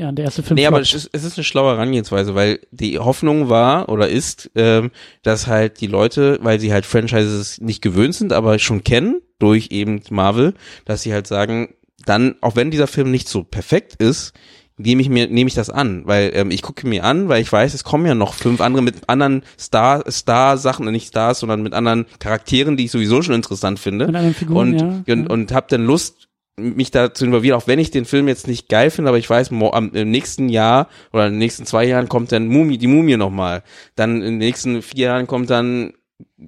Ja, 0.00 0.10
der 0.12 0.24
erste 0.24 0.42
Film 0.42 0.56
Nee, 0.56 0.66
aber 0.66 0.80
es 0.80 0.94
ist, 0.94 1.10
es 1.12 1.24
ist 1.24 1.36
eine 1.36 1.44
schlaue 1.44 1.72
Herangehensweise, 1.72 2.34
weil 2.34 2.60
die 2.70 2.98
Hoffnung 2.98 3.50
war 3.50 3.90
oder 3.90 4.08
ist, 4.08 4.50
ähm, 4.54 4.92
dass 5.22 5.46
halt 5.46 5.82
die 5.82 5.88
Leute, 5.88 6.38
weil 6.40 6.58
sie 6.58 6.72
halt 6.72 6.86
Franchises 6.86 7.60
nicht 7.60 7.82
gewöhnt 7.82 8.14
sind, 8.14 8.32
aber 8.32 8.58
schon 8.58 8.82
kennen 8.82 9.20
durch 9.38 9.68
eben 9.72 10.00
Marvel, 10.08 10.54
dass 10.86 11.02
sie 11.02 11.12
halt 11.12 11.26
sagen, 11.26 11.74
dann, 12.06 12.36
auch 12.40 12.56
wenn 12.56 12.70
dieser 12.70 12.86
Film 12.86 13.10
nicht 13.10 13.28
so 13.28 13.44
perfekt 13.44 13.96
ist, 13.96 14.32
nehme 14.78 15.02
ich 15.02 15.10
mir, 15.10 15.28
nehme 15.28 15.48
ich 15.48 15.54
das 15.54 15.68
an, 15.68 16.06
weil 16.06 16.30
ähm, 16.32 16.50
ich 16.50 16.62
gucke 16.62 16.88
mir 16.88 17.04
an, 17.04 17.28
weil 17.28 17.42
ich 17.42 17.52
weiß, 17.52 17.74
es 17.74 17.84
kommen 17.84 18.06
ja 18.06 18.14
noch 18.14 18.32
fünf 18.32 18.62
andere 18.62 18.82
mit 18.82 19.06
anderen 19.06 19.42
Star, 19.58 20.10
Star-Sachen, 20.10 20.90
nicht 20.90 21.08
Stars, 21.08 21.40
sondern 21.40 21.62
mit 21.62 21.74
anderen 21.74 22.06
Charakteren, 22.20 22.78
die 22.78 22.86
ich 22.86 22.90
sowieso 22.90 23.20
schon 23.20 23.34
interessant 23.34 23.78
finde. 23.78 24.06
Mit 24.06 24.16
anderen 24.16 24.34
Figuren, 24.34 24.80
und, 24.80 25.06
ja. 25.06 25.14
und, 25.14 25.26
und 25.26 25.52
habe 25.52 25.66
dann 25.68 25.84
Lust, 25.84 26.29
mich 26.60 26.90
da 26.90 27.12
zu 27.12 27.24
involvieren, 27.24 27.58
auch 27.58 27.66
wenn 27.66 27.78
ich 27.78 27.90
den 27.90 28.04
Film 28.04 28.28
jetzt 28.28 28.46
nicht 28.46 28.68
geil 28.68 28.90
finde, 28.90 29.08
aber 29.08 29.18
ich 29.18 29.28
weiß, 29.28 29.50
im 29.50 29.90
nächsten 29.92 30.48
Jahr 30.48 30.88
oder 31.12 31.26
in 31.26 31.34
den 31.34 31.38
nächsten 31.38 31.66
zwei 31.66 31.84
Jahren 31.84 32.08
kommt 32.08 32.32
dann 32.32 32.46
Mumie, 32.46 32.78
die 32.78 32.86
Mumie 32.86 33.16
nochmal. 33.16 33.62
Dann 33.96 34.16
in 34.16 34.22
den 34.22 34.38
nächsten 34.38 34.82
vier 34.82 35.06
Jahren 35.06 35.26
kommt 35.26 35.50
dann 35.50 35.92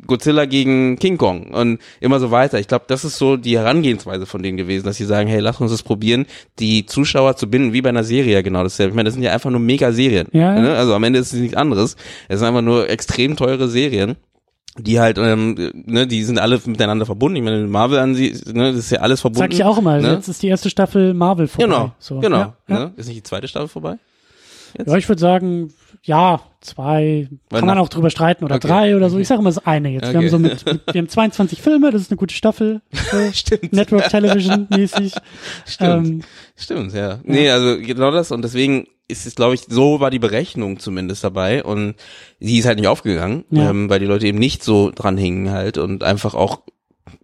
Godzilla 0.07 0.47
gegen 0.47 0.99
King 0.99 1.19
Kong 1.19 1.51
und 1.53 1.81
immer 2.01 2.19
so 2.21 2.31
weiter. 2.31 2.59
Ich 2.59 2.69
glaube, 2.69 2.87
das 2.89 3.05
ist 3.05 3.19
so 3.19 3.37
die 3.37 3.59
Herangehensweise 3.59 4.27
von 4.27 4.43
denen 4.43 4.57
gewesen, 4.57 4.85
dass 4.85 4.97
sie 4.97 5.05
sagen, 5.05 5.29
hey, 5.29 5.41
lass 5.41 5.61
uns 5.61 5.71
das 5.71 5.83
probieren, 5.83 6.27
die 6.59 6.87
Zuschauer 6.87 7.37
zu 7.37 7.49
binden, 7.49 7.73
wie 7.73 7.83
bei 7.83 7.91
einer 7.91 8.05
Serie 8.05 8.43
genau 8.43 8.63
dasselbe. 8.63 8.91
Ich 8.91 8.97
meine, 8.97 9.07
das 9.07 9.15
sind 9.15 9.23
ja 9.23 9.33
einfach 9.33 9.51
nur 9.51 9.61
Mega-Serien. 9.61 10.29
Ja, 10.33 10.55
ja. 10.55 10.61
Ne? 10.61 10.75
Also 10.75 10.95
am 10.95 11.05
Ende 11.05 11.19
ist 11.19 11.33
es 11.33 11.41
nichts 11.41 11.57
anderes. 11.57 11.97
Es 12.29 12.39
sind 12.39 12.49
einfach 12.49 12.63
nur 12.63 12.89
extrem 12.89 13.37
teure 13.37 13.69
Serien 13.69 14.17
die 14.79 15.01
halt, 15.01 15.19
ähm, 15.19 15.55
ne, 15.75 16.07
die 16.07 16.25
sind 16.25 16.39
alle 16.39 16.61
miteinander 16.65 17.05
verbunden. 17.05 17.37
Ich 17.37 17.43
meine, 17.43 17.67
Marvel 17.67 17.99
an 17.99 18.15
sie, 18.15 18.35
ne, 18.53 18.73
das 18.73 18.87
ist 18.87 18.91
ja 18.91 19.01
alles 19.01 19.21
verbunden. 19.21 19.51
Sag 19.51 19.53
ich 19.53 19.65
auch 19.65 19.79
immer, 19.79 19.99
ne? 19.99 20.13
jetzt 20.13 20.29
ist 20.29 20.43
die 20.43 20.49
erste 20.49 20.71
Staffel 20.71 21.13
Marvel 21.13 21.47
vorbei. 21.47 21.65
Genau, 21.65 21.93
so. 21.99 22.21
genau. 22.21 22.39
Ja, 22.39 22.55
ja. 22.69 22.79
Ne? 22.79 22.93
Ist 22.97 23.07
nicht 23.07 23.19
die 23.19 23.23
zweite 23.23 23.49
Staffel 23.49 23.69
vorbei? 23.69 23.97
Jetzt? 24.77 24.89
ja 24.89 24.97
ich 24.97 25.09
würde 25.09 25.21
sagen, 25.21 25.75
ja, 26.05 26.41
zwei, 26.61 27.29
Weil 27.51 27.61
kann 27.61 27.67
man 27.69 27.79
auch 27.79 27.89
drüber 27.89 28.11
streiten 28.11 28.45
oder 28.45 28.57
Okay, 28.57 28.67
drei 28.69 28.97
oder 28.97 29.09
so. 29.09 29.19
Ich 29.19 29.29
sage 29.29 29.41
immer, 29.41 29.51
es 29.51 29.57
ist 29.59 29.67
eine 29.67 29.89
jetzt. 29.91 30.03
Wir 30.03 30.09
Okay. 30.11 30.19
haben 30.19 30.29
so 30.31 30.39
mit, 30.39 30.67
mit, 30.67 30.81
wir 30.93 31.01
haben 31.01 31.09
22 31.09 31.63
Filme, 31.63 31.91
das 31.93 32.03
ist 32.03 32.11
eine 32.11 32.19
gute 32.19 32.35
Staffel. 32.35 32.81
So, 33.11 33.19
Stimmt. 33.33 33.73
Network 33.73 34.09
Television 34.09 34.67
mäßig. 34.71 35.13
Stimmt. 35.65 36.07
Ähm, 36.09 36.23
Stimmt, 36.57 36.93
ja. 36.95 37.21
Nee, 37.25 37.51
also 37.51 37.79
genau 37.81 38.11
das 38.11 38.31
und 38.33 38.43
deswegen 38.43 38.87
ist 39.09 39.27
es, 39.27 39.35
glaube 39.35 39.55
ich, 39.55 39.63
so 39.69 40.01
war 40.01 40.11
die 40.11 40.19
Berechnung 40.19 40.79
zumindest 40.79 41.23
dabei 41.23 41.63
und 41.63 41.95
sie 42.41 42.59
ist 42.59 42.67
halt 42.67 42.79
nicht 42.79 42.89
aufgegangen, 42.89 43.45
Ja. 43.51 43.71
ähm, 43.71 43.89
weil 43.91 44.01
die 44.01 44.07
Leute 44.07 44.27
eben 44.27 44.39
nicht 44.39 44.63
so 44.65 44.91
dran 44.91 45.17
hingen 45.17 45.51
halt 45.51 45.79
und 45.79 46.03
einfach 46.03 46.35
auch 46.35 46.63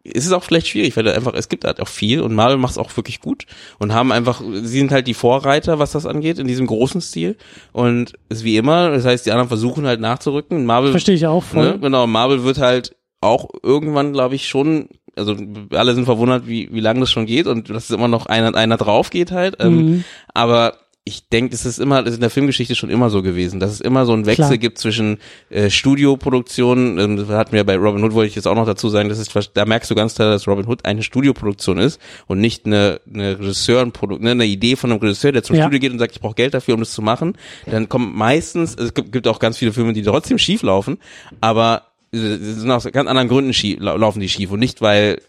ist 0.05 0.27
es 0.27 0.33
auch 0.33 0.43
vielleicht 0.43 0.69
schwierig, 0.69 0.97
weil 0.97 1.05
da 1.05 1.13
einfach, 1.13 1.35
es 1.35 1.49
gibt 1.49 1.65
halt 1.65 1.81
auch 1.81 1.89
viel 1.89 2.21
und 2.21 2.35
Marvel 2.35 2.57
macht 2.57 2.73
es 2.73 2.79
auch 2.79 2.97
wirklich 2.97 3.21
gut 3.21 3.45
und 3.79 3.93
haben 3.93 4.13
einfach, 4.13 4.41
sie 4.41 4.79
sind 4.79 4.93
halt 4.93 5.07
die 5.07 5.15
Vorreiter, 5.15 5.79
was 5.79 5.93
das 5.93 6.07
angeht, 6.07 6.39
in 6.39 6.47
diesem 6.47 6.67
großen 6.67 7.01
Stil. 7.01 7.37
Und 7.73 8.15
ist 8.29 8.45
wie 8.45 8.57
immer, 8.57 8.91
das 8.91 9.05
heißt, 9.05 9.27
die 9.27 9.31
anderen 9.31 9.49
versuchen 9.49 9.87
halt 9.87 10.01
nachzurücken. 10.01 10.65
Marvel. 10.65 10.91
Verstehe 10.91 11.15
ich 11.15 11.27
auch 11.27 11.43
voll. 11.43 11.73
Ne, 11.73 11.79
genau, 11.79 12.07
Marvel 12.07 12.45
wird 12.45 12.59
halt 12.59 12.97
auch 13.21 13.49
irgendwann, 13.63 14.13
glaube 14.13 14.35
ich, 14.37 14.49
schon 14.49 14.89
also 15.17 15.37
alle 15.73 15.95
sind 15.95 16.05
verwundert, 16.05 16.47
wie, 16.47 16.69
wie 16.73 16.81
lange 16.81 17.01
das 17.01 17.11
schon 17.11 17.27
geht 17.27 17.49
und 17.49 17.69
dass 17.71 17.85
es 17.85 17.91
immer 17.91 18.07
noch 18.09 18.27
einer, 18.27 18.55
einer 18.55 18.77
drauf 18.77 19.11
geht 19.11 19.33
halt. 19.33 19.57
Ähm, 19.59 19.75
mhm. 19.75 20.05
Aber 20.33 20.75
ich 21.09 21.29
denke, 21.29 21.55
es 21.55 21.65
ist 21.65 21.79
immer, 21.79 22.03
das 22.03 22.11
ist 22.11 22.19
in 22.19 22.21
der 22.21 22.31
Filmgeschichte 22.31 22.75
schon 22.75 22.91
immer 22.91 23.09
so 23.09 23.23
gewesen, 23.23 23.61
dass 23.61 23.73
es 23.73 23.81
immer 23.81 24.05
so 24.05 24.13
einen 24.13 24.27
Wechsel 24.27 24.45
Klar. 24.45 24.59
gibt 24.59 24.79
zwischen 24.79 25.19
äh, 25.49 25.71
Studioproduktion, 25.71 26.99
ähm, 26.99 27.17
das 27.17 27.29
hatten 27.29 27.53
wir 27.53 27.65
bei 27.65 27.77
Robin 27.77 28.05
Hood, 28.05 28.13
wollte 28.13 28.29
ich 28.29 28.35
jetzt 28.37 28.47
auch 28.47 28.55
noch 28.55 28.67
dazu 28.67 28.91
sagen, 28.91 29.09
das 29.09 29.19
ist, 29.19 29.33
da 29.55 29.65
merkst 29.65 29.91
du 29.91 29.95
ganz 29.95 30.15
klar, 30.15 30.31
dass 30.31 30.47
Robin 30.47 30.69
Hood 30.69 30.85
eine 30.85 31.03
Studioproduktion 31.03 31.79
ist 31.79 31.99
und 32.27 32.41
nicht 32.41 32.67
eine, 32.67 33.01
eine 33.13 33.39
Regisseurenproduktion, 33.39 34.25
ne, 34.25 34.33
eine 34.33 34.45
Idee 34.45 34.77
von 34.77 34.93
einem 34.93 35.01
Regisseur, 35.01 35.33
der 35.33 35.43
zum 35.43 35.57
ja. 35.57 35.63
Studio 35.63 35.81
geht 35.81 35.93
und 35.93 35.99
sagt, 35.99 36.13
ich 36.13 36.21
brauche 36.21 36.35
Geld 36.35 36.53
dafür, 36.53 36.75
um 36.75 36.81
das 36.81 36.93
zu 36.93 37.01
machen. 37.01 37.39
Dann 37.65 37.89
kommt 37.89 38.15
meistens, 38.15 38.75
es 38.75 38.93
gibt, 38.93 39.11
gibt 39.11 39.27
auch 39.27 39.39
ganz 39.39 39.57
viele 39.57 39.73
Filme, 39.73 39.95
die 39.95 40.03
trotzdem 40.03 40.39
schief 40.39 40.63
laufen, 40.63 40.99
aber 41.41 41.85
sind 42.13 42.71
aus 42.71 42.85
ganz 42.85 43.09
anderen 43.09 43.29
Gründen 43.29 43.53
schief, 43.55 43.81
laufen 43.81 44.21
die 44.21 44.29
schief 44.29 44.51
und 44.51 44.61
nicht, 44.61 44.81
weil 44.81 45.21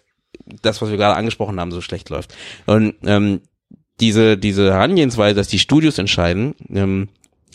das, 0.61 0.81
was 0.81 0.89
wir 0.89 0.97
gerade 0.97 1.15
angesprochen 1.15 1.59
haben, 1.59 1.71
so 1.71 1.81
schlecht 1.81 2.09
läuft. 2.09 2.33
Und 2.65 2.95
ähm, 3.03 3.41
diese, 3.99 4.37
diese 4.37 4.71
Herangehensweise, 4.71 5.35
dass 5.35 5.47
die 5.47 5.59
Studios 5.59 5.97
entscheiden, 5.97 6.55
ähm, 6.73 7.09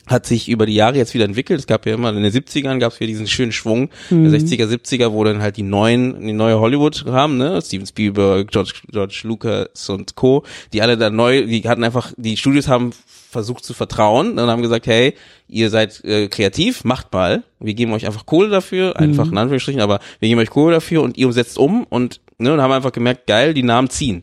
hat 0.07 0.26
sich 0.26 0.49
über 0.49 0.66
die 0.66 0.74
Jahre 0.74 0.97
jetzt 0.97 1.14
wieder 1.14 1.24
entwickelt. 1.24 1.61
Es 1.61 1.66
gab 1.66 1.86
ja 1.86 1.95
immer 1.95 2.11
in 2.11 2.22
den 2.22 2.30
70ern 2.30 2.78
gab 2.78 2.92
es 2.92 3.01
wieder 3.01 3.09
diesen 3.09 3.26
schönen 3.26 3.53
Schwung, 3.53 3.88
mhm. 4.11 4.30
der 4.30 4.38
60er, 4.38 4.66
70er, 4.66 5.12
wo 5.12 5.24
dann 5.24 5.40
halt 5.40 5.57
die 5.57 5.62
neuen, 5.62 6.20
die 6.26 6.34
neue 6.34 6.61
Hollywood 6.61 7.07
haben, 7.07 7.38
ne? 7.38 7.61
Steven 7.62 7.86
Spielberg, 7.86 8.51
George, 8.51 8.72
George 8.90 9.20
Lucas 9.24 9.88
und 9.88 10.14
Co., 10.14 10.45
die 10.72 10.82
alle 10.82 10.99
da 10.99 11.09
neu, 11.09 11.47
die 11.47 11.66
hatten 11.66 11.84
einfach, 11.84 12.12
die 12.16 12.36
Studios 12.36 12.68
haben 12.68 12.92
versucht 13.30 13.64
zu 13.64 13.74
vertrauen 13.74 14.38
und 14.38 14.49
haben 14.49 14.62
gesagt, 14.62 14.86
hey, 14.86 15.14
ihr 15.49 15.68
seid 15.68 16.05
äh, 16.05 16.28
kreativ, 16.28 16.84
macht 16.84 17.12
mal. 17.12 17.42
Wir 17.59 17.74
geben 17.74 17.92
euch 17.92 18.07
einfach 18.07 18.26
Kohle 18.26 18.49
dafür, 18.49 18.97
einfach 18.97 19.26
mhm. 19.26 19.32
in 19.32 19.38
Anführungsstrichen, 19.38 19.80
aber 19.80 19.99
wir 20.20 20.28
geben 20.28 20.40
euch 20.40 20.51
Kohle 20.51 20.74
dafür 20.74 21.03
und 21.03 21.16
ihr 21.16 21.32
setzt 21.32 21.59
um 21.59 21.84
und, 21.84 22.20
ne, 22.38 22.53
und 22.53 22.61
haben 22.61 22.72
einfach 22.72 22.92
gemerkt, 22.92 23.26
geil, 23.26 23.53
die 23.53 23.64
Namen 23.64 23.90
ziehen. 23.90 24.22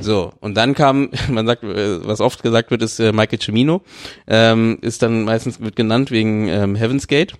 So, 0.00 0.32
und 0.40 0.56
dann 0.56 0.74
kam, 0.74 1.10
man 1.28 1.46
sagt, 1.46 1.64
äh, 1.64 2.06
was 2.06 2.20
oft 2.20 2.42
gesagt 2.42 2.70
wird, 2.70 2.82
ist 2.82 3.00
äh, 3.00 3.12
Michael 3.12 3.40
Cimino, 3.40 3.82
ähm, 4.26 4.78
ist 4.80 5.02
dann 5.02 5.24
meistens 5.24 5.60
wird 5.60 5.76
genannt 5.76 6.10
wegen 6.10 6.48
ähm, 6.48 6.74
Heaven's 6.74 7.06
Gate, 7.06 7.34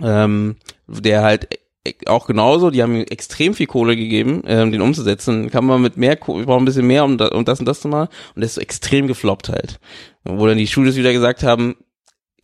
ähm, 0.00 0.56
der 0.86 1.22
halt 1.22 1.48
e, 1.86 1.94
auch 2.06 2.26
genauso, 2.26 2.70
die 2.70 2.82
haben 2.82 2.96
extrem 3.04 3.54
viel 3.54 3.66
Kohle 3.66 3.96
gegeben, 3.96 4.42
ähm, 4.46 4.72
den 4.72 4.82
umzusetzen. 4.82 5.50
Kann 5.50 5.64
man 5.64 5.82
mit 5.82 5.96
mehr, 5.96 6.18
wir 6.26 6.46
brauchen 6.46 6.62
ein 6.62 6.64
bisschen 6.64 6.86
mehr, 6.86 7.04
um, 7.04 7.18
da, 7.18 7.28
um 7.28 7.44
das 7.44 7.60
und 7.60 7.66
das 7.66 7.80
zu 7.80 7.88
machen. 7.88 8.08
Und 8.34 8.42
das 8.42 8.52
ist 8.52 8.54
so 8.56 8.60
extrem 8.60 9.06
gefloppt 9.06 9.48
halt. 9.48 9.78
Wo 10.24 10.46
dann 10.46 10.58
die 10.58 10.66
Studios 10.66 10.96
wieder 10.96 11.12
gesagt 11.12 11.42
haben, 11.42 11.76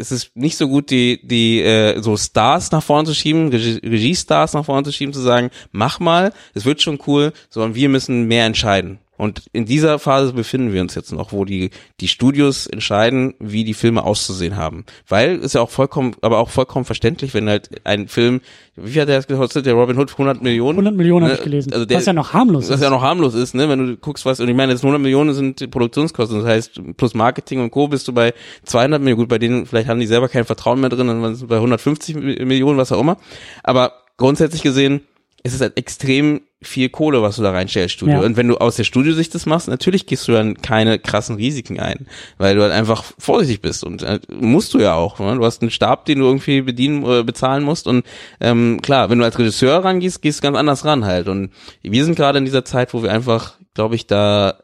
es 0.00 0.10
ist 0.10 0.34
nicht 0.34 0.56
so 0.56 0.68
gut, 0.68 0.90
die, 0.90 1.20
die 1.22 1.60
äh, 1.60 2.00
so 2.00 2.16
Stars 2.16 2.72
nach 2.72 2.82
vorne 2.82 3.06
zu 3.06 3.14
schieben, 3.14 3.48
Regie-Stars 3.48 4.54
nach 4.54 4.64
vorne 4.64 4.84
zu 4.84 4.92
schieben, 4.92 5.12
zu 5.12 5.20
sagen, 5.20 5.50
mach 5.70 6.00
mal, 6.00 6.32
es 6.54 6.64
wird 6.64 6.80
schon 6.80 6.98
cool, 7.06 7.32
sondern 7.50 7.74
wir 7.74 7.88
müssen 7.88 8.26
mehr 8.26 8.46
entscheiden. 8.46 8.98
Und 9.20 9.42
in 9.52 9.66
dieser 9.66 9.98
Phase 9.98 10.32
befinden 10.32 10.72
wir 10.72 10.80
uns 10.80 10.94
jetzt 10.94 11.12
noch, 11.12 11.30
wo 11.32 11.44
die, 11.44 11.72
die 12.00 12.08
Studios 12.08 12.66
entscheiden, 12.66 13.34
wie 13.38 13.64
die 13.64 13.74
Filme 13.74 14.02
auszusehen 14.02 14.56
haben. 14.56 14.86
Weil 15.06 15.36
ist 15.40 15.54
ja 15.54 15.60
auch 15.60 15.68
vollkommen, 15.68 16.16
aber 16.22 16.38
auch 16.38 16.48
vollkommen 16.48 16.86
verständlich, 16.86 17.34
wenn 17.34 17.46
halt 17.46 17.68
ein 17.84 18.08
Film, 18.08 18.40
wie 18.76 18.92
viel 18.92 19.02
hat 19.02 19.10
der 19.10 19.20
gekostet, 19.20 19.66
der 19.66 19.74
Robin 19.74 19.98
Hood, 19.98 20.12
100 20.12 20.42
Millionen? 20.42 20.78
100 20.78 20.96
Millionen 20.96 21.26
ne? 21.26 21.32
habe 21.32 21.38
ich 21.38 21.44
gelesen. 21.44 21.70
Also 21.70 21.84
der, 21.84 21.98
was 21.98 22.06
ja 22.06 22.14
noch 22.14 22.32
harmlos 22.32 22.64
ist. 22.64 22.70
Was 22.70 22.80
ja 22.80 22.88
noch 22.88 23.02
harmlos 23.02 23.34
ist, 23.34 23.54
ne? 23.54 23.68
Wenn 23.68 23.86
du 23.86 23.96
guckst, 23.98 24.24
was, 24.24 24.40
und 24.40 24.48
ich 24.48 24.56
meine, 24.56 24.72
jetzt 24.72 24.82
100 24.82 24.98
Millionen 25.02 25.34
sind 25.34 25.60
die 25.60 25.66
Produktionskosten, 25.66 26.38
das 26.38 26.48
heißt, 26.48 26.80
plus 26.96 27.12
Marketing 27.12 27.60
und 27.60 27.70
Co. 27.70 27.88
bist 27.88 28.08
du 28.08 28.14
bei 28.14 28.32
200 28.64 29.02
Millionen, 29.02 29.18
gut, 29.18 29.28
bei 29.28 29.38
denen, 29.38 29.66
vielleicht 29.66 29.90
haben 29.90 30.00
die 30.00 30.06
selber 30.06 30.30
kein 30.30 30.46
Vertrauen 30.46 30.80
mehr 30.80 30.88
drin, 30.88 31.08
dann 31.08 31.34
sind 31.34 31.46
bei 31.46 31.56
150 31.56 32.16
Millionen, 32.16 32.78
was 32.78 32.90
auch 32.90 33.00
immer. 33.00 33.18
Aber 33.62 33.92
grundsätzlich 34.16 34.62
gesehen, 34.62 35.02
ist 35.42 35.54
es 35.54 35.60
halt 35.60 35.76
extrem 35.76 36.42
viel 36.62 36.90
Kohle, 36.90 37.22
was 37.22 37.36
du 37.36 37.42
da 37.42 37.52
reinstellst, 37.52 37.94
Studio. 37.94 38.20
Ja. 38.20 38.26
Und 38.26 38.36
wenn 38.36 38.46
du 38.46 38.58
aus 38.58 38.76
der 38.76 38.84
Studiosicht 38.84 39.34
das 39.34 39.46
machst, 39.46 39.68
natürlich 39.68 40.04
gehst 40.06 40.28
du 40.28 40.32
dann 40.32 40.60
keine 40.60 40.98
krassen 40.98 41.36
Risiken 41.36 41.80
ein, 41.80 42.06
weil 42.36 42.54
du 42.54 42.62
halt 42.62 42.72
einfach 42.72 43.04
vorsichtig 43.18 43.62
bist 43.62 43.82
und 43.82 44.02
äh, 44.02 44.20
musst 44.28 44.74
du 44.74 44.78
ja 44.78 44.94
auch. 44.94 45.18
Ne? 45.18 45.36
Du 45.36 45.44
hast 45.44 45.62
einen 45.62 45.70
Stab, 45.70 46.04
den 46.04 46.18
du 46.18 46.26
irgendwie 46.26 46.60
bedienen 46.60 47.04
oder 47.04 47.24
bezahlen 47.24 47.64
musst 47.64 47.86
und 47.86 48.04
ähm, 48.40 48.80
klar, 48.82 49.08
wenn 49.08 49.18
du 49.18 49.24
als 49.24 49.38
Regisseur 49.38 49.82
rangehst, 49.82 50.20
gehst 50.20 50.40
du 50.40 50.42
ganz 50.42 50.56
anders 50.58 50.84
ran 50.84 51.06
halt. 51.06 51.28
Und 51.28 51.50
wir 51.82 52.04
sind 52.04 52.16
gerade 52.16 52.38
in 52.38 52.44
dieser 52.44 52.64
Zeit, 52.64 52.92
wo 52.92 53.02
wir 53.02 53.10
einfach, 53.10 53.54
glaube 53.72 53.94
ich, 53.94 54.06
da 54.06 54.58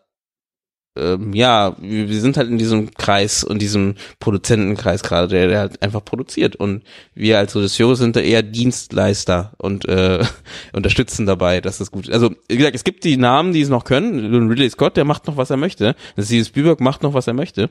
ähm, 0.97 1.33
ja, 1.33 1.77
wir, 1.81 2.21
sind 2.21 2.37
halt 2.37 2.49
in 2.49 2.59
diesem 2.59 2.93
Kreis 2.95 3.45
und 3.45 3.61
diesem 3.61 3.95
Produzentenkreis 4.21 5.03
gerade, 5.03 5.29
der, 5.29 5.49
der 5.49 5.59
halt 5.61 5.83
einfach 5.83 6.05
produziert. 6.05 6.57
Und 6.57 6.83
wir 7.15 7.39
als 7.39 7.55
Regisseure 7.55 7.97
sind 7.97 8.17
da 8.17 8.21
eher 8.21 8.43
Dienstleister 8.43 9.53
und 9.59 9.87
äh, 9.89 10.25
unterstützen 10.73 11.27
dabei, 11.27 11.61
dass 11.61 11.79
das 11.79 11.91
gut 11.91 12.09
ist. 12.09 12.15
Also, 12.15 12.31
wie 12.49 12.57
gesagt, 12.57 12.77
es 12.77 12.85
gibt 12.85 13.05
die 13.05 13.17
Namen, 13.17 13.53
die 13.53 13.61
es 13.61 13.69
noch 13.69 13.85
können. 13.85 14.49
Ridley 14.49 14.71
Scott, 14.71 14.97
der 14.97 15.05
macht 15.05 15.27
noch, 15.27 15.37
was 15.37 15.51
er 15.51 15.57
möchte. 15.57 15.95
Das 16.17 16.31
ist 16.31 16.49
Spielberg 16.49 16.81
macht 16.81 17.03
noch, 17.03 17.15
was 17.15 17.27
er 17.27 17.35
möchte. 17.35 17.71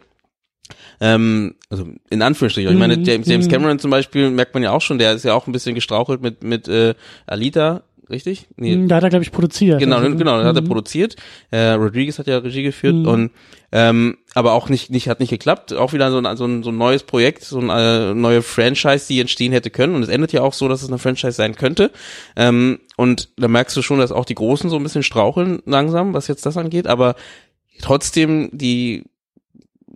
Ähm, 1.00 1.56
also 1.70 1.88
in 2.10 2.22
Anführungsstrichen. 2.22 2.72
Ich 2.72 2.80
meine, 2.80 2.98
mhm, 2.98 3.04
James, 3.04 3.28
James 3.28 3.48
mhm. 3.48 3.52
Cameron 3.52 3.80
zum 3.80 3.92
Beispiel 3.92 4.30
merkt 4.30 4.54
man 4.54 4.64
ja 4.64 4.72
auch 4.72 4.82
schon, 4.82 4.98
der 4.98 5.14
ist 5.14 5.26
ja 5.26 5.34
auch 5.34 5.48
ein 5.48 5.52
bisschen 5.52 5.76
gestrauchelt 5.76 6.22
mit 6.22 6.44
mit 6.44 6.68
äh, 6.68 6.96
Alita 7.28 7.84
richtig? 8.10 8.48
Nee. 8.58 8.74
Hm, 8.74 8.88
da 8.88 8.98
hat 8.98 9.04
er, 9.04 9.10
glaube 9.10 9.24
ich, 9.24 9.32
produziert. 9.32 9.80
Genau, 9.80 9.98
also, 9.98 10.16
genau, 10.16 10.38
da 10.40 10.46
hat 10.46 10.56
er 10.56 10.62
mhm. 10.62 10.68
produziert. 10.68 11.16
Äh, 11.52 11.72
Rodriguez 11.72 12.20
hat 12.20 12.28
ja 12.28 12.38
Regie 12.38 12.64
geführt 12.64 12.96
mhm. 12.96 13.08
und 13.08 13.32
ähm, 13.72 14.18
aber 14.34 14.54
auch 14.54 14.70
nicht, 14.70 14.90
nicht, 14.90 15.10
hat 15.10 15.20
nicht 15.20 15.30
geklappt. 15.30 15.74
Auch 15.74 15.94
wieder 15.94 16.12
so 16.12 16.20
ein, 16.20 16.38
so 16.38 16.46
ein, 16.46 16.64
so 16.64 16.70
ein 16.70 16.78
neues 16.78 17.04
Projekt, 17.04 17.44
so 17.44 17.60
eine 17.60 18.12
äh, 18.12 18.14
neue 18.14 18.42
Franchise, 18.42 19.08
die 19.08 19.20
entstehen 19.20 19.52
hätte 19.52 19.70
können. 19.70 19.96
Und 19.96 20.04
es 20.04 20.10
endet 20.10 20.32
ja 20.32 20.42
auch 20.42 20.54
so, 20.54 20.68
dass 20.68 20.82
es 20.82 20.88
eine 20.88 20.98
Franchise 20.98 21.34
sein 21.34 21.56
könnte. 21.56 21.92
Ähm, 22.36 22.80
und 22.96 23.30
da 23.38 23.48
merkst 23.48 23.76
du 23.76 23.82
schon, 23.82 24.00
dass 24.00 24.12
auch 24.12 24.26
die 24.26 24.36
Großen 24.36 24.70
so 24.70 24.78
ein 24.78 24.84
bisschen 24.84 25.04
straucheln 25.04 25.62
langsam, 25.66 26.14
was 26.14 26.28
jetzt 26.28 26.46
das 26.46 26.58
angeht. 26.58 26.88
Aber 26.88 27.16
trotzdem 27.82 28.50
die 28.54 29.04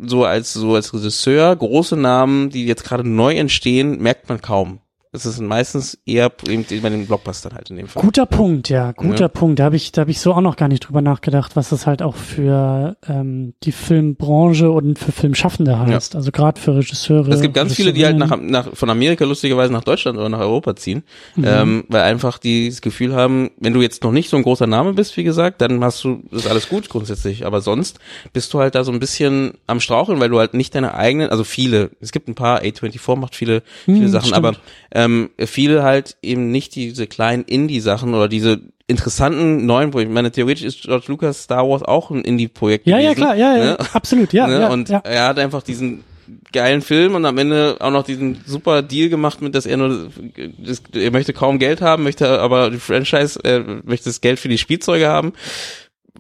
so 0.01 0.23
als 0.23 0.53
so 0.53 0.75
als 0.75 0.93
Regisseur 0.93 1.55
große 1.55 1.97
Namen, 1.97 2.49
die 2.49 2.65
jetzt 2.65 2.83
gerade 2.83 3.07
neu 3.07 3.35
entstehen, 3.35 4.01
merkt 4.01 4.29
man 4.29 4.41
kaum 4.41 4.79
es 5.11 5.25
ist 5.25 5.39
meistens 5.41 5.97
eher 6.05 6.31
eben 6.47 6.65
bei 6.83 6.89
den 6.89 7.07
Blockbustern 7.07 7.53
halt 7.53 7.71
in 7.71 7.77
dem 7.77 7.87
Fall. 7.87 8.03
Guter 8.03 8.27
Punkt, 8.27 8.69
ja, 8.69 8.91
guter 8.91 9.21
ja. 9.21 9.27
Punkt. 9.27 9.57
Da 9.57 9.63
habe 9.63 9.75
ich, 9.75 9.91
da 9.91 10.01
habe 10.01 10.11
ich 10.11 10.19
so 10.19 10.33
auch 10.33 10.41
noch 10.41 10.55
gar 10.55 10.67
nicht 10.67 10.81
drüber 10.81 11.01
nachgedacht, 11.01 11.55
was 11.55 11.69
das 11.69 11.87
halt 11.87 12.03
auch 12.03 12.15
für 12.15 12.95
ähm, 13.07 13.55
die 13.63 13.71
Filmbranche 13.71 14.69
und 14.69 14.99
für 14.99 15.11
Filmschaffende 15.11 15.79
heißt. 15.79 16.13
Ja. 16.13 16.19
Also 16.19 16.31
gerade 16.31 16.61
für 16.61 16.75
Regisseure. 16.77 17.31
Es 17.31 17.41
gibt 17.41 17.55
ganz 17.55 17.73
viele, 17.73 17.91
die 17.91 18.05
halt 18.05 18.17
nach, 18.17 18.37
nach 18.39 18.75
von 18.75 18.91
Amerika 18.91 19.25
lustigerweise 19.25 19.73
nach 19.73 19.83
Deutschland 19.83 20.15
oder 20.19 20.29
nach 20.29 20.41
Europa 20.41 20.75
ziehen, 20.75 21.01
mhm. 21.35 21.43
ähm, 21.47 21.83
weil 21.87 22.01
einfach 22.03 22.37
die 22.37 22.69
das 22.69 22.81
Gefühl 22.81 23.15
haben, 23.15 23.49
wenn 23.57 23.73
du 23.73 23.81
jetzt 23.81 24.03
noch 24.03 24.11
nicht 24.11 24.29
so 24.29 24.37
ein 24.37 24.43
großer 24.43 24.67
Name 24.67 24.93
bist, 24.93 25.17
wie 25.17 25.23
gesagt, 25.23 25.61
dann 25.61 25.83
hast 25.83 26.03
du 26.03 26.21
ist 26.29 26.47
alles 26.47 26.69
gut 26.69 26.87
grundsätzlich. 26.87 27.47
Aber 27.47 27.61
sonst 27.61 27.99
bist 28.31 28.53
du 28.53 28.59
halt 28.59 28.75
da 28.75 28.83
so 28.83 28.91
ein 28.91 28.99
bisschen 28.99 29.53
am 29.65 29.79
Straucheln, 29.79 30.19
weil 30.19 30.29
du 30.29 30.37
halt 30.37 30.53
nicht 30.53 30.75
deine 30.75 30.93
eigenen, 30.93 31.31
also 31.31 31.43
viele, 31.43 31.89
es 31.99 32.11
gibt 32.11 32.27
ein 32.27 32.35
paar, 32.35 32.61
A24 32.61 33.15
macht 33.15 33.35
viele, 33.35 33.63
viele 33.85 34.01
mhm, 34.01 34.07
Sachen, 34.09 34.27
stimmt. 34.27 34.45
aber 34.45 34.57
ähm, 34.99 35.29
viele 35.37 35.83
halt 35.83 36.17
eben 36.21 36.51
nicht 36.51 36.75
diese 36.75 37.07
kleinen 37.07 37.43
Indie-Sachen 37.43 38.13
oder 38.13 38.27
diese 38.27 38.61
interessanten 38.87 39.65
neuen 39.65 39.91
Projekte. 39.91 40.11
Ich 40.11 40.13
meine, 40.13 40.31
theoretisch 40.31 40.65
ist 40.65 40.81
George 40.81 41.05
Lucas 41.07 41.43
Star 41.43 41.67
Wars 41.69 41.83
auch 41.83 42.11
ein 42.11 42.21
Indie-Projekt 42.21 42.85
Ja, 42.85 42.97
gewesen, 42.97 43.07
ja, 43.07 43.15
klar, 43.15 43.35
ja, 43.35 43.57
ja, 43.57 43.63
ne? 43.63 43.77
absolut, 43.93 44.33
ja, 44.33 44.47
ne? 44.47 44.61
ja. 44.61 44.67
Und 44.69 44.89
ja. 44.89 44.99
er 45.05 45.27
hat 45.27 45.39
einfach 45.39 45.63
diesen 45.63 46.03
geilen 46.51 46.81
Film 46.81 47.15
und 47.15 47.25
am 47.25 47.37
Ende 47.37 47.77
auch 47.79 47.91
noch 47.91 48.03
diesen 48.03 48.41
super 48.45 48.81
Deal 48.81 49.09
gemacht 49.09 49.41
mit, 49.41 49.55
dass 49.55 49.65
er 49.65 49.77
nur, 49.77 50.11
das, 50.57 50.83
er 50.93 51.11
möchte 51.11 51.33
kaum 51.33 51.59
Geld 51.59 51.81
haben, 51.81 52.03
möchte 52.03 52.39
aber 52.39 52.69
die 52.69 52.79
Franchise, 52.79 53.39
er 53.41 53.63
möchte 53.83 54.09
das 54.09 54.21
Geld 54.21 54.39
für 54.39 54.49
die 54.49 54.57
Spielzeuge 54.57 55.07
haben. 55.07 55.33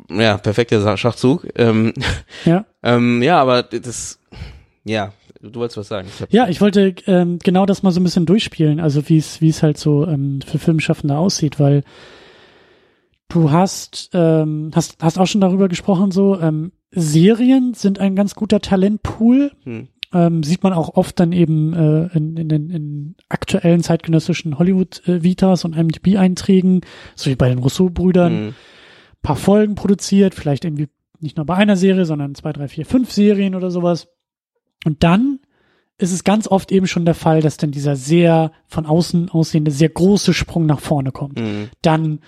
Ja, 0.09 0.37
perfekter 0.37 0.95
Schachzug. 0.97 1.47
Ähm, 1.55 1.93
ja. 2.45 2.65
ähm, 2.83 3.21
ja, 3.21 3.41
aber 3.41 3.63
das, 3.63 4.19
ja, 4.85 5.11
Du 5.41 5.59
wolltest 5.59 5.77
was 5.77 5.87
sagen. 5.87 6.07
Ich 6.07 6.33
ja, 6.33 6.49
ich 6.49 6.59
wollte 6.59 6.95
ähm, 7.07 7.39
genau 7.39 7.65
das 7.65 7.81
mal 7.81 7.91
so 7.91 7.99
ein 7.99 8.03
bisschen 8.03 8.25
durchspielen, 8.25 8.79
also 8.79 9.07
wie 9.07 9.17
es 9.17 9.39
wie 9.41 9.49
es 9.49 9.63
halt 9.63 9.77
so 9.77 10.05
ähm, 10.05 10.41
für 10.45 10.59
Filmschaffende 10.59 11.17
aussieht, 11.17 11.59
weil 11.59 11.83
du 13.29 13.51
hast 13.51 14.09
ähm, 14.13 14.71
hast 14.75 15.01
hast 15.01 15.17
auch 15.17 15.27
schon 15.27 15.41
darüber 15.41 15.69
gesprochen 15.69 16.11
so 16.11 16.39
ähm, 16.39 16.73
Serien 16.91 17.73
sind 17.73 17.99
ein 17.99 18.15
ganz 18.15 18.35
guter 18.35 18.59
Talentpool. 18.59 19.51
Hm. 19.63 19.87
Ähm, 20.11 20.41
sieht 20.41 20.63
man 20.63 20.73
auch 20.73 20.95
oft 20.95 21.19
dann 21.19 21.31
eben 21.31 21.73
äh, 21.73 22.17
in, 22.17 22.35
in, 22.35 22.49
in, 22.49 22.69
in 22.71 23.15
aktuellen 23.29 23.83
zeitgenössischen 23.83 24.57
Hollywood-Vitas 24.57 25.63
äh, 25.63 25.67
und 25.67 25.75
IMDb-Einträgen, 25.75 26.81
so 27.15 27.29
wie 27.29 27.35
bei 27.35 27.47
den 27.47 27.59
Rousseau-Brüdern, 27.59 28.33
hm. 28.33 28.55
paar 29.21 29.35
Folgen 29.35 29.75
produziert, 29.75 30.33
vielleicht 30.33 30.65
irgendwie 30.65 30.87
nicht 31.19 31.37
nur 31.37 31.45
bei 31.45 31.55
einer 31.55 31.75
Serie, 31.75 32.05
sondern 32.05 32.33
zwei, 32.33 32.53
drei, 32.53 32.67
vier, 32.67 32.87
fünf 32.87 33.11
Serien 33.11 33.53
oder 33.53 33.69
sowas. 33.69 34.07
Und 34.85 35.03
dann 35.03 35.39
ist 35.97 36.13
es 36.13 36.23
ganz 36.23 36.47
oft 36.47 36.71
eben 36.71 36.87
schon 36.87 37.05
der 37.05 37.15
Fall, 37.15 37.41
dass 37.41 37.57
dann 37.57 37.71
dieser 37.71 37.95
sehr 37.95 38.51
von 38.67 38.85
außen 38.85 39.29
aussehende, 39.29 39.71
sehr 39.71 39.89
große 39.89 40.33
Sprung 40.33 40.65
nach 40.65 40.79
vorne 40.79 41.11
kommt. 41.11 41.39
Mhm. 41.39 41.69
Dann 41.81 42.19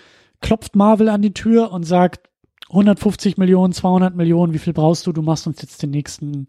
klopft 0.42 0.76
Marvel 0.76 1.08
an 1.10 1.22
die 1.22 1.34
Tür 1.34 1.72
und 1.72 1.84
sagt 1.84 2.28
150 2.70 3.38
Millionen, 3.38 3.74
200 3.74 4.16
Millionen, 4.16 4.54
wie 4.54 4.58
viel 4.60 4.74
brauchst 4.74 5.08
du? 5.08 5.12
Du 5.14 5.22
machst 5.22 5.48
uns 5.48 5.62
jetzt 5.62 5.82
den 5.84 5.92
nächsten 5.92 6.48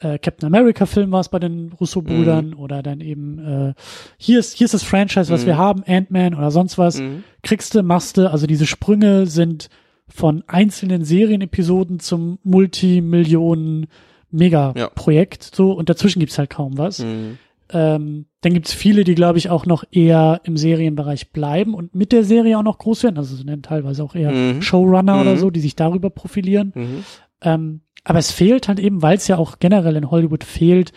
äh, 0.00 0.18
Captain 0.18 0.46
America 0.46 0.86
Film 0.86 1.12
war 1.12 1.20
es 1.20 1.28
bei 1.28 1.38
den 1.38 1.72
Russo-Brüdern 1.78 2.50
Mhm. 2.50 2.58
oder 2.58 2.82
dann 2.82 3.00
eben 3.00 3.38
äh, 3.38 3.74
hier 4.16 4.38
ist 4.38 4.54
hier 4.56 4.64
ist 4.64 4.72
das 4.74 4.82
Franchise, 4.82 5.30
was 5.32 5.42
Mhm. 5.42 5.46
wir 5.46 5.58
haben, 5.58 5.82
Ant-Man 5.86 6.34
oder 6.34 6.50
sonst 6.50 6.78
was. 6.78 7.00
Mhm. 7.00 7.22
Kriegst 7.42 7.74
du, 7.74 7.82
machst 7.82 8.16
du, 8.16 8.30
also 8.30 8.46
diese 8.46 8.66
Sprünge 8.66 9.26
sind 9.26 9.68
von 10.08 10.42
einzelnen 10.46 11.04
Serienepisoden 11.04 12.00
zum 12.00 12.38
Multimillionen 12.42 13.86
Mega-Projekt 14.30 15.50
so 15.54 15.72
und 15.72 15.88
dazwischen 15.88 16.20
gibt's 16.20 16.38
halt 16.38 16.50
kaum 16.50 16.78
was. 16.78 17.00
Mhm. 17.00 17.38
Ähm, 17.72 18.26
dann 18.40 18.54
gibt's 18.54 18.72
viele, 18.72 19.04
die, 19.04 19.14
glaube 19.14 19.38
ich, 19.38 19.48
auch 19.48 19.64
noch 19.64 19.84
eher 19.92 20.40
im 20.44 20.56
Serienbereich 20.56 21.30
bleiben 21.30 21.74
und 21.74 21.94
mit 21.94 22.10
der 22.10 22.24
Serie 22.24 22.58
auch 22.58 22.62
noch 22.64 22.78
groß 22.78 23.04
werden. 23.04 23.16
Also 23.18 23.36
sind 23.36 23.64
teilweise 23.64 24.02
auch 24.02 24.14
eher 24.14 24.32
Mhm. 24.32 24.62
Showrunner 24.62 25.20
oder 25.20 25.34
Mhm. 25.34 25.38
so, 25.38 25.50
die 25.50 25.60
sich 25.60 25.76
darüber 25.76 26.10
profilieren. 26.10 26.72
Mhm. 26.74 27.04
Ähm, 27.42 27.80
aber 28.02 28.18
es 28.18 28.32
fehlt 28.32 28.66
halt 28.66 28.80
eben, 28.80 29.02
weil 29.02 29.16
es 29.16 29.28
ja 29.28 29.38
auch 29.38 29.58
generell 29.60 29.94
in 29.96 30.10
Hollywood 30.10 30.42
fehlt, 30.42 30.92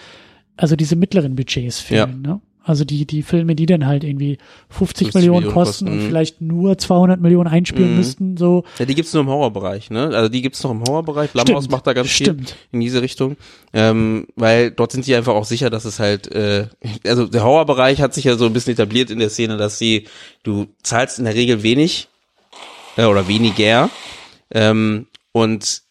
also 0.58 0.76
diese 0.76 0.96
mittleren 0.96 1.36
Budgets 1.36 1.80
fehlen. 1.80 2.22
Ne? 2.22 2.42
Also 2.66 2.86
die, 2.86 3.06
die 3.06 3.24
Filme, 3.24 3.56
die 3.56 3.66
dann 3.66 3.86
halt 3.86 4.04
irgendwie 4.06 4.38
50, 4.70 5.08
50 5.08 5.14
Millionen 5.16 5.40
Millionen 5.46 5.54
kosten 5.54 5.86
kosten, 5.86 5.88
und 6.00 6.04
mhm. 6.06 6.08
vielleicht 6.08 6.40
nur 6.42 6.78
200 6.78 7.20
Millionen 7.20 7.50
einspielen 7.50 7.92
Mhm. 7.92 7.98
müssten, 7.98 8.38
so. 8.38 8.64
Ja, 8.80 8.86
die 8.86 8.96
gibt's 8.96 9.12
nur 9.14 9.24
im 9.24 9.30
Horrorbereich, 9.30 9.90
ne? 9.90 10.12
Also 10.14 10.30
die 10.30 10.42
gibt's 10.42 10.64
noch 10.64 10.72
im 10.72 10.82
Horrorbereich. 10.82 11.32
Blumhouse 11.32 11.70
macht 11.70 11.86
da 11.88 11.94
ganz 11.94 12.10
stimmt. 12.10 12.50
viel 12.52 12.58
in 12.72 12.80
diese 12.80 13.02
Richtung, 13.02 13.36
ähm, 13.74 14.28
weil 14.36 14.72
dort 14.72 14.94
sind 14.94 15.06
die 15.08 15.14
einfach 15.16 15.34
auch 15.34 15.46
sicher, 15.46 15.70
dass 15.70 15.84
es 15.86 16.00
halt, 16.00 16.32
äh, 16.34 16.68
also 17.06 17.28
der 17.28 17.44
Horrorbereich 17.44 18.02
hat 18.02 18.14
sich 18.14 18.24
ja 18.24 18.36
so 18.38 18.46
ein 18.46 18.54
bisschen 18.54 18.74
etabliert 18.74 19.10
in 19.12 19.20
der 19.20 19.30
Szene, 19.30 19.58
dass 19.58 19.78
sie, 19.78 20.06
du 20.44 20.68
zahlst 20.84 21.20
in 21.20 21.26
der 21.26 21.36
Regel 21.36 21.64
wenig 21.64 22.08
äh, 22.96 23.04
oder 23.06 23.28
weniger 23.28 23.90
ähm, 24.52 25.08
und 25.32 25.82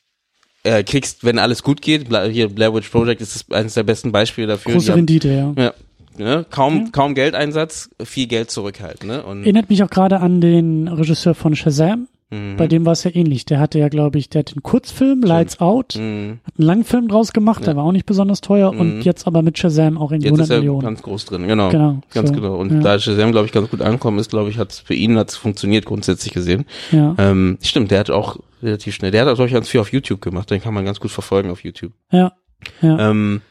äh, 0.65 0.85
kriegst, 0.85 1.24
wenn 1.24 1.39
alles 1.39 1.62
gut 1.62 1.82
geht, 1.82 2.09
Bla 2.09 2.24
hier 2.24 2.49
Blair 2.49 2.73
Witch 2.73 2.89
Project 2.89 3.20
ist 3.20 3.53
eines 3.53 3.74
der 3.74 3.82
besten 3.82 4.12
Beispiele 4.12 4.47
dafür. 4.47 4.73
Große 4.74 4.93
haben- 4.93 4.99
Rendite, 5.01 5.28
ja. 5.57 5.62
Ja, 5.65 5.74
ne? 6.18 6.44
kaum, 6.51 6.76
Ja. 6.76 6.84
kaum 6.93 7.14
Geldeinsatz, 7.14 7.90
viel 8.02 8.26
Geld 8.26 8.51
zurück 8.51 8.80
halt, 8.80 9.05
ne? 9.05 9.22
Und, 9.24 9.43
Erinnert 9.43 9.70
mich 9.70 9.82
auch 9.82 9.90
gerade 9.90 10.20
an 10.20 10.40
den 10.40 10.89
Regisseur 10.89 11.34
von 11.34 11.55
Shazam. 11.56 12.09
Mhm. 12.30 12.56
Bei 12.56 12.66
dem 12.66 12.86
war 12.86 12.93
es 12.94 13.05
ja 13.05 13.10
ähnlich. 13.14 13.44
Der 13.44 13.60
hatte 13.60 13.78
ja, 13.78 13.90
glaube 13.90 14.18
ich, 14.18 14.30
der 14.30 14.39
hat 14.40 14.55
den 14.55 14.62
Kurzfilm 14.62 15.20
Lights 15.20 15.60
Out, 15.60 15.97
Mhm. 15.98 16.39
hat 16.44 16.55
einen 16.59 16.66
Langfilm 16.66 17.09
draus 17.09 17.34
gemacht, 17.34 17.66
der 17.66 17.76
war 17.76 17.84
auch 17.84 17.93
nicht 17.93 18.06
besonders 18.06 18.40
teuer 18.40 18.70
und 18.70 18.97
Mhm. 18.97 19.01
jetzt 19.02 19.26
aber 19.26 19.43
mit 19.43 19.59
Shazam 19.59 19.98
auch 19.98 20.12
irgendwie 20.12 20.28
Jetzt 20.28 20.32
100 20.39 20.44
ist 20.47 20.51
er 20.51 20.59
Millionen. 20.60 20.80
ganz 20.80 21.02
groß 21.02 21.26
drin, 21.26 21.47
genau. 21.47 21.68
Genau, 21.68 22.01
Ganz 22.14 22.30
so, 22.30 22.34
genau. 22.34 22.55
Und 22.56 22.72
ja. 22.72 22.80
da 22.80 22.98
Shazam, 22.98 23.32
glaube 23.32 23.47
ich, 23.47 23.52
ganz 23.52 23.68
gut 23.68 23.82
angekommen 23.82 24.18
ist, 24.18 24.30
glaube 24.30 24.48
ich, 24.48 24.56
hat 24.56 24.72
für 24.72 24.94
ihn 24.94 25.18
hat's 25.18 25.36
funktioniert, 25.36 25.84
grundsätzlich 25.84 26.32
gesehen. 26.32 26.64
Ja, 26.90 27.14
Ähm, 27.18 27.59
stimmt, 27.60 27.90
der 27.90 27.98
hat 28.01 28.09
auch 28.09 28.39
relativ 28.62 28.94
schnell, 28.94 29.10
der 29.10 29.22
hat 29.22 29.28
auch, 29.28 29.34
glaube 29.34 29.48
ich, 29.48 29.55
ganz 29.55 29.68
viel 29.68 29.80
auf 29.80 29.93
YouTube 29.93 30.22
gemacht, 30.22 30.51
den 30.51 30.62
kann 30.62 30.72
man 30.72 30.86
ganz 30.86 31.01
gut 31.01 31.10
verfolgen 31.10 31.51
auf 31.51 31.62
YouTube. 31.64 31.93
ja, 32.10 32.32
ja. 32.80 33.10
Ähm, 33.10 33.43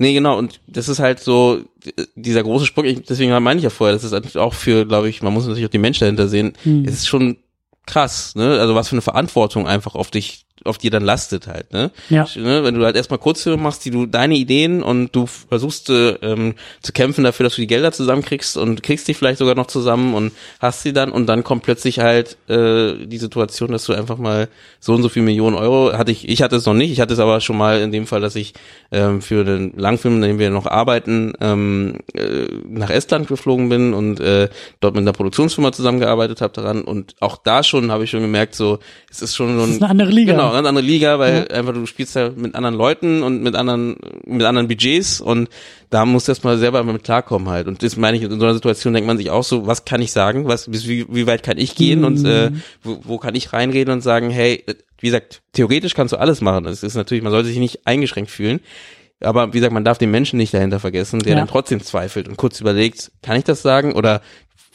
nee, 0.00 0.14
genau, 0.14 0.36
und 0.38 0.60
das 0.66 0.88
ist 0.88 0.98
halt 0.98 1.20
so, 1.20 1.60
äh, 1.84 2.04
dieser 2.16 2.42
große 2.42 2.66
Sprung, 2.66 2.84
ich, 2.86 3.02
deswegen 3.02 3.30
meine 3.42 3.58
ich 3.58 3.64
ja 3.64 3.70
vorher, 3.70 3.94
das 3.94 4.02
ist 4.04 4.12
halt 4.12 4.36
auch 4.36 4.54
für, 4.54 4.86
glaube 4.86 5.08
ich, 5.08 5.22
man 5.22 5.32
muss 5.32 5.44
natürlich 5.46 5.66
auch 5.66 5.70
die 5.70 5.78
Menschen 5.78 6.00
dahinter 6.00 6.26
sehen, 6.26 6.54
Hm. 6.64 6.84
es 6.84 6.94
ist 6.94 7.06
schon 7.06 7.36
krass, 7.90 8.34
ne? 8.36 8.60
Also 8.60 8.74
was 8.74 8.88
für 8.88 8.94
eine 8.94 9.02
Verantwortung 9.02 9.66
einfach 9.66 9.94
auf 9.94 10.10
dich, 10.10 10.46
auf 10.64 10.78
dir 10.78 10.90
dann 10.90 11.02
lastet 11.02 11.46
halt, 11.46 11.72
ne? 11.72 11.90
Ja. 12.08 12.26
Ne? 12.36 12.62
Wenn 12.62 12.74
du 12.74 12.84
halt 12.84 12.96
erstmal 12.96 13.18
Kurzfilme 13.18 13.60
machst, 13.60 13.84
die 13.84 13.90
du 13.90 14.06
deine 14.06 14.36
Ideen 14.36 14.82
und 14.82 15.14
du 15.16 15.26
versuchst 15.26 15.90
äh, 15.90 16.10
ähm, 16.22 16.54
zu 16.82 16.92
kämpfen 16.92 17.24
dafür, 17.24 17.44
dass 17.44 17.56
du 17.56 17.62
die 17.62 17.66
Gelder 17.66 17.92
zusammenkriegst 17.92 18.56
und 18.56 18.82
kriegst 18.82 19.08
die 19.08 19.14
vielleicht 19.14 19.38
sogar 19.38 19.54
noch 19.54 19.66
zusammen 19.66 20.14
und 20.14 20.32
hast 20.60 20.82
sie 20.82 20.92
dann 20.92 21.10
und 21.10 21.26
dann 21.26 21.44
kommt 21.44 21.62
plötzlich 21.62 21.98
halt 21.98 22.36
äh, 22.48 23.06
die 23.06 23.18
Situation, 23.18 23.72
dass 23.72 23.84
du 23.84 23.92
einfach 23.92 24.18
mal 24.18 24.48
so 24.78 24.94
und 24.94 25.02
so 25.02 25.08
viel 25.08 25.22
Millionen 25.22 25.56
Euro 25.56 25.92
hatte 25.96 26.12
ich, 26.12 26.28
ich 26.28 26.42
hatte 26.42 26.56
es 26.56 26.66
noch 26.66 26.74
nicht, 26.74 26.92
ich 26.92 27.00
hatte 27.00 27.14
es 27.14 27.20
aber 27.20 27.40
schon 27.40 27.56
mal 27.56 27.80
in 27.80 27.90
dem 27.90 28.06
Fall, 28.06 28.20
dass 28.20 28.36
ich 28.36 28.54
ähm, 28.92 29.22
für 29.22 29.44
den 29.44 29.72
Langfilm, 29.76 30.16
in 30.16 30.22
dem 30.22 30.38
wir 30.38 30.50
noch 30.50 30.66
arbeiten, 30.66 31.32
ähm, 31.40 31.98
äh, 32.14 32.46
nach 32.68 32.90
Estland 32.90 33.28
geflogen 33.28 33.68
bin 33.68 33.94
und 33.94 34.20
äh, 34.20 34.48
dort 34.80 34.94
mit 34.94 35.02
einer 35.02 35.12
Produktionsfirma 35.12 35.72
zusammengearbeitet 35.72 36.40
habe 36.40 36.52
daran 36.52 36.82
und 36.82 37.14
auch 37.20 37.38
da 37.38 37.62
schon 37.62 37.79
habe 37.90 38.02
ich 38.02 38.10
schon 38.10 38.20
gemerkt, 38.22 38.56
so 38.56 38.80
es 39.10 39.22
ist 39.22 39.36
schon 39.36 39.54
so 39.56 39.60
Das 39.66 39.70
ist 39.76 39.82
eine 39.82 39.90
andere 39.92 40.10
Liga. 40.10 40.32
Genau, 40.32 40.50
ganz 40.52 40.66
andere 40.66 40.84
Liga, 40.84 41.18
weil 41.20 41.46
einfach 41.52 41.72
du 41.72 41.86
spielst 41.86 42.16
ja 42.16 42.30
mit 42.34 42.56
anderen 42.56 42.74
Leuten 42.74 43.22
und 43.22 43.42
mit 43.42 43.54
anderen 43.54 43.96
mit 44.26 44.44
anderen 44.44 44.66
Budgets 44.66 45.20
und 45.20 45.48
da 45.90 46.04
musst 46.04 46.26
du 46.26 46.32
erstmal 46.32 46.58
selber 46.58 46.82
mit 46.82 47.04
klarkommen 47.04 47.48
halt. 47.48 47.68
Und 47.68 47.82
das 47.84 47.96
meine 47.96 48.16
ich, 48.16 48.24
in 48.24 48.30
so 48.40 48.44
einer 48.44 48.54
Situation 48.54 48.92
denkt 48.92 49.06
man 49.06 49.18
sich 49.18 49.30
auch 49.30 49.44
so, 49.44 49.66
was 49.68 49.84
kann 49.84 50.02
ich 50.02 50.10
sagen, 50.12 50.46
was 50.48 50.68
bis 50.70 50.88
wie, 50.88 51.06
wie 51.08 51.26
weit 51.28 51.42
kann 51.44 51.58
ich 51.58 51.76
gehen 51.76 52.04
und 52.04 52.24
äh, 52.26 52.50
wo, 52.82 53.00
wo 53.04 53.18
kann 53.18 53.34
ich 53.36 53.52
reinreden 53.52 53.92
und 53.94 54.00
sagen, 54.00 54.30
hey, 54.30 54.64
wie 54.98 55.06
gesagt, 55.06 55.42
theoretisch 55.52 55.94
kannst 55.94 56.12
du 56.12 56.18
alles 56.18 56.40
machen. 56.40 56.64
Das 56.64 56.82
ist 56.82 56.94
natürlich, 56.94 57.22
man 57.22 57.32
sollte 57.32 57.48
sich 57.48 57.58
nicht 57.58 57.86
eingeschränkt 57.86 58.30
fühlen. 58.30 58.60
Aber 59.22 59.48
wie 59.52 59.58
gesagt, 59.58 59.74
man 59.74 59.84
darf 59.84 59.98
den 59.98 60.10
Menschen 60.10 60.38
nicht 60.38 60.54
dahinter 60.54 60.80
vergessen, 60.80 61.20
der 61.20 61.32
Ja. 61.32 61.38
dann 61.40 61.48
trotzdem 61.48 61.80
zweifelt 61.82 62.26
und 62.26 62.36
kurz 62.38 62.58
überlegt, 62.60 63.10
kann 63.22 63.36
ich 63.36 63.44
das 63.44 63.60
sagen 63.60 63.92
oder 63.92 64.22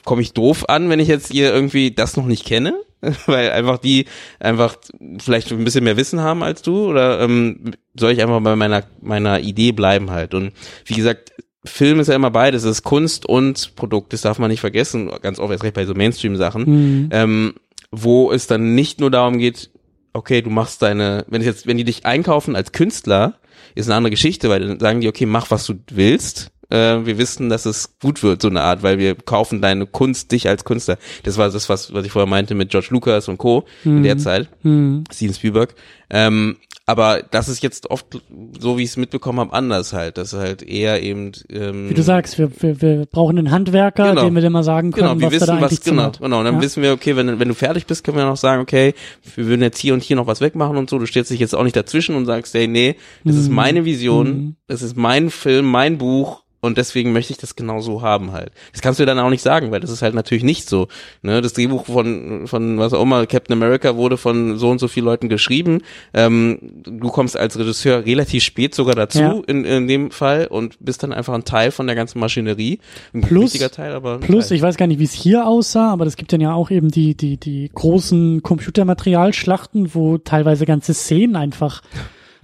komme 0.06 0.22
ich 0.22 0.34
doof 0.34 0.69
an, 0.69 0.90
wenn 0.90 0.99
ich 0.99 1.07
jetzt 1.07 1.32
hier 1.32 1.53
irgendwie 1.53 1.91
das 1.91 2.15
noch 2.18 2.26
nicht 2.26 2.45
kenne? 2.45 2.76
Weil 3.26 3.52
einfach 3.52 3.77
die 3.77 4.06
einfach 4.40 4.77
vielleicht 5.19 5.52
ein 5.52 5.64
bisschen 5.64 5.84
mehr 5.84 5.98
Wissen 5.98 6.22
haben 6.22 6.41
als 6.44 6.61
du 6.61 6.90
oder 6.90 7.19
ähm, 7.22 7.73
soll 7.99 8.11
ich 8.11 8.22
einfach 8.22 8.40
bei 8.41 8.56
meiner 8.56 8.84
meiner 9.02 9.41
Idee 9.41 9.72
bleiben 9.73 10.10
halt 10.11 10.34
und 10.34 10.53
wie 10.86 10.95
gesagt 10.95 11.34
Film 11.65 11.99
ist 11.99 12.07
ja 12.07 12.15
immer 12.15 12.32
beides, 12.32 12.64
es 12.64 12.72
ist 12.77 12.84
Kunst 12.84 13.26
und 13.26 13.76
Produkt, 13.76 14.14
das 14.14 14.22
darf 14.22 14.38
man 14.40 14.52
nicht 14.52 14.60
vergessen, 14.60 15.11
ganz 15.22 15.40
oft 15.40 15.52
erst 15.52 15.64
recht 15.64 15.73
bei 15.73 15.86
so 15.86 15.94
Mainstream-Sachen, 15.95 16.64
Mhm. 16.65 17.10
ähm, 17.11 17.53
wo 17.91 18.32
es 18.32 18.45
dann 18.48 18.76
nicht 18.76 18.99
nur 18.99 19.10
darum 19.10 19.40
geht, 19.40 19.72
okay, 20.14 20.41
du 20.44 20.49
machst 20.52 20.82
deine, 20.82 21.26
wenn 21.27 21.41
es 21.41 21.48
jetzt, 21.48 21.65
wenn 21.68 21.77
die 21.77 21.84
dich 21.84 22.06
einkaufen 22.06 22.56
als 22.56 22.72
Künstler, 22.72 23.40
ist 23.73 23.88
eine 23.88 23.95
andere 23.95 24.11
Geschichte, 24.11 24.49
weil 24.49 24.60
dann 24.65 24.80
sagen 24.80 25.02
die, 25.02 25.07
okay, 25.07 25.26
mach 25.26 25.49
was 25.52 25.65
du 25.65 25.73
willst. 25.91 26.52
Äh, 26.70 27.06
wir 27.06 27.18
wissen, 27.18 27.50
dass 27.50 27.66
es 27.66 27.98
gut 28.00 28.24
wird, 28.24 28.42
so 28.42 28.48
eine 28.50 28.62
Art, 28.62 28.82
weil 28.84 28.98
wir 28.98 29.16
kaufen 29.16 29.62
deine 29.62 29.86
Kunst, 29.86 30.32
dich 30.32 30.48
als 30.48 30.66
Künstler. 30.66 30.98
Das 31.24 31.38
war 31.38 31.50
das, 31.50 31.70
was, 31.70 31.94
was 31.94 32.06
ich 32.06 32.12
vorher 32.12 32.30
meinte 32.30 32.56
mit 32.56 32.70
George 32.72 32.88
Lucas 32.92 33.28
und 33.28 33.38
Co. 33.38 33.66
in 33.84 34.04
der 34.04 34.18
Zeit. 34.18 34.50
Mhm. 34.64 35.04
Steven 35.12 35.34
Spielberg. 35.36 35.76
Ähm, 36.10 36.58
aber 36.88 37.24
das 37.32 37.50
ist 37.50 37.64
jetzt 37.64 37.90
oft, 37.90 38.22
so 38.60 38.78
wie 38.78 38.84
ich 38.84 38.90
es 38.90 38.98
mitbekommen 38.98 39.40
habe, 39.40 39.54
anders 39.54 39.92
halt. 39.92 40.20
Das 40.20 40.34
ist 40.34 40.40
halt 40.40 40.62
eher 40.62 41.02
eben 41.02 41.32
ähm, 41.50 41.90
Wie 41.90 41.96
du 41.96 42.04
sagst, 42.04 42.38
wir, 42.38 42.52
wir, 42.62 42.80
wir 42.80 43.06
brauchen 43.08 43.40
einen 43.40 43.50
Handwerker, 43.50 44.10
Genau. 44.10 44.26
dem 44.26 44.36
wir 44.36 44.48
mal 44.52 44.64
sagen 44.64 44.92
können, 44.92 45.08
Genau, 45.08 45.20
wir 45.20 45.26
was 45.28 45.34
wissen, 45.34 45.48
da 45.48 45.54
eigentlich 45.58 45.80
was, 45.80 45.84
genau, 45.84 46.12
genau. 46.12 46.40
Und 46.40 46.46
dann 46.46 46.56
Ja. 46.58 46.62
wissen 46.62 46.84
wir, 46.84 46.94
okay, 46.94 47.16
wenn, 47.16 47.40
wenn 47.40 47.48
du 47.48 47.56
fertig 47.56 47.88
bist, 47.88 48.04
können 48.04 48.18
wir 48.18 48.26
noch 48.26 48.38
sagen, 48.38 48.62
okay, 48.62 48.94
wir 49.36 49.48
würden 49.48 49.64
jetzt 49.64 49.80
hier 49.80 49.96
und 49.96 50.04
hier 50.04 50.16
noch 50.16 50.28
was 50.28 50.42
wegmachen 50.42 50.78
und 50.78 50.88
so. 50.90 51.00
Du 51.00 51.08
stellst 51.08 51.32
dich 51.32 51.40
jetzt 51.40 51.56
auch 51.56 51.64
nicht 51.64 51.76
dazwischen 51.76 52.16
und 52.16 52.28
sagst, 52.28 52.54
hey, 52.54 52.68
nee, 52.68 52.96
das 53.24 53.36
ist 53.36 53.50
Mhm. 53.50 53.56
meine 53.56 53.86
Vision, 53.86 54.56
das 54.68 54.84
ist 54.84 54.96
mein 54.96 55.32
Film, 55.32 55.66
mein 55.66 55.98
Buch. 55.98 56.44
Und 56.66 56.78
deswegen 56.78 57.14
möchte 57.14 57.32
ich 57.32 57.38
das 57.40 57.56
genau 57.56 57.80
so 57.80 58.02
haben 58.02 58.32
halt. 58.32 58.52
Das 58.74 58.82
kannst 58.82 59.00
du 59.00 59.06
dann 59.06 59.20
auch 59.20 59.30
nicht 59.30 59.42
sagen, 59.42 59.72
weil 59.72 59.80
das 59.80 59.90
ist 59.90 60.02
halt 60.02 60.16
natürlich 60.16 60.44
nicht 60.44 60.68
so. 60.68 60.88
Ne? 61.22 61.42
Das 61.42 61.54
Drehbuch 61.54 61.86
von, 61.86 62.48
von 62.48 62.78
was 62.80 62.94
auch 62.94 63.02
immer, 63.02 63.26
Captain 63.28 63.54
America 63.54 63.96
wurde 63.96 64.18
von 64.18 64.58
so 64.58 64.70
und 64.70 64.80
so 64.80 64.88
vielen 64.88 65.06
Leuten 65.06 65.30
geschrieben. 65.30 65.82
Ähm, 66.14 66.60
du 66.84 67.10
kommst 67.10 67.38
als 67.38 67.58
Regisseur 67.58 68.06
relativ 68.06 68.44
spät 68.44 68.76
sogar 68.76 68.96
dazu 68.96 69.20
Ja. 69.20 69.42
in, 69.48 69.64
in 69.64 69.88
dem 69.88 70.12
Fall 70.12 70.48
und 70.48 70.76
bist 70.80 71.04
dann 71.04 71.14
einfach 71.14 71.34
ein 71.34 71.46
Teil 71.46 71.72
von 71.72 71.88
der 71.88 71.96
ganzen 71.96 72.20
Maschinerie. 72.20 72.80
Ein 73.14 73.22
Plus- 73.22 73.46
wichtiger 73.54 73.70
Teil, 73.72 73.94
aber 73.94 74.18
Plus, 74.20 74.48
Teil. 74.50 74.58
ich 74.58 74.62
weiß 74.64 74.76
gar 74.78 74.88
nicht, 74.88 75.00
wie 75.00 75.04
es 75.06 75.14
hier 75.14 75.48
aussah, 75.48 75.92
aber 75.92 76.06
es 76.06 76.16
gibt 76.18 76.34
dann 76.34 76.42
ja 76.42 76.54
auch 76.54 76.72
eben 76.72 76.90
die, 76.90 77.16
die, 77.16 77.38
die 77.38 77.70
großen 77.74 78.42
Computermaterialschlachten, 78.42 79.94
wo 79.94 80.18
teilweise 80.18 80.66
ganze 80.66 80.94
Szenen 80.94 81.36
einfach 81.36 81.82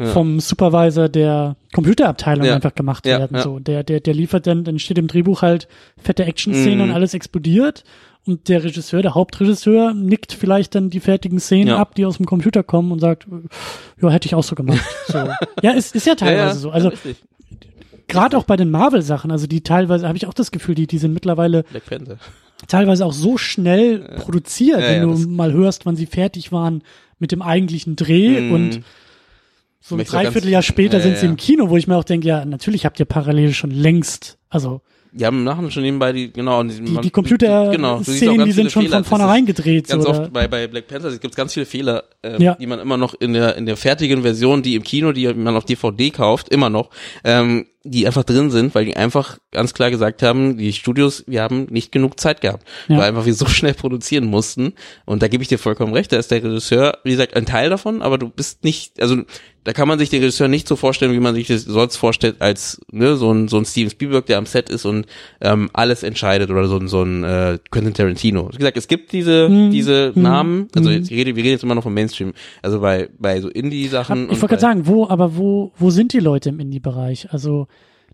vom 0.07 0.39
Supervisor 0.39 1.09
der 1.09 1.55
Computerabteilung 1.73 2.45
Ja. 2.45 2.55
einfach 2.55 2.75
gemacht 2.75 3.05
Ja, 3.05 3.19
werden. 3.19 3.37
ja. 3.37 3.43
So, 3.43 3.59
der, 3.59 3.83
der, 3.83 3.99
der 3.99 4.13
liefert 4.13 4.47
dann, 4.47 4.63
dann 4.63 4.79
steht 4.79 4.97
im 4.97 5.07
Drehbuch 5.07 5.41
halt 5.41 5.67
fette 5.97 6.25
Action-Szenen 6.25 6.77
Mhm. 6.77 6.83
und 6.83 6.91
alles 6.91 7.13
explodiert. 7.13 7.83
Und 8.25 8.49
der 8.49 8.63
Regisseur, 8.63 9.01
der 9.01 9.15
Hauptregisseur, 9.15 9.93
nickt 9.95 10.31
vielleicht 10.33 10.75
dann 10.75 10.89
die 10.91 10.99
fertigen 10.99 11.39
Szenen 11.39 11.69
Ja. 11.69 11.77
ab, 11.77 11.95
die 11.95 12.05
aus 12.05 12.17
dem 12.17 12.25
Computer 12.27 12.61
kommen 12.61 12.91
und 12.91 12.99
sagt, 12.99 13.25
ja, 14.01 14.09
hätte 14.11 14.27
ich 14.27 14.35
auch 14.35 14.43
so 14.43 14.53
gemacht. 14.55 14.83
So. 15.07 15.17
ja, 15.63 15.71
ist, 15.71 15.95
ist 15.95 16.05
ja 16.05 16.13
teilweise 16.15 16.59
so. 16.59 16.69
Also 16.69 16.91
gerade 18.07 18.37
auch 18.37 18.43
bei 18.43 18.57
den 18.57 18.69
Marvel-Sachen, 18.69 19.31
also 19.31 19.47
die 19.47 19.61
teilweise, 19.61 20.07
habe 20.07 20.17
ich 20.17 20.27
auch 20.27 20.33
das 20.33 20.51
Gefühl, 20.51 20.75
die, 20.75 20.85
die 20.87 20.97
sind 20.99 21.13
mittlerweile 21.13 21.63
teilweise 22.67 23.05
auch 23.05 23.13
so 23.13 23.37
schnell 23.37 23.99
produziert, 24.17 24.81
Ja, 24.81 24.87
wenn 24.87 25.09
ja, 25.09 25.15
du 25.15 25.29
mal 25.29 25.51
hörst, 25.51 25.85
wann 25.85 25.95
sie 25.95 26.05
fertig 26.05 26.51
waren 26.51 26.83
mit 27.17 27.31
dem 27.31 27.41
eigentlichen 27.41 27.95
Dreh 27.95 28.39
Mhm. 28.41 28.51
und 28.51 28.81
so 29.81 29.95
ein 29.95 30.03
Dreivierteljahr 30.05 30.61
später 30.61 30.97
Ja, 30.99 31.03
sind 31.03 31.17
sie 31.17 31.25
im 31.25 31.35
Kino, 31.37 31.69
wo 31.69 31.75
ich 31.77 31.87
mir 31.87 31.97
auch 31.97 32.03
denke, 32.03 32.27
ja, 32.27 32.45
natürlich 32.45 32.85
habt 32.85 32.99
ihr 32.99 33.05
parallel 33.05 33.53
schon 33.53 33.71
längst, 33.71 34.37
also 34.49 34.81
Die 35.11 35.25
haben 35.25 35.43
nachher 35.43 35.69
schon 35.71 35.83
nebenbei 35.83 36.13
die, 36.13 36.31
genau, 36.31 36.63
die, 36.63 36.79
man- 36.81 37.01
die 37.01 37.09
Computer-Szenen, 37.09 37.71
genau, 37.71 38.45
die 38.45 38.51
sind 38.53 38.71
schon 38.71 38.83
Fehler. 38.83 38.97
von 38.97 39.03
vornherein 39.05 39.45
gedreht. 39.45 39.87
Ganz 39.89 40.05
oder? 40.05 40.21
oft 40.21 40.33
bei, 40.33 40.47
bei 40.47 40.67
Black 40.67 40.87
Panther 40.87 41.11
gibt 41.11 41.25
es 41.33 41.35
ganz 41.35 41.53
viele 41.53 41.65
Fehler, 41.65 42.03
ähm, 42.23 42.41
Ja. 42.41 42.55
die 42.55 42.65
man 42.67 42.79
immer 42.79 42.95
noch 42.97 43.13
in 43.15 43.33
der, 43.33 43.55
in 43.57 43.65
der 43.65 43.75
fertigen 43.75 44.21
Version, 44.21 44.61
die 44.61 44.75
im 44.75 44.83
Kino, 44.83 45.11
die 45.11 45.33
man 45.33 45.55
auf 45.57 45.65
DVD 45.65 46.11
kauft, 46.11 46.47
immer 46.49 46.69
noch, 46.69 46.91
ähm, 47.23 47.65
die 47.83 48.05
einfach 48.05 48.23
drin 48.23 48.51
sind, 48.51 48.75
weil 48.75 48.85
die 48.85 48.95
einfach 48.95 49.39
ganz 49.51 49.73
klar 49.73 49.89
gesagt 49.89 50.21
haben, 50.21 50.57
die 50.57 50.71
Studios, 50.71 51.23
wir 51.27 51.41
haben 51.41 51.65
nicht 51.71 51.91
genug 51.91 52.19
Zeit 52.19 52.41
gehabt, 52.41 52.67
ja. 52.87 52.97
weil 52.97 53.09
einfach 53.09 53.25
wir 53.25 53.33
so 53.33 53.45
schnell 53.47 53.73
produzieren 53.73 54.25
mussten. 54.25 54.73
Und 55.05 55.23
da 55.23 55.27
gebe 55.27 55.41
ich 55.41 55.49
dir 55.49 55.57
vollkommen 55.57 55.93
recht, 55.93 56.11
da 56.11 56.17
ist 56.17 56.29
der 56.31 56.43
Regisseur, 56.43 56.99
wie 57.03 57.11
gesagt, 57.11 57.35
ein 57.35 57.45
Teil 57.45 57.69
davon, 57.69 58.01
aber 58.01 58.17
du 58.17 58.29
bist 58.29 58.63
nicht, 58.63 59.01
also 59.01 59.23
da 59.63 59.73
kann 59.73 59.87
man 59.87 59.99
sich 59.99 60.09
den 60.09 60.21
Regisseur 60.21 60.47
nicht 60.47 60.67
so 60.67 60.75
vorstellen, 60.75 61.13
wie 61.13 61.19
man 61.19 61.35
sich 61.35 61.47
das 61.47 61.63
sonst 61.63 61.95
vorstellt, 61.97 62.37
als 62.39 62.81
ne, 62.91 63.15
so 63.15 63.31
ein 63.31 63.47
so 63.47 63.57
ein 63.57 63.65
Steven 63.65 63.91
Spielberg, 63.91 64.25
der 64.25 64.39
am 64.39 64.47
Set 64.47 64.69
ist 64.69 64.85
und 64.85 65.05
ähm, 65.39 65.69
alles 65.73 66.01
entscheidet 66.01 66.49
oder 66.49 66.67
so 66.67 66.77
ein 66.77 66.87
so 66.87 67.03
ein 67.03 67.23
äh, 67.23 67.59
Quentin 67.69 67.93
Tarantino. 67.93 68.49
Wie 68.51 68.57
gesagt, 68.57 68.77
es 68.77 68.87
gibt 68.87 69.11
diese 69.11 69.47
hm. 69.47 69.69
diese 69.69 70.13
hm. 70.15 70.21
Namen, 70.21 70.67
also 70.75 70.89
hm. 70.89 70.97
jetzt, 70.97 71.11
ich 71.11 71.17
rede, 71.17 71.35
wir 71.35 71.43
reden 71.43 71.53
jetzt 71.53 71.63
immer 71.63 71.75
noch 71.75 71.83
vom 71.83 71.93
Mainstream, 71.93 72.33
also 72.63 72.79
bei 72.79 73.09
bei 73.19 73.39
so 73.39 73.49
Indie-Sachen. 73.49 74.23
Ich 74.25 74.41
wollte 74.41 74.47
gerade 74.47 74.61
sagen, 74.61 74.87
wo, 74.87 75.07
aber 75.07 75.37
wo 75.37 75.73
wo 75.77 75.91
sind 75.91 76.13
die 76.13 76.19
Leute 76.19 76.49
im 76.49 76.59
Indie-Bereich? 76.59 77.31
Also 77.31 77.67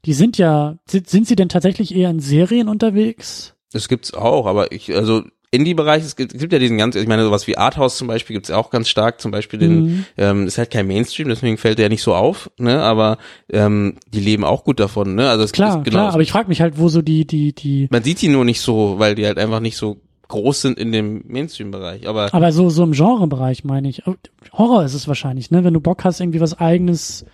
die 0.07 0.13
sind 0.13 0.37
ja, 0.37 0.77
sind, 0.89 1.09
sind 1.09 1.27
sie 1.27 1.35
denn 1.35 1.49
tatsächlich 1.49 1.93
eher 1.93 2.09
in 2.09 2.21
Serien 2.21 2.69
unterwegs? 2.69 3.53
Das 3.73 3.89
gibt's 3.89 4.13
auch, 4.13 4.45
aber 4.45 4.71
ich, 4.71 4.95
also 4.95 5.23
Indie-Bereich, 5.51 6.01
es 6.01 6.15
gibt, 6.15 6.33
es 6.33 6.39
gibt 6.39 6.53
ja 6.53 6.59
diesen 6.59 6.77
ganz, 6.77 6.95
ich 6.95 7.07
meine, 7.07 7.23
sowas 7.23 7.45
wie 7.45 7.57
Arthouse 7.57 7.97
zum 7.97 8.07
Beispiel 8.07 8.33
gibt's 8.33 8.49
auch 8.49 8.69
ganz 8.69 8.87
stark, 8.87 9.19
zum 9.19 9.31
Beispiel 9.31 9.59
den, 9.59 9.83
mhm. 9.83 10.05
ähm, 10.15 10.47
ist 10.47 10.57
halt 10.57 10.71
kein 10.71 10.87
Mainstream, 10.87 11.27
deswegen 11.27 11.57
fällt 11.57 11.77
der 11.77 11.89
nicht 11.89 12.03
so 12.03 12.15
auf, 12.15 12.49
ne, 12.57 12.81
aber 12.81 13.17
ähm, 13.51 13.97
die 14.07 14.21
leben 14.21 14.45
auch 14.45 14.63
gut 14.63 14.79
davon, 14.79 15.15
ne, 15.15 15.29
also 15.29 15.43
es 15.43 15.51
klar, 15.51 15.83
genau, 15.83 15.89
klar, 15.89 16.13
aber 16.13 16.21
ich 16.21 16.31
frage 16.31 16.47
mich 16.47 16.61
halt, 16.61 16.77
wo 16.77 16.87
so 16.87 17.01
die, 17.01 17.27
die, 17.27 17.53
die. 17.53 17.89
Man 17.91 18.03
sieht 18.03 18.21
die 18.21 18.29
nur 18.29 18.45
nicht 18.45 18.61
so, 18.61 18.95
weil 18.99 19.13
die 19.13 19.25
halt 19.25 19.37
einfach 19.37 19.59
nicht 19.59 19.75
so 19.75 19.97
groß 20.29 20.61
sind 20.61 20.79
in 20.79 20.93
dem 20.93 21.23
Mainstream-Bereich, 21.27 22.07
aber. 22.07 22.33
Aber 22.33 22.51
so, 22.53 22.69
so 22.69 22.83
im 22.83 22.91
Genre-Bereich 22.91 23.63
meine 23.63 23.89
ich. 23.89 24.03
Horror 24.53 24.83
ist 24.83 24.93
es 24.93 25.07
wahrscheinlich, 25.07 25.51
ne, 25.51 25.65
wenn 25.65 25.73
du 25.73 25.81
Bock 25.81 26.05
hast, 26.05 26.21
irgendwie 26.21 26.41
was 26.41 26.59
eigenes 26.59 27.25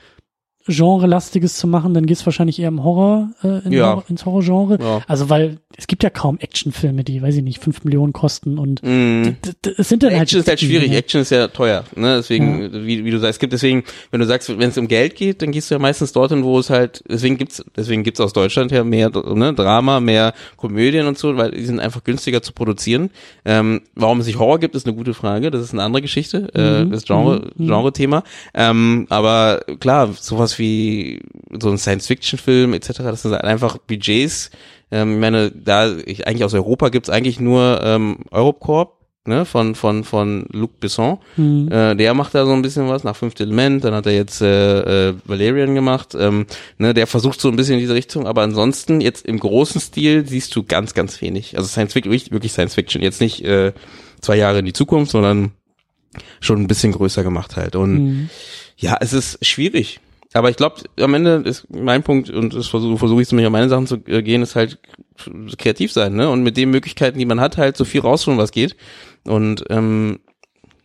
Genre-lastiges 0.68 1.58
zu 1.58 1.68
machen, 1.68 1.94
dann 1.94 2.06
gehst 2.06 2.26
wahrscheinlich 2.26 2.60
eher 2.60 2.70
im 2.70 2.84
Horror, 2.84 3.32
äh, 3.44 3.66
in 3.66 3.72
ja. 3.72 3.88
Horror 3.88 4.04
ins 4.10 4.26
Horror-Genre. 4.26 4.78
Ja. 4.82 5.02
Also 5.08 5.30
weil 5.30 5.58
es 5.76 5.88
gibt 5.88 6.04
ja 6.04 6.10
kaum 6.10 6.38
Actionfilme, 6.40 7.04
die, 7.04 7.22
weiß 7.22 7.36
ich 7.36 7.44
nicht, 7.44 7.60
fünf 7.60 7.84
Millionen 7.84 8.14
kosten 8.14 8.58
und 8.58 8.82
mm. 8.84 9.36
es 9.78 9.90
sind 9.90 10.04
dann 10.04 10.12
halt 10.12 10.24
Action 10.24 10.38
halt 10.38 10.44
ist 10.44 10.48
halt 10.48 10.60
schwierig, 10.60 10.92
ne? 10.92 10.98
Action 10.98 11.22
ist 11.22 11.32
ja 11.32 11.48
teuer, 11.48 11.84
ne? 11.96 12.18
Deswegen, 12.18 12.62
ja. 12.62 12.86
wie, 12.86 13.04
wie 13.06 13.12
du 13.12 13.20
sagst, 13.20 13.36
es 13.36 13.40
gibt 13.40 13.54
deswegen, 13.54 13.84
wenn 14.12 14.20
du 14.20 14.26
sagst, 14.26 14.50
wenn 14.50 14.70
es 14.70 14.78
um 14.78 14.88
Geld 14.88 15.16
geht, 15.16 15.42
dann 15.42 15.52
gehst 15.52 15.70
du 15.70 15.76
ja 15.76 15.80
meistens 15.80 16.12
dorthin, 16.12 16.44
wo 16.44 16.60
es 16.60 16.70
halt, 16.70 17.04
deswegen 17.10 17.38
gibt's, 17.38 17.64
deswegen 17.76 18.04
gibt's 18.04 18.20
aus 18.20 18.34
Deutschland 18.34 18.72
ja 18.72 18.84
mehr 18.84 19.10
ne, 19.10 19.54
Drama, 19.54 20.00
mehr 20.00 20.34
Komödien 20.58 21.08
und 21.08 21.18
so, 21.18 21.36
weil 21.38 21.52
die 21.52 21.66
sind 21.66 21.80
einfach 21.80 22.04
günstiger 22.04 22.42
zu 22.42 22.54
produzieren. 22.54 23.10
Ähm, 23.44 23.82
warum 23.96 24.20
es 24.20 24.26
sich 24.26 24.38
Horror 24.38 24.60
gibt, 24.60 24.76
ist 24.76 24.86
eine 24.86 24.96
gute 24.96 25.14
Frage. 25.14 25.52
Das 25.52 25.62
ist 25.62 25.74
eine 25.74 25.84
andere 25.84 26.02
Geschichte, 26.02 26.50
äh, 26.54 26.84
mhm. 26.84 26.92
das 26.92 27.04
Genre, 27.06 27.50
mhm. 27.56 27.68
Genre-Thema. 27.68 28.24
Ähm, 28.54 29.08
aber 29.10 29.62
klar, 29.80 30.14
sowas 30.14 30.53
sowas 30.54 30.60
wie 30.60 31.20
so 31.60 31.70
ein 31.70 31.78
Science-Fiction-Film 31.78 32.74
etc., 32.74 33.00
das 33.04 33.24
sind 33.24 33.34
einfach 33.34 33.78
Budgets. 33.78 34.52
Ähm, 34.92 35.16
ich 35.16 35.20
meine, 35.20 35.52
da 35.52 35.96
ich, 36.06 36.28
eigentlich 36.28 36.44
aus 36.44 36.54
Europa 36.54 36.90
gibt's 36.90 37.10
eigentlich 37.10 37.40
nur 37.40 37.82
ähm, 37.84 38.18
Eurocorp, 38.32 39.00
ne, 39.26 39.46
von 39.46 39.76
von 39.76 40.04
von 40.04 40.46
Luc 40.52 40.80
Besson. 40.80 41.18
Mhm. 41.38 41.72
Äh, 41.72 41.96
der 41.96 42.14
macht 42.14 42.36
da 42.36 42.46
so 42.46 42.54
ein 42.54 42.62
bisschen 42.62 42.90
was 42.90 43.04
nach 43.04 43.16
Fünfte 43.16 43.44
Element, 43.44 43.84
dann 43.84 43.94
hat 43.94 44.06
er 44.06 44.14
jetzt 44.14 44.42
äh, 44.42 45.10
äh, 45.10 45.14
Valerian 45.26 45.76
gemacht. 45.76 46.16
Ähm, 46.18 46.46
ne, 46.78 46.94
der 46.94 47.08
versucht 47.08 47.40
so 47.40 47.50
ein 47.50 47.56
bisschen 47.56 47.76
in 47.76 47.80
diese 47.80 47.96
Richtung, 47.96 48.28
aber 48.28 48.42
ansonsten 48.42 49.02
jetzt 49.02 49.26
im 49.26 49.40
großen 49.40 49.82
Stil 49.82 50.28
siehst 50.28 50.56
du 50.56 50.64
ganz 50.64 50.94
ganz 50.94 51.22
wenig. 51.22 51.58
Also 51.58 51.68
Science 51.68 51.94
Fiction, 51.94 52.12
wirklich 52.12 52.52
Science 52.52 52.76
Fiction, 52.76 53.02
jetzt 53.02 53.22
nicht 53.22 53.44
äh, 53.44 53.74
zwei 54.22 54.36
Jahre 54.36 54.60
in 54.60 54.66
die 54.66 54.74
Zukunft, 54.74 55.12
sondern 55.12 55.52
schon 56.40 56.62
ein 56.62 56.68
bisschen 56.68 56.92
größer 56.92 57.24
gemacht 57.24 57.56
halt. 57.56 57.76
Und 57.76 57.94
mhm. 57.94 58.30
ja, 58.78 58.98
es 59.00 59.14
ist 59.14 59.44
schwierig 59.44 60.00
aber 60.34 60.50
ich 60.50 60.58
glaube, 60.58 60.82
am 61.00 61.14
Ende 61.14 61.44
ist 61.46 61.68
mein 61.70 62.04
Punkt, 62.04 62.30
und 62.30 62.56
das 62.56 62.68
versuche 62.68 62.98
versuch 62.98 63.20
ich 63.22 63.28
zumindest 63.28 63.48
auf 63.48 63.52
meine 63.52 63.70
Sachen 63.70 63.88
zu 63.88 63.98
äh, 64.08 64.22
gehen, 64.22 64.42
ist 64.42 64.56
halt 64.56 64.80
kreativ 65.58 65.92
sein, 65.92 66.16
ne? 66.16 66.30
Und 66.30 66.44
mit 66.44 66.58
den 66.58 66.72
Möglichkeiten, 66.72 67.20
die 67.20 67.26
man 67.26 67.40
hat, 67.40 67.58
halt 67.58 67.78
so 67.78 67.86
viel 67.86 68.02
rausholen, 68.02 68.40
was 68.40 68.52
geht. 68.52 68.76
Und 69.26 69.64
ähm, 69.70 70.20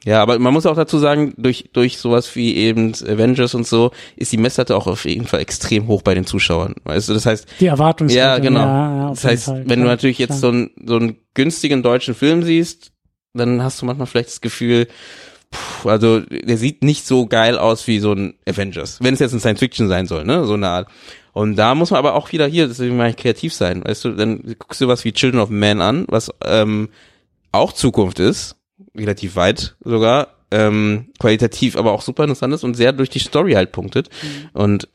ja, 0.05 0.23
aber 0.23 0.39
man 0.39 0.53
muss 0.53 0.67
auch 0.67 0.77
dazu 0.77 0.99
sagen, 0.99 1.35
durch, 1.37 1.71
durch 1.73 1.99
sowas 1.99 2.35
wie 2.37 2.57
eben 2.57 2.93
Avengers 2.95 3.55
und 3.55 3.67
so, 3.67 3.91
ist 4.17 4.33
die 4.33 4.37
Messlatte 4.37 4.77
auch 4.77 4.87
auf 4.87 5.05
jeden 5.05 5.27
Fall 5.27 5.41
extrem 5.41 5.87
hoch 5.89 6.03
bei 6.03 6.15
den 6.15 6.25
Zuschauern. 6.25 6.77
Weißt 6.85 7.09
du, 7.09 7.15
das 7.15 7.27
heißt. 7.27 7.47
Die 7.61 7.67
Erwartungshaltung. 7.67 8.27
Ja, 8.27 8.39
genau. 8.39 8.61
Ja, 8.61 8.97
ja, 8.97 9.09
das 9.11 9.25
heißt, 9.25 9.45
Fall, 9.47 9.59
wenn 9.61 9.67
klar, 9.67 9.77
du 9.77 9.85
natürlich 9.85 10.19
jetzt 10.19 10.41
so, 10.41 10.51
ein, 10.51 10.71
so 10.85 10.97
einen 10.97 11.17
günstigen 11.35 11.83
deutschen 11.83 12.15
Film 12.15 12.43
siehst, 12.43 12.93
dann 13.35 13.63
hast 13.63 13.83
du 13.83 13.87
manchmal 13.87 14.07
vielleicht 14.07 14.29
das 14.29 14.41
Gefühl, 14.41 14.87
Puh, 15.51 15.89
also 15.89 16.21
der 16.21 16.59
sieht 16.59 16.83
nicht 16.83 17.07
so 17.07 17.27
geil 17.27 17.59
aus 17.59 17.87
wie 17.87 18.01
so 18.01 18.13
ein 18.13 18.35
Avengers, 18.47 18.99
wenn 19.01 19.15
es 19.15 19.21
jetzt 19.21 19.33
ein 19.33 19.41
Science 19.41 19.61
Fiction 19.61 19.89
sein 19.89 20.07
soll, 20.07 20.25
ne, 20.25 20.45
so 20.45 20.55
eine 20.55 20.69
Art. 20.69 20.89
Und 21.33 21.57
da 21.57 21.75
muss 21.75 21.91
man 21.91 21.99
aber 21.99 22.15
auch 22.15 22.33
wieder 22.33 22.47
hier, 22.47 22.67
deswegen 22.67 22.97
mal 22.97 23.15
kreativ 23.15 23.55
sein, 23.55 23.85
weißt 23.85 24.05
du, 24.05 24.11
dann 24.11 24.43
guckst 24.59 24.81
du 24.81 24.89
was 24.89 25.05
wie 25.05 25.13
Children 25.13 25.41
of 25.41 25.51
Man 25.51 25.81
an, 25.81 26.05
was 26.09 26.31
ähm, 26.45 26.89
auch 27.53 27.73
Zukunft 27.73 28.19
ist, 28.19 28.57
relativ 28.97 29.37
weit 29.37 29.77
sogar, 29.85 30.29
ähm, 30.51 31.09
qualitativ 31.19 31.77
aber 31.77 31.93
auch 31.93 32.03
super 32.03 32.25
interessant 32.25 32.55
ist 32.55 32.65
und 32.65 32.75
sehr 32.75 32.93
durch 32.93 33.11
die 33.11 33.19
Story 33.19 33.53
halt 33.53 33.73
punktet. 33.73 34.09
Mhm. 34.23 34.49
Und 34.53 34.89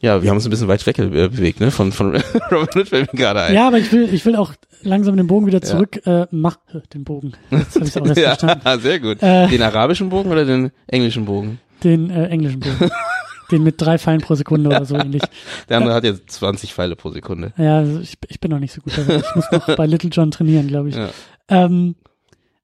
ja, 0.00 0.22
wir 0.22 0.28
haben 0.28 0.36
uns 0.36 0.46
ein 0.46 0.50
bisschen 0.50 0.68
weit 0.68 0.86
weg 0.86 0.98
äh, 0.98 1.06
bewegt, 1.08 1.60
ne? 1.60 1.70
Von, 1.70 1.92
von 1.92 2.14
Robin 2.50 2.68
Hood 2.74 2.88
fällt 2.88 3.12
mir 3.12 3.18
gerade 3.18 3.42
ein. 3.42 3.54
Ja, 3.54 3.68
aber 3.68 3.78
ich 3.78 3.90
will, 3.92 4.12
ich 4.12 4.24
will 4.26 4.36
auch 4.36 4.52
langsam 4.82 5.16
den 5.16 5.26
Bogen 5.26 5.46
wieder 5.46 5.62
zurück, 5.62 6.00
ja. 6.04 6.24
äh, 6.24 6.26
mach 6.30 6.58
den 6.92 7.04
Bogen. 7.04 7.32
Jetzt 7.50 7.76
hab 7.76 7.82
ich's 7.82 7.96
auch 7.96 8.06
erst 8.06 8.18
ja, 8.20 8.36
verstanden. 8.36 8.80
sehr 8.82 9.00
gut. 9.00 9.22
Äh, 9.22 9.48
den 9.48 9.62
arabischen 9.62 10.10
Bogen 10.10 10.30
oder 10.30 10.44
den 10.44 10.70
englischen 10.86 11.24
Bogen? 11.24 11.60
Den 11.82 12.10
äh, 12.10 12.26
englischen 12.26 12.60
Bogen. 12.60 12.90
den 13.50 13.62
mit 13.62 13.80
drei 13.80 13.98
Pfeilen 13.98 14.20
pro 14.20 14.34
Sekunde 14.34 14.68
oder 14.68 14.84
so 14.84 14.96
ähnlich. 14.96 15.22
Der 15.68 15.78
andere 15.78 15.92
äh, 15.92 15.96
hat 15.96 16.04
jetzt 16.04 16.30
20 16.30 16.74
Pfeile 16.74 16.96
pro 16.96 17.10
Sekunde. 17.10 17.52
Ja, 17.56 17.78
also 17.78 18.00
ich, 18.00 18.18
ich 18.28 18.40
bin 18.40 18.50
noch 18.50 18.58
nicht 18.58 18.72
so 18.72 18.82
gut 18.82 18.98
dabei. 18.98 19.16
Ich 19.16 19.34
muss 19.34 19.50
noch 19.50 19.76
bei 19.76 19.86
Little 19.86 20.10
John 20.10 20.30
trainieren, 20.30 20.68
glaube 20.68 20.90
ich. 20.90 20.96
Ja. 20.96 21.08
Ähm, 21.48 21.94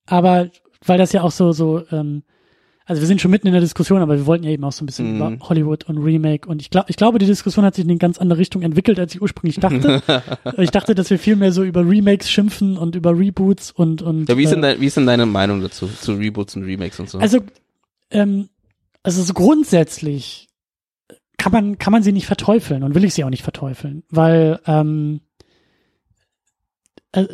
aber 0.07 0.51
weil 0.85 0.99
das 0.99 1.13
ja 1.13 1.23
auch 1.23 1.31
so, 1.31 1.53
so 1.53 1.83
ähm, 1.93 2.25
also 2.87 3.01
wir 3.01 3.07
sind 3.07 3.21
schon 3.21 3.31
mitten 3.31 3.47
in 3.47 3.53
der 3.53 3.61
Diskussion, 3.61 4.03
aber 4.03 4.17
wir 4.17 4.27
wollten 4.27 4.45
ja 4.45 4.51
eben 4.51 4.65
auch 4.65 4.73
so 4.73 4.83
ein 4.83 4.87
bisschen 4.87 5.13
mm. 5.13 5.17
über 5.17 5.49
Hollywood 5.49 5.85
und 5.85 5.99
Remake 5.99 6.49
und 6.49 6.61
ich 6.61 6.71
glaube, 6.71 6.87
ich 6.89 6.97
glaube, 6.97 7.19
die 7.19 7.27
Diskussion 7.27 7.65
hat 7.65 7.75
sich 7.75 7.85
in 7.85 7.91
eine 7.91 7.99
ganz 7.99 8.19
andere 8.19 8.39
Richtung 8.39 8.63
entwickelt, 8.63 8.99
als 8.99 9.15
ich 9.15 9.23
ursprünglich 9.23 9.61
dachte. 9.61 10.03
ich 10.59 10.71
dachte, 10.71 10.95
dass 10.95 11.11
wir 11.11 11.19
viel 11.19 11.37
mehr 11.37 11.53
so 11.53 11.63
über 11.63 11.89
Remakes 11.89 12.31
schimpfen 12.31 12.77
und 12.77 12.97
über 12.97 13.17
Reboots 13.17 13.71
und 13.71 14.03
und. 14.03 14.29
Ja, 14.29 14.37
wie 14.37 14.45
ist 14.45 14.51
denn, 14.51 14.61
äh, 14.61 14.75
dein, 14.75 14.81
wie 14.81 14.87
ist 14.87 14.97
denn 14.97 15.07
deine 15.07 15.27
Meinung 15.27 15.61
dazu 15.61 15.87
zu 15.87 16.15
Reboots 16.15 16.57
und 16.57 16.65
Remakes 16.65 16.99
und 16.99 17.09
so? 17.09 17.19
Also, 17.19 17.41
ähm, 18.11 18.49
also 19.03 19.23
so 19.23 19.33
grundsätzlich 19.33 20.49
kann 21.37 21.53
man 21.53 21.79
kann 21.79 21.93
man 21.93 22.03
sie 22.03 22.13
nicht 22.13 22.27
verteufeln 22.27 22.83
und 22.83 22.95
will 22.95 23.05
ich 23.05 23.15
sie 23.15 23.25
auch 23.25 23.31
nicht 23.31 23.43
verteufeln, 23.43 24.05
weil 24.11 24.61
ähm, 24.67 25.21
äh, 27.13 27.27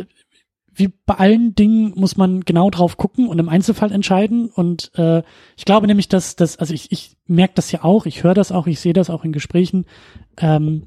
wie 0.79 0.93
bei 1.07 1.15
allen 1.15 1.55
Dingen 1.55 1.93
muss 1.97 2.17
man 2.17 2.41
genau 2.41 2.71
drauf 2.71 2.97
gucken 2.97 3.29
und 3.29 3.39
im 3.39 3.49
Einzelfall 3.49 3.93
entscheiden. 3.93 4.49
Und 4.49 4.93
äh, 4.97 5.23
ich 5.57 5.65
glaube 5.65 5.87
nämlich, 5.87 6.09
dass 6.09 6.37
das, 6.37 6.57
also 6.57 6.73
ich, 6.73 6.93
ich 6.93 7.17
merke 7.27 7.55
das 7.57 7.73
ja 7.73 7.83
auch, 7.83 8.07
ich 8.07 8.23
höre 8.23 8.35
das 8.35 8.53
auch, 8.53 8.67
ich 8.67 8.81
sehe 8.81 8.93
das 8.93 9.11
auch 9.11 9.25
in 9.25 9.33
Gesprächen, 9.33 9.87
ähm, 10.37 10.85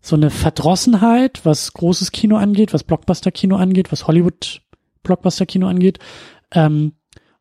so 0.00 0.16
eine 0.16 0.30
Verdrossenheit, 0.30 1.40
was 1.44 1.72
großes 1.72 2.12
Kino 2.12 2.36
angeht, 2.36 2.74
was 2.74 2.84
Blockbuster-Kino 2.84 3.56
angeht, 3.56 3.90
was 3.92 4.06
Hollywood-Blockbuster-Kino 4.06 5.66
angeht. 5.66 5.98
Ähm, 6.50 6.92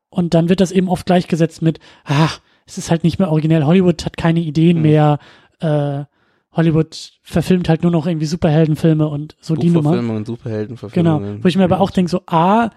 und 0.10 0.34
dann 0.34 0.48
wird 0.48 0.62
das 0.62 0.72
eben 0.72 0.88
oft 0.88 1.06
gleichgesetzt 1.06 1.62
mit, 1.62 1.80
ach, 2.06 2.40
es 2.66 2.78
ist 2.78 2.92
halt 2.92 3.04
nicht 3.04 3.20
mehr 3.20 3.32
originell, 3.32 3.66
Hollywood 3.66 4.06
hat 4.06 4.16
keine 4.16 4.40
Ideen 4.40 4.78
mhm. 4.78 4.84
mehr, 4.84 5.20
äh, 5.60 6.04
Hollywood 6.54 7.14
verfilmt 7.24 7.70
halt 7.70 7.84
nur 7.84 7.92
noch 7.92 8.08
irgendwie 8.08 8.26
Superheldenfilme 8.26 9.08
und 9.08 9.36
so 9.40 9.56
die 9.56 9.70
Nummer. 9.70 9.92
und 9.92 10.26
Superheldenverfilmungen. 10.26 11.24
Genau, 11.24 11.44
wo 11.44 11.48
ich 11.48 11.58
mir 11.58 11.64
aber 11.64 11.80
auch 11.80 11.92
denke, 11.92 12.12
so 12.12 12.24
A, 12.26 12.72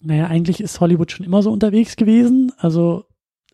naja, 0.00 0.26
eigentlich 0.26 0.60
ist 0.60 0.80
Hollywood 0.80 1.12
schon 1.12 1.26
immer 1.26 1.42
so 1.42 1.52
unterwegs 1.52 1.96
gewesen. 1.96 2.52
Also 2.58 3.04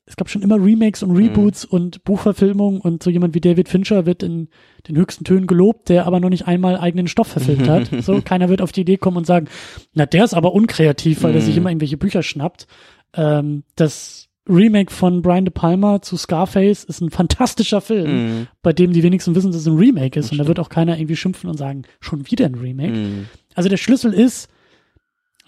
es 0.06 0.16
gab 0.16 0.30
schon 0.30 0.42
immer 0.42 0.56
Remakes 0.56 1.02
und 1.02 1.16
Reboots 1.16 1.64
mhm. 1.64 1.76
und 1.76 2.04
Buchverfilmungen 2.04 2.80
und 2.80 3.02
so 3.02 3.10
jemand 3.10 3.34
wie 3.34 3.40
David 3.40 3.68
Fincher 3.68 4.06
wird 4.06 4.22
in 4.22 4.48
den 4.88 4.96
höchsten 4.96 5.24
Tönen 5.24 5.48
gelobt, 5.48 5.88
der 5.88 6.06
aber 6.06 6.20
noch 6.20 6.28
nicht 6.28 6.46
einmal 6.46 6.78
eigenen 6.78 7.08
Stoff 7.08 7.26
verfilmt 7.26 7.68
hat. 7.68 7.90
so, 8.02 8.22
keiner 8.22 8.48
wird 8.48 8.62
auf 8.62 8.70
die 8.70 8.82
Idee 8.82 8.98
kommen 8.98 9.16
und 9.16 9.26
sagen, 9.26 9.48
na, 9.94 10.06
der 10.06 10.24
ist 10.24 10.34
aber 10.34 10.54
unkreativ, 10.54 11.24
weil 11.24 11.32
mhm. 11.32 11.38
er 11.38 11.42
sich 11.42 11.56
immer 11.56 11.70
irgendwelche 11.70 11.96
Bücher 11.96 12.22
schnappt. 12.22 12.68
Ähm, 13.14 13.64
das 13.74 14.26
Remake 14.48 14.93
von 14.93 15.23
Brian 15.23 15.44
De 15.44 15.52
Palma 15.52 16.01
zu 16.02 16.16
Scarface 16.16 16.85
ist 16.85 17.01
ein 17.01 17.10
fantastischer 17.10 17.81
Film, 17.81 18.40
mm. 18.43 18.48
bei 18.62 18.73
dem 18.73 18.93
die 18.93 19.02
wenigsten 19.02 19.35
wissen, 19.35 19.51
dass 19.51 19.62
es 19.62 19.66
ein 19.66 19.77
Remake 19.77 20.18
ist. 20.18 20.31
und 20.32 20.39
da 20.39 20.47
wird 20.47 20.60
auch 20.60 20.68
keiner 20.68 20.97
irgendwie 20.98 21.16
schimpfen 21.16 21.51
und 21.51 21.56
sagen, 21.56 21.82
schon 22.01 22.31
wieder 22.31 22.47
ein 22.47 22.55
Remake. 22.55 22.93
Mm. 22.93 23.27
Also 23.55 23.68
der 23.68 23.77
Schlüssel 23.77 24.12
ist, 24.12 24.48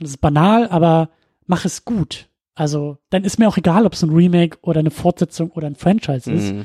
das 0.00 0.10
ist 0.10 0.20
banal, 0.20 0.68
aber 0.68 1.10
mach 1.46 1.64
es 1.64 1.84
gut. 1.84 2.28
Also 2.54 2.98
dann 3.10 3.24
ist 3.24 3.38
mir 3.38 3.48
auch 3.48 3.56
egal, 3.56 3.86
ob 3.86 3.92
es 3.92 4.02
ein 4.02 4.10
Remake 4.10 4.58
oder 4.62 4.80
eine 4.80 4.90
Fortsetzung 4.90 5.50
oder 5.50 5.68
ein 5.68 5.76
Franchise 5.76 6.30
ist. 6.32 6.52
Mm. 6.52 6.60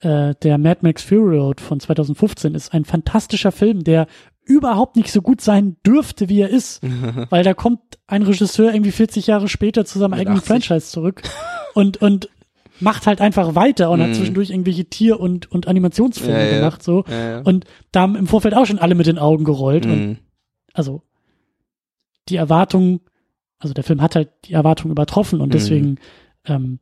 Äh, 0.00 0.34
der 0.42 0.58
Mad 0.58 0.80
Max 0.82 1.02
Fury 1.02 1.38
Road 1.38 1.60
von 1.60 1.80
2015 1.80 2.54
ist 2.54 2.74
ein 2.74 2.84
fantastischer 2.84 3.50
Film, 3.50 3.82
der 3.82 4.06
überhaupt 4.44 4.96
nicht 4.96 5.10
so 5.10 5.22
gut 5.22 5.40
sein 5.40 5.76
dürfte, 5.86 6.28
wie 6.28 6.40
er 6.40 6.50
ist. 6.50 6.82
weil 7.30 7.44
da 7.44 7.54
kommt 7.54 7.80
ein 8.06 8.22
Regisseur 8.22 8.72
irgendwie 8.72 8.92
40 8.92 9.26
Jahre 9.26 9.48
später 9.48 9.86
zu 9.86 9.98
seinem 9.98 10.12
eigenen 10.12 10.38
80. 10.38 10.48
Franchise 10.48 10.90
zurück 10.90 11.22
und, 11.74 11.96
und 11.98 12.28
macht 12.80 13.06
halt 13.06 13.20
einfach 13.20 13.54
weiter 13.54 13.90
und 13.90 13.98
Mhm. 14.00 14.04
hat 14.04 14.14
zwischendurch 14.14 14.50
irgendwelche 14.50 14.84
Tier- 14.84 15.18
und, 15.20 15.50
und 15.50 15.66
Animationsfilme 15.66 16.38
Ja, 16.38 16.46
ja. 16.46 16.56
gemacht, 16.58 16.82
so. 16.82 17.04
Ja. 17.08 17.40
Und 17.40 17.64
da 17.92 18.02
haben 18.02 18.14
im 18.16 18.26
Vorfeld 18.26 18.54
auch 18.54 18.66
schon 18.66 18.78
alle 18.78 18.94
mit 18.94 19.06
den 19.06 19.18
Augen 19.18 19.44
gerollt 19.44 19.84
und 19.86 20.06
Mhm. 20.08 20.18
also 20.74 21.02
die 22.28 22.36
Erwartung, 22.36 23.00
also 23.58 23.74
der 23.74 23.84
Film 23.84 24.00
hat 24.02 24.14
halt 24.14 24.28
die 24.44 24.52
Erwartung 24.52 24.90
übertroffen 24.90 25.40
und 25.40 25.48
Mhm. 25.48 25.52
deswegen, 25.52 25.98
ähm, 26.44 26.78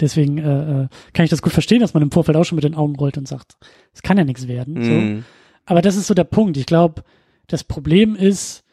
deswegen 0.00 0.38
äh, 0.38 0.82
äh, 0.84 0.88
kann 1.12 1.24
ich 1.24 1.30
das 1.30 1.42
gut 1.42 1.52
verstehen, 1.52 1.80
dass 1.80 1.94
man 1.94 2.02
im 2.02 2.10
Vorfeld 2.10 2.36
auch 2.36 2.44
schon 2.44 2.56
mit 2.56 2.64
den 2.64 2.74
Augen 2.74 2.96
rollt 2.96 3.16
und 3.18 3.28
sagt, 3.28 3.56
es 3.92 4.02
kann 4.02 4.18
ja 4.18 4.24
nichts 4.24 4.48
werden. 4.48 4.82
So. 4.82 4.90
Mhm. 4.90 5.24
Aber 5.66 5.80
das 5.82 5.94
ist 5.96 6.08
so 6.08 6.14
der 6.14 6.24
Punkt. 6.24 6.56
Ich 6.56 6.66
glaube, 6.66 7.04
das 7.46 7.62
Problem 7.62 8.16
ist, 8.16 8.63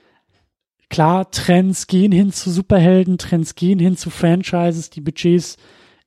klar, 0.92 1.32
Trends 1.32 1.88
gehen 1.88 2.12
hin 2.12 2.32
zu 2.32 2.52
Superhelden, 2.52 3.18
Trends 3.18 3.56
gehen 3.56 3.80
hin 3.80 3.98
zu 3.98 4.12
Franchises, 4.12 4.92
die 4.92 5.02
Budgets 5.02 5.58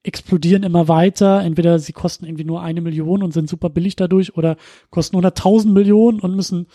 explodieren 0.04 0.62
immer 0.62 0.86
weiter. 0.86 1.40
Entweder 1.42 1.78
sie 1.80 1.92
kosten 1.92 2.26
irgendwie 2.26 2.44
nur 2.44 2.62
eine 2.62 2.80
Million 2.80 3.22
und 3.24 3.32
sind 3.32 3.48
super 3.48 3.70
billig 3.70 3.96
dadurch 3.96 4.36
oder 4.36 4.56
kosten 4.90 5.16
100.000 5.16 5.72
Millionen 5.72 6.20
und 6.20 6.36
müssen 6.36 6.66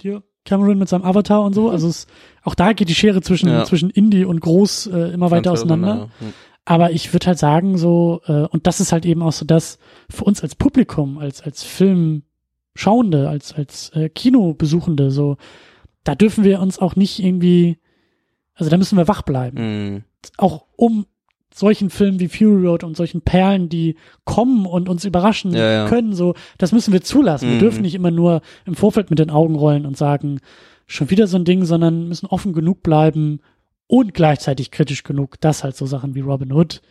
hier 0.00 0.22
Cameron 0.44 0.78
mit 0.78 0.88
seinem 0.88 1.04
Avatar 1.04 1.42
und 1.42 1.54
so. 1.54 1.68
Also 1.68 1.88
es, 1.88 2.06
auch 2.42 2.54
da 2.54 2.72
geht 2.72 2.88
die 2.88 2.94
Schere 2.94 3.20
zwischen, 3.22 3.48
Ja. 3.48 3.64
zwischen 3.64 3.90
Indie 3.90 4.24
und 4.24 4.40
Groß 4.40 4.86
äh, 4.86 5.12
immer 5.12 5.30
weiter 5.30 5.50
Ganz 5.50 5.60
auseinander. 5.60 6.10
Ja. 6.20 6.26
Aber 6.66 6.92
ich 6.92 7.12
würde 7.12 7.26
halt 7.26 7.38
sagen, 7.38 7.76
so, 7.76 8.22
äh, 8.26 8.42
und 8.42 8.66
das 8.66 8.80
ist 8.80 8.92
halt 8.92 9.04
eben 9.04 9.22
auch 9.22 9.32
so 9.32 9.44
das 9.44 9.78
für 10.08 10.24
uns 10.24 10.42
als 10.42 10.54
Publikum, 10.54 11.18
als, 11.18 11.42
als 11.42 11.62
Filmschauende, 11.64 13.28
als, 13.28 13.52
als 13.52 13.90
äh, 13.90 14.08
Kinobesuchende, 14.08 15.10
so, 15.10 15.36
da 16.04 16.14
dürfen 16.14 16.44
wir 16.44 16.60
uns 16.60 16.78
auch 16.78 16.96
nicht 16.96 17.18
irgendwie, 17.22 17.78
also 18.54 18.70
da 18.70 18.76
müssen 18.76 18.96
wir 18.96 19.08
wach 19.08 19.22
bleiben. 19.22 19.58
Mhm. 19.92 20.04
Auch 20.36 20.64
um 20.76 21.06
solchen 21.52 21.88
Filmen 21.90 22.18
wie 22.18 22.28
Fury 22.28 22.66
Road 22.66 22.82
und 22.84 22.96
solchen 22.96 23.20
Perlen, 23.22 23.68
die 23.68 23.96
kommen 24.24 24.66
und 24.66 24.88
uns 24.88 25.04
überraschen 25.04 25.52
Ja, 25.52 25.70
ja. 25.70 25.88
können, 25.88 26.12
so, 26.12 26.34
das 26.58 26.72
müssen 26.72 26.92
wir 26.92 27.02
zulassen. 27.02 27.48
Wir 27.48 27.54
Mhm. 27.56 27.60
dürfen 27.60 27.82
nicht 27.82 27.94
immer 27.94 28.10
nur 28.10 28.40
im 28.66 28.74
Vorfeld 28.74 29.10
mit 29.10 29.18
den 29.20 29.30
Augen 29.30 29.54
rollen 29.54 29.86
und 29.86 29.96
sagen, 29.96 30.40
schon 30.86 31.10
wieder 31.10 31.26
so 31.28 31.36
ein 31.38 31.44
Ding, 31.44 31.64
sondern 31.64 32.08
müssen 32.08 32.26
offen 32.26 32.52
genug 32.52 32.82
bleiben 32.82 33.40
und 33.86 34.14
gleichzeitig 34.14 34.70
kritisch 34.72 35.04
genug, 35.04 35.40
dass 35.40 35.62
halt 35.62 35.76
so 35.76 35.86
Sachen 35.86 36.14
wie 36.14 36.20
Robin 36.20 36.52
Hood 36.52 36.82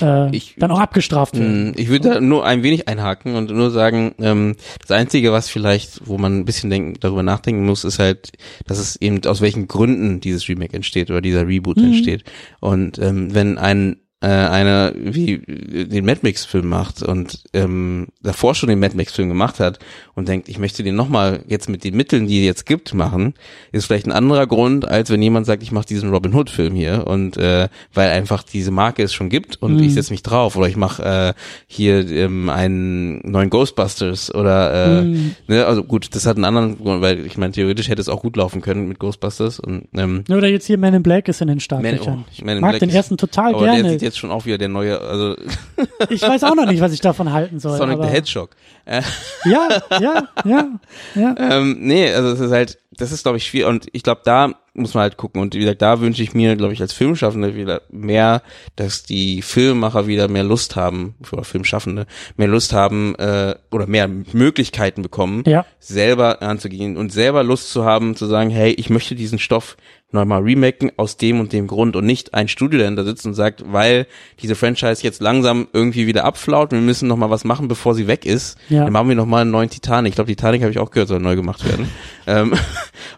äh, 0.00 0.34
Ich- 0.34 0.54
dann 0.58 0.70
auch 0.70 0.80
abgestraft 0.80 1.36
werden. 1.38 1.68
Mhm. 1.68 1.72
Ich 1.76 1.88
würde 1.88 2.08
da 2.10 2.20
nur 2.20 2.44
ein 2.46 2.62
wenig 2.62 2.88
einhaken 2.88 3.34
und 3.34 3.50
nur 3.50 3.70
sagen, 3.70 4.14
ähm, 4.18 4.56
das 4.80 4.90
Einzige, 4.90 5.32
was 5.32 5.48
vielleicht, 5.48 6.06
wo 6.06 6.18
man 6.18 6.38
ein 6.38 6.44
bisschen 6.44 6.70
denken, 6.70 6.94
darüber 7.00 7.22
nachdenken 7.22 7.64
muss, 7.66 7.84
ist 7.84 7.98
halt, 7.98 8.30
dass 8.66 8.78
es 8.78 8.96
eben 8.96 9.24
aus 9.26 9.40
welchen 9.40 9.68
Gründen 9.68 10.20
dieses 10.20 10.48
Remake 10.48 10.74
entsteht 10.74 11.10
oder 11.10 11.20
dieser 11.20 11.46
Reboot 11.46 11.76
Mhm. 11.76 11.84
entsteht. 11.84 12.24
Und 12.60 12.98
ähm, 12.98 13.34
wenn 13.34 13.58
ein 13.58 13.96
äh, 14.22 14.26
einer 14.28 14.92
wie 14.96 15.38
den 15.38 16.04
Mad 16.06 16.20
Max 16.22 16.44
Film 16.44 16.68
macht 16.68 17.02
und 17.02 17.42
ähm, 17.52 18.06
davor 18.22 18.54
schon 18.54 18.68
den 18.68 18.78
Mad 18.78 18.96
Max 18.96 19.12
Film 19.12 19.28
gemacht 19.28 19.58
hat 19.60 19.80
und 20.14 20.28
denkt, 20.28 20.48
ich 20.48 20.58
möchte 20.58 20.82
den 20.84 20.94
nochmal 20.94 21.40
jetzt 21.48 21.68
mit 21.68 21.82
den 21.84 21.96
Mitteln, 21.96 22.26
die 22.28 22.38
es 22.40 22.44
jetzt 22.46 22.66
gibt, 22.66 22.94
machen, 22.94 23.34
ist 23.72 23.86
vielleicht 23.86 24.06
ein 24.06 24.12
anderer 24.12 24.46
Grund, 24.46 24.86
als 24.88 25.10
wenn 25.10 25.20
jemand 25.20 25.46
sagt, 25.46 25.62
ich 25.62 25.72
mache 25.72 25.86
diesen 25.86 26.10
Robin 26.10 26.32
Hood 26.34 26.50
Film 26.50 26.74
hier 26.74 27.06
und 27.06 27.36
äh, 27.36 27.68
weil 27.92 28.10
einfach 28.10 28.42
diese 28.44 28.70
Marke 28.70 29.02
es 29.02 29.12
schon 29.12 29.28
gibt 29.28 29.60
und 29.60 29.76
Mhm. 29.76 29.82
ich 29.82 29.94
setze 29.94 30.12
mich 30.12 30.22
drauf 30.22 30.54
oder 30.56 30.68
ich 30.68 30.76
mache 30.76 31.02
äh, 31.02 31.34
hier 31.66 32.08
ähm, 32.08 32.48
einen 32.48 33.18
neuen 33.28 33.50
Ghostbusters 33.50 34.34
oder 34.34 35.00
äh, 35.00 35.02
Mhm. 35.02 35.34
ne, 35.48 35.66
also 35.66 35.82
gut, 35.82 36.14
das 36.14 36.26
hat 36.26 36.36
einen 36.36 36.44
anderen 36.44 36.78
Grund, 36.78 37.02
weil 37.02 37.26
ich 37.26 37.36
meine 37.36 37.52
theoretisch 37.52 37.88
hätte 37.88 38.00
es 38.00 38.08
auch 38.08 38.22
gut 38.22 38.36
laufen 38.36 38.60
können 38.60 38.86
mit 38.88 38.98
Ghostbusters 39.00 39.58
und 39.58 39.88
ähm, 39.94 40.22
Oder 40.30 40.48
jetzt 40.48 40.66
hier 40.66 40.78
Man 40.78 40.94
in 40.94 41.02
Black 41.02 41.26
ist 41.28 41.40
in 41.40 41.48
den 41.48 41.54
Man, 41.56 41.60
Startlöchern. 41.60 42.18
oh, 42.20 42.28
ich 42.32 42.44
Man 42.44 42.56
in 42.56 42.60
mag 42.60 42.70
Black 42.72 42.80
den 42.80 42.90
ersten 42.90 43.16
total 43.16 43.52
gerne. 43.54 43.98
Jetzt 44.12 44.18
schon 44.18 44.30
auch 44.30 44.44
wieder 44.44 44.58
der 44.58 44.68
neue, 44.68 45.00
also 45.00 45.34
Ich 46.10 46.22
weiß 46.22 46.44
auch 46.44 46.54
noch 46.54 46.66
nicht, 46.66 46.80
was 46.80 46.92
ich 46.92 47.00
davon 47.00 47.32
halten 47.32 47.58
soll. 47.58 47.76
Sonic 47.78 47.98
the 48.02 48.08
Hedgehog. 48.08 48.50
Äh, 48.84 49.02
Ja, 49.44 49.68
ja, 50.00 50.28
ja, 50.44 50.68
ja. 51.14 51.34
ähm, 51.38 51.78
nee, 51.80 52.12
also 52.12 52.30
es 52.30 52.40
ist 52.40 52.52
halt, 52.52 52.78
das 52.92 53.10
ist 53.12 53.22
glaube 53.22 53.38
ich 53.38 53.46
schwierig 53.46 53.68
und 53.68 53.86
ich 53.92 54.02
glaube, 54.02 54.20
da 54.24 54.54
muss 54.74 54.94
man 54.94 55.02
halt 55.02 55.16
gucken 55.18 55.42
und 55.42 55.54
wie 55.54 55.58
gesagt, 55.60 55.82
da 55.82 56.00
wünsche 56.00 56.22
ich 56.22 56.32
mir, 56.34 56.56
glaube 56.56 56.72
ich, 56.72 56.80
als 56.80 56.92
Filmschaffende 56.94 57.54
wieder 57.54 57.82
mehr, 57.90 58.42
dass 58.76 59.02
die 59.02 59.42
Filmemacher 59.42 60.06
wieder 60.06 60.28
mehr 60.28 60.44
Lust 60.44 60.76
haben, 60.76 61.14
oder 61.30 61.44
Filmschaffende, 61.44 62.06
mehr 62.36 62.48
Lust 62.48 62.72
haben 62.72 63.14
äh, 63.16 63.54
oder 63.70 63.86
mehr 63.86 64.08
Möglichkeiten 64.08 65.02
bekommen, 65.02 65.44
Ja. 65.46 65.66
selber 65.78 66.40
anzugehen 66.42 66.96
und 66.96 67.12
selber 67.12 67.42
Lust 67.44 67.70
zu 67.70 67.84
haben, 67.84 68.16
zu 68.16 68.26
sagen, 68.26 68.48
hey, 68.50 68.72
ich 68.72 68.88
möchte 68.88 69.14
diesen 69.14 69.38
Stoff 69.38 69.76
nochmal 70.12 70.42
remaken 70.42 70.90
aus 70.96 71.16
dem 71.16 71.40
und 71.40 71.52
dem 71.52 71.66
Grund 71.66 71.96
und 71.96 72.04
nicht 72.06 72.34
ein 72.34 72.48
Studio, 72.48 72.78
der 72.80 72.90
da 72.92 73.04
sitzt 73.04 73.26
und 73.26 73.34
sagt, 73.34 73.64
weil 73.72 74.06
diese 74.40 74.54
Franchise 74.54 75.02
jetzt 75.02 75.20
langsam 75.20 75.68
irgendwie 75.72 76.06
wieder 76.06 76.24
abflaut, 76.24 76.72
wir 76.72 76.80
müssen 76.80 77.08
nochmal 77.08 77.30
was 77.30 77.44
machen, 77.44 77.68
bevor 77.68 77.94
sie 77.94 78.06
weg 78.06 78.26
ist, 78.26 78.58
Ja. 78.68 78.84
dann 78.84 78.92
machen 78.92 79.08
wir 79.08 79.16
nochmal 79.16 79.42
einen 79.42 79.50
neuen 79.50 79.70
Titanic. 79.70 80.10
Ich 80.10 80.14
glaube, 80.16 80.28
Titanic 80.28 80.62
habe 80.62 80.70
ich 80.70 80.78
auch 80.78 80.90
gehört, 80.90 81.08
soll 81.08 81.20
neu 81.20 81.36
gemacht 81.36 81.64
werden. 81.64 81.88
ähm, 82.26 82.52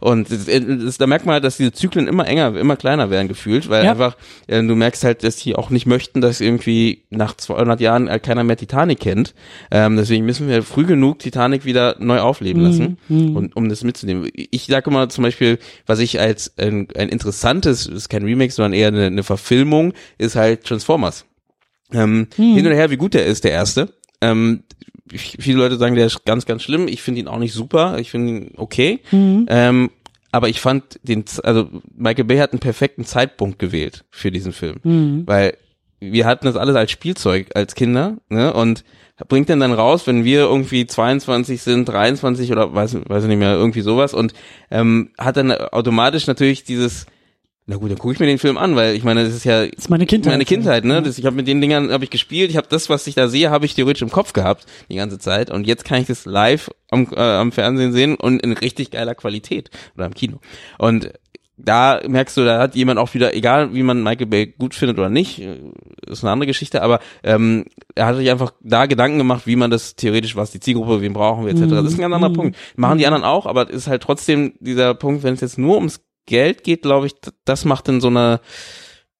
und 0.01 0.31
das, 0.31 0.47
das, 0.47 0.99
da 0.99 1.07
merkt 1.07 1.27
man 1.27 1.35
halt, 1.35 1.45
dass 1.45 1.57
diese 1.57 1.73
Zyklen 1.73 2.07
immer 2.09 2.27
enger, 2.27 2.57
immer 2.57 2.77
kleiner 2.77 3.11
werden 3.11 3.29
gefühlt, 3.29 3.69
weil 3.69 3.85
Ja. 3.85 3.91
einfach, 3.93 4.16
äh, 4.47 4.62
du 4.62 4.75
merkst 4.75 5.05
halt, 5.05 5.25
dass 5.25 5.37
die 5.37 5.57
auch 5.57 5.71
nicht 5.71 5.87
möchten, 5.87 6.21
dass 6.21 6.41
irgendwie 6.41 7.03
nach 7.11 7.37
200 7.37 7.81
Jahren 7.81 8.09
äh, 8.09 8.19
keiner 8.19 8.45
mehr 8.45 8.57
Titanic 8.57 9.01
kennt. 9.01 9.35
Ähm, 9.71 9.97
deswegen 9.97 10.25
müssen 10.25 10.49
wir 10.49 10.62
früh 10.62 10.85
genug 10.87 11.19
Titanic 11.19 11.65
wieder 11.65 11.97
neu 11.99 12.21
aufleben 12.21 12.62
lassen, 12.62 12.99
mhm. 13.09 13.37
und, 13.37 13.57
um 13.57 13.69
das 13.69 13.83
mitzunehmen. 13.85 14.29
Ich 14.35 14.66
sage 14.66 14.91
immer 14.91 15.09
zum 15.09 15.25
Beispiel, 15.25 15.59
was 15.87 15.99
ich 15.99 16.21
als 16.21 16.53
ein, 16.93 16.97
ein 16.97 17.09
interessantes, 17.09 17.86
ist 17.86 18.09
kein 18.09 18.24
Remake, 18.24 18.52
sondern 18.52 18.73
eher 18.73 18.89
eine, 18.89 19.06
eine 19.06 19.23
Verfilmung, 19.23 19.93
ist 20.19 20.36
halt 20.36 20.65
Transformers. 20.65 21.24
Ähm, 21.93 22.28
Mhm. 22.36 22.55
Hin 22.55 22.66
und 22.66 22.73
her, 22.73 22.90
wie 22.90 22.97
gut 22.97 23.15
der 23.15 23.27
ist, 23.27 23.44
der 23.44 23.52
erste. 23.52 23.93
Ähm, 24.20 24.65
viele 25.11 25.59
Leute 25.59 25.77
sagen, 25.77 25.94
der 25.94 26.06
ist 26.06 26.24
ganz, 26.24 26.47
ganz 26.47 26.62
schlimm. 26.62 26.89
Ich 26.89 27.02
finde 27.02 27.20
ihn 27.20 27.28
auch 27.28 27.39
nicht 27.39 27.52
super. 27.52 27.98
Ich 27.98 28.11
finde 28.11 28.32
ihn 28.32 28.51
okay. 28.56 29.01
Mhm. 29.12 29.47
Ähm, 29.48 29.90
aber 30.32 30.48
ich 30.48 30.61
fand 30.61 30.98
den, 31.05 31.24
also 31.44 31.69
Michael 31.94 32.24
Bay 32.24 32.39
hat 32.39 32.52
einen 32.52 32.59
perfekten 32.61 33.05
Zeitpunkt 33.05 33.59
gewählt 33.59 34.05
für 34.11 34.31
diesen 34.32 34.52
Film, 34.52 34.77
Mhm. 34.82 35.23
weil 35.27 35.56
wir 36.01 36.27
hatten 36.27 36.47
das 36.47 36.56
alles 36.56 36.74
als 36.74 36.90
Spielzeug 36.90 37.51
als 37.55 37.74
Kinder, 37.74 38.16
ne? 38.28 38.52
Und 38.52 38.85
bringt 39.28 39.49
den 39.49 39.61
dann 39.61 39.73
raus, 39.73 40.07
wenn 40.07 40.24
wir 40.24 40.41
irgendwie 40.41 40.86
22 40.86 41.62
sind, 41.62 41.89
23 41.89 42.51
oder 42.51 42.74
weiß, 42.74 42.97
weiß 43.07 43.23
ich 43.24 43.28
nicht 43.28 43.39
mehr, 43.39 43.55
irgendwie 43.55 43.81
sowas 43.82 44.15
und 44.15 44.35
ähm, 44.70 45.11
hat 45.19 45.36
dann 45.36 45.53
automatisch 45.53 46.27
natürlich 46.27 46.65
dieses 46.65 47.07
na 47.66 47.77
gut, 47.77 47.91
dann 47.91 47.97
gucke 47.97 48.12
ich 48.12 48.20
mir 48.20 48.27
den 48.27 48.39
Film 48.39 48.59
an, 48.59 48.77
weil 48.77 48.95
ich 48.95 49.05
meine, 49.05 49.24
das 49.24 49.32
ist 49.32 49.45
ja 49.45 49.65
Das 49.65 49.85
ist 49.85 49.89
meine 49.89 50.05
Kindheit. 50.05 50.35
meine 50.35 50.45
Kindheit, 50.45 50.85
ne? 50.85 51.01
Das, 51.01 51.16
ich 51.16 51.24
habe 51.24 51.35
mit 51.36 51.49
den 51.49 51.62
Dingern 51.62 51.91
habe 51.93 52.05
ich 52.05 52.11
gespielt, 52.11 52.51
ich 52.51 52.59
habe 52.59 52.66
das, 52.69 52.91
was 52.91 53.07
ich 53.07 53.15
da 53.15 53.27
sehe, 53.27 53.51
habe 53.51 53.65
ich 53.65 53.74
theoretisch 53.74 54.03
im 54.03 54.11
Kopf 54.11 54.35
gehabt 54.35 54.66
die 54.91 54.97
ganze 54.97 55.19
Zeit 55.19 55.51
und 55.51 55.66
jetzt 55.66 55.86
kann 55.86 55.99
ich 56.03 56.07
das 56.07 56.27
live 56.27 56.70
am, 56.91 57.09
äh, 57.12 57.20
am 57.20 57.53
Fernsehen 57.53 57.95
sehen 57.95 58.16
und 58.16 58.43
in 58.43 58.53
richtig 58.53 58.91
geiler 58.91 59.15
Qualität 59.15 59.70
oder 59.97 60.05
im 60.05 60.12
Kino. 60.12 60.41
Und 60.77 61.11
da 61.57 62.01
merkst 62.07 62.37
du, 62.37 62.45
da 62.45 62.59
hat 62.59 62.75
jemand 62.75 62.99
auch 62.99 63.15
wieder, 63.15 63.35
egal 63.35 63.75
wie 63.75 63.83
man 63.83 64.03
Michael 64.03 64.27
Bay 64.27 64.47
gut 64.59 64.75
findet 64.75 64.99
oder 64.99 65.09
nicht, 65.09 65.41
äh, 65.41 65.59
ist 66.07 66.25
eine 66.25 66.33
andere 66.33 66.47
Geschichte, 66.49 66.83
aber 66.83 67.01
ähm, 67.23 67.67
er 67.95 68.07
hat 68.07 68.17
sich 68.17 68.31
einfach 68.31 68.53
da 68.61 68.87
Gedanken 68.87 69.19
gemacht, 69.19 69.47
wie 69.47 69.57
man 69.57 69.71
das 69.71 69.95
theoretisch, 69.97 70.37
was 70.37 70.51
die 70.51 70.61
Zielgruppe, 70.61 71.01
wen 71.01 71.13
brauchen 71.13 71.45
wir 71.47 71.53
etc. 71.53 71.71
Das 71.71 71.87
ist 71.87 71.95
ein 71.95 72.01
ganz 72.03 72.15
anderer 72.15 72.31
Mhm. 72.31 72.35
Punkt. 72.35 72.57
Machen 72.77 72.99
die 72.99 73.07
anderen 73.07 73.25
auch, 73.25 73.47
aber 73.47 73.69
es 73.71 73.77
ist 73.77 73.87
halt 73.87 74.03
trotzdem 74.03 74.55
dieser 74.61 74.95
Punkt, 74.95 75.23
wenn 75.23 75.35
es 75.35 75.41
jetzt 75.41 75.59
nur 75.59 75.77
ums 75.77 76.01
Geld 76.27 76.65
geht, 76.65 76.83
glaube 76.83 77.07
ich, 77.07 77.15
das 77.45 77.65
macht 77.65 77.89
in 77.89 78.01
so 78.01 78.09
einer 78.09 78.41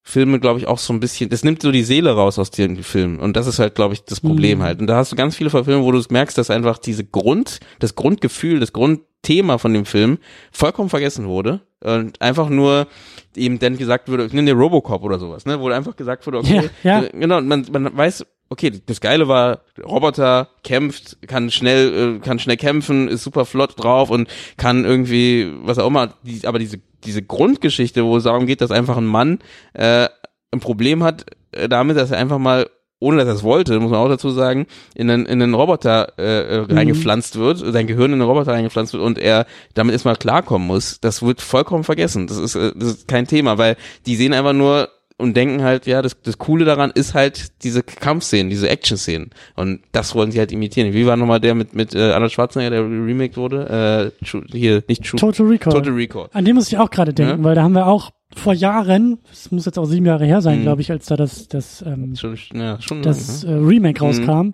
Filme, 0.07 0.39
glaube 0.39 0.59
ich, 0.59 0.67
auch 0.67 0.77
so 0.77 0.93
ein 0.93 0.99
bisschen, 0.99 1.31
das 1.31 1.43
nimmt 1.43 1.63
so 1.63 1.71
die 1.71 1.83
Seele 1.83 2.11
raus 2.11 2.37
aus 2.37 2.51
den 2.51 2.83
Filmen. 2.83 3.19
Und 3.19 3.35
das 3.35 3.47
ist 3.47 3.57
halt, 3.57 3.73
glaube 3.73 3.95
ich, 3.95 4.03
das 4.03 4.21
Problem 4.21 4.59
Mhm. 4.59 4.63
halt. 4.63 4.79
Und 4.79 4.85
da 4.87 4.97
hast 4.97 5.11
du 5.11 5.15
ganz 5.15 5.35
viele 5.35 5.49
Verfilmungen, 5.49 5.85
wo 5.87 5.91
du 5.91 6.01
merkst, 6.09 6.37
dass 6.37 6.51
einfach 6.51 6.77
diese 6.77 7.03
Grund, 7.03 7.59
das 7.79 7.95
Grundgefühl, 7.95 8.59
das 8.59 8.71
Grundthema 8.71 9.57
von 9.57 9.73
dem 9.73 9.85
Film 9.85 10.19
vollkommen 10.51 10.89
vergessen 10.89 11.25
wurde. 11.27 11.61
Und 11.83 12.21
einfach 12.21 12.49
nur 12.49 12.87
eben 13.35 13.57
dann 13.57 13.77
gesagt 13.77 14.07
wurde, 14.07 14.25
ich 14.25 14.33
nenne 14.33 14.51
dir 14.53 14.57
Robocop 14.57 15.03
oder 15.03 15.17
sowas, 15.17 15.45
ne? 15.45 15.59
Wo 15.59 15.69
einfach 15.69 15.95
gesagt 15.95 16.25
wurde, 16.27 16.37
okay, 16.37 16.69
Ja, 16.83 17.01
ja. 17.01 17.03
äh, 17.05 17.09
genau, 17.11 17.41
man, 17.41 17.65
man 17.71 17.97
weiß, 17.97 18.25
okay, 18.49 18.71
das 18.85 19.01
Geile 19.01 19.27
war, 19.27 19.61
Roboter 19.83 20.49
kämpft, 20.63 21.17
kann 21.27 21.49
schnell, 21.49 22.17
äh, 22.17 22.19
kann 22.19 22.37
schnell 22.37 22.57
kämpfen, 22.57 23.07
ist 23.07 23.23
super 23.23 23.45
flott 23.45 23.73
drauf 23.83 24.11
und 24.11 24.29
kann 24.57 24.85
irgendwie, 24.85 25.51
was 25.63 25.79
auch 25.79 25.87
immer, 25.87 26.13
aber 26.43 26.59
diese, 26.59 26.77
diese 27.05 27.21
Grundgeschichte, 27.21 28.03
wo 28.03 28.17
es 28.17 28.23
darum 28.23 28.45
geht, 28.45 28.61
dass 28.61 28.71
einfach 28.71 28.97
ein 28.97 29.05
Mann 29.05 29.39
äh, 29.73 30.07
ein 30.51 30.59
Problem 30.59 31.03
hat 31.03 31.25
äh, 31.51 31.69
damit, 31.69 31.97
dass 31.97 32.11
er 32.11 32.17
einfach 32.17 32.39
mal 32.39 32.67
ohne 32.99 33.17
dass 33.17 33.27
er 33.27 33.33
es 33.33 33.43
wollte, 33.43 33.79
muss 33.79 33.91
man 33.91 33.99
auch 33.99 34.07
dazu 34.07 34.29
sagen, 34.29 34.67
in 34.95 35.09
einen, 35.09 35.25
in 35.25 35.41
einen 35.41 35.53
Roboter 35.53 36.13
äh, 36.17 36.57
äh, 36.57 36.65
reingepflanzt 36.73 37.35
wird, 37.35 37.59
sein 37.59 37.87
Gehirn 37.87 38.13
in 38.13 38.21
einen 38.21 38.29
Roboter 38.29 38.53
reingepflanzt 38.53 38.93
wird 38.93 39.03
und 39.03 39.19
er 39.19 39.45
damit 39.73 39.93
erstmal 39.93 40.15
klarkommen 40.15 40.67
muss, 40.67 40.99
das 41.01 41.21
wird 41.21 41.41
vollkommen 41.41 41.83
vergessen. 41.83 42.27
Das 42.27 42.37
ist, 42.37 42.55
äh, 42.55 42.71
das 42.73 42.89
ist 42.89 43.07
kein 43.07 43.27
Thema, 43.27 43.57
weil 43.57 43.75
die 44.05 44.15
sehen 44.15 44.33
einfach 44.33 44.53
nur 44.53 44.89
und 45.17 45.35
denken 45.37 45.63
halt, 45.63 45.85
ja, 45.85 46.01
das, 46.01 46.21
das 46.21 46.37
Coole 46.37 46.65
daran 46.65 46.91
ist 46.93 47.13
halt 47.13 47.63
diese 47.63 47.83
Kampfszenen, 47.83 48.49
diese 48.49 48.67
Action-Szenen. 48.69 49.29
Und 49.55 49.79
das 49.93 50.13
wollen 50.13 50.31
sie 50.31 50.39
halt 50.39 50.51
imitieren. 50.51 50.91
Wie 50.93 51.05
war 51.05 51.15
nochmal 51.15 51.39
der 51.39 51.55
mit, 51.55 51.73
mit 51.73 51.95
äh, 51.95 52.11
Arnold 52.11 52.33
Schwarzenegger, 52.33 52.71
der 52.71 52.83
remake 52.83 53.37
wurde? 53.37 54.11
Äh, 54.21 54.25
hier, 54.51 54.83
nicht 54.89 55.03
True, 55.05 55.19
Total 55.19 55.45
Recall. 55.47 55.73
Total 55.73 55.93
Recall. 55.93 56.29
An 56.33 56.43
den 56.43 56.55
muss 56.55 56.67
ich 56.67 56.77
auch 56.77 56.89
gerade 56.89 57.13
denken, 57.13 57.37
Ja. 57.39 57.43
weil 57.43 57.55
da 57.55 57.63
haben 57.63 57.73
wir 57.73 57.87
auch 57.87 58.11
vor 58.35 58.53
Jahren, 58.53 59.19
es 59.31 59.51
muss 59.51 59.65
jetzt 59.65 59.79
auch 59.79 59.85
sieben 59.85 60.05
Jahre 60.05 60.25
her 60.25 60.41
sein, 60.41 60.59
Mhm. 60.59 60.63
glaube 60.63 60.81
ich, 60.81 60.91
als 60.91 61.05
da 61.05 61.15
das, 61.15 61.47
das, 61.47 61.81
ähm, 61.87 62.15
Schon, 62.17 62.35
ja, 62.53 62.81
schon 62.81 63.01
das 63.01 63.43
lang, 63.43 63.53
äh, 63.53 63.65
Remake 63.67 64.03
Mhm. 64.03 64.07
rauskam. 64.09 64.49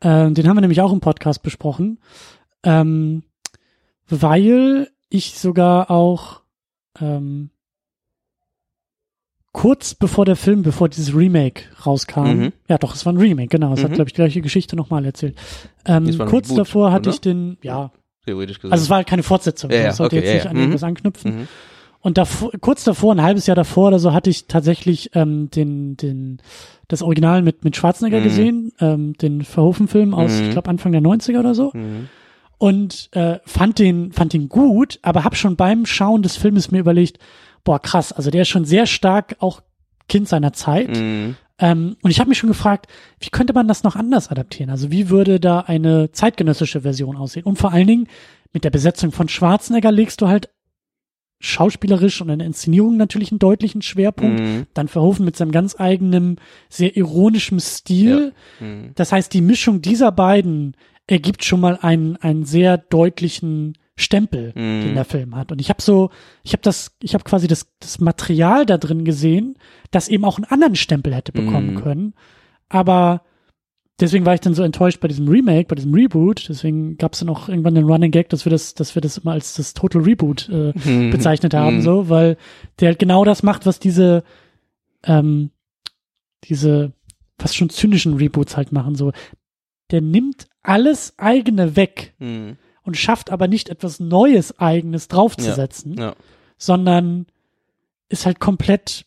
Äh, 0.00 0.30
den 0.30 0.46
haben 0.48 0.56
wir 0.56 0.60
nämlich 0.60 0.82
auch 0.82 0.92
im 0.92 1.00
Podcast 1.00 1.42
besprochen. 1.42 1.98
Ähm, 2.62 3.24
weil 4.08 4.88
ich 5.08 5.38
sogar 5.38 5.90
auch 5.90 6.42
ähm, 7.00 7.50
kurz 9.56 9.94
bevor 9.94 10.26
der 10.26 10.36
Film, 10.36 10.60
bevor 10.62 10.90
dieses 10.90 11.16
Remake 11.16 11.62
rauskam, 11.86 12.26
Mhm. 12.36 12.52
ja 12.68 12.76
doch, 12.76 12.94
es 12.94 13.06
war 13.06 13.14
ein 13.14 13.16
Remake, 13.16 13.48
genau, 13.48 13.72
es 13.72 13.82
hat, 13.82 13.90
Mhm. 13.90 13.94
glaube 13.94 14.08
ich, 14.10 14.12
die 14.12 14.20
gleiche 14.20 14.42
Geschichte 14.42 14.76
nochmal 14.76 15.02
erzählt. 15.06 15.34
Ähm, 15.86 16.04
kurz 16.18 16.48
Reboot, 16.50 16.58
davor 16.58 16.92
hatte 16.92 17.08
oder? 17.08 17.14
ich 17.14 17.22
den, 17.22 17.56
ja, 17.62 17.84
ne? 17.84 17.90
theoretisch 18.26 18.58
gesagt. 18.58 18.72
also 18.72 18.84
es 18.84 18.90
war 18.90 18.98
halt 18.98 19.06
keine 19.06 19.22
Fortsetzung, 19.22 19.70
Ja, 19.70 19.76
ja, 19.78 19.82
das 19.86 19.96
sollte 19.96 20.16
okay, 20.16 20.24
jetzt 20.26 20.32
ja, 20.32 20.34
nicht 20.40 20.46
an 20.48 20.56
Mhm. 20.56 20.62
irgendwas 20.62 20.82
anknüpfen. 20.82 21.34
mhm. 21.40 21.48
Und 22.02 22.18
davor, 22.18 22.50
kurz 22.60 22.84
davor, 22.84 23.14
ein 23.14 23.22
halbes 23.22 23.46
Jahr 23.46 23.54
davor 23.56 23.88
oder 23.88 23.98
so, 23.98 24.12
hatte 24.12 24.28
ich 24.28 24.46
tatsächlich 24.46 25.10
ähm, 25.14 25.48
den, 25.50 25.96
den, 25.96 26.38
das 26.88 27.00
Original 27.02 27.40
mit, 27.40 27.64
mit 27.64 27.74
Schwarzenegger 27.76 28.20
Mhm. 28.20 28.24
gesehen, 28.24 28.72
ähm, 28.78 29.14
den 29.14 29.42
Verhoeven-Film 29.42 30.12
aus, 30.12 30.38
Mhm. 30.38 30.44
ich 30.44 30.50
glaube, 30.50 30.68
Anfang 30.68 30.92
der 30.92 31.00
90er 31.00 31.40
oder 31.40 31.54
so. 31.54 31.72
Und 32.58 33.08
äh, 33.12 33.38
fand 33.44 33.78
den, 33.78 34.12
fand 34.12 34.32
den 34.32 34.48
gut, 34.48 34.98
aber 35.02 35.24
hab 35.24 35.36
schon 35.36 35.56
beim 35.56 35.84
Schauen 35.84 36.22
des 36.22 36.36
Filmes 36.36 36.70
mir 36.70 36.78
überlegt, 36.80 37.18
boah, 37.66 37.80
krass, 37.80 38.12
also 38.12 38.30
der 38.30 38.42
ist 38.42 38.48
schon 38.48 38.64
sehr 38.64 38.86
stark 38.86 39.36
auch 39.40 39.60
Kind 40.08 40.28
seiner 40.28 40.54
Zeit. 40.54 40.96
Mhm. 40.96 41.36
Ähm, 41.58 41.96
und 42.00 42.10
ich 42.10 42.20
habe 42.20 42.28
mich 42.28 42.38
schon 42.38 42.48
gefragt, 42.48 42.86
wie 43.18 43.30
könnte 43.30 43.52
man 43.52 43.66
das 43.66 43.82
noch 43.82 43.96
anders 43.96 44.30
adaptieren? 44.30 44.70
Also 44.70 44.90
wie 44.90 45.10
würde 45.10 45.40
da 45.40 45.60
eine 45.60 46.12
zeitgenössische 46.12 46.82
Version 46.82 47.16
aussehen? 47.16 47.44
Und 47.44 47.58
vor 47.58 47.72
allen 47.72 47.86
Dingen 47.86 48.08
mit 48.52 48.64
der 48.64 48.70
Besetzung 48.70 49.10
von 49.10 49.28
Schwarzenegger 49.28 49.90
legst 49.90 50.20
du 50.20 50.28
halt 50.28 50.48
schauspielerisch 51.40 52.20
und 52.20 52.30
in 52.30 52.38
der 52.38 52.46
Inszenierung 52.46 52.96
natürlich 52.96 53.32
einen 53.32 53.40
deutlichen 53.40 53.82
Schwerpunkt. 53.82 54.40
Mhm. 54.40 54.66
Dann 54.72 54.88
Verhoeven 54.88 55.24
mit 55.24 55.36
seinem 55.36 55.50
ganz 55.50 55.78
eigenen, 55.78 56.40
sehr 56.68 56.96
ironischen 56.96 57.58
Stil. 57.58 58.32
Mhm. 58.60 58.92
Das 58.94 59.12
heißt, 59.12 59.32
die 59.34 59.42
Mischung 59.42 59.82
dieser 59.82 60.12
beiden 60.12 60.76
ergibt 61.08 61.44
schon 61.44 61.60
mal 61.60 61.78
einen, 61.80 62.16
einen 62.16 62.44
sehr 62.44 62.78
deutlichen 62.78 63.76
Stempel, 63.98 64.48
Mhm. 64.54 64.82
den 64.82 64.94
der 64.94 65.04
Film 65.04 65.34
hat. 65.34 65.52
Und 65.52 65.60
ich 65.60 65.70
habe 65.70 65.80
so, 65.82 66.10
ich 66.42 66.52
habe 66.52 66.62
das, 66.62 66.96
ich 67.02 67.14
habe 67.14 67.24
quasi 67.24 67.46
das, 67.48 67.66
das 67.80 67.98
Material 68.00 68.66
da 68.66 68.76
drin 68.78 69.04
gesehen, 69.04 69.56
das 69.90 70.08
eben 70.08 70.24
auch 70.24 70.36
einen 70.36 70.44
anderen 70.44 70.76
Stempel 70.76 71.14
hätte 71.14 71.32
bekommen 71.32 71.74
Mhm. 71.74 71.80
können. 71.82 72.14
Aber 72.68 73.22
deswegen 73.98 74.26
war 74.26 74.34
ich 74.34 74.40
dann 74.40 74.52
so 74.54 74.62
enttäuscht 74.62 75.00
bei 75.00 75.08
diesem 75.08 75.26
Remake, 75.28 75.68
bei 75.68 75.76
diesem 75.76 75.94
Reboot. 75.94 76.46
Deswegen 76.48 76.98
gab 76.98 77.14
es 77.14 77.20
dann 77.20 77.30
auch 77.30 77.48
irgendwann 77.48 77.74
den 77.74 77.84
Running 77.86 78.10
Gag, 78.10 78.28
dass 78.28 78.44
wir 78.44 78.50
das, 78.50 78.74
dass 78.74 78.94
wir 78.94 79.00
das 79.00 79.16
immer 79.16 79.32
als 79.32 79.54
das 79.54 79.72
Total 79.72 80.02
Reboot 80.02 80.48
äh, 80.50 80.72
Mhm. 80.84 81.10
bezeichnet 81.10 81.54
haben, 81.54 81.76
Mhm. 81.76 81.80
so, 81.82 82.08
weil 82.10 82.36
der 82.80 82.88
halt 82.88 82.98
genau 82.98 83.24
das 83.24 83.42
macht, 83.42 83.64
was 83.64 83.78
diese, 83.78 84.24
ähm, 85.04 85.50
diese 86.44 86.92
fast 87.38 87.56
schon 87.56 87.70
zynischen 87.70 88.14
Reboots 88.14 88.56
halt 88.56 88.72
machen, 88.72 88.94
so. 88.94 89.12
Der 89.90 90.00
nimmt 90.00 90.48
alles 90.62 91.14
eigene 91.18 91.76
weg 91.76 92.14
Mhm. 92.18 92.56
Und 92.86 92.96
schafft 92.96 93.30
aber 93.30 93.48
nicht 93.48 93.68
etwas 93.68 94.00
Neues 94.00 94.58
eigenes 94.58 95.08
draufzusetzen, 95.08 95.94
Ja. 95.98 96.14
sondern 96.56 97.26
ist 98.08 98.24
halt 98.26 98.40
komplett 98.40 99.04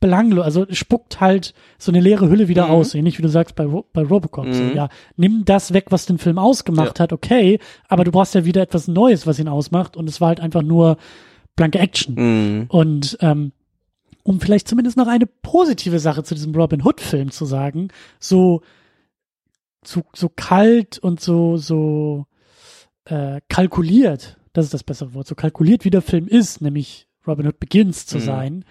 belanglos, 0.00 0.44
also 0.44 0.64
spuckt 0.70 1.20
halt 1.20 1.54
so 1.76 1.90
eine 1.90 2.00
leere 2.00 2.28
Hülle 2.28 2.46
wieder 2.48 2.66
Mhm. 2.66 2.70
aus, 2.70 2.94
ähnlich 2.94 3.18
wie 3.18 3.22
du 3.22 3.28
sagst 3.28 3.56
bei, 3.56 3.66
bei 3.92 4.02
Robocop. 4.02 4.46
So, 4.52 4.62
Mhm. 4.62 4.74
ja, 4.76 4.88
nimm 5.16 5.44
das 5.44 5.72
weg, 5.74 5.86
was 5.90 6.06
den 6.06 6.18
Film 6.18 6.38
ausgemacht 6.38 7.00
hat, 7.00 7.12
okay, 7.12 7.58
aber 7.88 8.04
du 8.04 8.12
brauchst 8.12 8.34
ja 8.34 8.44
wieder 8.44 8.62
etwas 8.62 8.86
Neues, 8.88 9.26
was 9.26 9.38
ihn 9.40 9.48
ausmacht 9.48 9.96
und 9.96 10.08
es 10.08 10.20
war 10.20 10.28
halt 10.28 10.40
einfach 10.40 10.62
nur 10.62 10.98
blanke 11.56 11.80
Action. 11.80 12.14
Mhm. 12.14 12.66
Und 12.68 13.18
ähm, 13.20 13.50
um 14.22 14.40
vielleicht 14.40 14.68
zumindest 14.68 14.96
noch 14.96 15.08
eine 15.08 15.26
positive 15.26 15.98
Sache 15.98 16.22
zu 16.22 16.34
diesem 16.36 16.54
Robin 16.54 16.84
Hood-Film 16.84 17.32
zu 17.32 17.44
sagen, 17.44 17.88
so, 18.20 18.62
so, 19.84 20.02
so 20.14 20.28
kalt 20.28 20.98
und 20.98 21.20
so, 21.20 21.56
so 21.56 22.26
äh, 23.08 23.40
kalkuliert, 23.48 24.38
das 24.52 24.66
ist 24.66 24.74
das 24.74 24.84
bessere 24.84 25.14
Wort, 25.14 25.26
so 25.26 25.34
kalkuliert 25.34 25.84
wie 25.84 25.90
der 25.90 26.02
Film 26.02 26.26
ist, 26.28 26.60
nämlich 26.60 27.06
Robin 27.26 27.46
Hood 27.46 27.58
Begins 27.60 28.06
zu 28.06 28.18
Mhm. 28.18 28.22
sein, 28.22 28.64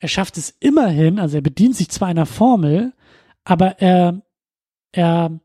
er 0.00 0.08
schafft 0.08 0.36
es 0.36 0.50
immerhin, 0.60 1.18
also 1.18 1.36
er 1.36 1.42
bedient 1.42 1.76
sich 1.76 1.88
zwar 1.88 2.08
einer 2.08 2.26
Formel, 2.26 2.92
aber 3.44 3.80
er, 3.80 4.22
er 4.92 5.40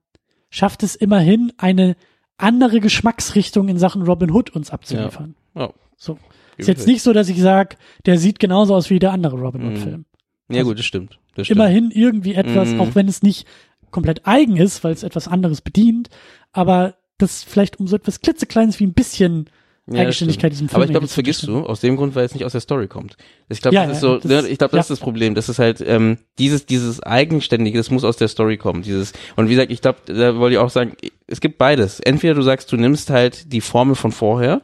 schafft 0.50 0.84
es 0.84 0.96
immerhin, 0.96 1.54
eine 1.58 1.96
andere 2.38 2.80
Geschmacksrichtung 2.80 3.68
in 3.70 3.78
Sachen 3.78 4.02
Robin 4.04 4.32
Hood 4.32 4.50
uns 4.52 4.72
abzuliefern. 4.72 5.36
Ja. 5.56 5.72
So. 5.98 6.14
Gebe 6.16 6.24
Ist 6.58 6.68
jetzt 6.68 6.82
ich 6.82 6.88
nicht 6.88 7.02
so, 7.04 7.14
dass 7.14 7.30
ich 7.30 7.40
sage, 7.40 7.78
der 8.06 8.18
sieht 8.18 8.40
genauso 8.40 8.76
aus 8.76 8.90
wie 8.90 9.00
der 9.00 9.12
andere 9.12 9.38
Robin 9.40 9.62
Mhm. 9.64 9.68
Hood-Film. 9.70 10.06
recht. 10.50 10.58
Ja, 10.58 10.64
gut, 10.64 10.80
das 10.80 10.86
stimmt. 10.86 11.20
Das 11.36 11.46
stimmt. 11.48 11.60
Immerhin 11.60 11.92
irgendwie 11.92 12.34
etwas, 12.34 12.70
Mhm. 12.70 12.82
auch 12.82 12.96
wenn 12.96 13.08
es 13.08 13.22
nicht 13.22 13.46
komplett 13.92 14.26
eigen 14.28 14.58
ist, 14.58 14.84
weil 14.84 14.94
es 14.94 15.04
etwas 15.04 15.28
anderes 15.28 15.62
bedient, 15.62 16.10
aber 16.52 16.96
das 17.22 17.44
vielleicht 17.44 17.80
um 17.80 17.88
so 17.88 17.96
etwas 17.96 18.22
klitzekleines 18.22 18.80
wie 18.80 18.86
ein 18.86 18.94
bisschen 18.94 19.50
Ja, 19.92 20.02
Eigenständigkeit 20.02 20.52
diesem 20.52 20.70
Film. 20.70 20.76
Aber 20.76 20.86
ich 20.86 20.92
glaube, 20.92 21.06
das 21.06 21.14
vergisst 21.14 21.48
du, 21.48 21.62
aus 21.66 21.80
dem 21.82 21.96
Grund, 21.98 22.14
weil 22.16 22.24
es 22.26 22.34
nicht 22.34 22.46
aus 22.46 22.52
der 22.52 22.62
Story 22.62 22.88
kommt. 22.88 23.18
Ich 23.50 23.62
glaube, 23.62 23.74
Ja, 23.76 23.86
das 23.88 23.98
ist 23.98 24.02
so, 24.02 24.18
das- 24.18 24.26
ne, 24.44 24.48
ich 24.48 24.58
glaube, 24.60 24.76
das 24.76 24.86
ist 24.86 24.92
das 24.92 25.00
Problem. 25.00 25.34
Das 25.36 25.50
ist 25.50 25.58
halt, 25.60 25.82
ähm, 25.86 26.18
dieses, 26.38 26.66
dieses 26.68 27.02
Eigenständige, 27.02 27.78
das 27.78 27.90
muss 27.90 28.04
aus 28.04 28.18
der 28.18 28.28
Story 28.28 28.58
kommen. 28.58 28.84
Dieses, 28.84 29.14
und 29.36 29.48
wie 29.48 29.54
gesagt, 29.56 29.72
ich 29.72 29.82
glaube, 29.82 30.00
da 30.06 30.36
wollte 30.38 30.54
ich 30.54 30.60
auch 30.60 30.70
sagen, 30.70 30.94
es 31.28 31.42
gibt 31.42 31.58
beides. 31.58 32.00
Entweder 32.00 32.36
du 32.36 32.42
sagst, 32.44 32.72
du 32.72 32.78
nimmst 32.78 33.10
halt 33.10 33.52
die 33.52 33.62
Formel 33.62 33.96
von 33.96 34.12
vorher, 34.12 34.62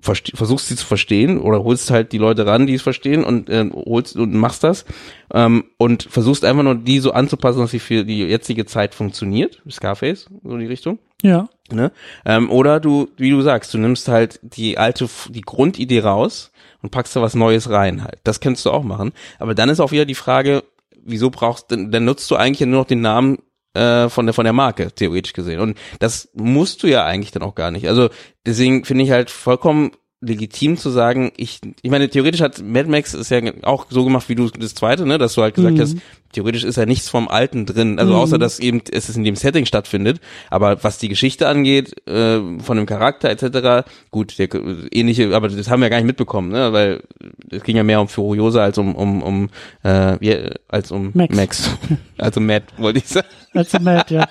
versuchst 0.00 0.68
sie 0.68 0.76
zu 0.76 0.84
verstehen 0.84 1.40
oder 1.40 1.64
holst 1.64 1.90
halt 1.90 2.12
die 2.12 2.18
Leute 2.18 2.46
ran, 2.46 2.66
die 2.66 2.74
es 2.74 2.82
verstehen 2.82 3.24
und 3.24 3.48
äh, 3.48 3.68
holst 3.72 4.14
und 4.16 4.34
machst 4.34 4.62
das 4.62 4.84
ähm, 5.32 5.64
und 5.78 6.02
versuchst 6.04 6.44
einfach 6.44 6.62
nur 6.62 6.74
die 6.74 6.98
so 7.00 7.12
anzupassen, 7.12 7.60
dass 7.60 7.70
sie 7.70 7.78
für 7.78 8.04
die 8.04 8.18
jetzige 8.18 8.66
Zeit 8.66 8.94
funktioniert. 8.94 9.62
Scarface, 9.70 10.28
so 10.44 10.56
die 10.58 10.66
Richtung. 10.66 10.98
Ja, 11.22 11.48
Ne? 11.72 11.90
Ähm, 12.24 12.50
oder 12.50 12.80
du, 12.80 13.08
wie 13.16 13.30
du 13.30 13.42
sagst, 13.42 13.74
du 13.74 13.78
nimmst 13.78 14.08
halt 14.08 14.38
die 14.42 14.78
alte, 14.78 15.08
die 15.28 15.40
Grundidee 15.40 16.00
raus 16.00 16.52
und 16.82 16.90
packst 16.90 17.16
da 17.16 17.22
was 17.22 17.34
Neues 17.34 17.70
rein 17.70 18.04
halt. 18.04 18.20
Das 18.24 18.40
kannst 18.40 18.64
du 18.64 18.70
auch 18.70 18.84
machen. 18.84 19.12
Aber 19.38 19.54
dann 19.54 19.68
ist 19.68 19.80
auch 19.80 19.90
wieder 19.90 20.04
die 20.04 20.14
Frage, 20.14 20.62
wieso 21.04 21.30
brauchst 21.30 21.70
du, 21.70 21.88
dann 21.88 22.04
nutzt 22.04 22.30
du 22.30 22.36
eigentlich 22.36 22.66
nur 22.66 22.80
noch 22.80 22.86
den 22.86 23.00
Namen 23.00 23.38
äh, 23.74 24.08
von 24.08 24.26
der 24.26 24.32
von 24.32 24.44
der 24.44 24.52
Marke 24.52 24.92
theoretisch 24.92 25.32
gesehen. 25.32 25.60
Und 25.60 25.76
das 25.98 26.30
musst 26.34 26.82
du 26.82 26.86
ja 26.86 27.04
eigentlich 27.04 27.32
dann 27.32 27.42
auch 27.42 27.54
gar 27.54 27.70
nicht. 27.70 27.88
Also 27.88 28.10
deswegen 28.44 28.84
finde 28.84 29.04
ich 29.04 29.10
halt 29.10 29.30
vollkommen 29.30 29.90
legitim 30.26 30.76
zu 30.76 30.90
sagen, 30.90 31.32
ich, 31.36 31.60
ich 31.82 31.90
meine, 31.90 32.08
theoretisch 32.08 32.40
hat 32.40 32.62
Mad 32.62 32.88
Max 32.88 33.14
ist 33.14 33.30
ja 33.30 33.40
auch 33.62 33.86
so 33.88 34.04
gemacht 34.04 34.28
wie 34.28 34.34
du 34.34 34.48
das 34.50 34.74
zweite, 34.74 35.06
ne, 35.06 35.18
dass 35.18 35.34
du 35.34 35.42
halt 35.42 35.54
gesagt 35.54 35.76
Mhm. 35.76 35.80
hast, 35.80 35.96
theoretisch 36.32 36.64
ist 36.64 36.76
ja 36.76 36.84
nichts 36.84 37.08
vom 37.08 37.28
Alten 37.28 37.64
drin, 37.66 37.98
also 37.98 38.12
Mhm. 38.12 38.18
außer 38.18 38.38
dass 38.38 38.58
eben 38.58 38.82
es 38.90 39.08
in 39.16 39.24
dem 39.24 39.36
Setting 39.36 39.64
stattfindet, 39.66 40.20
aber 40.50 40.82
was 40.84 40.98
die 40.98 41.08
Geschichte 41.08 41.48
angeht, 41.48 41.94
äh, 42.08 42.40
von 42.60 42.76
dem 42.76 42.86
Charakter 42.86 43.30
etc., 43.30 43.88
gut, 44.10 44.38
der 44.38 44.48
ähnliche, 44.92 45.34
aber 45.34 45.48
das 45.48 45.70
haben 45.70 45.80
wir 45.80 45.88
gar 45.90 45.98
nicht 45.98 46.06
mitbekommen, 46.06 46.50
ne, 46.50 46.72
weil 46.72 47.02
es 47.50 47.62
ging 47.62 47.76
ja 47.76 47.84
mehr 47.84 48.00
um 48.00 48.08
Furiosa 48.08 48.62
als 48.62 48.76
um 48.78 48.94
um 48.94 49.22
um 49.22 49.48
äh, 49.82 50.50
als 50.68 50.90
um 50.90 51.12
Max. 51.14 51.36
Max, 51.36 51.70
also 52.18 52.40
Matt 52.40 52.64
wollte 52.78 52.98
ich 52.98 53.06
sagen. 53.08 53.28
als 53.54 53.72
Matt, 53.80 54.10
ja. 54.10 54.26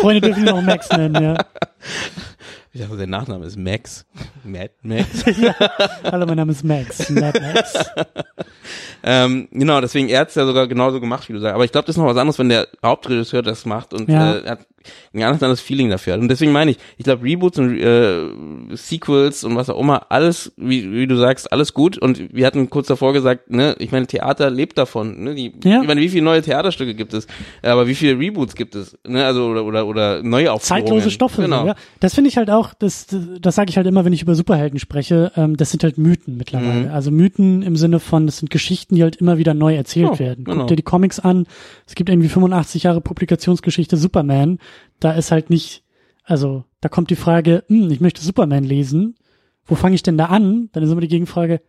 Freunde 0.00 0.20
dürfen 0.20 0.44
ihn 0.44 0.48
auch 0.50 0.62
Max 0.62 0.88
nennen, 0.90 1.22
ja. 1.22 1.36
Ich 2.72 2.80
dachte, 2.80 2.96
der 2.96 3.08
Nachname 3.08 3.46
ist 3.46 3.56
Max, 3.58 4.06
Matt 4.44 4.70
Max. 4.82 5.24
Hallo, 6.04 6.24
mein 6.26 6.36
Name 6.36 6.52
ist 6.52 6.62
Max, 6.64 7.10
Mad 7.10 7.40
Max. 7.40 7.90
Ähm, 9.02 9.48
genau, 9.50 9.80
deswegen 9.80 10.10
er 10.10 10.20
hat's 10.20 10.34
ja 10.34 10.44
sogar 10.44 10.68
genauso 10.68 11.00
gemacht, 11.00 11.26
wie 11.28 11.32
du 11.32 11.40
sagst. 11.40 11.54
Aber 11.54 11.64
ich 11.64 11.72
glaube, 11.72 11.86
das 11.86 11.94
ist 11.96 11.98
noch 11.98 12.06
was 12.06 12.18
anderes, 12.18 12.38
wenn 12.38 12.50
der 12.50 12.68
Hauptregisseur 12.84 13.40
das 13.40 13.64
macht 13.64 13.94
und 13.94 14.10
Ja. 14.10 14.36
äh, 14.36 14.46
hat 14.50 14.66
ein 15.12 15.20
ganz 15.20 15.42
anderes 15.42 15.60
Feeling 15.60 15.90
dafür. 15.90 16.14
hat. 16.14 16.20
Und 16.20 16.28
deswegen 16.28 16.52
meine 16.52 16.72
ich, 16.72 16.78
ich 16.96 17.04
glaube, 17.04 17.24
Reboots 17.24 17.58
und 17.58 17.78
äh, 17.78 18.76
Sequels 18.76 19.44
und 19.44 19.56
was 19.56 19.70
auch 19.70 19.78
immer, 19.80 20.10
alles, 20.10 20.52
wie, 20.56 20.90
wie 20.92 21.06
du 21.06 21.16
sagst, 21.16 21.52
alles 21.52 21.74
gut. 21.74 21.98
Und 21.98 22.32
wir 22.34 22.46
hatten 22.46 22.70
kurz 22.70 22.86
davor 22.86 23.12
gesagt, 23.12 23.50
ne, 23.50 23.76
ich 23.78 23.92
meine, 23.92 24.06
Theater 24.06 24.50
lebt 24.50 24.78
davon. 24.78 25.22
Ne? 25.22 25.34
Die, 25.34 25.52
Ja. 25.64 25.82
Ich 25.82 25.88
meine, 25.88 26.00
wie 26.00 26.08
viele 26.08 26.24
neue 26.24 26.42
Theaterstücke 26.42 26.94
gibt 26.94 27.14
es? 27.14 27.26
Aber 27.62 27.86
wie 27.86 27.94
viele 27.94 28.18
Reboots 28.18 28.54
gibt 28.54 28.74
es? 28.74 28.96
Ne? 29.06 29.24
Also 29.24 29.46
oder 29.46 29.64
oder 29.64 29.86
oder 29.86 30.22
neue 30.22 30.52
Aufführungen. 30.52 30.86
Zeitlose 30.86 31.10
Stoffe. 31.10 31.42
Genau. 31.42 31.66
Ja. 31.66 31.74
Das 32.00 32.14
finde 32.14 32.28
ich 32.28 32.36
halt 32.36 32.50
auch, 32.50 32.74
das, 32.74 33.06
das, 33.40 33.54
sage 33.54 33.70
ich 33.70 33.76
halt 33.76 33.86
immer, 33.86 34.04
wenn 34.04 34.12
ich 34.12 34.22
über 34.22 34.34
Superhelden 34.34 34.78
spreche, 34.78 35.32
ähm, 35.36 35.56
das 35.56 35.70
sind 35.70 35.82
halt 35.84 35.98
Mythen 35.98 36.36
mittlerweile. 36.36 36.86
Mhm. 36.88 36.90
Also 36.92 37.10
Mythen 37.10 37.62
im 37.62 37.76
Sinne 37.76 38.00
von, 38.00 38.26
das 38.26 38.38
sind 38.38 38.50
Geschichten, 38.50 38.94
die 38.94 39.02
halt 39.02 39.16
immer 39.16 39.38
wieder 39.38 39.54
neu 39.54 39.74
erzählt 39.74 40.12
Ja, 40.12 40.18
werden. 40.18 40.44
Guck 40.44 40.54
genau. 40.54 40.66
dir 40.66 40.76
die 40.76 40.82
Comics 40.82 41.18
an, 41.20 41.46
es 41.86 41.94
gibt 41.94 42.08
irgendwie 42.08 42.28
85 42.28 42.84
Jahre 42.84 43.00
Publikationsgeschichte 43.00 43.96
Superman, 43.96 44.58
da 45.00 45.12
ist 45.12 45.30
halt 45.30 45.50
nicht, 45.50 45.84
also 46.24 46.64
da 46.80 46.88
kommt 46.88 47.10
die 47.10 47.16
Frage, 47.16 47.64
hm, 47.68 47.90
ich 47.90 48.00
möchte 48.00 48.22
Superman 48.22 48.64
lesen, 48.64 49.16
wo 49.66 49.74
fange 49.74 49.94
ich 49.94 50.02
denn 50.02 50.18
da 50.18 50.26
an? 50.26 50.68
Dann 50.72 50.82
ist 50.82 50.90
immer 50.90 51.00
die 51.00 51.08
Gegenfrage, 51.08 51.60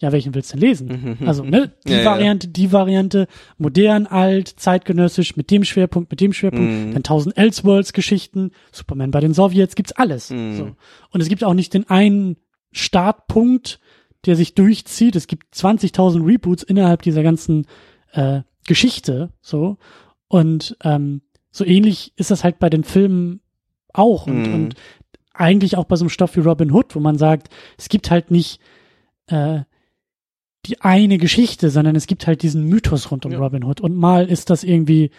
ja, 0.00 0.10
welchen 0.10 0.34
willst 0.34 0.52
du 0.52 0.58
denn 0.58 0.68
lesen? 0.68 1.18
Also, 1.24 1.44
ne, 1.44 1.72
die 1.86 1.92
Ja, 1.92 1.98
ja. 1.98 2.04
Variante, 2.04 2.48
die 2.48 2.72
Variante, 2.72 3.28
modern, 3.58 4.06
alt, 4.06 4.48
zeitgenössisch, 4.48 5.36
mit 5.36 5.50
dem 5.52 5.62
Schwerpunkt, 5.64 6.10
mit 6.10 6.20
dem 6.20 6.32
Schwerpunkt, 6.32 6.70
Mhm. 6.70 6.92
dann 6.94 7.02
tausend 7.04 7.38
Elseworlds-Geschichten, 7.38 8.50
Superman 8.72 9.12
bei 9.12 9.20
den 9.20 9.34
Sowjets, 9.34 9.76
gibt's 9.76 9.92
alles. 9.92 10.30
Mhm. 10.30 10.56
So. 10.56 10.64
Und 11.10 11.20
es 11.20 11.28
gibt 11.28 11.44
auch 11.44 11.54
nicht 11.54 11.74
den 11.74 11.88
einen 11.88 12.36
Startpunkt, 12.72 13.78
der 14.26 14.36
sich 14.36 14.54
durchzieht. 14.54 15.16
Es 15.16 15.26
gibt 15.26 15.54
20.000 15.54 16.24
Reboots 16.26 16.62
innerhalb 16.62 17.02
dieser 17.02 17.22
ganzen 17.22 17.66
äh, 18.12 18.40
Geschichte, 18.66 19.30
so. 19.42 19.76
Und 20.28 20.76
ähm, 20.82 21.22
so 21.56 21.64
ähnlich 21.64 22.12
ist 22.16 22.30
das 22.32 22.42
halt 22.42 22.58
bei 22.58 22.68
den 22.68 22.82
Filmen 22.84 23.40
auch 23.92 24.26
und, 24.26 24.42
Mhm. 24.48 24.54
und 24.54 24.74
eigentlich 25.32 25.76
auch 25.76 25.84
bei 25.84 25.94
so 25.96 26.04
einem 26.04 26.10
Stoff 26.10 26.36
wie 26.36 26.40
Robin 26.40 26.72
Hood, 26.72 26.94
wo 26.96 27.00
man 27.00 27.16
sagt, 27.16 27.48
es 27.78 27.88
gibt 27.88 28.10
halt 28.10 28.30
nicht 28.32 28.60
äh, 29.28 29.60
die 30.66 30.80
eine 30.80 31.18
Geschichte, 31.18 31.70
sondern 31.70 31.94
es 31.94 32.06
gibt 32.06 32.26
halt 32.26 32.42
diesen 32.42 32.64
Mythos 32.64 33.10
rund 33.10 33.24
um 33.24 33.32
Ja. 33.32 33.38
Robin 33.38 33.64
Hood. 33.64 33.80
Und 33.80 33.94
mal 33.94 34.26
ist 34.28 34.50
das 34.50 34.64
irgendwie, 34.64 35.10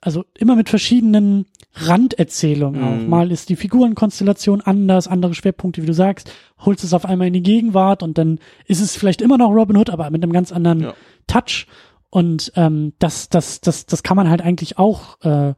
also 0.00 0.24
immer 0.36 0.54
mit 0.56 0.68
verschiedenen 0.68 1.46
Randerzählungen 1.74 2.82
auch. 2.84 2.94
Mhm. 2.96 3.08
Mal 3.08 3.32
ist 3.32 3.48
die 3.48 3.56
Figurenkonstellation 3.56 4.60
anders, 4.60 5.08
andere 5.08 5.34
Schwerpunkte, 5.34 5.82
wie 5.82 5.86
du 5.86 5.94
sagst, 5.94 6.32
holst 6.58 6.84
es 6.84 6.92
auf 6.92 7.04
einmal 7.04 7.26
in 7.28 7.32
die 7.32 7.42
Gegenwart 7.42 8.02
und 8.02 8.16
dann 8.18 8.38
ist 8.66 8.80
es 8.80 8.94
vielleicht 8.96 9.22
immer 9.22 9.38
noch 9.38 9.50
Robin 9.50 9.76
Hood, 9.76 9.90
aber 9.90 10.08
mit 10.10 10.22
einem 10.22 10.32
ganz 10.32 10.52
anderen 10.52 10.80
Ja. 10.80 10.94
Touch. 11.26 11.66
Und 12.10 12.52
ähm, 12.56 12.92
das, 12.98 13.28
das, 13.28 13.60
das, 13.60 13.86
das 13.86 14.02
kann 14.02 14.16
man 14.16 14.30
halt 14.30 14.40
eigentlich 14.42 14.78
auch, 14.78 15.20
äh, 15.22 15.50
äh, 15.50 15.54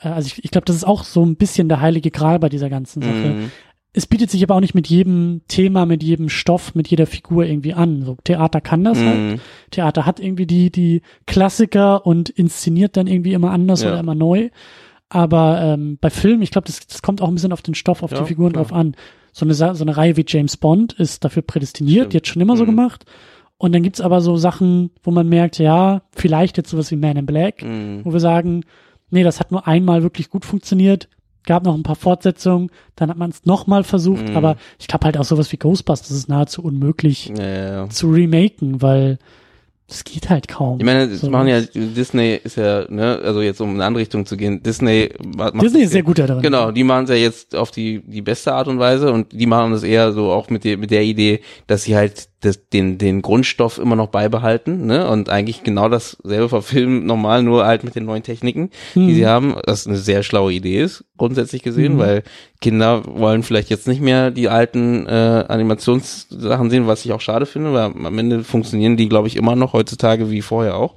also 0.00 0.26
ich, 0.26 0.44
ich 0.44 0.50
glaube, 0.50 0.66
das 0.66 0.76
ist 0.76 0.84
auch 0.84 1.04
so 1.04 1.24
ein 1.24 1.36
bisschen 1.36 1.68
der 1.68 1.80
heilige 1.80 2.10
Gral 2.10 2.38
bei 2.38 2.48
dieser 2.48 2.68
ganzen 2.68 3.02
Sache. 3.02 3.12
Mhm. 3.14 3.50
Es 3.94 4.06
bietet 4.06 4.30
sich 4.30 4.42
aber 4.42 4.54
auch 4.56 4.60
nicht 4.60 4.74
mit 4.74 4.88
jedem 4.88 5.40
Thema, 5.48 5.86
mit 5.86 6.02
jedem 6.02 6.28
Stoff, 6.28 6.74
mit 6.74 6.88
jeder 6.88 7.06
Figur 7.06 7.46
irgendwie 7.46 7.72
an. 7.72 8.02
So 8.02 8.18
Theater 8.24 8.60
kann 8.60 8.84
das 8.84 8.98
halt. 8.98 9.18
Mhm. 9.18 9.40
Theater 9.70 10.04
hat 10.04 10.20
irgendwie 10.20 10.46
die, 10.46 10.70
die 10.70 11.00
Klassiker 11.26 12.04
und 12.04 12.28
inszeniert 12.28 12.98
dann 12.98 13.06
irgendwie 13.06 13.32
immer 13.32 13.52
anders 13.52 13.82
Ja. 13.82 13.88
oder 13.92 14.00
immer 14.00 14.14
neu. 14.14 14.50
Aber 15.08 15.62
ähm, 15.62 15.96
bei 16.00 16.10
Filmen, 16.10 16.42
ich 16.42 16.50
glaube, 16.50 16.66
das, 16.66 16.86
das 16.86 17.00
kommt 17.00 17.22
auch 17.22 17.28
ein 17.28 17.34
bisschen 17.34 17.52
auf 17.52 17.62
den 17.62 17.74
Stoff, 17.74 18.02
auf 18.02 18.10
Ja, 18.10 18.18
die 18.20 18.26
Figuren 18.26 18.52
klar. 18.52 18.64
drauf 18.64 18.72
an. 18.76 18.96
So 19.32 19.44
eine, 19.46 19.54
so 19.54 19.64
eine 19.64 19.96
Reihe 19.96 20.16
wie 20.18 20.24
James 20.26 20.56
Bond 20.58 20.92
ist 20.94 21.24
dafür 21.24 21.42
prädestiniert, 21.42 21.96
Stimmt. 22.06 22.12
die 22.12 22.16
hat 22.18 22.26
schon 22.26 22.42
immer 22.42 22.56
so 22.56 22.64
Mhm. 22.64 22.68
gemacht. 22.70 23.04
Und 23.58 23.74
dann 23.74 23.82
gibt's 23.82 24.00
aber 24.02 24.20
so 24.20 24.36
Sachen, 24.36 24.90
wo 25.02 25.10
man 25.10 25.28
merkt, 25.28 25.58
ja, 25.58 26.02
vielleicht 26.14 26.56
jetzt 26.58 26.70
sowas 26.70 26.90
wie 26.90 26.96
Man 26.96 27.16
in 27.16 27.26
Black, 27.26 27.62
Mhm. 27.62 28.00
wo 28.04 28.12
wir 28.12 28.20
sagen, 28.20 28.64
nee, 29.10 29.22
das 29.22 29.40
hat 29.40 29.50
nur 29.50 29.66
einmal 29.66 30.02
wirklich 30.02 30.28
gut 30.28 30.44
funktioniert, 30.44 31.08
gab 31.46 31.64
noch 31.64 31.74
ein 31.74 31.82
paar 31.84 31.96
Fortsetzungen, 31.96 32.70
dann 32.96 33.08
hat 33.08 33.16
man 33.16 33.30
es 33.30 33.44
nochmal 33.46 33.84
versucht, 33.84 34.28
Mhm. 34.30 34.36
aber 34.36 34.56
ich 34.78 34.88
glaube 34.88 35.06
halt 35.06 35.16
auch 35.16 35.24
sowas 35.24 35.50
wie 35.52 35.56
Ghostbusters 35.56 36.10
ist 36.10 36.28
nahezu 36.28 36.62
unmöglich 36.62 37.32
Ja, 37.38 37.44
ja, 37.44 37.70
ja. 37.84 37.88
zu 37.88 38.10
remaken, 38.10 38.82
weil 38.82 39.18
das 39.88 40.02
geht 40.02 40.28
halt 40.28 40.48
kaum. 40.48 40.80
Ich 40.80 40.84
meine, 40.84 41.08
das 41.08 41.20
So. 41.20 41.30
machen 41.30 41.46
ja, 41.46 41.60
Disney 41.60 42.40
ist 42.42 42.56
ja, 42.56 42.84
ne, 42.90 43.20
also 43.22 43.40
jetzt 43.40 43.60
um 43.60 43.68
in 43.70 43.74
eine 43.76 43.84
andere 43.84 44.00
Richtung 44.00 44.26
zu 44.26 44.36
gehen, 44.36 44.60
Disney 44.60 45.10
ma- 45.24 45.52
macht 45.54 45.62
Disney 45.62 45.82
ist 45.82 45.92
sehr 45.92 46.02
gut 46.02 46.18
da 46.18 46.26
drin. 46.26 46.42
Genau, 46.42 46.72
die 46.72 46.82
machen 46.82 47.04
es 47.04 47.10
ja 47.10 47.16
jetzt 47.16 47.54
auf 47.54 47.70
die, 47.70 48.02
die 48.04 48.22
beste 48.22 48.52
Art 48.52 48.66
und 48.66 48.80
Weise 48.80 49.12
und 49.12 49.30
die 49.32 49.46
machen 49.46 49.70
das 49.70 49.84
eher 49.84 50.10
so 50.12 50.32
auch 50.32 50.50
mit 50.50 50.64
der, 50.64 50.76
mit 50.76 50.90
der 50.90 51.04
Idee, 51.04 51.40
dass 51.68 51.84
sie 51.84 51.94
halt 51.94 52.28
das, 52.42 52.68
den, 52.68 52.98
den 52.98 53.22
Grundstoff 53.22 53.78
immer 53.78 53.96
noch 53.96 54.08
beibehalten, 54.08 54.84
ne, 54.86 55.08
und 55.08 55.30
eigentlich 55.30 55.62
genau 55.62 55.88
dasselbe 55.88 56.48
verfilmen, 56.50 57.06
normal, 57.06 57.42
nur 57.42 57.64
halt 57.64 57.82
mit 57.82 57.94
den 57.94 58.04
neuen 58.04 58.22
Techniken, 58.22 58.70
die 58.94 59.00
Mhm. 59.00 59.14
sie 59.14 59.26
haben, 59.26 59.54
was 59.66 59.86
eine 59.86 59.96
sehr 59.96 60.22
schlaue 60.22 60.52
Idee 60.52 60.80
ist, 60.82 61.04
grundsätzlich 61.16 61.62
gesehen, 61.62 61.94
Mhm. 61.94 61.98
weil 61.98 62.22
Kinder 62.60 63.02
wollen 63.06 63.42
vielleicht 63.42 63.70
jetzt 63.70 63.88
nicht 63.88 64.02
mehr 64.02 64.30
die 64.30 64.48
alten 64.48 65.06
äh, 65.06 65.44
Animationssachen 65.48 66.70
sehen, 66.70 66.86
was 66.86 67.04
ich 67.04 67.12
auch 67.12 67.20
schade 67.20 67.46
finde, 67.46 67.72
weil 67.72 67.84
am 67.84 68.18
Ende 68.18 68.44
funktionieren 68.44 68.96
die, 68.96 69.08
glaube 69.08 69.28
ich, 69.28 69.36
immer 69.36 69.56
noch 69.56 69.72
heutzutage 69.72 70.30
wie 70.30 70.42
vorher 70.42 70.76
auch. 70.76 70.94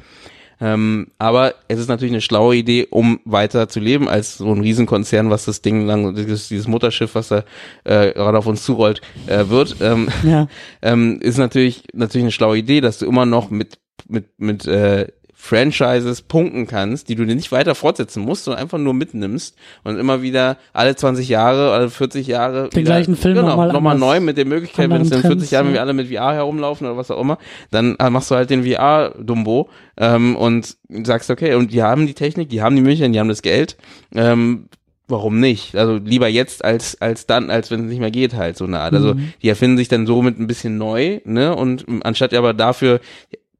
Ähm, 0.61 1.07
aber 1.17 1.55
es 1.67 1.79
ist 1.79 1.87
natürlich 1.87 2.13
eine 2.13 2.21
schlaue 2.21 2.55
Idee, 2.55 2.87
um 2.89 3.19
weiter 3.25 3.69
zu 3.69 3.79
leben 3.79 4.09
als 4.09 4.37
so 4.37 4.51
ein 4.51 4.61
Riesenkonzern, 4.61 5.29
was 5.29 5.45
das 5.45 5.61
Ding 5.61 5.85
lang, 5.85 6.15
dieses, 6.15 6.49
dieses 6.49 6.67
Mutterschiff, 6.67 7.15
was 7.15 7.29
da 7.29 7.43
äh, 7.85 8.13
gerade 8.13 8.37
auf 8.37 8.45
uns 8.45 8.63
zurollt, 8.63 9.01
äh, 9.27 9.47
wird, 9.47 9.77
ähm, 9.81 10.09
Ja. 10.23 10.47
ähm, 10.81 11.19
ist 11.21 11.37
natürlich 11.37 11.83
natürlich 11.93 12.25
eine 12.25 12.31
schlaue 12.31 12.57
Idee, 12.57 12.81
dass 12.81 12.99
du 12.99 13.05
immer 13.05 13.25
noch 13.25 13.49
mit 13.49 13.79
mit 14.07 14.27
mit 14.37 14.65
äh, 14.65 15.07
Franchises 15.41 16.21
punkten 16.21 16.67
kannst, 16.67 17.07
die 17.07 17.15
du 17.15 17.25
dir 17.25 17.33
nicht 17.33 17.53
weiter 17.53 17.73
fortsetzen 17.73 18.23
musst, 18.23 18.43
sondern 18.43 18.61
einfach 18.61 18.77
nur 18.77 18.93
mitnimmst 18.93 19.55
und 19.85 19.97
immer 19.97 20.21
wieder 20.21 20.57
alle 20.73 20.97
20 20.97 21.29
Jahre, 21.29 21.71
alle 21.71 21.89
40 21.89 22.27
Jahre 22.27 22.63
Den 22.67 22.81
wieder, 22.81 22.91
gleichen 22.91 23.15
Film 23.15 23.35
genau, 23.35 23.55
nochmal 23.55 23.95
anders, 23.95 23.99
neu 23.99 24.19
mit 24.19 24.35
der 24.35 24.43
Möglichkeit, 24.45 24.89
wenn 24.89 25.01
es 25.01 25.07
in 25.11 25.15
anderen 25.15 25.37
40 25.39 25.51
Jahren, 25.51 25.67
wenn 25.67 25.73
wir 25.73 25.79
Trends, 25.79 25.89
alle 25.89 25.93
mit 25.93 26.07
VR 26.13 26.33
herumlaufen 26.33 26.85
oder 26.87 26.97
was 26.97 27.09
auch 27.09 27.21
immer, 27.21 27.37
dann 27.71 27.95
äh, 27.99 28.09
machst 28.09 28.29
du 28.29 28.35
halt 28.35 28.49
den 28.49 28.65
VR-Dumbo 28.65 29.69
ähm, 29.95 30.35
und 30.35 30.75
sagst, 31.03 31.29
okay, 31.29 31.53
und 31.55 31.71
die 31.71 31.83
haben 31.83 32.05
die 32.05 32.15
Technik, 32.15 32.49
die 32.49 32.61
haben 32.61 32.75
die 32.75 32.81
Möglichkeiten, 32.81 33.13
die 33.13 33.19
haben 33.21 33.29
das 33.29 33.41
Geld, 33.41 33.77
ähm, 34.13 34.65
warum 35.07 35.39
nicht? 35.39 35.73
Also 35.77 35.95
lieber 36.03 36.27
jetzt 36.27 36.65
als 36.65 36.99
als 37.01 37.27
dann, 37.27 37.49
als 37.49 37.71
wenn 37.71 37.85
es 37.85 37.89
nicht 37.89 37.99
mehr 38.01 38.11
geht 38.11 38.35
halt 38.35 38.57
so 38.57 38.65
eine 38.65 38.79
Art. 38.81 38.93
Also 38.93 39.13
Mhm. 39.13 39.33
die 39.41 39.47
erfinden 39.47 39.77
sich 39.77 39.87
dann 39.87 40.05
somit 40.05 40.37
ein 40.37 40.47
bisschen 40.47 40.77
neu, 40.77 41.21
ne? 41.23 41.55
Und 41.55 41.85
anstatt 42.03 42.33
aber 42.33 42.53
dafür, 42.53 42.99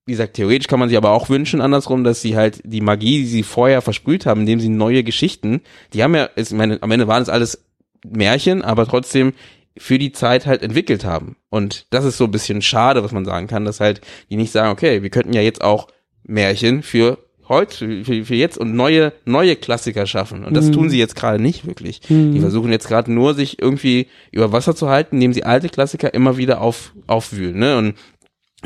wie 0.10 0.14
gesagt, 0.14 0.34
theoretisch 0.34 0.68
kann 0.68 0.80
man 0.80 0.90
sich 0.90 0.98
aber 0.98 1.12
auch 1.12 1.30
wünschen 1.30 1.62
andersrum, 1.62 2.04
dass 2.04 2.20
sie 2.20 2.36
halt 2.36 2.62
die 2.66 2.82
Magie, 2.82 3.20
die 3.20 3.28
sie 3.28 3.44
vorher 3.44 3.82
versprüht 3.84 4.26
haben, 4.26 4.42
indem 4.42 4.60
sie 4.60 4.68
neue 4.70 5.04
Geschichten, 5.04 5.62
die 5.94 6.02
haben 6.04 6.16
ja, 6.16 6.30
ich 6.36 6.50
meine, 6.52 6.82
am 6.82 6.90
Ende 6.90 7.08
waren 7.08 7.22
es 7.22 7.30
alles 7.30 7.64
Märchen, 8.04 8.64
aber 8.64 8.88
trotzdem 8.88 9.34
für 9.78 10.00
die 10.00 10.12
Zeit 10.12 10.48
halt 10.48 10.64
entwickelt 10.64 11.06
haben. 11.06 11.38
Und 11.50 11.86
das 11.92 12.06
ist 12.06 12.18
so 12.18 12.26
ein 12.26 12.32
bisschen 12.32 12.64
schade, 12.64 13.04
was 13.04 13.12
man 13.12 13.24
sagen 13.24 13.46
kann, 13.46 13.66
dass 13.66 13.80
halt 13.80 14.02
die 14.32 14.36
nicht 14.36 14.52
sagen, 14.52 14.72
okay, 14.72 15.04
wir 15.04 15.12
könnten 15.12 15.34
ja 15.34 15.42
jetzt 15.42 15.64
auch 15.64 15.88
Märchen 16.24 16.82
für 16.82 17.20
heute, 17.48 18.04
für, 18.04 18.26
für 18.26 18.36
jetzt 18.36 18.58
und 18.58 18.76
neue, 18.76 19.14
neue 19.26 19.56
Klassiker 19.56 20.06
schaffen. 20.06 20.44
Und 20.44 20.56
das 20.56 20.68
Mhm. 20.68 20.72
tun 20.74 20.90
sie 20.90 21.00
jetzt 21.00 21.16
gerade 21.16 21.42
nicht 21.42 21.66
wirklich. 21.68 22.02
Mhm. 22.10 22.34
Die 22.34 22.40
versuchen 22.40 22.72
jetzt 22.72 22.88
gerade 22.88 23.12
nur, 23.12 23.36
sich 23.36 23.62
irgendwie 23.62 24.08
über 24.32 24.52
Wasser 24.52 24.76
zu 24.76 24.90
halten, 24.90 25.16
indem 25.16 25.34
sie 25.34 25.44
alte 25.44 25.70
Klassiker 25.70 26.14
immer 26.14 26.38
wieder 26.38 26.62
auf, 26.62 26.94
aufwühlen, 27.08 27.60
ne? 27.60 27.78
Und 27.78 27.96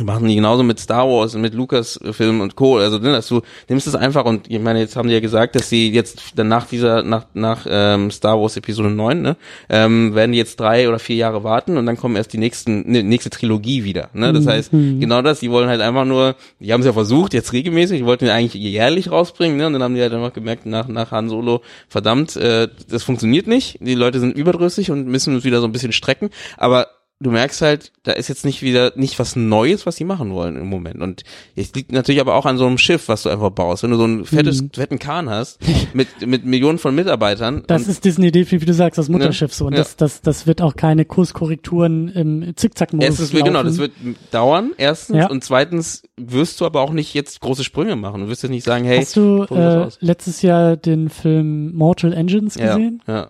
machen 0.02 0.28
die 0.28 0.34
genauso 0.36 0.64
mit 0.64 0.80
Star 0.80 1.08
Wars 1.08 1.36
und 1.36 1.42
mit 1.42 1.54
Lucas-Film 1.54 2.42
und 2.42 2.56
Co. 2.56 2.80
Also, 2.80 2.98
ne, 2.98 3.12
dass 3.12 3.28
du 3.28 3.42
nimmst 3.70 3.86
es 3.86 3.94
einfach 3.94 4.26
und 4.26 4.50
ich 4.50 4.60
meine, 4.60 4.80
jetzt 4.80 4.96
haben 4.96 5.08
die 5.08 5.14
ja 5.14 5.20
gesagt, 5.20 5.56
dass 5.56 5.70
sie 5.70 5.92
jetzt 5.92 6.34
dann 6.36 6.48
nach 6.48 6.66
dieser, 6.66 7.04
nach, 7.04 7.28
nach 7.36 7.68
ähm, 7.70 8.10
Star 8.10 8.42
Wars 8.42 8.58
Episode 8.58 8.90
9, 8.90 9.22
ne, 9.22 9.38
ähm, 9.70 10.16
werden 10.16 10.32
die 10.32 10.40
jetzt 10.40 10.60
drei 10.60 10.90
oder 10.90 10.98
vier 10.98 11.18
Jahre 11.18 11.44
warten 11.44 11.78
und 11.78 11.86
dann 11.86 11.96
kommen 11.96 12.16
erst 12.16 12.34
die 12.34 12.40
nächsten, 12.40 12.90
ne, 12.92 13.04
nächste 13.04 13.30
Trilogie 13.30 13.84
wieder. 13.84 14.10
Ne? 14.14 14.34
Das 14.34 14.48
heißt, 14.48 14.74
Mhm. 14.74 15.00
genau 15.00 15.22
das, 15.22 15.42
die 15.42 15.52
wollen 15.52 15.70
halt 15.70 15.82
einfach 15.82 16.06
nur, 16.06 16.36
die 16.60 16.74
haben 16.74 16.80
es 16.80 16.88
ja 16.88 16.94
versucht, 16.94 17.36
jetzt 17.36 17.54
regelmäßig, 17.54 18.00
die 18.00 18.06
wollten 18.06 18.28
eigentlich 18.30 18.56
jährlich 18.60 19.12
rausbringen, 19.12 19.58
ne? 19.58 19.68
Und 19.68 19.74
dann 19.74 19.84
haben 19.84 19.94
die 19.94 20.02
halt 20.02 20.14
einfach 20.14 20.34
gemerkt, 20.34 20.66
nach, 20.66 20.88
nach 20.88 21.12
Han 21.12 21.30
Solo, 21.30 21.62
verdammt, 21.88 22.36
äh, 22.36 22.68
das 22.90 23.04
funktioniert 23.04 23.46
nicht. 23.46 23.78
Die 23.82 23.94
Leute 23.94 24.20
sind 24.20 24.36
überdrüssig 24.36 24.90
und 24.90 25.08
müssen 25.08 25.36
uns 25.36 25.44
wieder 25.44 25.62
so 25.62 25.68
ein 25.68 25.72
bisschen 25.72 25.92
strecken. 25.92 26.30
Aber 26.58 26.88
du 27.24 27.32
merkst 27.32 27.62
halt, 27.62 27.92
da 28.04 28.12
ist 28.12 28.28
jetzt 28.28 28.46
nicht 28.46 28.62
wieder 28.62 28.92
nicht 28.96 29.18
was 29.18 29.36
Neues, 29.36 29.86
was 29.86 29.96
sie 29.96 30.04
machen 30.04 30.32
wollen 30.34 30.56
im 30.58 30.68
Moment. 30.68 31.02
Und 31.02 31.24
es 31.56 31.74
liegt 31.74 31.92
natürlich 31.92 32.22
aber 32.22 32.36
auch 32.36 32.46
an 32.46 32.58
so 32.58 32.66
einem 32.68 32.78
Schiff, 32.78 33.08
was 33.08 33.24
du 33.24 33.30
einfach 33.30 33.50
baust. 33.50 33.84
Wenn 33.84 33.92
du 33.92 33.98
so 33.98 34.06
ein 34.06 34.26
fettes, 34.26 34.62
Mhm. 34.62 34.70
fetten 34.74 35.00
Kahn 35.00 35.30
hast, 35.30 35.60
mit, 35.94 36.08
mit 36.28 36.46
Millionen 36.46 36.78
von 36.78 36.94
Mitarbeitern. 36.94 37.64
Das 37.68 37.88
ist 37.88 38.06
Disney 38.06 38.32
definitiv, 38.32 38.62
wie 38.62 38.66
du 38.68 38.74
sagst, 38.74 38.98
das 38.98 39.10
Mutterschiff 39.10 39.54
so. 39.54 39.66
Und 39.66 39.74
Ja. 39.74 39.80
das, 39.80 39.96
das, 39.96 40.22
das 40.22 40.46
wird 40.48 40.62
auch 40.62 40.76
keine 40.76 41.06
Kurskorrekturen 41.06 42.10
im 42.10 42.54
Zickzack-Modus 42.56 43.06
Erstens, 43.20 43.32
genau, 43.32 43.52
laufen. 43.54 43.66
das 43.68 43.78
wird 43.78 43.92
dauern, 44.32 44.72
erstens. 44.78 45.18
Ja. 45.18 45.30
Und 45.30 45.44
zweitens 45.44 46.04
wirst 46.18 46.60
du 46.62 46.66
aber 46.66 46.82
auch 46.82 46.92
nicht 46.92 47.14
jetzt 47.14 47.40
große 47.42 47.64
Sprünge 47.64 47.96
machen. 47.96 48.22
Du 48.22 48.28
wirst 48.30 48.44
jetzt 48.44 48.52
nicht 48.52 48.66
sagen, 48.66 48.86
hey, 48.86 49.00
Hast 49.00 49.16
du 49.16 49.44
äh, 49.50 49.88
letztes 50.00 50.42
Jahr 50.42 50.78
den 50.78 51.10
Film 51.10 51.74
Mortal 51.76 52.14
Engines 52.14 52.56
ja, 52.56 52.76
gesehen? 52.76 53.02
ja. 53.08 53.24
Äh, 53.24 53.28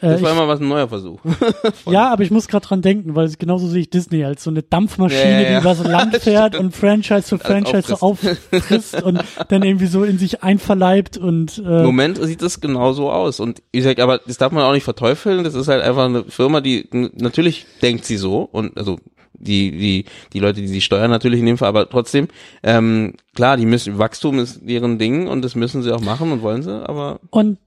Das 0.00 0.22
war 0.22 0.30
ich, 0.30 0.36
immer 0.36 0.48
was 0.48 0.60
ein 0.60 0.68
neuer 0.68 0.88
Versuch. 0.88 1.20
ja, 1.90 2.12
aber 2.12 2.22
ich 2.22 2.30
muss 2.30 2.48
gerade 2.48 2.66
dran 2.66 2.82
denken, 2.82 3.14
weil 3.14 3.30
genauso 3.38 3.66
sehe 3.68 3.82
ich 3.82 3.90
Disney 3.90 4.24
als 4.24 4.44
so 4.44 4.50
eine 4.50 4.62
Dampfmaschine, 4.62 5.22
Ja, 5.22 5.30
ja, 5.30 5.40
ja. 5.40 5.60
die 5.60 5.62
übers 5.62 5.84
Land 5.84 6.16
fährt 6.22 6.56
und 6.56 6.74
Franchise 6.76 7.22
für 7.22 7.38
Franchise 7.38 7.88
so 7.88 7.94
auffrisst 7.96 9.02
und 9.02 9.22
dann 9.48 9.62
irgendwie 9.62 9.86
so 9.86 10.04
in 10.04 10.18
sich 10.18 10.42
einverleibt 10.42 11.16
und 11.16 11.58
Im 11.58 11.66
äh, 11.66 11.82
Moment 11.84 12.22
sieht 12.22 12.42
das 12.42 12.60
genau 12.60 12.92
so 12.92 13.10
aus. 13.10 13.40
Und 13.40 13.62
ich 13.72 13.82
sag, 13.84 13.98
aber 13.98 14.18
das 14.18 14.38
darf 14.38 14.52
man 14.52 14.64
auch 14.64 14.72
nicht 14.72 14.84
verteufeln. 14.84 15.44
Das 15.44 15.54
ist 15.54 15.68
halt 15.68 15.82
einfach 15.82 16.04
eine 16.04 16.24
Firma, 16.24 16.60
die 16.60 16.88
natürlich 16.92 17.66
denkt 17.82 18.04
sie 18.04 18.16
so 18.16 18.48
und 18.50 18.76
also 18.76 18.98
die 19.32 19.72
die 19.72 20.04
die 20.32 20.38
Leute, 20.38 20.60
die 20.60 20.68
sie 20.68 20.80
steuern 20.80 21.10
natürlich 21.10 21.40
in 21.40 21.46
dem 21.46 21.58
Fall, 21.58 21.68
aber 21.68 21.88
trotzdem 21.88 22.28
ähm, 22.62 23.14
klar, 23.34 23.56
die 23.56 23.66
müssen 23.66 23.98
Wachstum 23.98 24.38
ist 24.38 24.60
deren 24.62 24.98
Ding 24.98 25.26
und 25.26 25.42
das 25.42 25.54
müssen 25.54 25.82
sie 25.82 25.92
auch 25.92 26.00
machen 26.00 26.30
und 26.32 26.42
wollen 26.42 26.62
sie. 26.62 26.88
Aber 26.88 27.20
Und 27.30 27.58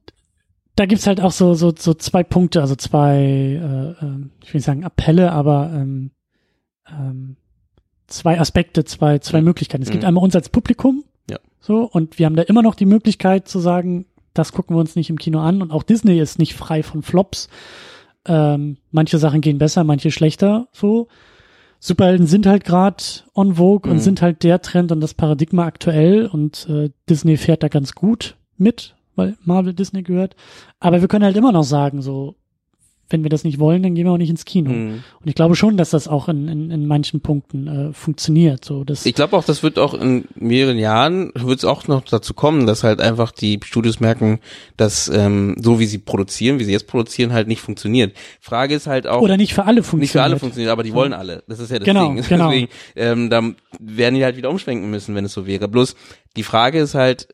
da 0.77 0.85
gibt's 0.85 1.07
halt 1.07 1.19
auch 1.21 1.31
so, 1.31 1.53
so, 1.53 1.73
so 1.77 1.93
zwei 1.93 2.23
Punkte, 2.23 2.61
also 2.61 2.75
zwei, 2.75 3.17
äh, 3.19 4.05
ähm, 4.05 4.31
ich 4.43 4.53
will 4.53 4.59
nicht 4.59 4.65
sagen 4.65 4.83
Appelle, 4.85 5.31
aber 5.31 5.71
ähm, 5.73 6.11
ähm, 6.89 7.35
zwei 8.07 8.39
Aspekte, 8.39 8.85
zwei, 8.85 9.19
zwei 9.19 9.39
Mhm. 9.39 9.45
Möglichkeiten. 9.45 9.83
Es 9.83 9.89
gibt 9.91 10.03
Mhm. 10.03 10.07
einmal 10.07 10.23
uns 10.23 10.35
als 10.35 10.49
Publikum, 10.49 11.03
Ja. 11.29 11.37
so, 11.59 11.83
und 11.83 12.17
wir 12.19 12.25
haben 12.25 12.35
da 12.37 12.43
immer 12.43 12.61
noch 12.61 12.75
die 12.75 12.85
Möglichkeit 12.85 13.47
zu 13.47 13.59
sagen, 13.59 14.05
das 14.33 14.51
gucken 14.53 14.75
wir 14.75 14.79
uns 14.79 14.95
nicht 14.95 15.09
im 15.09 15.17
Kino 15.17 15.39
an. 15.39 15.61
Und 15.61 15.71
auch 15.71 15.83
Disney 15.83 16.19
ist 16.19 16.37
nicht 16.39 16.53
frei 16.53 16.83
von 16.83 17.01
Flops. 17.01 17.49
Ähm, 18.25 18.77
manche 18.91 19.17
Sachen 19.17 19.41
gehen 19.41 19.57
besser, 19.57 19.83
manche 19.83 20.11
schlechter, 20.11 20.67
so. 20.71 21.07
Superhelden 21.79 22.25
sind 22.27 22.45
halt 22.47 22.63
gerade 22.63 23.03
on 23.35 23.55
vogue 23.55 23.89
und 23.89 23.97
Mhm. 23.97 24.01
sind 24.01 24.21
halt 24.21 24.43
der 24.43 24.61
Trend 24.61 24.91
und 24.91 24.99
das 24.99 25.13
Paradigma 25.13 25.65
aktuell 25.65 26.25
und 26.27 26.67
äh, 26.69 26.89
Disney 27.09 27.37
fährt 27.37 27.61
da 27.63 27.67
ganz 27.67 27.93
gut 27.93 28.35
mit, 28.57 28.95
weil 29.17 29.35
Marvel 29.43 29.73
Disney 29.73 30.03
gehört. 30.03 30.35
Aber 30.79 31.01
wir 31.01 31.09
können 31.09 31.25
halt 31.25 31.35
immer 31.35 31.51
noch 31.51 31.63
sagen, 31.63 32.01
so, 32.01 32.35
wenn 33.09 33.23
wir 33.23 33.29
das 33.29 33.45
nicht 33.45 33.57
wollen, 33.57 33.83
dann 33.83 33.95
gehen 33.95 34.05
wir 34.05 34.11
auch 34.11 34.17
nicht 34.17 34.29
ins 34.29 34.43
Kino. 34.43 34.69
Mhm. 34.69 35.03
Und 35.21 35.27
ich 35.27 35.35
glaube 35.35 35.55
schon, 35.55 35.77
dass 35.77 35.91
das 35.91 36.09
auch 36.09 36.27
in, 36.27 36.49
in, 36.49 36.71
in 36.71 36.87
manchen 36.87 37.21
Punkten 37.21 37.67
äh, 37.67 37.93
funktioniert. 37.93 38.65
So, 38.65 38.83
dass, 38.83 39.05
Ich 39.05 39.15
glaube 39.15 39.37
auch, 39.37 39.45
das 39.45 39.63
wird 39.63 39.79
auch 39.79 39.93
in 39.93 40.25
mehreren 40.35 40.77
Jahren, 40.77 41.31
wird 41.35 41.59
es 41.59 41.63
auch 41.65 41.87
noch 41.87 42.01
dazu 42.01 42.33
kommen, 42.33 42.67
dass 42.67 42.83
halt 42.83 42.99
einfach 42.99 43.31
die 43.31 43.59
Studios 43.63 44.01
merken, 44.01 44.39
dass 44.75 45.07
ähm, 45.07 45.55
so 45.61 45.79
wie 45.79 45.85
sie 45.85 45.99
produzieren, 45.99 46.59
wie 46.59 46.65
sie 46.65 46.73
jetzt 46.73 46.87
produzieren, 46.87 47.31
halt 47.31 47.47
nicht 47.47 47.61
funktioniert. 47.61 48.13
Frage 48.41 48.75
ist 48.75 48.87
halt 48.87 49.07
auch, 49.07 49.21
oder 49.21 49.37
nicht 49.37 49.53
für 49.53 49.63
alle 49.63 49.83
funktioniert. 49.83 50.01
nicht 50.01 50.11
für 50.11 50.23
alle 50.23 50.37
funktioniert, 50.37 50.71
aber 50.71 50.83
die 50.83 50.93
wollen 50.93 51.13
alle. 51.13 51.43
Das 51.47 51.59
ist 51.59 51.71
ja 51.71 51.79
das 51.79 51.85
Genau, 51.85 52.13
Ding. 52.13 52.23
genau. 52.27 52.49
Deswegen, 52.49 52.67
ähm, 52.97 53.29
da 53.29 53.41
werden 53.79 54.15
die 54.15 54.23
halt 54.25 54.35
wieder 54.35 54.49
umschwenken 54.49 54.89
müssen, 54.89 55.15
wenn 55.15 55.23
es 55.23 55.31
so 55.31 55.47
wäre. 55.47 55.69
Bloß 55.69 55.95
die 56.35 56.43
Frage 56.43 56.79
ist 56.79 56.93
halt, 56.93 57.29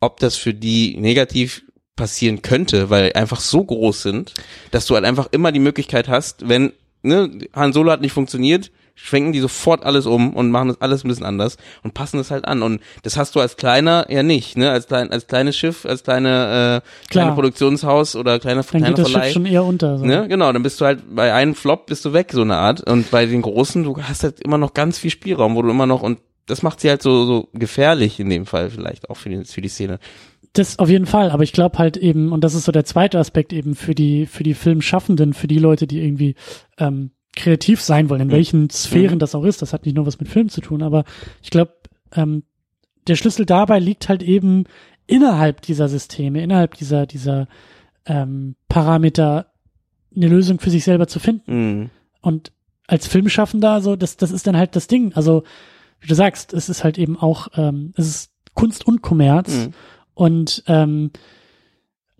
ob 0.00 0.20
das 0.20 0.36
für 0.36 0.54
die 0.54 0.96
negativ 0.98 1.62
passieren 1.96 2.42
könnte, 2.42 2.90
weil 2.90 3.12
einfach 3.14 3.40
so 3.40 3.64
groß 3.64 4.02
sind, 4.02 4.34
dass 4.70 4.86
du 4.86 4.94
halt 4.94 5.04
einfach 5.04 5.28
immer 5.32 5.52
die 5.52 5.60
Möglichkeit 5.60 6.08
hast, 6.08 6.48
wenn 6.48 6.72
ne, 7.02 7.30
Han 7.54 7.72
Solo 7.72 7.90
hat 7.90 8.02
nicht 8.02 8.12
funktioniert, 8.12 8.70
schwenken 8.94 9.32
die 9.32 9.40
sofort 9.40 9.84
alles 9.84 10.06
um 10.06 10.34
und 10.34 10.50
machen 10.50 10.68
das 10.68 10.80
alles 10.80 11.04
ein 11.04 11.08
bisschen 11.08 11.26
anders 11.26 11.58
und 11.82 11.94
passen 11.94 12.18
es 12.18 12.30
halt 12.30 12.46
an. 12.46 12.62
Und 12.62 12.80
das 13.02 13.16
hast 13.16 13.36
du 13.36 13.40
als 13.40 13.56
kleiner 13.56 14.06
ja 14.10 14.22
nicht, 14.22 14.56
ne? 14.56 14.70
Als 14.70 14.88
klein, 14.88 15.10
als 15.10 15.26
kleines 15.26 15.56
Schiff, 15.56 15.84
als 15.84 16.02
kleine, 16.02 16.82
äh, 16.82 17.08
kleine. 17.10 17.32
Produktionshaus 17.32 18.16
oder 18.16 18.38
kleiner, 18.38 18.62
Dann 18.62 18.68
kleiner 18.70 18.88
geht 18.88 18.98
das 18.98 19.10
Verleih. 19.10 19.26
Schiff 19.26 19.34
schon 19.34 19.46
eher 19.46 19.64
unter. 19.64 19.98
So. 19.98 20.04
Ne? 20.04 20.26
Genau, 20.28 20.52
dann 20.52 20.62
bist 20.62 20.80
du 20.80 20.86
halt 20.86 21.02
bei 21.14 21.32
einem 21.32 21.54
Flop 21.54 21.86
bist 21.86 22.04
du 22.06 22.14
weg, 22.14 22.30
so 22.32 22.40
eine 22.40 22.56
Art. 22.56 22.88
Und 22.88 23.10
bei 23.10 23.26
den 23.26 23.42
großen, 23.42 23.84
du 23.84 24.02
hast 24.02 24.24
halt 24.24 24.40
immer 24.40 24.58
noch 24.58 24.72
ganz 24.72 24.98
viel 24.98 25.10
Spielraum, 25.10 25.56
wo 25.56 25.62
du 25.62 25.70
immer 25.70 25.86
noch, 25.86 26.02
und 26.02 26.18
das 26.46 26.62
macht 26.62 26.80
sie 26.80 26.88
halt 26.88 27.02
so, 27.02 27.24
so 27.26 27.48
gefährlich 27.52 28.18
in 28.20 28.30
dem 28.30 28.46
Fall 28.46 28.70
vielleicht 28.70 29.10
auch 29.10 29.16
für 29.16 29.28
die, 29.28 29.44
für 29.44 29.60
die 29.60 29.68
Szene. 29.68 29.98
Das 30.52 30.78
auf 30.78 30.88
jeden 30.88 31.06
Fall, 31.06 31.30
aber 31.30 31.42
ich 31.42 31.52
glaube 31.52 31.78
halt 31.78 31.96
eben, 31.96 32.32
und 32.32 32.42
das 32.42 32.54
ist 32.54 32.64
so 32.64 32.72
der 32.72 32.84
zweite 32.86 33.18
Aspekt 33.18 33.52
eben 33.52 33.74
für 33.74 33.94
die, 33.94 34.26
für 34.26 34.42
die 34.42 34.54
Filmschaffenden, 34.54 35.34
für 35.34 35.48
die 35.48 35.58
Leute, 35.58 35.86
die 35.86 36.00
irgendwie 36.02 36.34
ähm, 36.78 37.10
kreativ 37.34 37.82
sein 37.82 38.08
wollen, 38.08 38.22
in 38.22 38.28
Mhm. 38.28 38.32
welchen 38.32 38.70
Sphären 38.70 39.16
Mhm. 39.16 39.18
das 39.18 39.34
auch 39.34 39.44
ist, 39.44 39.60
das 39.60 39.72
hat 39.74 39.84
nicht 39.84 39.94
nur 39.96 40.06
was 40.06 40.18
mit 40.18 40.28
Film 40.28 40.48
zu 40.48 40.62
tun, 40.62 40.82
aber 40.82 41.04
ich 41.42 41.50
glaube, 41.50 41.74
ähm, 42.12 42.44
der 43.06 43.16
Schlüssel 43.16 43.44
dabei 43.44 43.78
liegt 43.78 44.08
halt 44.08 44.22
eben 44.22 44.64
innerhalb 45.06 45.60
dieser 45.62 45.88
Systeme, 45.88 46.42
innerhalb 46.42 46.74
dieser, 46.74 47.06
dieser 47.06 47.48
ähm, 48.06 48.56
Parameter 48.68 49.52
eine 50.14 50.28
Lösung 50.28 50.58
für 50.58 50.70
sich 50.70 50.84
selber 50.84 51.06
zu 51.06 51.18
finden. 51.20 51.52
Mhm. 51.80 51.90
Und 52.22 52.52
als 52.86 53.06
Filmschaffender, 53.06 53.80
so, 53.82 53.94
das, 53.96 54.16
das 54.16 54.30
ist 54.30 54.46
dann 54.46 54.56
halt 54.56 54.74
das 54.74 54.86
Ding. 54.86 55.12
Also, 55.14 55.42
wie 56.00 56.08
du 56.08 56.14
sagst, 56.14 56.52
es 56.52 56.68
ist 56.68 56.84
halt 56.84 56.98
eben 56.98 57.16
auch, 57.18 57.48
ähm, 57.54 57.92
es 57.96 58.06
ist 58.06 58.30
Kunst 58.54 58.86
und 58.86 59.02
Kommerz. 59.02 59.54
Mhm. 59.66 59.72
Und 60.14 60.62
ähm, 60.66 61.10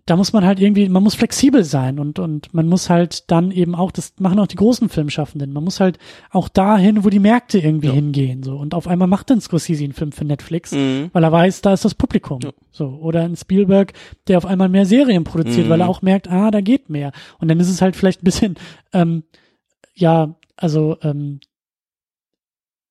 da 0.05 0.15
muss 0.15 0.31
man 0.31 0.45
halt 0.45 0.61
irgendwie, 0.61 0.87
man 0.87 1.03
muss 1.03 1.15
flexibel 1.15 1.65
sein 1.65 1.99
und, 1.99 2.17
und 2.17 2.53
man 2.53 2.67
muss 2.67 2.89
halt 2.89 3.29
dann 3.29 3.51
eben 3.51 3.75
auch, 3.75 3.91
das 3.91 4.13
machen 4.19 4.39
auch 4.39 4.47
die 4.47 4.55
großen 4.55 4.87
Filmschaffenden, 4.87 5.51
man 5.51 5.65
muss 5.65 5.81
halt 5.81 5.99
auch 6.31 6.47
dahin, 6.47 7.03
wo 7.03 7.09
die 7.09 7.19
Märkte 7.19 7.59
irgendwie 7.59 7.87
Ja. 7.87 7.93
hingehen. 7.93 8.41
So. 8.41 8.55
Und 8.55 8.73
auf 8.73 8.87
einmal 8.87 9.09
macht 9.09 9.29
dann 9.31 9.41
Scorsese 9.41 9.83
einen 9.83 9.91
Film 9.91 10.13
für 10.13 10.23
Netflix, 10.23 10.71
Mhm. 10.71 11.09
weil 11.11 11.25
er 11.25 11.31
weiß, 11.33 11.61
da 11.61 11.73
ist 11.73 11.83
das 11.83 11.93
Publikum. 11.93 12.39
Ja. 12.41 12.51
So. 12.71 12.85
Oder 12.87 13.23
ein 13.23 13.35
Spielberg, 13.35 13.91
der 14.29 14.37
auf 14.37 14.45
einmal 14.45 14.69
mehr 14.69 14.85
Serien 14.85 15.25
produziert, 15.25 15.65
Mhm. 15.65 15.69
weil 15.71 15.81
er 15.81 15.89
auch 15.89 16.01
merkt, 16.01 16.29
ah, 16.31 16.51
da 16.51 16.61
geht 16.61 16.89
mehr. 16.89 17.11
Und 17.39 17.49
dann 17.49 17.59
ist 17.59 17.69
es 17.69 17.81
halt 17.81 17.97
vielleicht 17.97 18.21
ein 18.21 18.25
bisschen, 18.25 18.55
ähm, 18.93 19.23
ja, 19.93 20.35
also, 20.55 20.95
ähm, 21.01 21.41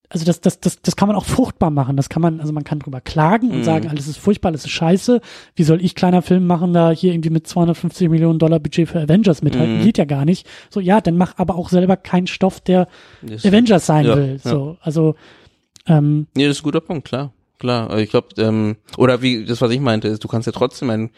also 0.09 0.25
das, 0.25 0.41
das, 0.41 0.61
das, 0.61 0.81
das 0.83 0.95
kann 0.97 1.09
man 1.09 1.17
auch 1.17 1.25
fruchtbar 1.25 1.71
machen. 1.71 1.97
Das 1.97 2.09
kann 2.09 2.23
man, 2.23 2.41
also 2.41 2.53
man 2.53 2.63
kann 2.65 2.79
drüber 2.79 3.01
klagen 3.01 3.51
und 3.51 3.59
Mhm. 3.59 3.65
sagen, 3.65 3.89
alles 3.89 4.07
ist 4.07 4.19
furchtbar, 4.19 4.51
alles 4.51 4.65
ist 4.65 4.71
scheiße. 4.71 5.21
Wie 5.57 5.63
soll 5.65 5.85
ich 5.85 5.95
kleiner 5.95 6.23
Film 6.23 6.47
machen, 6.47 6.73
da 6.73 6.91
hier 6.91 7.13
irgendwie 7.13 7.31
mit 7.31 7.47
250 7.47 8.09
Millionen 8.09 8.39
Dollar 8.39 8.61
Budget 8.61 8.89
für 8.89 9.01
Avengers 9.01 9.43
mithalten? 9.43 9.79
Mhm. 9.79 9.83
Geht 9.83 9.99
ja 9.99 10.05
gar 10.05 10.25
nicht. 10.25 10.47
So, 10.71 10.81
ja, 10.81 11.01
dann 11.01 11.17
mach 11.17 11.35
aber 11.39 11.57
auch 11.57 11.69
selber 11.69 11.97
keinen 11.97 12.27
Stoff, 12.29 12.61
der 12.61 12.89
Das, 13.23 13.45
Avengers 13.45 13.87
sein 13.87 14.07
Ja, 14.07 14.17
will. 14.17 14.41
ja. 14.45 14.51
So, 14.51 14.77
also, 14.81 15.17
ähm, 15.87 16.27
nee, 16.35 16.47
das 16.47 16.57
ist 16.59 16.63
ein 16.63 16.65
guter 16.65 16.81
Punkt, 16.81 17.09
klar. 17.09 17.33
Klar, 17.59 17.89
Also 17.89 18.03
ich 18.03 18.11
glaube, 18.11 18.29
ähm, 18.37 18.77
oder 18.99 19.23
wie 19.23 19.45
das, 19.47 19.63
was 19.63 19.71
ich 19.71 19.81
meinte, 19.81 20.09
ist, 20.09 20.23
du 20.23 20.29
kannst 20.29 20.47
ja 20.47 20.53
trotzdem 20.53 20.91
einen 20.91 21.11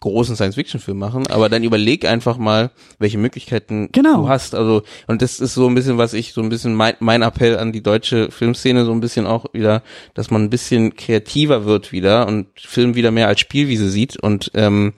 großen 0.00 0.36
Science-Fiction-Film 0.36 0.98
machen, 0.98 1.26
aber 1.28 1.48
dann 1.48 1.64
überleg 1.64 2.04
einfach 2.04 2.36
mal, 2.36 2.70
welche 2.98 3.16
Möglichkeiten 3.16 3.88
Genau. 3.92 4.22
du 4.22 4.28
hast. 4.28 4.54
Also, 4.54 4.82
und 5.06 5.22
das 5.22 5.40
ist 5.40 5.54
so 5.54 5.66
ein 5.66 5.74
bisschen, 5.74 5.96
was 5.96 6.12
ich, 6.12 6.34
so 6.34 6.42
ein 6.42 6.50
bisschen 6.50 6.74
mein, 6.74 6.94
mein 7.00 7.22
Appell 7.22 7.56
an 7.58 7.72
die 7.72 7.82
deutsche 7.82 8.30
Filmszene, 8.30 8.84
so 8.84 8.92
ein 8.92 9.00
bisschen 9.00 9.26
auch 9.26 9.46
wieder, 9.54 9.82
dass 10.12 10.30
man 10.30 10.42
ein 10.42 10.50
bisschen 10.50 10.94
kreativer 10.96 11.64
wird 11.64 11.90
wieder 11.92 12.26
und 12.26 12.48
Film 12.60 12.94
wieder 12.94 13.10
mehr 13.10 13.28
als 13.28 13.40
Spielwiese 13.40 13.88
sieht 13.88 14.16
und 14.18 14.50
ähm, 14.54 14.92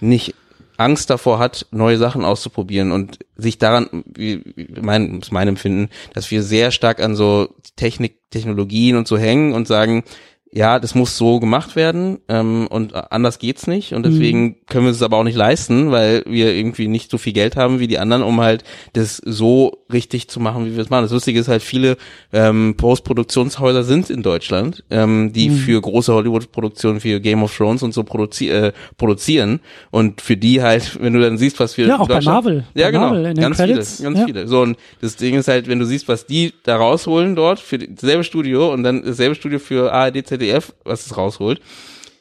nicht 0.00 0.34
Angst 0.76 1.10
davor 1.10 1.40
hat, 1.40 1.66
neue 1.72 1.98
Sachen 1.98 2.24
auszuprobieren 2.24 2.92
und 2.92 3.18
sich 3.36 3.58
daran, 3.58 4.04
wie, 4.06 4.42
wie 4.54 4.68
mein, 4.80 5.20
ist 5.20 5.32
mein 5.32 5.48
Empfinden, 5.48 5.88
dass 6.14 6.30
wir 6.30 6.42
sehr 6.42 6.70
stark 6.70 7.00
an 7.02 7.16
so 7.16 7.48
Technik, 7.76 8.18
Technologien 8.30 8.96
und 8.96 9.08
so 9.08 9.18
hängen 9.18 9.54
und 9.54 9.66
sagen, 9.66 10.04
ja, 10.52 10.78
das 10.78 10.94
muss 10.94 11.16
so 11.18 11.40
gemacht 11.40 11.76
werden 11.76 12.18
ähm, 12.28 12.66
und 12.68 12.94
anders 13.12 13.38
geht's 13.38 13.66
nicht 13.66 13.92
und 13.92 14.04
deswegen 14.06 14.56
können 14.66 14.86
wir 14.86 14.92
es 14.92 15.02
aber 15.02 15.18
auch 15.18 15.24
nicht 15.24 15.36
leisten, 15.36 15.90
weil 15.90 16.22
wir 16.26 16.54
irgendwie 16.54 16.88
nicht 16.88 17.10
so 17.10 17.18
viel 17.18 17.34
Geld 17.34 17.54
haben 17.56 17.80
wie 17.80 17.86
die 17.86 17.98
anderen, 17.98 18.22
um 18.22 18.40
halt 18.40 18.64
das 18.94 19.16
so 19.24 19.78
richtig 19.92 20.28
zu 20.28 20.40
machen, 20.40 20.64
wie 20.66 20.74
wir 20.74 20.82
es 20.82 20.88
machen. 20.90 21.02
Das 21.02 21.12
Lustige 21.12 21.38
ist 21.38 21.48
halt, 21.48 21.62
viele 21.62 21.96
ähm, 22.32 22.74
Postproduktionshäuser 22.78 23.84
sind 23.84 24.10
in 24.10 24.22
Deutschland, 24.22 24.84
ähm, 24.90 25.32
die 25.32 25.50
Mhm. 25.50 25.56
für 25.56 25.80
große 25.80 26.12
Hollywood-Produktionen, 26.12 27.00
für 27.00 27.20
Game 27.20 27.42
of 27.42 27.56
Thrones 27.56 27.82
und 27.82 27.92
so 27.94 28.02
produzi 28.04 28.48
äh, 28.48 28.72
produzieren 28.96 29.60
und 29.90 30.20
für 30.20 30.36
die 30.36 30.62
halt, 30.62 30.96
wenn 31.02 31.12
du 31.12 31.20
dann 31.20 31.38
siehst, 31.38 31.58
was 31.60 31.76
wir 31.76 31.86
Ja, 31.88 31.98
auch 32.00 32.08
bei 32.08 32.20
Marvel. 32.20 32.64
ja, 32.74 32.86
Bei 32.86 32.90
genau. 32.92 33.10
Marvel 33.10 33.34
ganz 33.34 33.56
viele, 33.60 33.74
ganz 33.74 34.18
ja. 34.18 34.24
viele. 34.26 34.46
So, 34.48 34.62
und 34.62 34.76
das 35.00 35.16
Ding 35.16 35.34
ist 35.36 35.48
halt, 35.48 35.68
wenn 35.68 35.78
du 35.78 35.86
siehst, 35.86 36.08
was 36.08 36.26
die 36.26 36.52
da 36.64 36.76
rausholen 36.76 37.36
dort 37.36 37.60
für 37.60 37.78
dasselbe 37.78 38.24
Studio 38.24 38.72
und 38.72 38.82
dann 38.82 39.02
dasselbe 39.04 39.34
Studio 39.34 39.58
für 39.58 39.92
ARD, 39.92 40.26
ZDF, 40.38 40.74
was 40.84 41.06
es 41.06 41.16
rausholt, 41.16 41.60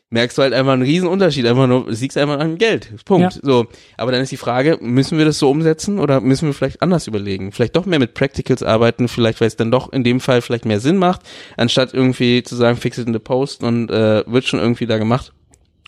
merkst 0.10 0.38
du 0.38 0.42
halt 0.42 0.54
einfach 0.54 0.74
einen 0.74 0.84
riesen 0.84 1.08
Unterschied. 1.08 1.46
Einfach 1.46 1.68
nur, 1.68 1.86
du 1.86 1.94
siegst 1.94 2.18
einfach 2.18 2.40
an 2.40 2.58
Geld. 2.58 3.04
Punkt. 3.06 3.36
Ja. 3.36 3.42
So. 3.42 3.68
Aber 3.98 4.12
dann 4.12 4.22
ist 4.22 4.32
die 4.32 4.38
Frage, 4.38 4.78
müssen 4.80 5.18
wir 5.18 5.26
das 5.26 5.40
so 5.40 5.50
umsetzen 5.50 6.00
oder 6.00 6.22
müssen 6.22 6.48
wir 6.48 6.54
vielleicht 6.54 6.82
anders 6.82 7.08
überlegen? 7.08 7.52
Vielleicht 7.52 7.76
doch 7.76 7.86
mehr 7.86 8.00
mit 8.00 8.14
Practicals 8.14 8.64
arbeiten, 8.64 9.08
vielleicht, 9.08 9.42
weil 9.42 9.48
es 9.48 9.58
dann 9.58 9.72
doch 9.72 9.92
in 9.92 10.04
dem 10.04 10.20
Fall 10.20 10.42
vielleicht 10.42 10.66
mehr 10.66 10.80
Sinn 10.80 10.98
macht, 10.98 11.22
anstatt 11.58 11.94
irgendwie 11.94 12.44
zu 12.44 12.56
sagen, 12.56 12.78
fix 12.78 12.98
it 12.98 13.08
in 13.08 13.14
the 13.14 13.20
post 13.20 13.64
und 13.64 13.92
äh, 13.92 14.24
wird 14.26 14.46
schon 14.46 14.60
irgendwie 14.60 14.86
da 14.86 14.98
gemacht. 14.98 15.34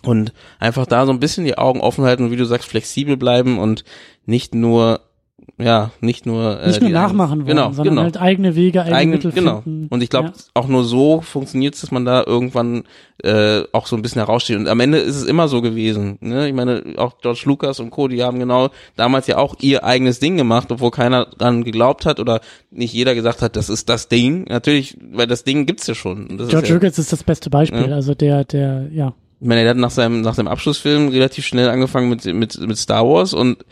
Und 0.04 0.34
einfach 0.60 0.86
da 0.86 1.06
so 1.06 1.12
ein 1.12 1.20
bisschen 1.20 1.44
die 1.44 1.58
Augen 1.58 1.82
offen 1.82 2.06
halten 2.06 2.24
und 2.24 2.32
wie 2.32 2.38
du 2.38 2.46
sagst, 2.46 2.70
flexibel 2.70 3.18
bleiben 3.18 3.60
und 3.60 3.84
nicht 4.26 4.56
nur, 4.56 5.02
ja, 5.62 5.92
nicht 6.00 6.26
nur, 6.26 6.62
äh, 6.62 6.68
nicht 6.68 6.82
nur 6.82 6.90
nachmachen 6.90 7.40
wollen, 7.40 7.48
genau, 7.48 7.74
sondern 7.74 7.96
genau. 7.96 8.02
halt 8.04 8.18
eigene 8.18 8.56
Wege, 8.56 8.82
eigene, 8.82 8.96
Eigen, 8.96 9.12
Mittel 9.12 9.32
genau. 9.34 9.62
finden. 9.62 9.88
Und 9.90 10.02
ich 10.02 10.10
glaube, 10.10 10.30
ja. 10.30 10.34
auch 10.54 10.70
nur 10.70 10.86
so 10.86 11.20
funktioniert 11.20 11.76
es, 11.76 11.82
dass 11.82 11.92
man 11.92 12.06
da 12.06 12.24
irgendwann 12.26 12.84
äh, 13.24 13.64
auch 13.74 13.86
so 13.86 13.98
ein 13.98 14.02
bisschen 14.02 14.22
heraussteht. 14.22 14.56
Und 14.56 14.70
am 14.70 14.80
Ende 14.80 15.00
ist 15.00 15.18
es 15.18 15.26
immer 15.26 15.50
so 15.50 15.62
gewesen. 15.62 16.18
Ne? 16.22 16.48
Ich 16.48 16.54
meine, 16.54 16.82
auch 16.96 17.18
George 17.22 17.42
Lucas 17.44 17.82
und 17.82 17.90
Co., 17.90 18.08
die 18.08 18.24
haben 18.24 18.40
genau 18.40 18.70
damals 18.96 19.28
ja 19.28 19.38
auch 19.38 19.56
ihr 19.60 19.84
eigenes 19.84 20.20
Ding 20.20 20.38
gemacht, 20.38 20.72
obwohl 20.72 20.92
keiner 20.92 21.26
dran 21.26 21.66
geglaubt 21.66 22.06
hat 22.06 22.22
oder 22.22 22.40
nicht 22.72 22.94
jeder 22.94 23.14
gesagt 23.14 23.42
hat, 23.42 23.58
das 23.58 23.70
ist 23.70 23.90
das 23.90 24.08
Ding. 24.08 24.46
Natürlich, 24.48 24.98
weil 25.12 25.28
das 25.28 25.44
Ding 25.44 25.66
gibt's 25.66 25.88
ja 25.88 25.94
schon. 25.94 26.38
Das 26.38 26.48
George 26.48 26.68
ist 26.68 26.70
ja, 26.70 26.76
Lucas 26.76 27.00
ist 27.00 27.12
das 27.12 27.24
beste 27.24 27.50
Beispiel. 27.50 27.90
Ja. 27.90 27.96
Also 27.96 28.16
der, 28.16 28.46
der, 28.46 28.88
ja. 28.94 29.14
ich 29.42 29.48
meine, 29.48 29.64
der 29.64 29.72
hat 29.72 29.78
nach 29.78 29.92
seinem, 29.92 30.22
nach 30.22 30.36
seinem 30.36 30.48
Abschlussfilm 30.48 31.10
relativ 31.10 31.46
schnell 31.46 31.68
angefangen 31.68 32.08
mit, 32.08 32.24
mit, 32.24 32.58
mit 32.58 32.78
Star 32.78 33.06
Wars 33.06 33.34
und 33.34 33.66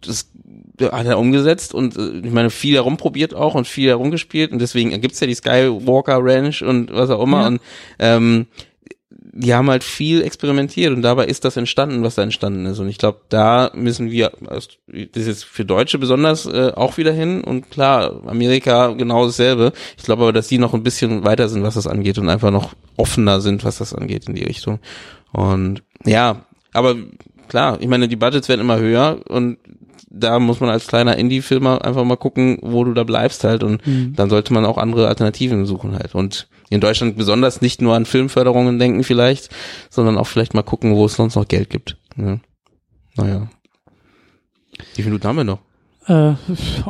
das 0.00 0.30
hat 0.80 1.06
er 1.06 1.18
umgesetzt 1.18 1.74
und 1.74 1.96
äh, 1.96 2.26
ich 2.26 2.32
meine, 2.32 2.50
viel 2.50 2.74
herumprobiert 2.74 3.34
auch 3.34 3.54
und 3.54 3.66
viel 3.66 3.88
herumgespielt 3.88 4.52
und 4.52 4.60
deswegen 4.60 4.98
gibt's 5.00 5.20
ja 5.20 5.26
die 5.26 5.34
Skywalker 5.34 6.18
Ranch 6.20 6.62
und 6.62 6.92
was 6.92 7.10
auch 7.10 7.22
immer 7.22 7.40
Ja. 7.42 7.46
und 7.48 7.60
ähm, 7.98 8.46
die 9.32 9.54
haben 9.54 9.70
halt 9.70 9.84
viel 9.84 10.22
experimentiert 10.22 10.92
und 10.92 11.02
dabei 11.02 11.26
ist 11.26 11.44
das 11.44 11.56
entstanden, 11.56 12.02
was 12.02 12.16
da 12.16 12.22
entstanden 12.22 12.66
ist. 12.66 12.80
Und 12.80 12.88
ich 12.88 12.98
glaube, 12.98 13.20
da 13.28 13.70
müssen 13.74 14.10
wir, 14.10 14.32
das 14.40 14.68
ist 14.88 15.26
jetzt 15.28 15.44
für 15.44 15.64
Deutsche 15.64 15.98
besonders 15.98 16.46
äh, 16.46 16.72
auch 16.74 16.96
wieder 16.98 17.12
hin 17.12 17.42
und 17.42 17.70
klar, 17.70 18.22
Amerika 18.26 18.88
genau 18.88 19.26
dasselbe. 19.26 19.72
Ich 19.96 20.02
glaube 20.04 20.22
aber, 20.22 20.32
dass 20.32 20.48
die 20.48 20.58
noch 20.58 20.74
ein 20.74 20.82
bisschen 20.82 21.24
weiter 21.24 21.48
sind, 21.48 21.62
was 21.62 21.74
das 21.74 21.86
angeht 21.86 22.18
und 22.18 22.28
einfach 22.28 22.50
noch 22.50 22.74
offener 22.96 23.40
sind, 23.40 23.64
was 23.64 23.78
das 23.78 23.94
angeht 23.94 24.26
in 24.28 24.34
die 24.34 24.44
Richtung. 24.44 24.80
Und 25.32 25.84
ja, 26.04 26.44
aber 26.72 26.96
klar, 27.48 27.78
ich 27.80 27.88
meine, 27.88 28.08
die 28.08 28.16
Budgets 28.16 28.48
werden 28.48 28.60
immer 28.62 28.80
höher 28.80 29.20
und 29.28 29.58
da 30.10 30.38
muss 30.40 30.60
man 30.60 30.70
als 30.70 30.86
kleiner 30.88 31.16
Indie-Filmer 31.16 31.84
einfach 31.84 32.04
mal 32.04 32.16
gucken, 32.16 32.58
wo 32.62 32.84
du 32.84 32.92
da 32.94 33.04
bleibst 33.04 33.44
halt 33.44 33.62
und 33.62 33.86
Mhm. 33.86 34.14
dann 34.16 34.28
sollte 34.28 34.52
man 34.52 34.64
auch 34.64 34.76
andere 34.76 35.06
Alternativen 35.08 35.66
suchen 35.66 35.94
halt. 35.94 36.14
Und 36.14 36.48
in 36.68 36.80
Deutschland 36.80 37.16
besonders 37.16 37.60
nicht 37.62 37.80
nur 37.80 37.94
an 37.94 38.06
Filmförderungen 38.06 38.78
denken 38.78 39.04
vielleicht, 39.04 39.50
sondern 39.88 40.18
auch 40.18 40.26
vielleicht 40.26 40.54
mal 40.54 40.62
gucken, 40.62 40.94
wo 40.94 41.04
es 41.06 41.14
sonst 41.14 41.36
noch 41.36 41.48
Geld 41.48 41.70
gibt. 41.70 41.96
Ja. 42.16 42.38
Naja. 43.16 43.48
Wie 44.94 45.02
viele 45.02 45.10
Minuten 45.10 45.26
haben 45.28 45.36
wir 45.36 45.44
noch? 45.44 45.58
Äh, 46.06 46.34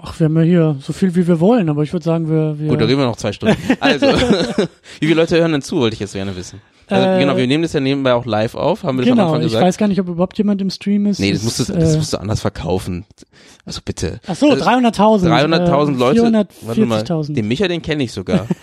ach, 0.00 0.18
wir 0.18 0.26
haben 0.26 0.36
ja 0.36 0.42
hier 0.42 0.76
so 0.80 0.92
viel 0.92 1.14
wie 1.16 1.26
wir 1.26 1.40
wollen, 1.40 1.68
aber 1.68 1.82
ich 1.82 1.92
würde 1.92 2.04
sagen, 2.04 2.28
wir, 2.30 2.58
wir 2.58 2.68
Gut, 2.68 2.80
da 2.80 2.84
reden 2.86 3.00
wir 3.00 3.06
noch 3.06 3.16
zwei 3.16 3.32
Stunden. 3.32 3.56
Also, 3.80 4.06
wie 5.00 5.06
viele 5.06 5.14
Leute 5.14 5.36
hören 5.38 5.52
denn 5.52 5.62
zu, 5.62 5.76
wollte 5.76 5.94
ich 5.94 6.00
jetzt 6.00 6.12
gerne 6.12 6.34
wissen. 6.36 6.60
Also, 6.90 7.08
Äh, 7.08 7.18
genau, 7.20 7.36
wir 7.36 7.46
nehmen 7.46 7.62
das 7.62 7.72
ja 7.72 7.80
nebenbei 7.80 8.12
auch 8.14 8.26
live 8.26 8.54
auf, 8.54 8.82
haben 8.82 8.98
wir 8.98 9.04
das 9.04 9.12
am 9.12 9.16
Genau, 9.18 9.28
Anfang 9.28 9.40
ich 9.42 9.46
gesagt. 9.48 9.64
weiß 9.64 9.76
gar 9.78 9.88
nicht, 9.88 10.00
ob 10.00 10.08
überhaupt 10.08 10.36
jemand 10.38 10.60
im 10.60 10.70
Stream 10.70 11.06
ist. 11.06 11.20
nee, 11.20 11.32
das 11.32 11.42
musst, 11.42 11.68
du, 11.68 11.72
äh, 11.72 11.78
das 11.78 11.96
musst 11.96 12.12
du 12.12 12.18
anders 12.18 12.40
verkaufen. 12.40 13.04
Also 13.64 13.80
bitte. 13.84 14.20
Ach 14.26 14.34
so, 14.34 14.50
Also, 14.50 14.64
300.000. 14.64 15.28
300.000 15.28 15.94
äh, 15.94 15.98
Leute. 15.98 16.46
Warte 16.62 16.86
mal, 16.86 17.02
440.000. 17.02 17.34
den 17.34 17.48
Micha, 17.48 17.68
den 17.68 17.82
kenne 17.82 18.02
ich 18.04 18.12
sogar. 18.12 18.46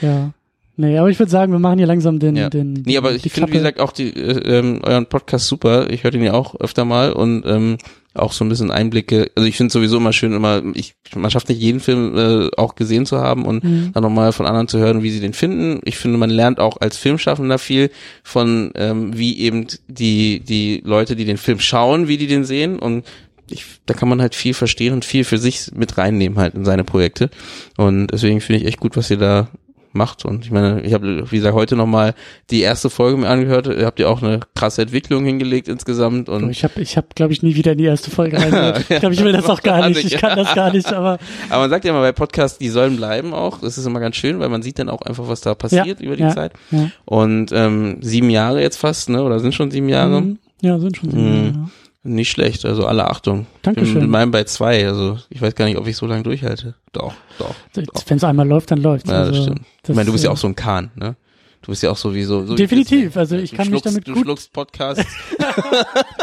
Ja. 0.00 0.32
Nee, 0.76 0.98
aber 0.98 1.08
ich 1.08 1.18
würde 1.18 1.30
sagen, 1.30 1.52
wir 1.52 1.58
machen 1.58 1.78
hier 1.78 1.86
langsam 1.86 2.18
den, 2.18 2.36
Ja. 2.36 2.50
den 2.50 2.74
Nee, 2.84 2.98
aber 2.98 3.12
ich 3.14 3.22
finde, 3.32 3.50
wie 3.50 3.56
gesagt, 3.56 3.80
auch 3.80 3.92
die, 3.92 4.10
äh, 4.10 4.58
ähm, 4.58 4.80
euren 4.82 5.06
Podcast 5.06 5.46
super. 5.46 5.90
Ich 5.90 6.04
höre 6.04 6.10
den 6.10 6.22
ja 6.22 6.34
auch 6.34 6.54
öfter 6.60 6.84
mal 6.84 7.12
und 7.12 7.44
ähm, 7.46 7.78
auch 8.14 8.32
so 8.32 8.44
ein 8.44 8.48
bisschen 8.48 8.70
Einblicke. 8.70 9.30
Also 9.34 9.46
ich 9.48 9.56
finde 9.56 9.72
sowieso 9.72 9.98
immer 9.98 10.12
schön, 10.12 10.32
immer, 10.32 10.62
ich, 10.74 10.94
man 11.14 11.30
schafft 11.30 11.48
nicht 11.50 11.60
jeden 11.60 11.80
Film 11.80 12.16
äh, 12.16 12.48
auch 12.56 12.74
gesehen 12.74 13.04
zu 13.06 13.18
haben 13.20 13.44
und 13.44 13.62
Mhm. 13.64 13.90
dann 13.94 14.02
nochmal 14.02 14.32
von 14.32 14.46
anderen 14.46 14.68
zu 14.68 14.78
hören, 14.78 15.02
wie 15.02 15.10
sie 15.10 15.20
den 15.20 15.32
finden. 15.34 15.80
Ich 15.84 15.96
finde, 15.98 16.16
man 16.18 16.30
lernt 16.30 16.58
auch 16.60 16.78
als 16.80 16.96
Filmschaffender 16.96 17.58
viel 17.58 17.90
von, 18.22 18.70
ähm, 18.74 19.16
wie 19.18 19.38
eben 19.40 19.66
die, 19.88 20.40
die 20.40 20.82
Leute, 20.84 21.14
die 21.16 21.24
den 21.26 21.36
Film 21.38 21.60
schauen, 21.60 22.08
wie 22.08 22.16
die 22.18 22.26
den 22.26 22.44
sehen 22.44 22.78
und 22.78 23.04
ich, 23.50 23.64
da 23.86 23.94
kann 23.94 24.08
man 24.08 24.20
halt 24.20 24.34
viel 24.34 24.54
verstehen 24.54 24.92
und 24.92 25.04
viel 25.04 25.22
für 25.24 25.38
sich 25.38 25.70
mit 25.74 25.96
reinnehmen 25.98 26.38
halt 26.38 26.54
in 26.54 26.64
seine 26.64 26.82
Projekte. 26.84 27.30
Und 27.76 28.08
deswegen 28.08 28.40
finde 28.40 28.60
ich 28.62 28.66
echt 28.66 28.80
gut, 28.80 28.96
was 28.96 29.08
ihr 29.10 29.18
da 29.18 29.48
macht. 29.96 30.24
Und 30.24 30.44
ich 30.44 30.50
meine, 30.50 30.82
ich 30.82 30.92
habe, 30.94 31.30
wie 31.30 31.36
gesagt, 31.36 31.54
heute 31.54 31.74
nochmal 31.76 32.14
die 32.50 32.60
erste 32.60 32.90
Folge 32.90 33.16
mir 33.18 33.28
angehört. 33.28 33.66
Ihr 33.66 33.86
habt 33.86 33.98
ja 33.98 34.08
auch 34.08 34.22
eine 34.22 34.40
krasse 34.54 34.82
Entwicklung 34.82 35.24
hingelegt 35.24 35.68
insgesamt. 35.68 36.28
Und 36.28 36.50
Ich 36.50 36.62
habe, 36.64 36.80
ich 36.80 36.96
hab, 36.96 37.14
glaube 37.16 37.32
ich, 37.32 37.42
nie 37.42 37.56
wieder 37.56 37.72
in 37.72 37.78
die 37.78 37.84
erste 37.84 38.10
Folge 38.10 38.36
reingehört. 38.40 38.84
Ich 38.88 39.00
glaube, 39.00 39.14
ich 39.14 39.24
will 39.24 39.32
das 39.32 39.48
auch 39.50 39.62
gar 39.62 39.88
nicht. 39.88 40.04
Ich 40.04 40.18
kann 40.18 40.36
das 40.38 40.54
gar 40.54 40.72
nicht, 40.72 40.92
aber 40.92 41.18
aber 41.50 41.60
man 41.62 41.70
sagt 41.70 41.84
ja 41.84 41.90
immer 41.90 42.00
bei 42.02 42.12
Podcasts, 42.12 42.58
die 42.58 42.68
sollen 42.68 42.96
bleiben 42.96 43.32
auch. 43.34 43.60
Das 43.60 43.78
ist 43.78 43.86
immer 43.86 44.00
ganz 44.00 44.16
schön, 44.16 44.38
weil 44.38 44.48
man 44.48 44.62
sieht 44.62 44.78
dann 44.78 44.88
auch 44.88 45.02
einfach, 45.02 45.28
was 45.28 45.40
da 45.40 45.54
passiert 45.54 46.00
über 46.00 46.16
die 46.16 46.22
ja, 46.22 46.30
Zeit. 46.34 46.52
ja. 46.70 46.90
Und 47.04 47.50
ähm, 47.52 47.98
sieben 48.02 48.30
Jahre 48.30 48.60
jetzt 48.60 48.76
fast, 48.76 49.08
ne? 49.08 49.22
Oder 49.22 49.40
sind 49.40 49.54
schon 49.54 49.70
sieben 49.70 49.88
Jahre? 49.88 50.20
Mhm. 50.20 50.38
Ja, 50.60 50.78
sind 50.78 50.96
schon 50.96 51.10
sieben 51.10 51.22
Mhm. 51.22 51.36
Jahre, 51.44 51.46
ja. 51.56 51.68
Nicht 52.06 52.30
schlecht, 52.30 52.64
also 52.64 52.86
alle 52.86 53.08
Achtung. 53.10 53.46
Dankeschön. 53.62 53.88
Ich 53.88 53.92
bin 53.94 54.02
mit 54.02 54.10
meinem 54.10 54.30
bei 54.30 54.44
zwei, 54.44 54.86
also 54.86 55.18
ich 55.28 55.42
weiß 55.42 55.54
gar 55.54 55.64
nicht, 55.64 55.76
ob 55.76 55.86
ich 55.86 55.96
so 55.96 56.06
lange 56.06 56.22
durchhalte. 56.22 56.74
Doch, 56.92 57.12
doch. 57.38 57.54
doch. 57.74 58.02
Wenn 58.06 58.16
es 58.18 58.24
einmal 58.24 58.46
läuft, 58.46 58.70
dann 58.70 58.80
läuft 58.80 59.08
Ja, 59.08 59.14
also, 59.20 59.32
das 59.32 59.42
stimmt. 59.42 59.58
das, 59.82 59.90
ich 59.90 59.96
meine, 59.96 60.06
du 60.06 60.12
bist 60.12 60.24
ja 60.24 60.30
auch 60.30 60.36
so 60.36 60.46
ein 60.46 60.54
Kahn, 60.54 60.90
ne? 60.94 61.16
Du 61.62 61.72
bist 61.72 61.82
ja 61.82 61.90
auch 61.90 61.96
sowieso 61.96 62.46
so. 62.46 62.52
wie 62.52 62.56
Definitiv, 62.56 63.16
also 63.16 63.36
ich 63.36 63.50
du 63.50 63.56
kann 63.56 63.66
mich 63.66 63.80
schluckst, 63.80 63.86
damit 63.86 64.06
Du 64.08 64.12
gut- 64.14 64.22
schluckst 64.22 64.52
Podcasts. 64.52 65.04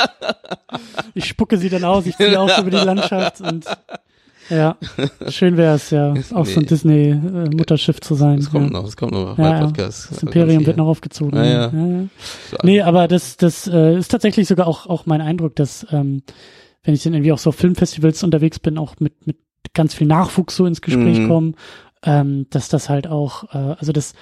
Ich 1.13 1.25
spucke 1.25 1.57
sie 1.57 1.69
dann 1.69 1.83
aus, 1.83 2.05
ich 2.05 2.15
ziehe 2.17 2.39
auch 2.39 2.57
über 2.57 2.71
die 2.71 2.77
Landschaft 2.77 3.41
und 3.41 3.65
ja, 4.55 4.77
schön 5.29 5.57
wäre 5.57 5.75
es 5.75 5.89
ja, 5.89 6.13
auch 6.33 6.45
so 6.45 6.59
ein 6.59 6.63
Nee. 6.63 6.65
Disney-Mutterschiff 6.67 7.99
zu 8.01 8.15
sein. 8.15 8.37
Das 8.37 8.51
kommt 8.51 8.65
ja. 8.67 8.71
noch, 8.71 8.85
das 8.85 8.95
kommt 8.97 9.11
noch 9.13 9.37
Ja. 9.37 9.59
Podcasts. 9.65 10.09
Das 10.09 10.23
Imperium 10.23 10.65
wird 10.65 10.77
noch 10.77 10.87
aufgezogen. 10.87 11.35
Ja, 11.37 11.43
ja. 11.45 11.71
ja. 11.73 12.07
Nee, 12.63 12.81
aber 12.81 13.07
das, 13.07 13.37
das 13.37 13.67
äh, 13.67 13.97
ist 13.97 14.09
tatsächlich 14.11 14.47
sogar 14.47 14.67
auch, 14.67 14.87
auch 14.87 15.05
mein 15.05 15.21
Eindruck, 15.21 15.55
dass 15.55 15.85
ähm, 15.91 16.23
wenn 16.83 16.93
ich 16.93 17.03
dann 17.03 17.13
irgendwie 17.13 17.31
auch 17.31 17.37
so 17.37 17.49
auf 17.49 17.55
Filmfestivals 17.55 18.23
unterwegs 18.23 18.59
bin, 18.59 18.77
auch 18.77 18.95
mit, 18.99 19.25
mit 19.25 19.37
ganz 19.73 19.93
viel 19.93 20.07
Nachwuchs 20.07 20.55
so 20.55 20.65
ins 20.65 20.81
Gespräch 20.81 21.19
Mhm. 21.19 21.27
kommen, 21.27 21.55
ähm, 22.03 22.47
dass 22.49 22.69
das 22.69 22.89
halt 22.89 23.07
auch, 23.07 23.45
äh, 23.53 23.75
also 23.79 23.91
das 23.93 24.13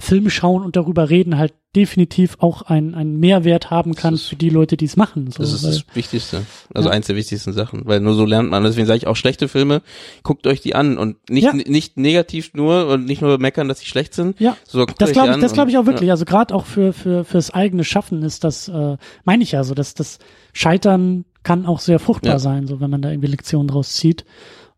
Filme 0.00 0.30
schauen 0.30 0.64
und 0.64 0.76
darüber 0.76 1.10
reden 1.10 1.38
halt 1.38 1.54
definitiv 1.76 2.36
auch 2.40 2.62
ein, 2.62 2.94
einen 2.96 3.20
Mehrwert 3.20 3.70
haben 3.70 3.94
kann 3.94 4.14
ist- 4.14 4.26
für 4.28 4.34
die 4.36 4.48
Leute, 4.48 4.76
die 4.76 4.86
es 4.86 4.96
machen. 4.96 5.30
So, 5.30 5.42
Das 5.42 5.52
ist 5.52 5.62
weil, 5.62 5.70
das 5.70 5.84
Wichtigste. 5.94 6.42
Also 6.74 6.88
Ja. 6.88 6.94
eins 6.94 7.06
der 7.06 7.14
wichtigsten 7.14 7.52
Sachen. 7.52 7.82
Weil 7.84 8.00
nur 8.00 8.14
so 8.14 8.24
lernt 8.24 8.50
man. 8.50 8.64
Deswegen 8.64 8.86
sage 8.88 8.96
ich 8.96 9.06
auch 9.06 9.14
schlechte 9.14 9.46
Filme, 9.46 9.82
guckt 10.24 10.46
euch 10.48 10.60
die 10.60 10.74
an 10.74 10.98
und 10.98 11.30
nicht, 11.30 11.44
Ja. 11.44 11.52
nicht 11.52 11.96
negativ 11.96 12.54
nur 12.54 12.88
und 12.88 13.04
nicht 13.04 13.22
nur 13.22 13.38
meckern, 13.38 13.68
dass 13.68 13.78
sie 13.80 13.86
schlecht 13.86 14.14
sind. 14.14 14.40
ja, 14.40 14.56
So, 14.66 14.84
das 14.84 15.12
glaube 15.12 15.30
ich, 15.32 15.36
das 15.36 15.52
glaube 15.52 15.70
ich 15.70 15.78
auch 15.78 15.86
wirklich. 15.86 16.10
Also 16.10 16.24
gerade 16.24 16.54
auch 16.54 16.66
für 16.66 16.92
für 16.92 17.24
fürs 17.24 17.50
eigene 17.52 17.84
Schaffen 17.84 18.22
ist 18.24 18.42
das, 18.42 18.66
äh, 18.68 18.96
meine 19.24 19.42
ich 19.44 19.52
ja 19.52 19.62
so, 19.62 19.74
dass 19.74 19.94
das 19.94 20.18
Scheitern 20.52 21.24
kann 21.42 21.66
auch 21.66 21.78
sehr 21.80 21.98
fruchtbar 21.98 22.32
Ja. 22.32 22.38
sein, 22.38 22.66
so 22.66 22.80
wenn 22.80 22.90
man 22.90 23.00
da 23.02 23.10
irgendwie 23.10 23.28
Lektionen 23.28 23.68
draus 23.68 23.92
zieht. 23.92 24.24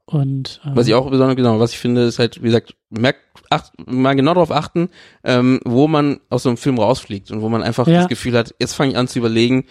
Und 0.04 0.60
ähm, 0.66 0.72
Was 0.74 0.88
ich 0.88 0.94
auch 0.94 1.08
besonders 1.08 1.36
genau, 1.36 1.58
was 1.58 1.72
ich 1.72 1.78
finde, 1.78 2.02
ist 2.02 2.18
halt, 2.18 2.42
wie 2.42 2.46
gesagt, 2.46 2.74
merkt, 2.90 3.20
acht, 3.52 3.72
mal 3.86 4.14
genau 4.14 4.34
darauf 4.34 4.50
achten, 4.50 4.88
ähm, 5.24 5.60
wo 5.64 5.86
man 5.88 6.20
aus 6.30 6.42
so 6.42 6.48
einem 6.48 6.56
Film 6.56 6.78
rausfliegt 6.78 7.30
und 7.30 7.40
wo 7.42 7.48
man 7.48 7.62
einfach 7.62 7.86
Ja. 7.86 7.98
das 8.00 8.08
Gefühl 8.08 8.36
hat, 8.36 8.54
jetzt 8.58 8.74
fange 8.74 8.92
ich 8.92 8.96
an 8.98 9.06
zu 9.08 9.18
überlegen 9.18 9.64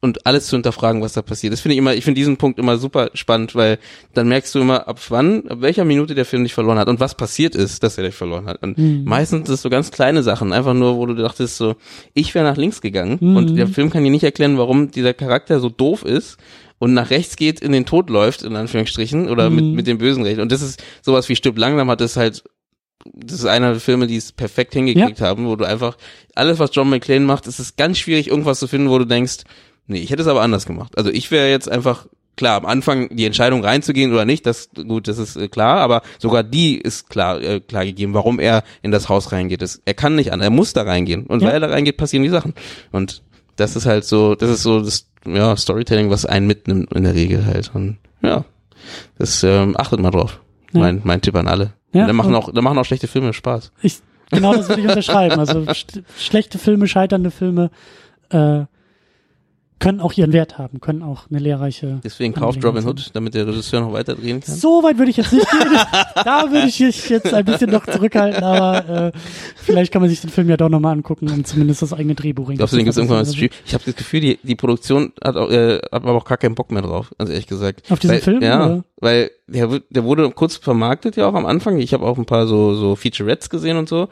und 0.00 0.26
alles 0.26 0.46
zu 0.46 0.56
hinterfragen, 0.56 1.02
was 1.02 1.14
da 1.14 1.22
passiert. 1.22 1.52
Das 1.52 1.60
finde 1.60 1.74
ich 1.74 1.78
immer, 1.78 1.94
ich 1.94 2.04
finde 2.04 2.18
diesen 2.20 2.36
Punkt 2.36 2.58
immer 2.58 2.76
super 2.76 3.10
spannend, 3.14 3.54
weil 3.54 3.78
dann 4.12 4.28
merkst 4.28 4.54
du 4.54 4.60
immer, 4.60 4.86
ab 4.86 5.00
wann, 5.08 5.48
ab 5.48 5.58
welcher 5.60 5.84
Minute 5.84 6.14
der 6.14 6.24
Film 6.24 6.44
dich 6.44 6.54
verloren 6.54 6.78
hat 6.78 6.88
und 6.88 7.00
was 7.00 7.16
passiert 7.16 7.54
ist, 7.54 7.82
dass 7.82 7.98
er 7.98 8.04
dich 8.04 8.14
verloren 8.14 8.46
hat. 8.46 8.62
Und 8.62 8.78
Mhm. 8.78 9.04
meistens 9.04 9.48
ist 9.48 9.54
es 9.56 9.62
so 9.62 9.70
ganz 9.70 9.90
kleine 9.90 10.22
Sachen, 10.22 10.52
einfach 10.52 10.74
nur, 10.74 10.96
wo 10.96 11.06
du 11.06 11.14
dachtest 11.14 11.56
so, 11.56 11.74
ich 12.12 12.34
wäre 12.34 12.44
nach 12.44 12.56
links 12.56 12.80
gegangen 12.80 13.18
Mhm. 13.20 13.36
und 13.36 13.56
der 13.56 13.66
Film 13.66 13.90
kann 13.90 14.04
dir 14.04 14.10
nicht 14.10 14.24
erklären, 14.24 14.58
warum 14.58 14.90
dieser 14.90 15.14
Charakter 15.14 15.58
so 15.60 15.68
doof 15.70 16.04
ist 16.04 16.36
und 16.78 16.92
nach 16.92 17.10
rechts 17.10 17.36
geht, 17.36 17.60
in 17.60 17.72
den 17.72 17.86
Tod 17.86 18.10
läuft, 18.10 18.42
in 18.42 18.56
Anführungsstrichen, 18.56 19.28
oder 19.30 19.48
mit, 19.48 19.64
Mhm. 19.64 19.72
mit 19.72 19.86
dem 19.86 19.96
Bösen 19.98 20.22
recht. 20.24 20.40
Und 20.40 20.52
das 20.52 20.60
ist 20.60 20.82
sowas 21.02 21.28
wie 21.28 21.36
Stück 21.36 21.56
langsam 21.56 21.88
hat 21.88 22.00
es 22.00 22.16
halt, 22.16 22.44
das 23.12 23.38
ist 23.40 23.46
einer 23.46 23.72
der 23.72 23.80
Filme, 23.80 24.06
die 24.06 24.16
es 24.16 24.32
perfekt 24.32 24.72
hingekriegt 24.74 25.20
haben, 25.20 25.46
wo 25.46 25.56
du 25.56 25.64
einfach, 25.64 25.96
alles 26.34 26.58
was 26.58 26.70
John 26.72 26.88
McClane 26.90 27.24
macht, 27.24 27.46
ist 27.46 27.58
es 27.58 27.76
ganz 27.76 27.98
schwierig, 27.98 28.28
irgendwas 28.28 28.58
zu 28.58 28.66
finden, 28.66 28.88
wo 28.90 28.98
du 28.98 29.04
denkst, 29.04 29.38
nee, 29.86 29.98
ich 29.98 30.10
hätte 30.10 30.22
es 30.22 30.28
aber 30.28 30.42
anders 30.42 30.66
gemacht. 30.66 30.96
Also 30.96 31.10
ich 31.10 31.30
wäre 31.30 31.50
jetzt 31.50 31.68
einfach, 31.68 32.06
klar, 32.36 32.56
am 32.56 32.66
Anfang 32.66 33.14
die 33.14 33.26
Entscheidung 33.26 33.62
reinzugehen 33.64 34.12
oder 34.12 34.24
nicht, 34.24 34.46
das, 34.46 34.70
gut, 34.88 35.06
das 35.06 35.18
ist 35.18 35.36
äh, 35.36 35.48
klar, 35.48 35.78
aber 35.80 36.02
sogar 36.18 36.42
die 36.42 36.76
ist 36.78 37.08
klar, 37.10 37.40
äh, 37.42 37.60
klar 37.60 37.84
gegeben, 37.84 38.14
warum 38.14 38.40
er 38.40 38.64
in 38.82 38.90
das 38.90 39.08
Haus 39.08 39.32
reingeht. 39.32 39.62
Das, 39.62 39.80
er 39.84 39.94
kann 39.94 40.16
nicht 40.16 40.32
an, 40.32 40.40
er 40.40 40.50
muss 40.50 40.72
da 40.72 40.82
reingehen. 40.82 41.26
Und 41.26 41.42
Ja. 41.42 41.48
weil 41.48 41.54
er 41.54 41.60
da 41.60 41.66
reingeht, 41.68 41.96
passieren 41.96 42.22
die 42.24 42.30
Sachen. 42.30 42.54
Und 42.90 43.22
das 43.56 43.76
ist 43.76 43.86
halt 43.86 44.04
so, 44.04 44.34
das 44.34 44.50
ist 44.50 44.62
so 44.62 44.80
das, 44.80 45.06
ja, 45.26 45.56
Storytelling, 45.56 46.10
was 46.10 46.26
einen 46.26 46.46
mitnimmt 46.46 46.92
in 46.92 47.04
der 47.04 47.14
Regel 47.14 47.46
halt. 47.46 47.70
Und 47.74 47.98
ja, 48.22 48.44
das 49.18 49.42
ähm, 49.44 49.76
achtet 49.78 50.00
mal 50.00 50.10
drauf. 50.10 50.40
Ja. 50.72 50.80
Mein, 50.80 51.02
mein 51.04 51.20
Tipp 51.20 51.36
an 51.36 51.46
alle. 51.46 51.72
Ja, 51.94 52.06
da 52.06 52.12
machen 52.12 52.34
auch, 52.34 52.52
da 52.52 52.60
machen 52.60 52.76
auch 52.78 52.84
schlechte 52.84 53.06
Filme 53.06 53.32
Spaß. 53.32 53.72
Ich, 53.80 54.00
genau 54.30 54.54
das 54.54 54.68
würde 54.68 54.82
ich 54.82 54.88
unterschreiben. 54.90 55.38
Also 55.38 55.64
sch 55.72 55.86
schlechte 56.18 56.58
Filme, 56.58 56.86
scheiternde 56.86 57.30
Filme 57.30 57.70
äh, 58.30 58.64
können 59.80 60.00
auch 60.00 60.12
ihren 60.12 60.32
Wert 60.32 60.56
haben, 60.56 60.80
können 60.80 61.02
auch 61.02 61.28
eine 61.28 61.38
lehrreiche. 61.38 62.00
Deswegen 62.04 62.32
kauft 62.32 62.64
Robin 62.64 62.86
Hood, 62.86 63.10
damit 63.12 63.34
der 63.34 63.46
Regisseur 63.46 63.80
noch 63.80 63.92
weiter 63.92 64.14
drehen 64.14 64.40
kann. 64.40 64.54
So 64.54 64.82
weit 64.82 64.98
würde 64.98 65.10
ich 65.10 65.16
jetzt 65.16 65.32
nicht 65.32 65.50
gehen. 65.50 65.60
da 66.24 66.50
würde 66.50 66.68
ich 66.68 66.80
mich 66.80 67.08
jetzt 67.08 67.34
ein 67.34 67.44
bisschen 67.44 67.70
noch 67.70 67.84
zurückhalten, 67.84 68.42
aber 68.42 69.12
äh, 69.12 69.12
vielleicht 69.56 69.92
kann 69.92 70.00
man 70.00 70.08
sich 70.08 70.20
den 70.20 70.30
Film 70.30 70.48
ja 70.48 70.56
doch 70.56 70.68
nochmal 70.68 70.92
angucken 70.92 71.28
und 71.28 71.46
zumindest 71.46 71.82
das 71.82 71.92
eigene 71.92 72.14
Drehbuch 72.14 72.52
Glaubst 72.54 72.72
du, 72.72 72.76
den 72.76 72.84
gibt's 72.84 72.96
irgendwann 72.96 73.18
als 73.18 73.34
Stream? 73.34 73.50
Ich 73.66 73.74
habe 73.74 73.84
das 73.84 73.96
Gefühl, 73.96 74.20
die, 74.20 74.38
die 74.42 74.54
Produktion 74.54 75.12
hat, 75.22 75.36
auch, 75.36 75.50
äh, 75.50 75.76
hat 75.76 75.92
aber 75.92 76.12
auch 76.14 76.24
gar 76.24 76.38
keinen 76.38 76.54
Bock 76.54 76.70
mehr 76.70 76.82
drauf, 76.82 77.12
ganz 77.18 77.30
ehrlich 77.30 77.46
gesagt. 77.46 77.90
Auf 77.90 77.98
diesen 77.98 78.14
weil, 78.14 78.22
Film, 78.22 78.42
Ja, 78.42 78.64
oder? 78.66 78.84
weil 79.00 79.30
der, 79.46 79.80
der 79.90 80.04
wurde 80.04 80.30
kurz 80.30 80.56
vermarktet 80.56 81.16
ja 81.16 81.28
auch 81.28 81.34
am 81.34 81.46
Anfang. 81.46 81.78
Ich 81.78 81.92
habe 81.92 82.06
auch 82.06 82.16
ein 82.16 82.26
paar 82.26 82.46
so, 82.46 82.74
so 82.74 82.96
Featurettes 82.96 83.50
gesehen 83.50 83.76
und 83.76 83.88
so. 83.88 84.08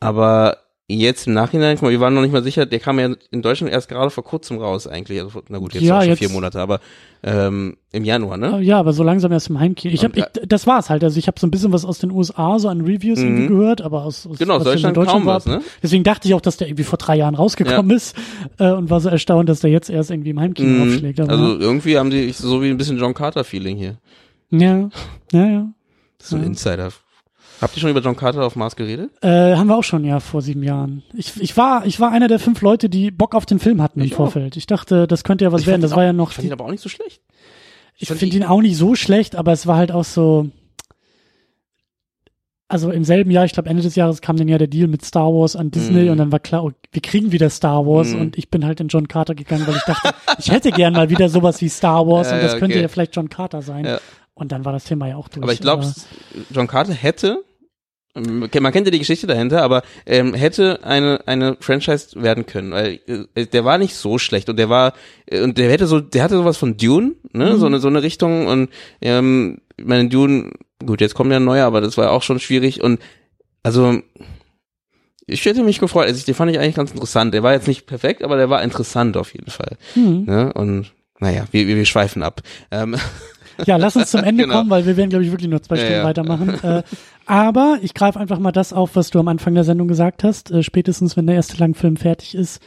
Aber 0.00 0.58
jetzt 1.00 1.26
im 1.26 1.32
Nachhinein, 1.34 1.76
guck 1.76 1.82
mal, 1.84 1.90
wir 1.90 2.00
waren 2.00 2.14
noch 2.14 2.22
nicht 2.22 2.32
mal 2.32 2.42
sicher, 2.42 2.66
der 2.66 2.78
kam 2.80 2.98
ja 2.98 3.10
in 3.30 3.42
Deutschland 3.42 3.72
erst 3.72 3.88
gerade 3.88 4.10
vor 4.10 4.24
kurzem 4.24 4.58
raus 4.58 4.86
eigentlich. 4.86 5.20
Also, 5.20 5.42
na 5.48 5.58
gut, 5.58 5.74
jetzt 5.74 5.82
Ja, 5.84 6.00
schon 6.00 6.10
jetzt- 6.10 6.18
vier 6.18 6.28
Monate, 6.28 6.60
aber 6.60 6.80
ähm, 7.24 7.76
im 7.92 8.04
Januar, 8.04 8.36
ne? 8.36 8.60
Ja, 8.62 8.78
aber 8.80 8.92
so 8.92 9.02
langsam 9.02 9.30
erst 9.32 9.48
im 9.48 9.60
Heimkino. 9.60 9.94
Ich 9.94 10.02
hab, 10.04 10.16
ich, 10.16 10.24
das 10.46 10.66
war's 10.66 10.90
halt. 10.90 11.04
Also 11.04 11.18
ich 11.18 11.28
habe 11.28 11.38
so 11.38 11.46
ein 11.46 11.50
bisschen 11.52 11.72
was 11.72 11.84
aus 11.84 11.98
den 11.98 12.10
USA, 12.10 12.58
so 12.58 12.68
an 12.68 12.80
Reviews 12.80 13.18
Mhm. 13.20 13.24
irgendwie 13.26 13.46
gehört, 13.48 13.80
aber 13.82 14.04
aus, 14.04 14.26
aus 14.26 14.38
Genau, 14.38 14.56
was 14.56 14.64
Deutschland 14.64 14.96
in 14.96 15.04
kaum 15.04 15.24
war. 15.26 15.36
was, 15.36 15.46
ne? 15.46 15.62
Deswegen 15.82 16.02
dachte 16.04 16.26
ich 16.26 16.34
auch, 16.34 16.40
dass 16.40 16.56
der 16.56 16.66
irgendwie 16.68 16.84
vor 16.84 16.98
drei 16.98 17.16
Jahren 17.16 17.34
rausgekommen 17.36 17.94
ist 17.96 18.16
äh, 18.58 18.70
und 18.72 18.90
war 18.90 19.00
so 19.00 19.08
erstaunt, 19.08 19.48
dass 19.48 19.60
der 19.60 19.70
jetzt 19.70 19.88
erst 19.90 20.10
irgendwie 20.10 20.30
im 20.30 20.40
Heimkino 20.40 20.68
Mhm. 20.68 20.82
aufschlägt. 20.82 21.20
Aber, 21.20 21.30
Also 21.30 21.58
irgendwie 21.58 21.96
haben 21.98 22.10
die 22.10 22.30
so 22.32 22.60
wie 22.62 22.70
ein 22.70 22.76
bisschen 22.76 22.98
John 22.98 23.14
Carter-Feeling 23.14 23.76
hier. 23.76 23.98
ja, 24.50 24.88
ja, 25.32 25.46
ja. 25.46 25.66
Das 26.18 26.26
ist 26.26 26.30
so 26.30 26.36
ein 26.36 26.42
Ja. 26.42 26.46
Insider. 26.48 26.88
Habt 27.62 27.76
ihr 27.76 27.80
schon 27.80 27.90
über 27.90 28.00
John 28.00 28.16
Carter 28.16 28.44
auf 28.44 28.56
Mars 28.56 28.76
geredet? 28.76 29.10
Äh, 29.22 29.54
haben 29.56 29.68
wir 29.68 29.76
auch 29.76 29.84
schon, 29.84 30.04
ja, 30.04 30.20
vor 30.20 30.42
sieben 30.42 30.62
Jahren. 30.62 31.02
Ich, 31.14 31.40
ich 31.40 31.56
war, 31.56 31.86
ich 31.86 32.00
war 32.00 32.10
einer 32.10 32.28
der 32.28 32.38
fünf 32.40 32.60
Leute, 32.60 32.88
die 32.90 33.10
Bock 33.10 33.34
auf 33.34 33.46
den 33.46 33.58
Film 33.60 33.80
hatten 33.80 34.00
im 34.00 34.06
Ich 34.06 34.12
auch. 34.14 34.16
Vorfeld. 34.18 34.56
Ich 34.56 34.66
dachte, 34.66 35.06
das 35.06 35.22
könnte 35.24 35.44
ja 35.44 35.52
was 35.52 35.62
Ich 35.62 35.66
werden. 35.68 35.80
Das 35.80 35.92
war 35.92 35.98
auch- 35.98 36.02
ja 36.02 36.12
noch, 36.12 36.30
Ich 36.30 36.36
fand 36.36 36.46
ihn 36.48 36.52
aber 36.52 36.64
auch 36.66 36.70
nicht 36.70 36.82
so 36.82 36.88
schlecht. 36.88 37.22
ich 37.96 38.08
fand 38.08 38.20
finde 38.20 38.36
ihn 38.36 38.44
auch 38.44 38.60
nicht 38.60 38.76
so 38.76 38.94
schlecht, 38.96 39.36
aber 39.36 39.52
es 39.52 39.66
war 39.66 39.76
halt 39.76 39.92
auch 39.92 40.04
so, 40.04 40.48
also 42.68 42.90
im 42.90 43.04
selben 43.04 43.30
Jahr, 43.30 43.44
ich 43.44 43.52
glaube 43.52 43.68
Ende 43.68 43.82
des 43.82 43.96
Jahres 43.96 44.22
kam 44.22 44.36
dann 44.38 44.48
ja 44.48 44.56
der 44.56 44.66
Deal 44.66 44.88
mit 44.88 45.04
Star 45.04 45.26
Wars 45.32 45.56
an 45.56 45.70
Disney 45.70 46.04
Mhm. 46.04 46.10
und 46.12 46.18
dann 46.18 46.32
war 46.32 46.40
klar, 46.40 46.64
oh, 46.64 46.70
wir 46.90 47.02
kriegen 47.02 47.30
wieder 47.30 47.50
Star 47.50 47.84
Wars 47.86 48.14
Mhm. 48.14 48.20
und 48.22 48.38
ich 48.38 48.48
bin 48.50 48.64
halt 48.64 48.80
in 48.80 48.88
John 48.88 49.08
Carter 49.08 49.34
gegangen, 49.34 49.66
weil 49.66 49.76
ich 49.76 49.82
dachte, 49.82 50.10
ich 50.38 50.50
hätte 50.50 50.70
gern 50.72 50.94
mal 50.94 51.10
wieder 51.10 51.28
sowas 51.28 51.60
wie 51.60 51.68
Star 51.68 52.06
Wars 52.06 52.30
Ja, 52.30 52.36
und 52.36 52.42
das 52.42 52.52
ja, 52.54 52.58
könnte 52.58 52.74
okay. 52.76 52.82
ja 52.82 52.88
vielleicht 52.88 53.14
John 53.14 53.28
Carter 53.28 53.60
sein. 53.62 53.84
Ja. 53.84 54.00
Und 54.34 54.52
dann 54.52 54.64
war 54.64 54.72
das 54.72 54.84
Thema 54.84 55.06
ja 55.08 55.16
auch 55.16 55.28
durch. 55.28 55.42
Aber 55.42 55.52
ich 55.52 55.60
glaube, 55.60 55.86
John 56.50 56.66
Carter 56.66 56.94
hätte, 56.94 57.44
man 58.14 58.72
kennt 58.72 58.86
ja 58.86 58.90
die 58.90 58.98
Geschichte 58.98 59.26
dahinter, 59.26 59.62
aber 59.62 59.82
ähm, 60.06 60.34
hätte 60.34 60.84
eine 60.84 61.20
eine 61.26 61.56
Franchise 61.60 62.22
werden 62.22 62.44
können, 62.46 62.72
weil 62.72 63.00
äh, 63.34 63.46
der 63.46 63.64
war 63.64 63.78
nicht 63.78 63.94
so 63.94 64.18
schlecht 64.18 64.48
und 64.50 64.58
der 64.58 64.68
war 64.68 64.92
äh, 65.26 65.40
und 65.40 65.56
der 65.56 65.70
hätte 65.70 65.86
so, 65.86 66.00
der 66.00 66.22
hatte 66.22 66.36
sowas 66.36 66.56
von 66.58 66.76
Dune, 66.76 67.12
ne, 67.32 67.52
Mhm. 67.54 67.58
so 67.58 67.66
eine 67.66 67.78
so 67.80 67.88
eine 67.88 68.02
Richtung 68.02 68.46
und 68.46 68.70
ähm, 69.00 69.58
ich 69.76 69.86
meine 69.86 70.08
Dune, 70.08 70.50
gut, 70.84 71.00
jetzt 71.00 71.14
kommt 71.14 71.30
ja 71.30 71.38
ein 71.38 71.44
neuer, 71.44 71.66
aber 71.66 71.80
das 71.80 71.96
war 71.96 72.10
auch 72.10 72.22
schon 72.22 72.38
schwierig 72.40 72.82
und 72.82 73.00
Also, 73.62 74.02
ich 75.26 75.44
hätte 75.44 75.62
mich 75.62 75.78
gefreut. 75.78 76.08
Also, 76.08 76.24
den 76.26 76.34
fand 76.34 76.50
ich 76.50 76.58
eigentlich 76.58 76.74
ganz 76.74 76.90
interessant. 76.90 77.32
Der 77.32 77.42
war 77.44 77.52
jetzt 77.52 77.68
nicht 77.68 77.86
perfekt, 77.86 78.22
aber 78.24 78.36
der 78.36 78.50
war 78.50 78.62
interessant 78.62 79.16
auf 79.16 79.32
jeden 79.32 79.50
Fall. 79.50 79.76
Mhm. 79.94 80.24
Ne? 80.26 80.52
Und 80.52 80.92
naja, 81.20 81.46
wir, 81.52 81.66
wir, 81.68 81.76
wir 81.76 81.86
schweifen 81.86 82.22
ab. 82.22 82.42
Ähm, 82.72 82.96
Ja, 83.66 83.76
lass 83.76 83.96
uns 83.96 84.10
zum 84.10 84.22
Ende 84.24 84.44
Genau. 84.44 84.58
kommen, 84.58 84.70
weil 84.70 84.86
wir 84.86 84.96
werden, 84.96 85.10
glaube 85.10 85.24
ich, 85.24 85.30
wirklich 85.30 85.50
nur 85.50 85.62
zwei 85.62 85.76
Ja, 85.76 85.80
Stunden 85.82 85.98
ja. 86.00 86.04
weitermachen. 86.04 86.48
Äh, 86.62 86.82
aber 87.26 87.78
ich 87.82 87.94
greife 87.94 88.18
einfach 88.18 88.38
mal 88.38 88.52
das 88.52 88.72
auf, 88.72 88.96
was 88.96 89.10
du 89.10 89.18
am 89.20 89.28
Anfang 89.28 89.54
der 89.54 89.64
Sendung 89.64 89.88
gesagt 89.88 90.24
hast. 90.24 90.50
Äh, 90.50 90.62
spätestens, 90.62 91.16
wenn 91.16 91.26
der 91.26 91.36
erste 91.36 91.56
Langfilm 91.58 91.96
fertig 91.96 92.34
ist, 92.34 92.60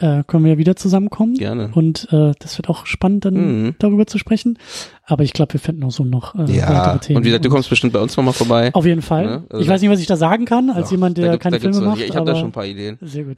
äh, 0.00 0.22
können 0.26 0.44
wir 0.44 0.52
ja 0.52 0.58
wieder 0.58 0.76
zusammenkommen. 0.76 1.34
Gerne. 1.34 1.70
Und 1.74 2.08
äh, 2.12 2.32
das 2.38 2.58
wird 2.58 2.68
auch 2.68 2.86
spannend, 2.86 3.24
dann 3.24 3.34
Mhm. 3.34 3.74
darüber 3.78 4.06
zu 4.06 4.18
sprechen. 4.18 4.58
Aber 5.04 5.24
ich 5.24 5.32
glaube, 5.32 5.54
wir 5.54 5.60
finden 5.60 5.82
auch 5.82 5.90
so 5.90 6.04
noch 6.04 6.36
äh, 6.36 6.44
ja, 6.52 6.68
weitere 6.68 6.98
Themen. 7.00 7.16
und 7.18 7.24
wie 7.24 7.28
gesagt, 7.30 7.44
du 7.44 7.48
kommst 7.50 7.68
bestimmt 7.68 7.92
bei 7.92 7.98
uns 8.00 8.16
nochmal 8.16 8.32
vorbei. 8.32 8.70
auf 8.74 8.86
jeden 8.86 9.02
Fall. 9.02 9.24
Ne? 9.26 9.42
Also 9.50 9.62
ich 9.64 9.68
weiß 9.68 9.80
nicht, 9.80 9.90
was 9.90 9.98
ich 10.00 10.06
da 10.06 10.16
sagen 10.16 10.44
kann, 10.44 10.70
als 10.70 10.86
Ach, 10.86 10.90
jemand, 10.92 11.18
der 11.18 11.32
gibt- 11.32 11.42
keine 11.42 11.58
Filme 11.58 11.76
was. 11.78 11.84
macht. 11.84 12.00
Ich 12.00 12.14
habe 12.14 12.26
da 12.26 12.36
schon 12.36 12.46
ein 12.50 12.52
paar 12.52 12.66
Ideen. 12.66 12.96
Sehr 13.00 13.24
gut. 13.24 13.36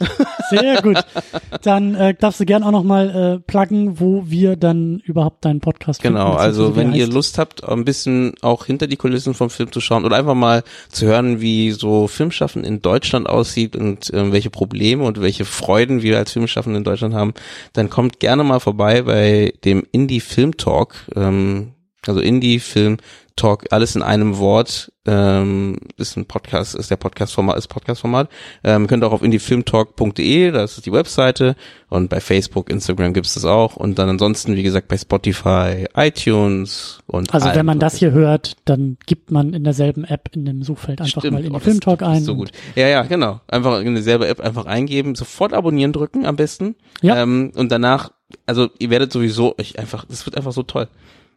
Sehr 0.50 0.82
gut. 0.82 0.98
Dann 1.62 1.94
äh, 1.94 2.14
darfst 2.14 2.40
du 2.40 2.44
gern 2.44 2.62
auch 2.62 2.70
nochmal 2.72 3.38
äh, 3.38 3.38
pluggen, 3.46 4.00
wo 4.00 4.24
wir 4.26 4.56
dann 4.56 5.00
überhaupt 5.04 5.44
deinen 5.44 5.60
Podcast 5.60 6.02
finden, 6.02 6.18
Genau, 6.18 6.32
also 6.34 6.76
wenn 6.76 6.92
ihr 6.92 7.04
heißt. 7.04 7.12
Lust 7.12 7.38
habt, 7.38 7.66
ein 7.66 7.84
bisschen 7.84 8.34
auch 8.42 8.66
hinter 8.66 8.86
die 8.86 8.96
Kulissen 8.96 9.34
vom 9.34 9.48
Film 9.50 9.70
zu 9.72 9.80
schauen 9.80 10.04
oder 10.04 10.16
einfach 10.16 10.34
mal 10.34 10.62
zu 10.90 11.06
hören, 11.06 11.40
wie 11.40 11.70
so 11.72 12.06
Filmschaffen 12.06 12.64
in 12.64 12.80
Deutschland 12.82 13.28
aussieht 13.28 13.76
und 13.76 14.10
ähm, 14.14 14.32
welche 14.32 14.50
Probleme 14.50 15.04
und 15.04 15.20
welche 15.20 15.44
Freuden 15.44 16.02
wir 16.02 16.18
als 16.18 16.32
Filmschaffende 16.32 16.51
in 16.74 16.84
Deutschland 16.84 17.14
haben, 17.14 17.34
dann 17.72 17.90
kommt 17.90 18.20
gerne 18.20 18.44
mal 18.44 18.60
vorbei 18.60 19.02
bei 19.02 19.52
dem 19.64 19.84
Indie 19.92 20.20
Film 20.20 20.56
Talk. 20.56 20.94
Ähm, 21.14 21.72
also 22.06 22.20
Indie 22.20 22.58
Film 22.58 22.96
Talk, 23.36 23.66
alles 23.70 23.96
in 23.96 24.02
einem 24.02 24.38
Wort, 24.38 24.92
ähm, 25.06 25.78
ist 25.96 26.16
ein 26.16 26.26
Podcast, 26.26 26.74
ist 26.74 26.90
der 26.90 26.96
Podcast-Format, 26.96 27.56
ist 27.56 27.68
Podcast-Format. 27.68 28.28
Ähm, 28.62 28.86
könnt 28.86 29.02
auch 29.04 29.12
auf 29.12 29.22
indiefilmtalk.de, 29.22 30.50
das 30.50 30.76
ist 30.76 30.86
die 30.86 30.92
Webseite 30.92 31.56
und 31.88 32.08
bei 32.08 32.20
Facebook, 32.20 32.70
Instagram 32.70 33.12
gibt's 33.12 33.34
das 33.34 33.44
auch 33.44 33.76
und 33.76 33.98
dann 33.98 34.08
ansonsten, 34.08 34.54
wie 34.56 34.62
gesagt, 34.62 34.88
bei 34.88 34.96
Spotify, 34.96 35.86
iTunes 35.96 37.00
und 37.06 37.32
Also 37.34 37.48
wenn 37.54 37.66
man 37.66 37.78
das 37.78 37.96
hier 37.96 38.12
hört, 38.12 38.56
dann 38.64 38.96
gibt 39.06 39.30
man 39.30 39.54
in 39.54 39.64
derselben 39.64 40.04
App 40.04 40.28
in 40.32 40.44
dem 40.44 40.62
Suchfeld 40.62 41.00
einfach 41.00 41.20
Stimmt. 41.22 41.34
mal 41.34 41.40
in 41.44 41.46
Oh, 41.46 41.48
die 41.48 41.54
das- 41.54 41.64
Filmtalk 41.64 41.98
das 42.00 42.08
ein. 42.08 42.22
So 42.22 42.36
gut. 42.36 42.52
Ja, 42.76 42.86
ja, 42.88 43.02
genau. 43.02 43.40
Einfach 43.48 43.80
in 43.80 43.94
dieselbe 43.94 44.28
App 44.28 44.40
einfach 44.40 44.66
eingeben, 44.66 45.14
sofort 45.14 45.52
abonnieren 45.52 45.92
drücken 45.92 46.26
am 46.26 46.36
besten. 46.36 46.76
Ja. 47.00 47.20
Ähm, 47.22 47.52
und 47.56 47.72
danach, 47.72 48.12
also 48.46 48.68
ihr 48.78 48.90
werdet 48.90 49.12
sowieso 49.12 49.56
euch 49.58 49.78
einfach, 49.78 50.04
das 50.04 50.24
wird 50.26 50.36
einfach 50.36 50.52
so 50.52 50.62
toll. 50.62 50.88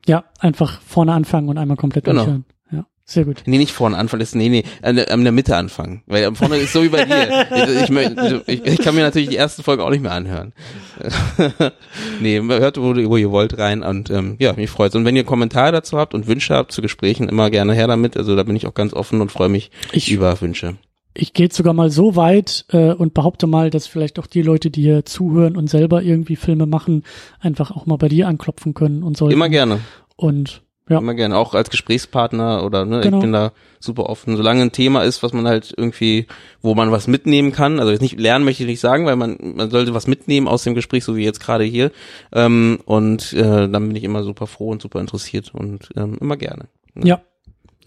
Ja, 0.08 0.24
einfach 0.40 0.80
vorne 0.82 1.14
anfangen 1.14 1.50
und 1.50 1.58
einmal 1.58 1.78
komplett 1.78 2.06
Genau. 2.06 2.22
durchhören. 2.26 2.46
Ja, 2.72 2.86
sehr 3.06 3.26
gut. 3.26 3.44
Nee, 3.46 3.58
nicht 3.58 3.72
vorne 3.72 3.98
anfangen, 3.98 4.26
nee, 4.34 4.50
nee, 4.50 4.64
an 4.82 4.96
der, 4.98 5.12
an 5.12 5.24
der 5.24 5.32
Mitte 5.32 5.56
anfangen. 5.58 6.04
Weil 6.08 6.26
am 6.26 6.36
vorne 6.36 6.58
ist 6.58 6.74
so 6.74 6.84
wie 6.84 6.90
bei 6.90 7.06
dir. 7.06 7.48
Ich, 7.56 7.90
ich, 7.90 8.48
ich, 8.48 8.66
ich 8.66 8.80
kann 8.80 8.96
mir 8.96 9.02
natürlich 9.02 9.30
die 9.30 9.38
ersten 9.38 9.64
Folgen 9.64 9.82
auch 9.82 9.90
nicht 9.90 10.02
mehr 10.04 10.12
anhören. 10.14 10.54
nee, 12.20 12.40
hört, 12.42 12.78
wo, 12.78 12.96
wo 12.96 13.18
ihr 13.18 13.32
wollt, 13.32 13.58
rein 13.58 13.84
und 13.84 14.10
ähm, 14.10 14.36
ja, 14.40 14.54
mich 14.54 14.70
freut's. 14.70 14.96
Und 14.96 15.06
wenn 15.06 15.16
ihr 15.16 15.24
Kommentare 15.24 15.72
dazu 15.72 15.98
habt 15.98 16.14
und 16.14 16.28
Wünsche 16.28 16.54
habt 16.56 16.72
zu 16.72 16.82
Gesprächen, 16.82 17.30
immer 17.30 17.50
gerne 17.50 17.74
her 17.74 17.88
damit. 17.88 18.18
Also 18.18 18.36
da 18.36 18.44
bin 18.44 18.56
ich 18.56 18.68
auch 18.68 18.74
ganz 18.74 18.94
offen 18.94 19.22
und 19.22 19.32
freue 19.32 19.50
mich 19.50 19.72
Ich- 19.92 20.12
über 20.12 20.40
Wünsche. 20.42 20.76
Ich 21.18 21.34
gehe 21.34 21.50
sogar 21.52 21.74
mal 21.74 21.90
so 21.90 22.16
weit 22.16 22.66
äh, 22.70 22.92
und 22.92 23.14
behaupte 23.14 23.48
mal, 23.48 23.70
dass 23.70 23.88
vielleicht 23.88 24.20
auch 24.20 24.28
die 24.28 24.42
Leute, 24.42 24.70
die 24.70 24.82
hier 24.82 25.06
zuhören 25.06 25.56
und 25.58 25.70
selber 25.70 26.04
irgendwie 26.04 26.36
Filme 26.36 26.66
machen, 26.66 27.04
einfach 27.40 27.72
auch 27.72 27.86
mal 27.86 27.98
bei 27.98 28.10
dir 28.10 28.28
anklopfen 28.28 28.74
können 28.74 29.02
und 29.02 29.16
sollten. 29.18 29.34
Immer 29.34 29.50
gerne. 29.50 29.80
Und 30.18 30.62
ja, 30.88 31.00
Immer 31.00 31.16
gerne, 31.16 31.36
auch 31.36 31.56
als 31.56 31.72
Gesprächspartner 31.72 32.64
oder 32.64 32.86
ne, 32.86 33.02
Genau. 33.02 33.18
ich 33.18 33.22
bin 33.22 33.32
da 33.32 33.54
super 33.80 34.08
offen. 34.08 34.38
Solange 34.38 34.62
ein 34.62 34.72
Thema 34.72 35.02
ist, 35.02 35.24
was 35.24 35.34
man 35.34 35.48
halt 35.48 35.74
irgendwie, 35.76 36.28
wo 36.62 36.76
man 36.76 36.92
was 36.92 37.08
mitnehmen 37.08 37.52
kann, 37.52 37.80
also 37.80 37.92
jetzt 37.92 38.02
nicht 38.02 38.20
lernen 38.20 38.46
möchte 38.46 38.62
ich 38.62 38.70
nicht 38.70 38.80
sagen, 38.82 39.08
weil 39.08 39.16
man, 39.16 39.36
man 39.56 39.72
sollte 39.72 39.96
was 39.96 40.06
mitnehmen 40.06 40.48
aus 40.48 40.64
dem 40.64 40.76
Gespräch, 40.76 41.04
so 41.04 41.16
wie 41.16 41.24
jetzt 41.24 41.40
gerade 41.40 41.64
hier. 41.64 41.92
Ähm, 42.32 42.78
und 42.86 43.34
äh, 43.34 43.68
dann 43.68 43.88
bin 43.88 43.96
ich 43.96 44.04
immer 44.04 44.22
super 44.24 44.46
froh 44.46 44.70
und 44.70 44.82
super 44.82 45.00
interessiert 45.00 45.56
und 45.56 45.90
ähm, 45.96 46.18
immer 46.22 46.38
gerne. 46.38 46.66
ja. 47.04 47.20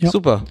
Ja. 0.01 0.11
Super. 0.11 0.45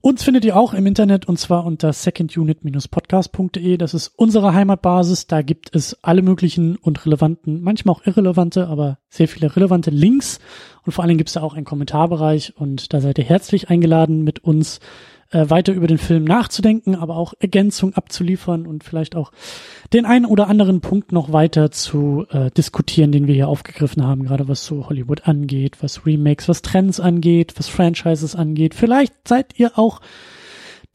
Uns 0.00 0.24
findet 0.24 0.44
ihr 0.44 0.56
auch 0.56 0.74
im 0.74 0.86
Internet 0.86 1.26
und 1.26 1.38
zwar 1.38 1.64
unter 1.64 1.92
secondunit-podcast.de. 1.92 3.76
Das 3.76 3.94
ist 3.94 4.12
unsere 4.16 4.52
Heimatbasis. 4.52 5.28
Da 5.28 5.42
gibt 5.42 5.74
es 5.76 5.96
alle 6.02 6.22
möglichen 6.22 6.76
und 6.76 7.04
relevanten, 7.06 7.62
manchmal 7.62 7.94
auch 7.94 8.06
irrelevante, 8.06 8.66
aber 8.66 8.98
sehr 9.08 9.28
viele 9.28 9.54
relevante 9.54 9.90
Links. 9.90 10.40
Und 10.84 10.92
vor 10.92 11.04
allen 11.04 11.10
Dingen 11.10 11.18
gibt 11.18 11.28
es 11.28 11.34
da 11.34 11.42
auch 11.42 11.54
einen 11.54 11.64
Kommentarbereich 11.64 12.54
und 12.56 12.92
da 12.92 13.00
seid 13.00 13.18
ihr 13.18 13.24
herzlich 13.24 13.70
eingeladen, 13.70 14.24
mit 14.24 14.42
uns 14.42 14.80
äh, 15.30 15.48
weiter 15.48 15.72
über 15.72 15.86
den 15.86 15.98
Film 15.98 16.24
nachzudenken, 16.24 16.94
aber 16.94 17.16
auch 17.16 17.34
Ergänzungen 17.40 17.94
abzuliefern 17.94 18.66
und 18.66 18.84
vielleicht 18.84 19.16
auch 19.16 19.32
den 19.92 20.04
einen 20.06 20.26
oder 20.26 20.48
anderen 20.48 20.80
Punkt 20.80 21.12
noch 21.12 21.32
weiter 21.32 21.70
zu 21.70 22.26
äh, 22.30 22.50
diskutieren, 22.50 23.12
den 23.12 23.26
wir 23.26 23.34
hier 23.34 23.48
aufgegriffen 23.48 24.06
haben, 24.06 24.24
gerade 24.24 24.48
was 24.48 24.64
so 24.64 24.88
Hollywood 24.88 25.26
angeht, 25.28 25.78
was 25.82 26.06
Remakes, 26.06 26.48
was 26.48 26.62
Trends 26.62 27.00
angeht, 27.00 27.54
was 27.56 27.68
Franchises 27.68 28.34
angeht. 28.34 28.74
Vielleicht 28.74 29.12
seid 29.28 29.58
ihr 29.58 29.78
auch 29.78 30.00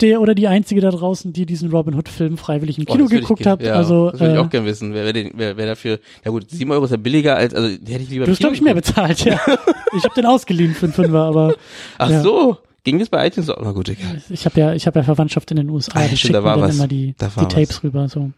der 0.01 0.19
oder 0.19 0.35
die 0.35 0.49
Einzige 0.49 0.81
da 0.81 0.91
draußen, 0.91 1.31
die 1.31 1.45
diesen 1.45 1.71
Robin 1.71 1.95
Hood 1.95 2.09
Film 2.09 2.37
freiwillig 2.37 2.77
im 2.77 2.83
Oh, 2.85 2.91
Kino 2.91 3.05
ich 3.05 3.11
geguckt 3.11 3.43
ge- 3.43 3.49
habt. 3.49 3.63
Ja, 3.63 3.75
also 3.75 4.11
das 4.11 4.19
würde 4.19 4.33
ich 4.33 4.39
äh, 4.39 4.41
auch 4.41 4.49
gerne 4.49 4.67
wissen. 4.67 4.93
Wer, 4.93 5.05
wer, 5.05 5.13
den, 5.13 5.31
wer, 5.35 5.55
wer 5.55 5.65
dafür, 5.67 5.99
ja 6.25 6.31
gut, 6.31 6.49
sieben 6.49 6.71
Euro 6.71 6.83
ist 6.83 6.91
ja 6.91 6.97
billiger 6.97 7.37
als, 7.37 7.53
also 7.53 7.69
hätte 7.69 8.03
ich 8.03 8.09
lieber 8.09 8.25
du 8.25 8.31
hast, 8.31 8.39
glaube 8.39 8.55
ich, 8.55 8.61
mehr 8.61 8.73
bezahlt, 8.73 9.23
ja. 9.23 9.39
ich 9.97 10.03
habe 10.03 10.13
den 10.15 10.25
ausgeliehen 10.25 10.73
für 10.73 10.87
einen 10.87 10.93
Fünfer, 10.93 11.23
aber 11.23 11.55
Ach 11.97 12.09
ja. 12.09 12.21
so, 12.21 12.57
ging 12.85 12.99
das 12.99 13.09
bei 13.09 13.27
iTunes 13.27 13.49
auch? 13.49 13.61
Na 13.61 13.71
gut, 13.73 13.89
egal. 13.89 14.21
ich 14.29 14.45
habe 14.45 14.57
ja, 14.59 14.73
ich 14.73 14.87
habe 14.87 14.99
ja 14.99 15.03
Verwandtschaft 15.03 15.51
in 15.51 15.57
den 15.57 15.69
USA, 15.69 15.91
Ah, 15.99 16.07
die 16.07 16.15
stimmt, 16.15 16.35
da 16.35 16.43
war 16.45 16.55
dann 16.55 16.69
was. 16.69 16.75
immer 16.75 16.87
die, 16.87 17.13
Da 17.17 17.27
die 17.27 17.45
Tapes 17.47 17.69
was. 17.77 17.83
rüber, 17.83 18.07
so, 18.07 18.31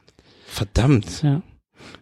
Verdammt. 0.47 1.21
ja. 1.21 1.41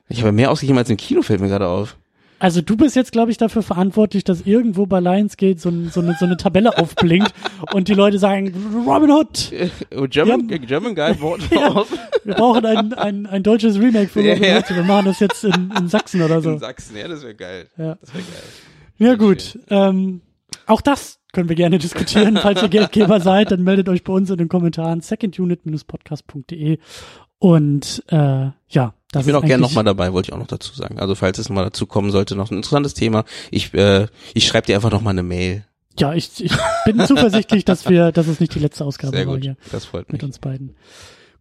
Ich 0.07 0.21
habe 0.21 0.31
mehr 0.31 0.51
ausgegeben 0.51 0.77
als 0.77 0.89
im 0.89 0.97
Kino, 0.97 1.21
fällt 1.21 1.41
mir 1.41 1.49
gerade 1.49 1.67
auf. 1.67 1.97
Also 2.37 2.61
du 2.61 2.75
bist 2.75 2.95
jetzt, 2.97 3.11
glaube 3.13 3.31
ich, 3.31 3.37
dafür 3.37 3.63
verantwortlich, 3.63 4.23
dass 4.25 4.41
irgendwo 4.41 4.85
bei 4.85 4.99
Lionsgate 4.99 5.57
so, 5.59 5.71
so, 5.89 6.01
eine, 6.01 6.15
so 6.19 6.25
eine 6.25 6.35
Tabelle 6.37 6.77
aufblinkt 6.77 7.33
und 7.73 7.87
die 7.87 7.93
Leute 7.93 8.19
sagen, 8.19 8.53
Robin 8.85 9.09
Hood, 9.09 9.51
Oh, 9.95 10.05
German, 10.09 10.47
German 10.47 10.93
Guy 10.95 11.15
Ja. 11.51 11.83
wir 12.23 12.35
brauchen 12.35 12.65
ein, 12.65 12.93
ein, 12.93 13.25
ein 13.25 13.41
deutsches 13.41 13.79
Remake 13.79 14.09
für 14.09 14.19
Robin 14.19 14.43
ja. 14.43 14.57
Hood. 14.57 14.69
Wir 14.69 14.83
machen 14.83 15.05
das 15.05 15.19
jetzt 15.21 15.43
in, 15.45 15.71
in 15.77 15.87
Sachsen 15.87 16.21
oder 16.21 16.41
so. 16.41 16.51
in 16.51 16.59
Sachsen. 16.59 16.97
Ja, 16.97 17.07
das 17.07 17.23
wäre 17.23 17.35
geil. 17.35 17.67
Ja. 17.77 17.95
Das 18.01 18.13
wäre 18.13 18.23
geil. 18.23 18.43
Ja 18.97 19.15
gut, 19.15 19.57
ähm, 19.69 20.21
auch 20.67 20.81
das 20.81 21.19
können 21.35 21.49
wir 21.49 21.55
gerne 21.55 21.77
diskutieren. 21.77 22.39
Falls 22.41 22.63
ihr 22.63 22.69
Geldgeber 22.69 23.19
seid, 23.19 23.51
dann 23.51 23.63
meldet 23.63 23.89
euch 23.89 24.03
bei 24.03 24.13
uns 24.13 24.29
in 24.29 24.37
den 24.37 24.47
Kommentaren 24.49 25.01
secondunit-podcast.de 25.01 26.79
und 27.37 28.03
äh, 28.07 28.15
ja, 28.69 28.93
das 29.11 29.21
Ich 29.21 29.25
bin 29.27 29.35
auch 29.35 29.45
gerne 29.45 29.61
nochmal 29.61 29.83
dabei, 29.83 30.13
wollte 30.13 30.29
ich 30.29 30.33
auch 30.33 30.39
noch 30.39 30.47
dazu 30.47 30.73
sagen. 30.73 30.97
Also 30.97 31.13
falls 31.13 31.37
es 31.37 31.49
nochmal 31.49 31.65
dazu 31.65 31.85
kommen 31.85 32.09
sollte, 32.11 32.35
noch 32.35 32.49
ein 32.49 32.57
interessantes 32.57 32.93
Thema, 32.93 33.25
ich, 33.51 33.73
äh, 33.73 34.07
ich 34.33 34.47
schreibe 34.47 34.67
dir 34.67 34.75
einfach 34.75 34.91
nochmal 34.91 35.11
eine 35.11 35.23
Mail. 35.23 35.65
Ja, 35.99 36.13
ich, 36.13 36.43
ich 36.43 36.53
bin 36.85 37.05
zuversichtlich, 37.05 37.65
dass 37.65 37.87
wir, 37.89 38.11
dass 38.11 38.27
es 38.27 38.39
nicht 38.39 38.55
die 38.55 38.59
letzte 38.59 38.85
Ausgabe 38.85 39.15
Sehr 39.15 39.27
war 39.27 39.35
gut, 39.35 39.43
hier 39.43 39.57
das 39.71 39.85
freut 39.85 40.11
mit 40.11 40.21
mich. 40.21 40.23
uns 40.23 40.39
beiden. 40.39 40.75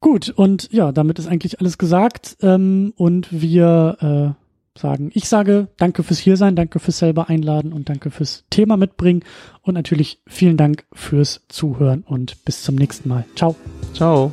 Gut, 0.01 0.29
und 0.29 0.71
ja, 0.73 0.93
damit 0.93 1.19
ist 1.19 1.27
eigentlich 1.27 1.61
alles 1.61 1.79
gesagt. 1.79 2.37
Ähm, 2.43 2.93
und 2.97 3.29
wir 3.31 4.37
äh, 4.37 4.44
sagen, 4.77 5.11
ich 5.15 5.29
sage 5.29 5.69
danke 5.77 6.03
fürs 6.03 6.19
Hiersein, 6.19 6.57
danke 6.57 6.79
fürs 6.79 6.99
selber 6.99 7.29
einladen 7.29 7.73
und 7.73 7.89
danke 7.89 8.11
fürs 8.11 8.45
Thema 8.51 8.77
mitbringen. 8.77 9.23
Und 9.63 9.75
natürlich 9.75 10.21
vielen 10.27 10.57
Dank 10.57 10.85
fürs 10.93 11.43
Zuhören 11.49 12.03
und 12.07 12.45
bis 12.45 12.63
zum 12.63 12.75
nächsten 12.75 13.09
Mal. 13.09 13.25
Ciao. 13.37 13.55
Ciao. 13.95 14.33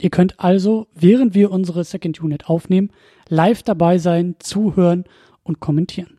Ihr 0.00 0.10
könnt 0.10 0.40
also, 0.40 0.88
während 0.94 1.34
wir 1.34 1.50
unsere 1.50 1.84
Second 1.84 2.20
Unit 2.20 2.48
aufnehmen, 2.48 2.90
live 3.28 3.62
dabei 3.62 3.98
sein, 3.98 4.36
zuhören 4.38 5.04
und 5.42 5.60
kommentieren. 5.60 6.18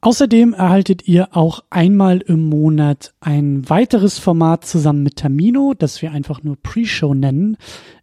Außerdem 0.00 0.52
erhaltet 0.52 1.08
ihr 1.08 1.36
auch 1.36 1.64
einmal 1.70 2.18
im 2.20 2.48
Monat 2.48 3.14
ein 3.18 3.68
weiteres 3.68 4.20
Format 4.20 4.64
zusammen 4.64 5.02
mit 5.02 5.16
Tamino, 5.16 5.74
das 5.76 6.00
wir 6.02 6.12
einfach 6.12 6.44
nur 6.44 6.56
Pre-Show 6.56 7.14
nennen. 7.14 7.56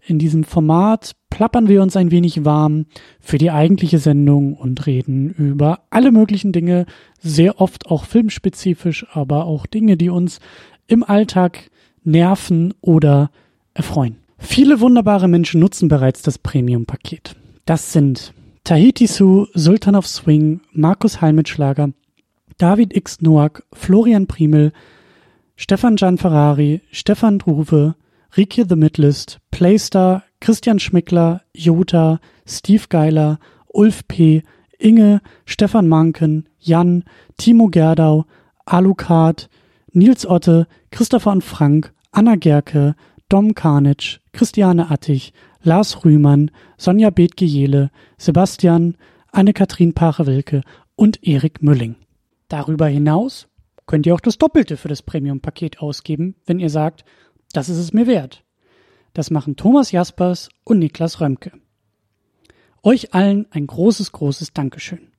In 0.06 0.20
diesem 0.20 0.44
Format 0.44 1.14
plappern 1.30 1.70
wir 1.70 1.82
uns 1.82 1.96
ein 1.96 2.12
wenig 2.12 2.44
warm 2.44 2.88
für 3.22 3.38
die 3.38 3.50
eigentliche 3.50 4.00
Sendung 4.00 4.56
und 4.56 4.86
reden 4.88 5.30
über 5.30 5.84
alle 5.90 6.12
möglichen 6.12 6.52
Dinge, 6.52 6.86
sehr 7.22 7.62
oft 7.62 7.86
auch 7.88 8.04
filmspezifisch, 8.04 9.06
aber 9.14 9.46
auch 9.46 9.66
Dinge, 9.66 9.96
die 9.96 10.10
uns 10.10 10.42
im 10.88 11.02
Alltag 11.02 11.72
nerven 12.04 12.74
oder 12.82 13.32
erfreuen. 13.76 14.18
Viele 14.40 14.80
wunderbare 14.80 15.28
Menschen 15.28 15.60
nutzen 15.60 15.88
bereits 15.88 16.24
das 16.24 16.40
Premium-Paket. 16.40 17.36
Das 17.66 17.94
sind 17.94 18.34
Tahiti 18.64 19.06
Su, 19.06 19.46
Sultan 19.54 19.96
of 19.96 20.08
Swing, 20.08 20.62
Markus 20.72 21.22
Halmitschlager, 21.22 21.92
David 22.58 22.96
X. 22.96 23.22
Noack, 23.22 23.64
Florian 23.74 24.26
Primel, 24.26 24.72
Stefan 25.56 25.98
Gian 25.98 26.18
Ferrari, 26.18 26.82
Stefan 26.92 27.38
Druwe, 27.38 27.96
Rike 28.36 28.66
The 28.68 28.76
Midlist, 28.76 29.40
Playstar, 29.52 30.24
Christian 30.42 30.80
Schmickler, 30.80 31.42
Jota, 31.54 32.20
Steve 32.46 32.86
Geiler, 32.90 33.40
Ulf 33.68 34.08
P., 34.08 34.44
Inge, 34.78 35.22
Stefan 35.46 35.88
Manken, 35.88 36.50
Jan, 36.60 37.04
Timo 37.38 37.68
Gerdau, 37.68 38.26
Alucard, 38.66 39.50
Nils 39.92 40.26
Otte, 40.26 40.68
Christopher 40.92 41.32
und 41.32 41.44
Frank, 41.44 41.94
Anna 42.12 42.36
Gerke, 42.36 42.96
Dom 43.30 43.56
Karnitsch, 43.56 44.20
Christiane 44.34 44.92
Attich, 44.92 45.34
Lars 45.62 46.06
Rühmann, 46.06 46.52
Sonja 46.78 47.10
Bethgejele, 47.10 47.90
Sebastian, 48.18 48.98
Anne-Kathrin 49.32 49.94
Pache-Wilke 49.94 50.62
und 50.96 51.26
Erik 51.28 51.64
Mülling. 51.64 51.96
Darüber 52.48 52.88
hinaus 52.88 53.48
könnt 53.88 54.06
ihr 54.06 54.14
auch 54.14 54.22
das 54.22 54.38
Doppelte 54.38 54.78
für 54.78 54.88
das 54.88 55.02
Premium-Paket 55.02 55.80
ausgeben, 55.80 56.36
wenn 56.46 56.60
ihr 56.60 56.70
sagt, 56.70 57.04
das 57.52 57.70
ist 57.70 57.78
es 57.78 57.94
mir 57.94 58.08
wert. 58.08 58.44
Das 59.14 59.32
machen 59.32 59.56
Thomas 59.56 59.92
Jaspers 59.92 60.50
und 60.64 60.80
Niklas 60.80 61.20
Römke. 61.20 61.52
Euch 62.84 63.14
allen 63.14 63.48
ein 63.50 63.66
großes, 63.66 64.12
großes 64.12 64.54
Dankeschön. 64.54 65.12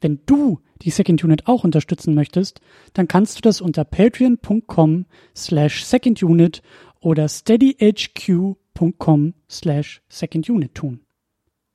Wenn 0.00 0.20
du 0.26 0.60
die 0.82 0.90
Second 0.90 1.24
Unit 1.24 1.46
auch 1.46 1.64
unterstützen 1.64 2.14
möchtest, 2.14 2.60
dann 2.92 3.08
kannst 3.08 3.38
du 3.38 3.40
das 3.40 3.60
unter 3.60 3.84
patreon.com 3.84 5.06
slash 5.34 5.84
secondunit 5.84 6.62
oder 7.06 7.28
steadyhq.com 7.28 9.34
slash 9.48 10.02
secondunit 10.08 10.74
tun. 10.74 11.06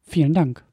Vielen 0.01 0.33
Dank. 0.33 0.65